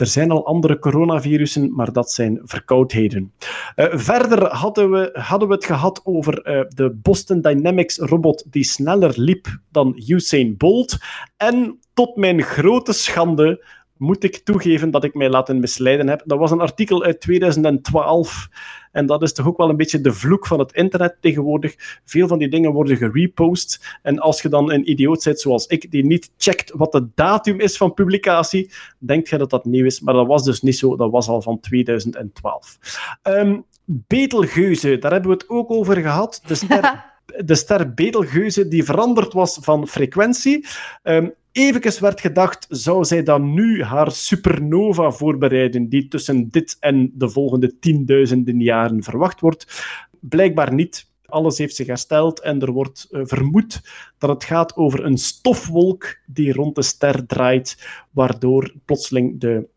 [0.00, 3.32] Er zijn al andere coronavirussen, maar dat zijn verkoudheden.
[3.74, 8.64] Eh, verder hadden we, hadden we het gehad over eh, de Boston Dynamics robot die
[8.64, 10.98] sneller liep dan Usain Bolt.
[11.36, 13.64] En tot mijn grote schande
[13.96, 16.22] moet ik toegeven dat ik mij laten misleiden heb.
[16.24, 18.48] Dat was een artikel uit 2012.
[18.92, 22.00] En dat is toch ook wel een beetje de vloek van het internet tegenwoordig.
[22.04, 23.98] Veel van die dingen worden gerepost.
[24.02, 27.60] En als je dan een idioot bent zoals ik, die niet checkt wat de datum
[27.60, 30.00] is van publicatie, denkt je dat dat nieuw is.
[30.00, 30.96] Maar dat was dus niet zo.
[30.96, 32.78] Dat was al van 2012.
[33.22, 36.42] Ehm Betelgeuze, daar hebben we het ook over gehad.
[36.46, 37.04] De ster,
[37.44, 40.66] de ster Betelgeuze die veranderd was van frequentie.
[41.02, 47.10] Ehm Even werd gedacht, zou zij dan nu haar supernova voorbereiden, die tussen dit en
[47.14, 49.84] de volgende tienduizenden jaren verwacht wordt?
[50.20, 51.08] Blijkbaar niet.
[51.26, 53.80] Alles heeft zich hersteld en er wordt eh, vermoed
[54.18, 59.68] dat het gaat over een stofwolk die rond de ster draait, waardoor plotseling de,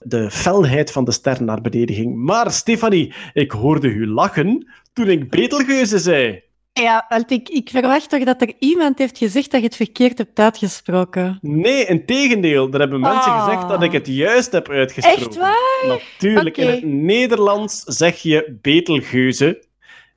[0.00, 2.14] de felheid van de ster naar beneden ging.
[2.14, 6.42] Maar Stefanie, ik hoorde u lachen toen ik Betelgeuze zei.
[6.82, 10.18] Ja, want ik, ik verwacht toch dat er iemand heeft gezegd dat je het verkeerd
[10.18, 11.38] hebt uitgesproken.
[11.40, 12.72] Nee, in tegendeel.
[12.72, 13.44] Er hebben mensen Ah.
[13.44, 15.22] gezegd dat ik het juist heb uitgesproken.
[15.26, 15.84] Echt waar?
[15.86, 16.56] Natuurlijk.
[16.56, 19.64] In het Nederlands zeg je Betelgeuze.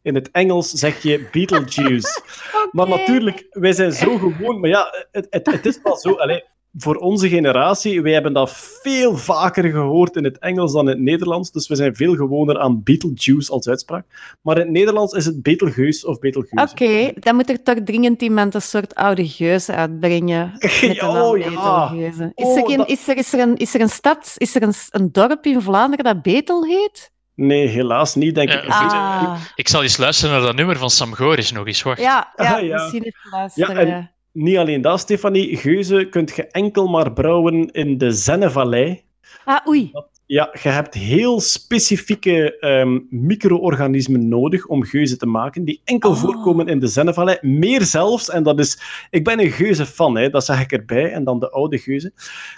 [0.02, 2.22] In het Engels zeg je Beetlejuice.
[2.72, 4.60] Maar natuurlijk, wij zijn zo gewoon...
[4.60, 6.12] Maar ja, het, het, het is wel zo...
[6.14, 6.44] Allee,
[6.78, 11.00] voor onze generatie, wij hebben dat veel vaker gehoord in het Engels dan in het
[11.00, 11.52] Nederlands.
[11.52, 14.06] Dus we zijn veel gewoner aan Beetlejuice als uitspraak.
[14.42, 16.72] Maar in het Nederlands is het Betelgeus of Betelgeuze.
[16.72, 20.52] Oké, dan moet er toch dringend iemand een soort oude geus uitbrengen.
[20.60, 21.46] Met de Oh, ja.
[21.46, 24.56] Is, Oh, er geen, dat- is, er, is, er een, is er een stad, is
[24.56, 27.12] er een, een dorp in Vlaanderen dat Betel heet?
[27.36, 28.66] Nee, helaas niet, denk ik.
[28.68, 29.42] Ah.
[29.56, 31.82] Ik zal eens luisteren naar dat nummer van Sam Goris nog eens.
[31.82, 32.00] Wacht.
[32.00, 32.74] Ja, ja, Ah, ja.
[32.76, 33.78] misschien even Ja, luisteren.
[33.78, 35.58] en niet alleen dat, Stefanie.
[35.58, 39.04] Geuze kunt je enkel maar brouwen in de Zennevallei.
[39.46, 39.92] Ah, oei.
[40.32, 46.68] Ja, je hebt heel specifieke ehm, micro-organismen nodig om geuzen te maken, die enkel voorkomen
[46.68, 47.38] in de Zennevallei.
[47.42, 48.80] Meer zelfs, en dat is...
[49.10, 52.14] Ik ben een geuze-fan, hè, dat zeg ik erbij, en dan de oude geuzen.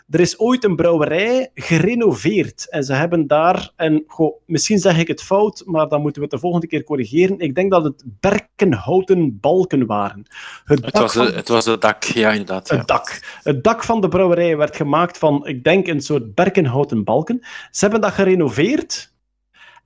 [0.10, 3.72] Er is ooit een brouwerij gerenoveerd, en ze hebben daar...
[3.76, 6.84] En goh, misschien zeg ik het fout, maar dan moeten we het de volgende keer
[6.84, 7.40] corrigeren.
[7.40, 10.26] Ik denk dat het berkenhouten balken waren.
[10.64, 12.70] Het, was, van- het was het dak, ja, inderdaad.
[12.70, 12.78] Ja.
[12.78, 13.40] het dak.
[13.44, 17.42] Het dak van de brouwerij werd gemaakt van, ik denk, een soort berkenhouten balken.
[17.72, 19.14] Ze hebben dat gerenoveerd.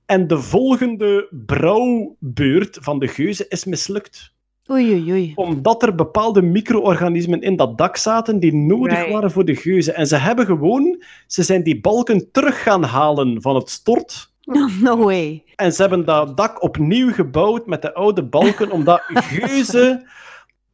[0.06, 4.34] En de volgende brouwbeurt van de geuze is mislukt.
[4.70, 5.32] Oei, oei, oei.
[5.34, 9.12] Omdat er bepaalde micro-organismen in dat dak zaten die nodig Right.
[9.12, 9.92] waren voor de geuze.
[9.92, 11.02] En ze hebben gewoon...
[11.26, 14.34] Ze zijn die balken terug gaan halen van het stort.
[14.82, 15.44] No way.
[15.56, 20.06] En ze hebben dat dak opnieuw gebouwd met de oude balken, omdat geuzen...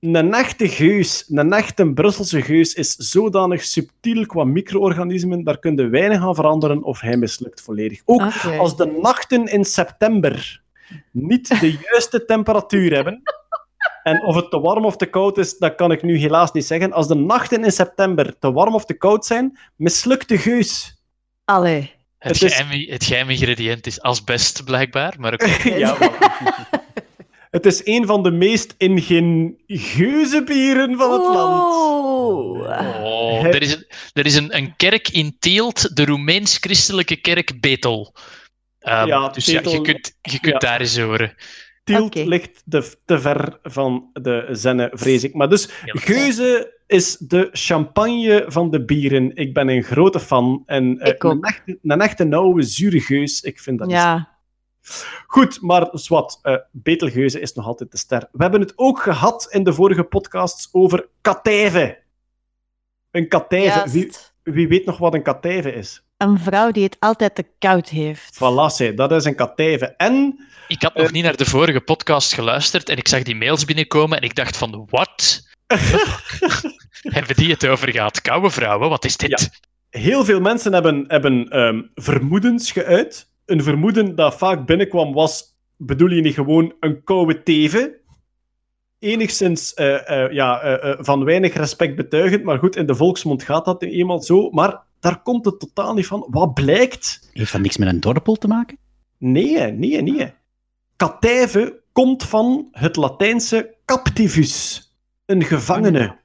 [0.02, 5.88] Een echte geus, een echte Brusselse geus, is zodanig subtiel qua micro-organismen, daar kun je
[5.88, 8.00] weinig aan veranderen of hij mislukt volledig.
[8.04, 8.22] Ook
[8.58, 10.62] als de nachten in september
[11.10, 13.22] niet de juiste temperatuur hebben,
[14.02, 16.66] en of het te warm of te koud is, dat kan ik nu helaas niet
[16.66, 16.92] zeggen.
[16.92, 21.02] Als de nachten in september te warm of te koud zijn, mislukt de geus.
[21.44, 21.90] Allee.
[22.18, 25.14] Het, Het is- geheime, het geheime ingrediënt is asbest, blijkbaar.
[25.18, 25.68] Maar oké.
[25.78, 26.81] ja, voilà.
[27.52, 31.74] Het is een van de meest ingenieuze bieren van het land.
[31.74, 38.14] Oh, er is, een, er is een, een kerk in Teelt, de Roemeens-christelijke kerk Betel.
[38.78, 40.58] Ehm, Ja, dus ja, je kunt, je kunt ja.
[40.58, 41.34] daar eens horen.
[41.84, 45.34] Tielt ligt de, te ver van de zenne, vrees ik.
[45.34, 49.36] Maar dus, Geuze is de champagne van de bieren.
[49.36, 50.62] Ik ben een grote fan.
[50.66, 51.32] En eh, Ik ook.
[51.32, 54.31] een, echte, een echte nauwe, zure geus, ik vind dat Ja.
[55.26, 58.28] Goed, maar zwart, eh Betelgeuze is nog altijd de ster.
[58.32, 61.96] We hebben het ook gehad in de vorige podcasts over katijven.
[63.10, 63.78] Een katijve.
[63.78, 63.92] Juist.
[63.92, 66.02] Wie, wie weet nog wat een katijve is?
[66.16, 68.34] Een vrouw die het altijd te koud heeft.
[68.34, 69.86] Voilà, dat is een katijve.
[69.86, 70.38] En
[70.68, 74.16] Ik had nog niet naar de vorige podcast geluisterd en ik zag die mails binnenkomen
[74.16, 75.42] en ik dacht van, wat?
[77.02, 78.20] Hebben die het over gehad?
[78.20, 79.50] Koude vrouwen, wat is dit?
[79.92, 83.30] heel veel mensen hebben, hebben ehm, vermoedens geuit.
[83.52, 87.94] Een vermoeden dat vaak binnenkwam was, bedoel je niet gewoon een koude teven?
[88.98, 93.64] Enigszins eh, eh, ja, eh, van weinig respect betuigend, maar goed, in de volksmond gaat
[93.64, 94.50] dat nu eenmaal zo.
[94.50, 96.26] Maar daar komt het totaal niet van.
[96.30, 97.30] Wat blijkt?
[97.32, 98.78] Heeft dat niks met een dorpel te maken?
[99.18, 100.32] Nee, nee, nee.
[100.96, 104.82] Katijve komt van het Latijnse captivus,
[105.26, 106.16] een gevangene.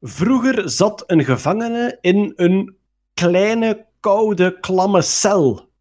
[0.00, 2.76] Vroeger zat een gevangene in een
[3.14, 5.72] kleine, koude, klamme cel.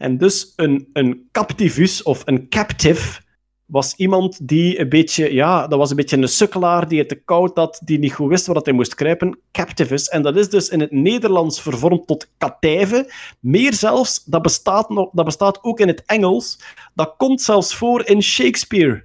[0.00, 3.20] En dus een, een captivus of een captive
[3.66, 7.14] was iemand die een beetje, ja, dat was een beetje een sukkelaar die het te
[7.14, 9.38] koud had, die niet goed wist dat hij moest kruipen.
[9.52, 10.08] Captivus.
[10.08, 13.12] En dat is dus in het Nederlands vervormd tot katijve.
[13.40, 16.58] Meer zelfs, dat bestaat, nog, dat bestaat ook in het Engels.
[16.94, 19.04] Dat komt zelfs voor in Shakespeare.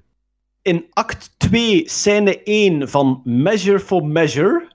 [0.62, 4.68] In act 2, scène 1 van Measure for Measure,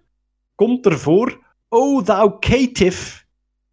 [0.55, 3.27] komt ervoor O thou caitiff,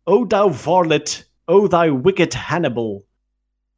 [0.04, 3.06] O thou varlet, O thou wicked Hannibal.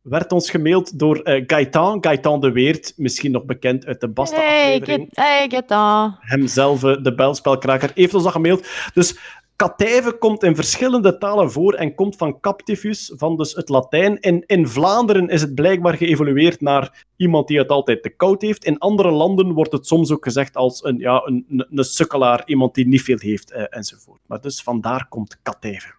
[0.01, 5.09] Werd ons gemaild door eh Gaëtan, Gaëtan de Weert, misschien nog bekend uit de Basta-aflevering.
[5.11, 6.15] hey, get on.
[6.19, 8.67] Hemzelf, eh, de belspelkraker, heeft ons dat gemaild.
[8.93, 9.19] Dus
[9.56, 14.19] katijve komt in verschillende talen voor en komt van captivus, van dus het Latijn.
[14.19, 18.65] In, in Vlaanderen is het blijkbaar geëvolueerd naar iemand die het altijd te koud heeft.
[18.65, 22.41] In andere landen wordt het soms ook gezegd als een, ja, een, een, een sukkelaar,
[22.45, 24.22] iemand die niet veel heeft, eh, enzovoort.
[24.25, 25.98] Maar dus vandaar komt katijve.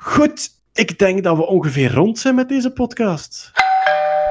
[0.00, 3.50] Goed, ik denk dat we ongeveer rond zijn met deze podcast.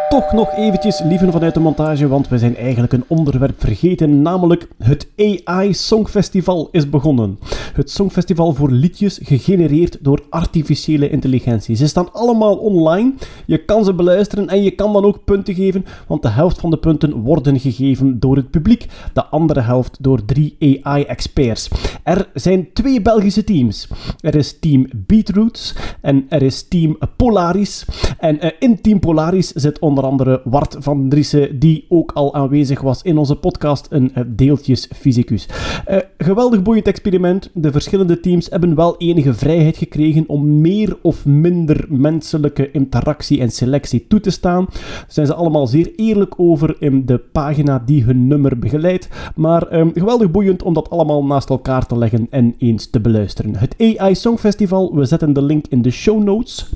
[0.09, 4.67] Toch nog eventjes, lieven vanuit de montage, want we zijn eigenlijk een onderwerp vergeten, namelijk
[4.77, 7.39] het AI Songfestival is begonnen.
[7.73, 11.75] Het Songfestival voor liedjes gegenereerd door artificiële intelligentie.
[11.75, 13.13] Ze staan allemaal online,
[13.45, 16.69] je kan ze beluisteren en je kan dan ook punten geven, want de helft van
[16.69, 21.69] de punten worden gegeven door het publiek, de andere helft door drie AI-experts.
[22.03, 23.87] Er zijn twee Belgische teams.
[24.19, 27.85] Er is Team Beatroots en er is Team Polaris.
[28.19, 32.81] En eh, in Team Polaris zit onder andere Wart van Driessen, die ook al aanwezig
[32.81, 35.47] was in onze podcast, een eh, deeltjes fysicus.
[35.85, 37.49] Eh, geweldig boeiend experiment.
[37.53, 43.51] De verschillende teams hebben wel enige vrijheid gekregen om meer of minder menselijke interactie en
[43.51, 44.65] selectie toe te staan.
[44.65, 49.09] Daar zijn ze allemaal zeer eerlijk over in de pagina die hun nummer begeleidt.
[49.35, 53.55] Maar eh, geweldig boeiend om dat allemaal naast elkaar te leggen en eens te beluisteren.
[53.55, 56.69] Het AI Songfestival, we zetten de link in de show notes,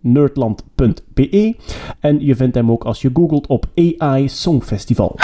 [0.00, 1.56] maandoverzicht.nerdland.be
[2.00, 5.16] en je vindt hem ook als je googelt op AI Songfestival.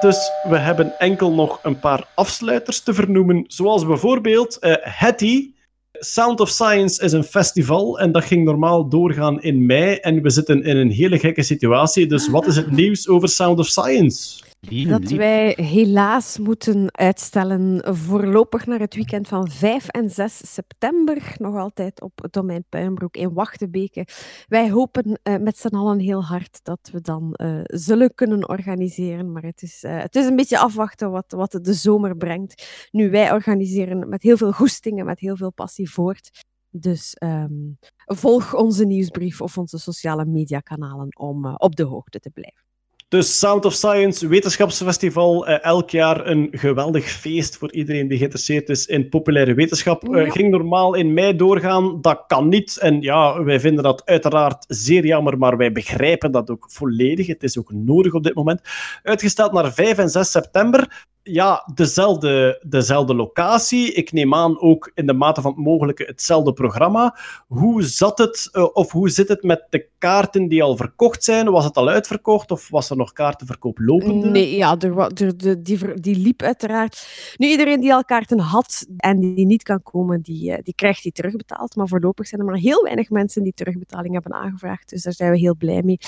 [0.00, 5.54] Dus we hebben enkel nog een paar afsluiters te vernoemen, zoals bijvoorbeeld eh Hattie.
[5.98, 10.30] Sound of Science is een festival en dat ging normaal doorgaan in mei en we
[10.30, 12.06] zitten in een hele gekke situatie.
[12.06, 14.45] Dus wat is het nieuws over Sound of Science?
[14.60, 21.34] Dat wij helaas moeten uitstellen voorlopig naar het weekend van 5 en 6 september.
[21.38, 24.06] Nog altijd op het domein Puinbroek in Wachtebeke.
[24.46, 29.32] Wij hopen eh, met z'n allen heel hard dat we dan eh, zullen kunnen organiseren.
[29.32, 32.88] Maar het is, eh, het is een beetje afwachten wat, wat de zomer brengt.
[32.90, 36.44] Nu, wij organiseren met heel veel goestingen, met heel veel passie voort.
[36.70, 42.65] Dus ehm, volg onze nieuwsbrief of onze sociale mediakanalen om op de hoogte te blijven.
[43.08, 48.68] Dus Sound of Science, wetenschapsfestival, eh, elk jaar een geweldig feest voor iedereen die geïnteresseerd
[48.68, 50.14] is in populaire wetenschap.
[50.14, 52.76] Eh, ging normaal in mei doorgaan, dat kan niet.
[52.76, 57.26] En ja, wij vinden dat uiteraard zeer jammer, maar wij begrijpen dat ook volledig.
[57.26, 58.60] Het is ook nodig op dit moment.
[59.02, 61.06] Uitgesteld naar 5 en 6 september.
[61.28, 63.92] Ja, dezelfde, dezelfde locatie.
[63.92, 67.18] Ik neem aan ook in de mate van het mogelijke hetzelfde programma.
[67.46, 71.50] Hoe zat het, eh, of hoe zit het met de kaarten die al verkocht zijn?
[71.50, 74.28] Was het al uitverkocht of was er nog kaartenverkoop lopende?
[74.28, 77.06] Nee, ja, de, die, die liep uiteraard.
[77.36, 81.02] Nu, iedereen die al kaarten had en die niet kan komen, die, eh, die krijgt
[81.02, 81.76] die terugbetaald.
[81.76, 84.88] Maar voorlopig zijn er maar heel weinig mensen die terugbetaling hebben aangevraagd.
[84.88, 85.98] Dus daar zijn we heel blij mee.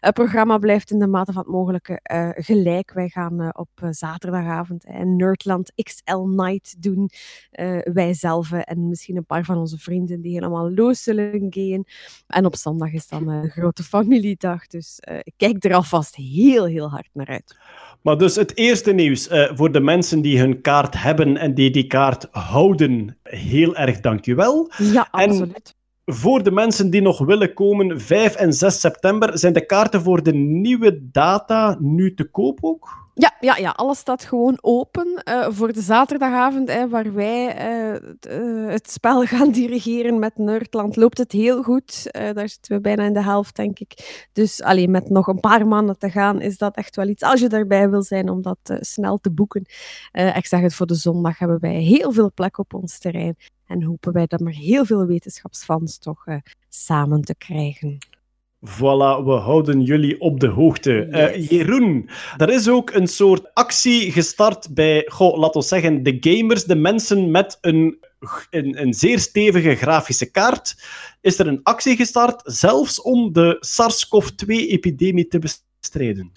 [0.00, 2.92] Het programma blijft in de mate van het mogelijke eh, gelijk.
[2.92, 3.88] Wij gaan op eh,
[4.68, 7.10] een Nerdland XL Night doen.
[7.50, 11.84] Eh, wij zelf en misschien een paar van onze vrienden die helemaal los zullen gaan.
[12.26, 14.66] En op zondag is dan een grote familiedag.
[14.66, 17.56] Dus eh, ik kijk er alvast heel, heel hard naar uit.
[18.02, 21.70] Maar dus het eerste nieuws eh, voor de mensen die hun kaart hebben en die
[21.70, 23.18] die kaart houden.
[23.22, 24.70] Heel erg dankjewel.
[24.78, 25.74] Ja, En absoluut.
[26.04, 30.22] voor de mensen die nog willen komen, 5 en 6 september, zijn de kaarten voor
[30.22, 33.05] de nieuwe data nu te koop ook?
[33.18, 38.08] Ja, ja, ja, alles staat gewoon open eh, voor de zaterdagavond, hè, waar wij eh,
[38.08, 40.96] het, eh, het spel gaan dirigeren met Nerdland.
[40.96, 42.08] Loopt het heel goed.
[42.12, 44.26] Daar zitten we bijna in de helft, denk ik.
[44.32, 47.22] Dus alleen met nog een paar maanden te gaan, is dat echt wel iets.
[47.22, 49.66] Als je daarbij wil zijn om dat snel te boeken.
[50.12, 53.36] Ik zeg het voor de zondag hebben wij heel veel plek op ons terrein.
[53.66, 56.24] En hopen wij dan maar heel veel wetenschapsfans toch
[56.68, 57.98] samen te krijgen.
[58.60, 61.04] Voilà, we houden jullie op de hoogte.
[61.04, 66.16] Eh, Jeroen, er is ook een soort actie gestart bij, goh, laten we zeggen, de
[66.20, 67.98] gamers, de mensen met een,
[68.50, 70.84] een, een zeer stevige grafische kaart.
[71.20, 76.32] Is er een actie gestart, zelfs om de SARS-CoV-2-epidemie te bestrijden?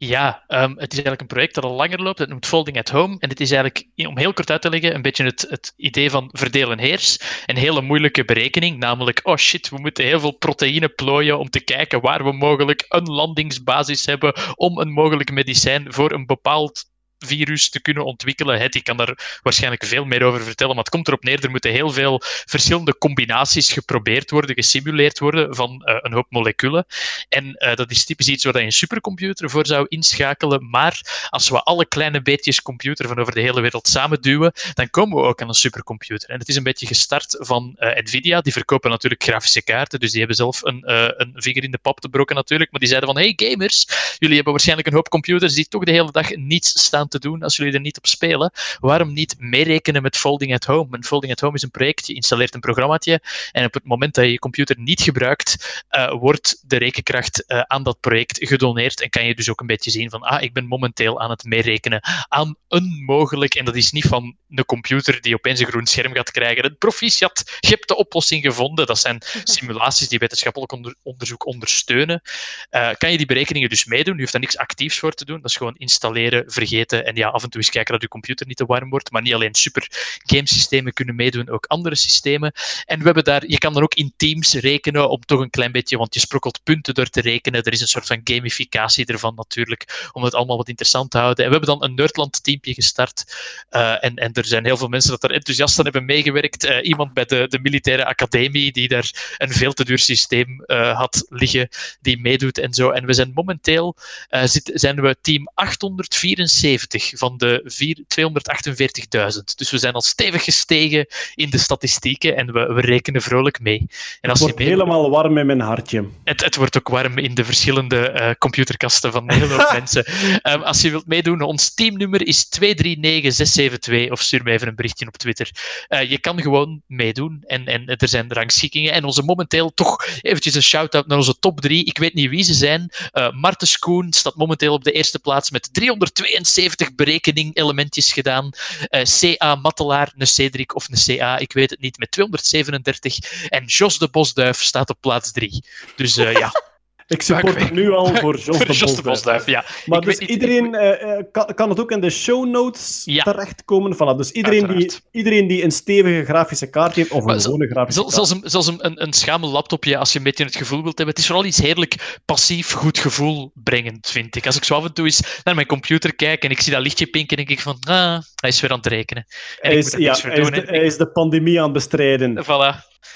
[0.00, 2.18] Ja, ehm, het is eigenlijk een project dat al langer loopt.
[2.18, 3.16] Het noemt Folding at Home.
[3.18, 6.10] En het is eigenlijk, om heel kort uit te leggen, een beetje het, het idee
[6.10, 7.18] van verdeel en heers.
[7.46, 11.60] Een hele moeilijke berekening, namelijk, oh shit, we moeten heel veel proteïne plooien om te
[11.60, 16.84] kijken waar we mogelijk een landingsbasis hebben om een mogelijk medicijn voor een bepaald
[17.18, 18.60] virus te kunnen ontwikkelen.
[18.60, 21.50] Het, ik kan daar waarschijnlijk veel meer over vertellen, maar het komt erop neer, er
[21.50, 26.86] moeten heel veel verschillende combinaties geprobeerd worden, gesimuleerd worden van eh, een hoop moleculen.
[27.28, 31.48] En eh, dat is typisch iets waar je een supercomputer voor zou inschakelen, maar als
[31.48, 35.28] we alle kleine beetjes computer van over de hele wereld samen duwen, dan komen we
[35.28, 36.28] ook aan een supercomputer.
[36.28, 40.10] En het is een beetje gestart van eh, Nvidia, die verkopen natuurlijk grafische kaarten, dus
[40.10, 40.82] die hebben zelf een,
[41.16, 43.86] een vinger in de pap te brokken natuurlijk, maar die zeiden van, hey gamers,
[44.18, 47.42] jullie hebben waarschijnlijk een hoop computers die toch de hele dag niets staan te doen
[47.42, 48.52] als jullie er niet op spelen.
[48.80, 50.96] Waarom niet meerekenen met Folding at Home?
[50.96, 53.20] En Folding at Home is een project, je installeert een programmaatje
[53.52, 57.60] en op het moment dat je je computer niet gebruikt, eh, wordt de rekenkracht eh,
[57.60, 60.52] aan dat project gedoneerd en kan je dus ook een beetje zien van, ah, ik
[60.52, 65.20] ben momenteel aan het meerekenen aan een mogelijk, en dat is niet van een computer
[65.20, 66.64] die opeens een groen scherm gaat krijgen.
[66.64, 68.86] Het proficiat, je hebt de oplossing gevonden.
[68.86, 72.22] Dat zijn simulaties die wetenschappelijk onder- onderzoek ondersteunen.
[72.70, 74.14] Eh, kan je die berekeningen dus meedoen?
[74.14, 75.36] Je hoeft daar niks actiefs voor te doen.
[75.36, 78.46] Dat is gewoon installeren, vergeten en ja, af en toe eens kijken dat je computer
[78.46, 79.10] niet te warm wordt.
[79.10, 79.86] Maar niet alleen super
[80.24, 82.52] gamesystemen kunnen meedoen, ook andere systemen.
[82.84, 85.72] En we hebben daar, je kan dan ook in teams rekenen om toch een klein
[85.72, 87.62] beetje, want je sprokkelt punten door te rekenen.
[87.62, 91.44] Er is een soort van gamificatie ervan natuurlijk, om het allemaal wat interessant te houden.
[91.44, 93.36] En we hebben dan een Nerdland-teampje gestart.
[93.68, 96.64] Eh, en, en er zijn heel veel mensen dat er enthousiast aan hebben meegewerkt.
[96.64, 100.96] Eh, iemand bij de, de militaire academie die daar een veel te duur systeem eh,
[100.96, 101.68] had liggen,
[102.00, 102.90] die meedoet en zo.
[102.90, 103.96] En we zijn momenteel
[104.28, 109.54] eh, zit, zijn we team 874 van de vier- 248.000.
[109.56, 113.78] Dus we zijn al stevig gestegen in de statistieken en we, we rekenen vrolijk mee.
[113.78, 113.86] En
[114.20, 116.04] Het als je wordt mee- helemaal warm in mijn hartje.
[116.24, 120.04] het, het wordt ook warm in de verschillende eh, computerkasten van hele hoop mensen.
[120.42, 125.06] Ehm, als je wilt meedoen, ons teamnummer is 239672 of stuur me even een berichtje
[125.06, 125.50] op Twitter.
[125.88, 128.92] Eh, je kan gewoon meedoen en, en er zijn rangschikkingen.
[128.92, 131.84] En onze momenteel toch eventjes een shout-out naar onze top drie.
[131.84, 132.90] Ik weet niet wie ze zijn.
[133.12, 138.50] Eh Marten Schoen staat momenteel op de eerste plaats met 372 berekening-elementjes gedaan.
[138.80, 143.48] Eh, CA Mattelaar, een Cedric of een CA, ik weet het niet, met 237.
[143.48, 145.64] En Jos de Bosduif staat op plaats 3.
[145.96, 146.52] Dus eh, ja.
[147.08, 149.46] Ik support het nu al voor Jos de Bosduif.
[149.46, 149.64] ja.
[149.86, 153.02] Maar Ik dus niet- iedereen eh, eh, kan, kan het ook in de show notes
[153.04, 153.22] Ja.
[153.22, 153.94] terechtkomen.
[153.94, 157.66] Voilà, dus iedereen die, iedereen die een stevige grafische kaart heeft, of een Maar gewone
[157.68, 158.14] grafische kaart.
[158.14, 160.96] Zelfs een, zelfs een, een, een schamel laptopje, als je een beetje het gevoel wilt
[160.96, 161.14] hebben.
[161.14, 164.46] Het is vooral iets heerlijk passief goed gevoel brengend, vind ik.
[164.46, 166.82] Als ik zo af en toe eens naar mijn computer kijk en ik zie dat
[166.82, 169.24] lichtje pinken, denk ik van, ah, hij is weer aan het rekenen.
[169.60, 172.42] En Hij is, ja, is de, hij is de pandemie aan het bestrijden.
[172.44, 172.46] Voilà.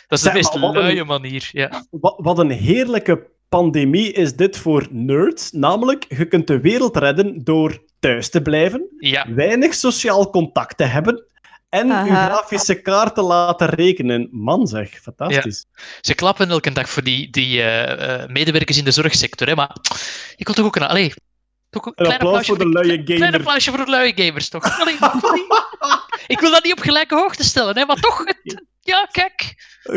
[0.06, 1.48] Dat is de meest een- luie manier.
[1.52, 1.84] Ja.
[1.90, 5.50] Wat, wat een heerlijke pandemie is dit voor nerds.
[5.50, 9.26] Namelijk, je kunt de wereld redden door thuis te blijven, Ja.
[9.34, 11.24] weinig sociaal contact te hebben
[11.68, 14.28] en grafische kaart te laten rekenen.
[14.30, 15.64] Man zeg, fantastisch.
[16.00, 19.48] Ze klappen elke dag voor die, die eh, eh, medewerkers in de zorgsector.
[19.48, 19.76] Hè, maar
[20.36, 20.82] ik wil toch ook een...
[20.82, 21.12] Allee,
[21.70, 23.38] toch een Een klein applaus voor de luie Klein gamer.
[23.38, 24.80] applausje voor de luie gamers, toch?
[24.80, 24.94] Allee,
[26.26, 28.24] ik, wil dat niet op gelijke hoogte stellen, hè, maar toch...
[28.24, 29.54] Het, ja, kijk.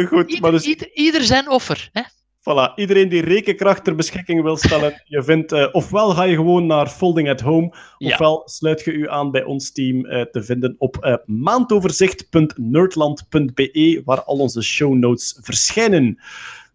[0.08, 0.66] Goed, maar dus...
[0.66, 1.90] Ieder, ieder zijn offer.
[1.92, 2.02] Hè?
[2.50, 6.66] Voilà, iedereen die rekenkracht ter beschikking wil stellen, je vindt, eh, ofwel ga je gewoon
[6.66, 8.12] naar Folding at Home, Ja.
[8.12, 14.24] ofwel sluit je u aan bij ons team eh, te vinden op eh, maandoverzicht.nerdland.be, waar
[14.24, 16.20] al onze show notes verschijnen.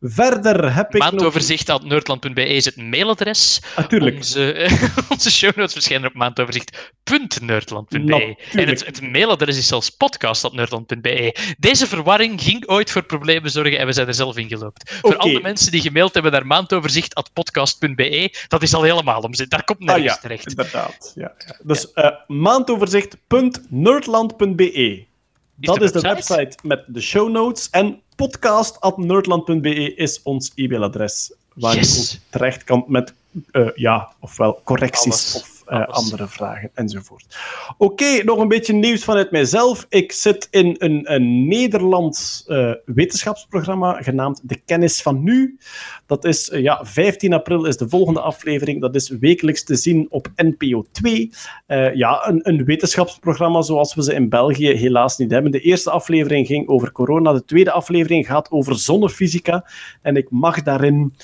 [0.00, 1.10] Verder heb ik nog...
[1.10, 3.60] Maandoverzicht.nerdland.be is het mailadres.
[3.76, 4.16] Natuurlijk.
[4.16, 4.68] Onze,
[5.08, 7.98] onze show notes verschijnen op maandoverzicht.nerdland.be.
[7.98, 8.40] Natuurlijk.
[8.52, 11.36] En het, het mailadres is zelfs podcast.nerdland.be.
[11.58, 14.90] Deze verwarring ging ooit voor problemen zorgen en we zijn er zelf in geloopt.
[14.90, 15.18] Voor Oké.
[15.18, 19.32] al de mensen die gemaild hebben naar maandoverzicht.podcast.be, dat is al helemaal om.
[19.48, 20.48] Daar komt nergens Ah ja, terecht.
[20.48, 21.12] inderdaad.
[21.14, 21.56] Ja, ja.
[21.62, 21.86] Dus
[22.26, 25.08] maandoverzicht.nerdland.be.
[25.56, 26.34] Dat de is de website?
[26.36, 27.70] website met de show notes.
[27.70, 31.32] En podcast.nerdland.be is ons e-mailadres.
[31.55, 33.15] Waar je ook terecht kan met
[33.50, 35.36] eh, ja, ofwel correcties Alles.
[35.36, 37.36] of eh, andere vragen enzovoort.
[37.78, 39.86] Oké, nog een beetje nieuws vanuit mijzelf.
[39.89, 45.58] Ik zit in een, een Nederlands eh, wetenschapsprogramma genaamd De Kennis van Nu.
[46.07, 48.81] Dat is, eh, ja, 15 april is de volgende aflevering.
[48.81, 51.31] Dat is wekelijks te zien op NPO 2.
[51.66, 55.52] Eh, ja, een, een wetenschapsprogramma zoals we ze in België helaas niet hebben.
[55.52, 57.32] De eerste aflevering ging over corona.
[57.32, 59.70] De tweede aflevering gaat over zonnefysica.
[60.02, 61.15] En ik mag daarin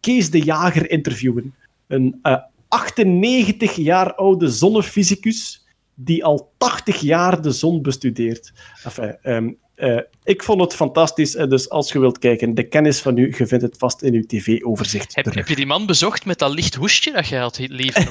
[0.00, 1.54] Kees de Jager interviewen.
[1.86, 2.20] Een
[2.68, 8.52] 98 jaar oude zonnefysicus die al 80 jaar de zon bestudeert.
[8.84, 11.34] Enfin, ehm, eh, ik vond het fantastisch.
[11.34, 14.14] En dus als je wilt kijken, de kennis van u, je vindt het vast in
[14.14, 15.14] uw tv-overzicht.
[15.14, 17.60] Heb, heb je die man bezocht met dat licht hoestje dat je had?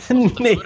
[0.08, 0.60] Of nee.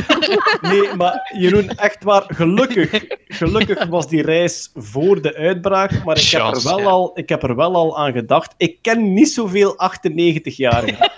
[0.70, 6.30] nee, maar Jeroen, echt waar, gelukkig, gelukkig was die reis voor de uitbraak, maar ik
[6.30, 6.84] heb, er wel ja.
[6.84, 8.54] al, ik heb er wel al aan gedacht.
[8.56, 11.10] Ik ken niet zoveel 98-jarigen.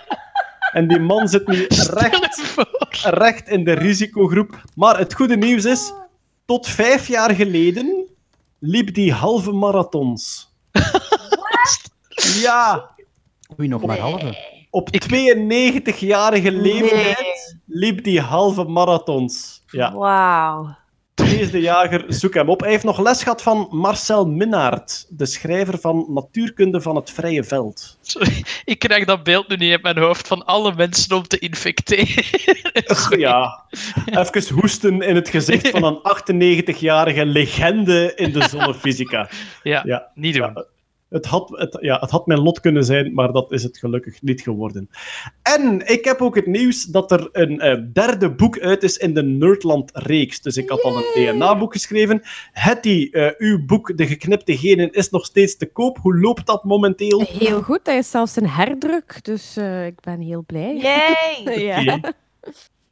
[0.75, 1.65] En die man zit nu
[2.03, 2.55] recht,
[3.01, 4.61] recht in de risicogroep.
[4.75, 5.93] Maar het goede nieuws is,
[6.45, 8.07] tot vijf jaar geleden
[8.59, 10.23] liep die halve marathons.
[12.41, 12.89] Ja.
[13.59, 14.37] Oei, nog maar halve.
[14.69, 19.63] Op 92-jarige leeftijd liep die halve marathons.
[19.67, 19.93] Ja.
[19.93, 20.75] Wauw.
[21.15, 22.59] Kees de Jager, zoek hem op.
[22.59, 27.43] Hij heeft nog les gehad van Marcel Minnaert, de schrijver van Natuurkunde van het Vrije
[27.43, 27.97] Veld.
[28.01, 31.39] Sorry, ik krijg dat beeld nu niet in mijn hoofd van alle mensen om te
[31.39, 32.23] infecteren.
[33.19, 33.65] Ja,
[34.05, 35.99] even hoesten in het gezicht van een
[36.75, 39.29] 98-jarige legende in de zonnefysica.
[39.63, 40.51] Ja, niet doen.
[40.55, 40.65] Ja,
[41.15, 44.21] het, had, het, ja, het had mijn lot kunnen zijn, maar dat is het gelukkig
[44.21, 44.89] niet geworden.
[45.41, 49.13] En ik heb ook het nieuws dat er een eh, derde boek uit is in
[49.13, 50.41] de Nerdland-reeks.
[50.41, 52.21] Dus ik had al een DNA-boek geschreven.
[52.51, 55.97] Hetty, eh, uw boek De Geknipte Genen is nog steeds te koop.
[55.97, 57.21] Hoe loopt dat momenteel?
[57.21, 60.75] Heel goed, dat is zelfs een herdruk, dus eh, ik ben heel blij.
[60.75, 61.59] Yay!
[61.83, 62.13] ja.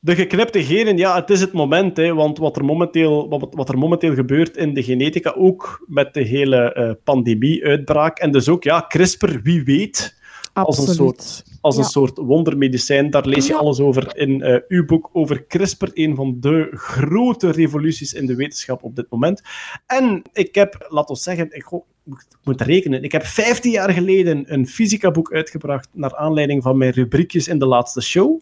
[0.06, 1.98] De geknipte genen, ja, het is het moment.
[1.98, 6.14] Hè, want wat er, momenteel, wat, wat er momenteel gebeurt in de genetica, ook met
[6.14, 10.16] de hele eh, pandemie-uitbraak, en dus ook ja, CRISPR, wie weet,
[10.54, 13.10] als een soort, als een soort wondermedicijn.
[13.10, 13.60] Daar lees je Ja.
[13.60, 18.36] alles over in eh, uw boek over CRISPR, een van de grote revoluties in de
[18.36, 19.42] wetenschap op dit moment.
[19.88, 21.84] En ik heb, laten we zeggen, ik, ik moet-
[22.30, 26.92] ik moet rekenen, ik heb 15 jaar geleden een fysica-boek uitgebracht naar aanleiding van mijn
[26.92, 28.40] rubriekjes in de laatste show.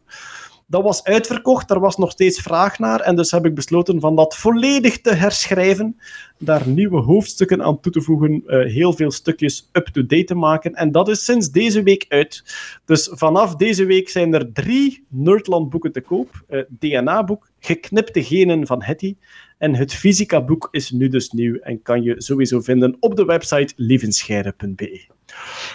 [0.72, 3.00] Dat was uitverkocht, daar was nog steeds vraag naar.
[3.00, 6.00] En dus heb ik besloten van dat volledig te herschrijven,
[6.38, 10.74] daar nieuwe hoofdstukken aan toe te voegen, eh, heel veel stukjes up-to-date te maken.
[10.74, 12.44] En dat is sinds deze week uit.
[12.86, 16.44] Dus vanaf deze week zijn er drie Nerdland-boeken te koop.
[16.48, 19.16] Eh, DNA-boek, Geknipte Genen van Hetty.
[19.58, 23.74] En het fysica-boek is nu dus nieuw en kan je sowieso vinden op de website
[23.76, 25.06] lievenscheire.be.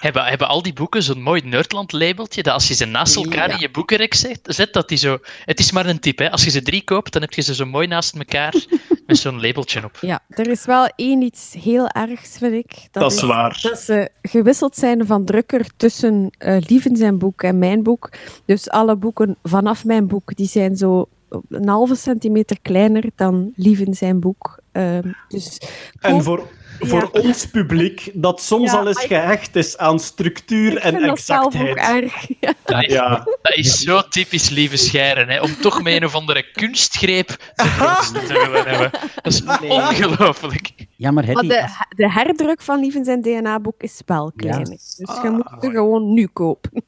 [0.01, 3.55] Hebben, hebben al die boeken zo'n mooi Nerdland-labeltje, dat als je ze naast elkaar Ja.
[3.55, 5.19] in je boekenrek zet, zet, dat die zo...
[5.45, 6.31] Het is maar een tip, hè.
[6.31, 8.55] Als je ze drie koopt, dan heb je ze zo mooi naast elkaar
[9.07, 9.99] met zo'n labeltje op.
[10.01, 12.89] Ja, er is wel één iets heel ergs, vind ik.
[12.91, 13.59] Dat is waar.
[13.63, 18.11] Dat ze gewisseld zijn van drukker tussen eh Lieven zijn boek en mijn boek.
[18.45, 21.09] Dus alle boeken vanaf mijn boek, die zijn zo
[21.49, 24.59] een halve centimeter kleiner dan Lieven zijn boek.
[24.73, 25.61] Ehm, dus
[26.01, 26.47] En voor,
[26.81, 27.21] voor Ja.
[27.21, 31.21] ons publiek, dat soms Ja, al eens gehecht is aan structuur ik en vind dat
[31.21, 32.03] zelf ook exactheid.
[32.05, 32.27] erg.
[32.41, 32.53] Ja.
[32.65, 33.25] Dat is, Ja.
[33.43, 38.25] dat is zo typisch lieve scheren, hè, om toch met een of andere kunstgreep te
[38.29, 38.91] willen hebben.
[39.23, 40.73] Dat is ongelooflijk.
[40.97, 44.69] Ja, maar de, de herdruk van Lieven zijn DNA-boek is wel kleiner.
[44.69, 46.71] Dus je moet ze gewoon nu kopen.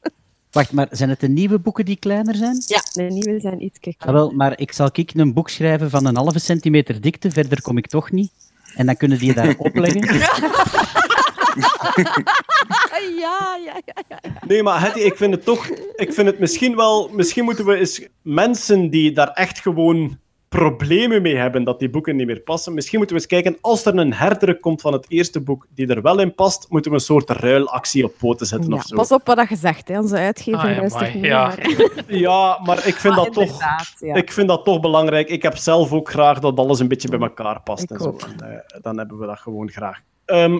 [0.51, 2.63] wacht, maar zijn het de nieuwe boeken die kleiner zijn?
[2.67, 4.21] Ja, de nieuwe zijn iets Ah, kleiner.
[4.21, 7.77] wel, maar ik zal ik een boek schrijven van een halve centimeter dikte, verder kom
[7.77, 8.31] ik toch niet.
[8.75, 10.01] En dan kunnen die daar opleggen.
[13.19, 14.03] ja, ja, ja.
[14.07, 14.19] ja.
[14.47, 15.67] Nee, maar Hetty, ik vind het toch...
[15.95, 17.09] Ik vind het misschien wel...
[17.13, 20.19] Misschien moeten we eens mensen die daar echt gewoon
[20.49, 23.85] problemen mee hebben dat die boeken niet meer passen, misschien moeten we eens kijken, als
[23.85, 26.97] er een herdruk komt van het eerste boek die er wel in past, moeten we
[26.97, 28.95] een soort ruilactie op poten zetten Ja, of zo.
[28.95, 29.99] pas op wat je zegt, hè.
[29.99, 31.23] onze uitgever Ah, luistert niet.
[31.25, 31.45] ja.
[31.47, 33.59] maar- Ja, maar ik vind, Ah, dat toch,
[33.99, 34.15] ja.
[34.15, 35.29] ik vind dat toch belangrijk.
[35.29, 37.83] Ik heb zelf ook graag dat alles een beetje bij elkaar past.
[37.83, 38.15] Ik en zo.
[38.39, 39.99] En, eh, dan hebben we dat gewoon graag.
[40.25, 40.59] Ehm,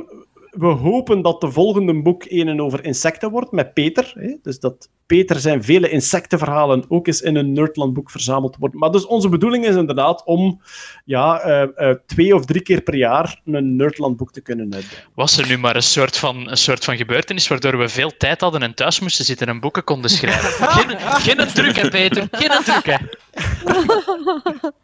[0.52, 4.14] we hopen dat de volgende boek een over insecten wordt, met Peter.
[4.16, 4.36] Hè?
[4.42, 8.76] Dus dat Peter zijn vele insectenverhalen ook eens in een Nerdland-boek verzameld wordt.
[8.76, 10.62] Maar dus onze bedoeling is inderdaad om
[11.06, 15.06] ja, eh, eh, twee of drie keer per jaar een Nerdland-boek te kunnen uitbrengen.
[15.14, 18.42] Was er nu maar een soort, van, een soort van gebeurtenis waardoor we veel tijd
[18.42, 20.68] hadden en thuis moesten zitten en boeken konden schrijven?
[20.80, 22.28] Geen, geen druk, hè, Peter?
[22.32, 22.98] Geen druk, hè?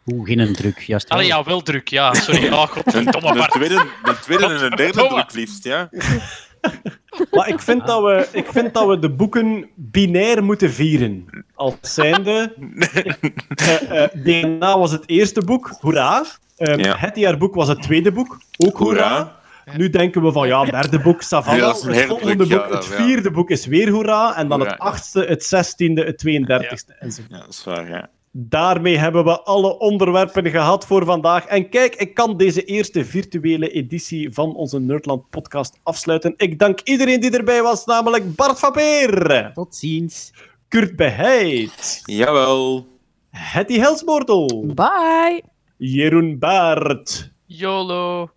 [0.06, 1.18] Oeh, geen druk, juist wel.
[1.18, 2.14] Allee, ja, wel druk, ja.
[2.14, 2.52] Sorry.
[2.52, 3.50] Oh, godverdomme, Een Bart.
[3.50, 5.55] tweede, een tweede en een derde druk liefst.
[5.64, 5.88] Ja.
[7.30, 11.24] Maar ik vind, dat we, ik vind dat we de boeken binair moeten vieren.
[11.54, 12.54] Als zijnde...
[13.54, 16.24] eh, eh, DNA was het eerste boek, hoera.
[16.56, 16.96] Ehm, Ja.
[16.96, 19.34] Het jaarboek was het tweede boek, ook hoera.
[19.76, 21.82] Nu denken we van, ja, derde boek, Savannah.
[21.82, 23.04] Ja, het volgende ja, boek, dat- het ja.
[23.04, 24.36] vierde boek is weer hoera.
[24.36, 26.98] En dan het achtste, het zestiende, het 32e.
[26.98, 27.30] enzovoort.
[27.32, 28.08] Ja, dat is waar, ja.
[28.38, 31.44] Daarmee hebben we alle onderwerpen gehad voor vandaag.
[31.46, 36.34] En kijk, ik kan deze eerste virtuele editie van onze Nerdland podcast afsluiten.
[36.36, 39.50] Ik dank iedereen die erbij was, namelijk Bart van Peer.
[39.54, 40.32] Tot ziens.
[40.68, 42.02] Kurt Beheid.
[42.04, 42.86] Jawel.
[43.30, 44.64] Hetty Helsmoortel.
[44.74, 45.42] Bye.
[45.76, 47.32] Jeroen Baert.
[47.46, 48.30] YOLO.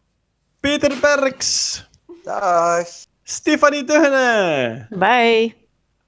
[0.60, 1.88] Peter Berks.
[2.24, 2.88] Dag.
[3.24, 4.88] Stefanie Duggene.
[4.90, 5.56] Bye.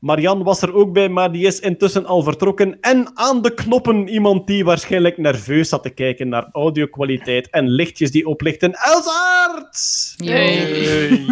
[0.01, 2.77] Marian was er ook bij, maar die is intussen al vertrokken.
[2.79, 8.11] En aan de knoppen iemand die waarschijnlijk nerveus zat te kijken naar audiokwaliteit en lichtjes
[8.11, 8.73] die oplichten.
[8.73, 10.13] Els Aerts!
[10.17, 11.25] Hey.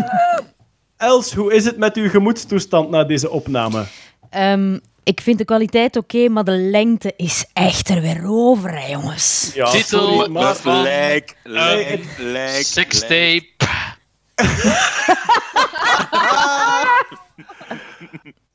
[0.97, 3.83] Els, hoe is het met uw gemoedstoestand na deze opname?
[4.29, 8.87] Ehm, ik vind de kwaliteit oké, maar de lengte is echt er weer over, hè,
[8.87, 9.51] jongens.
[9.53, 10.57] Ja, Titel maar...
[10.63, 12.63] Lijk, een lijk, lijk.
[12.65, 13.47] Sextape.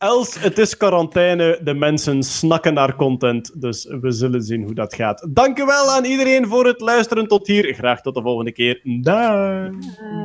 [0.05, 1.61] Els, het is quarantaine.
[1.63, 3.61] De mensen snakken naar content.
[3.61, 5.27] Dus we zullen zien hoe dat gaat.
[5.31, 7.75] Dank u wel aan iedereen voor het luisteren tot hier.
[7.75, 8.81] Graag tot de volgende keer.
[9.01, 9.71] Dag.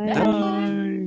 [0.06, 0.99] Bye.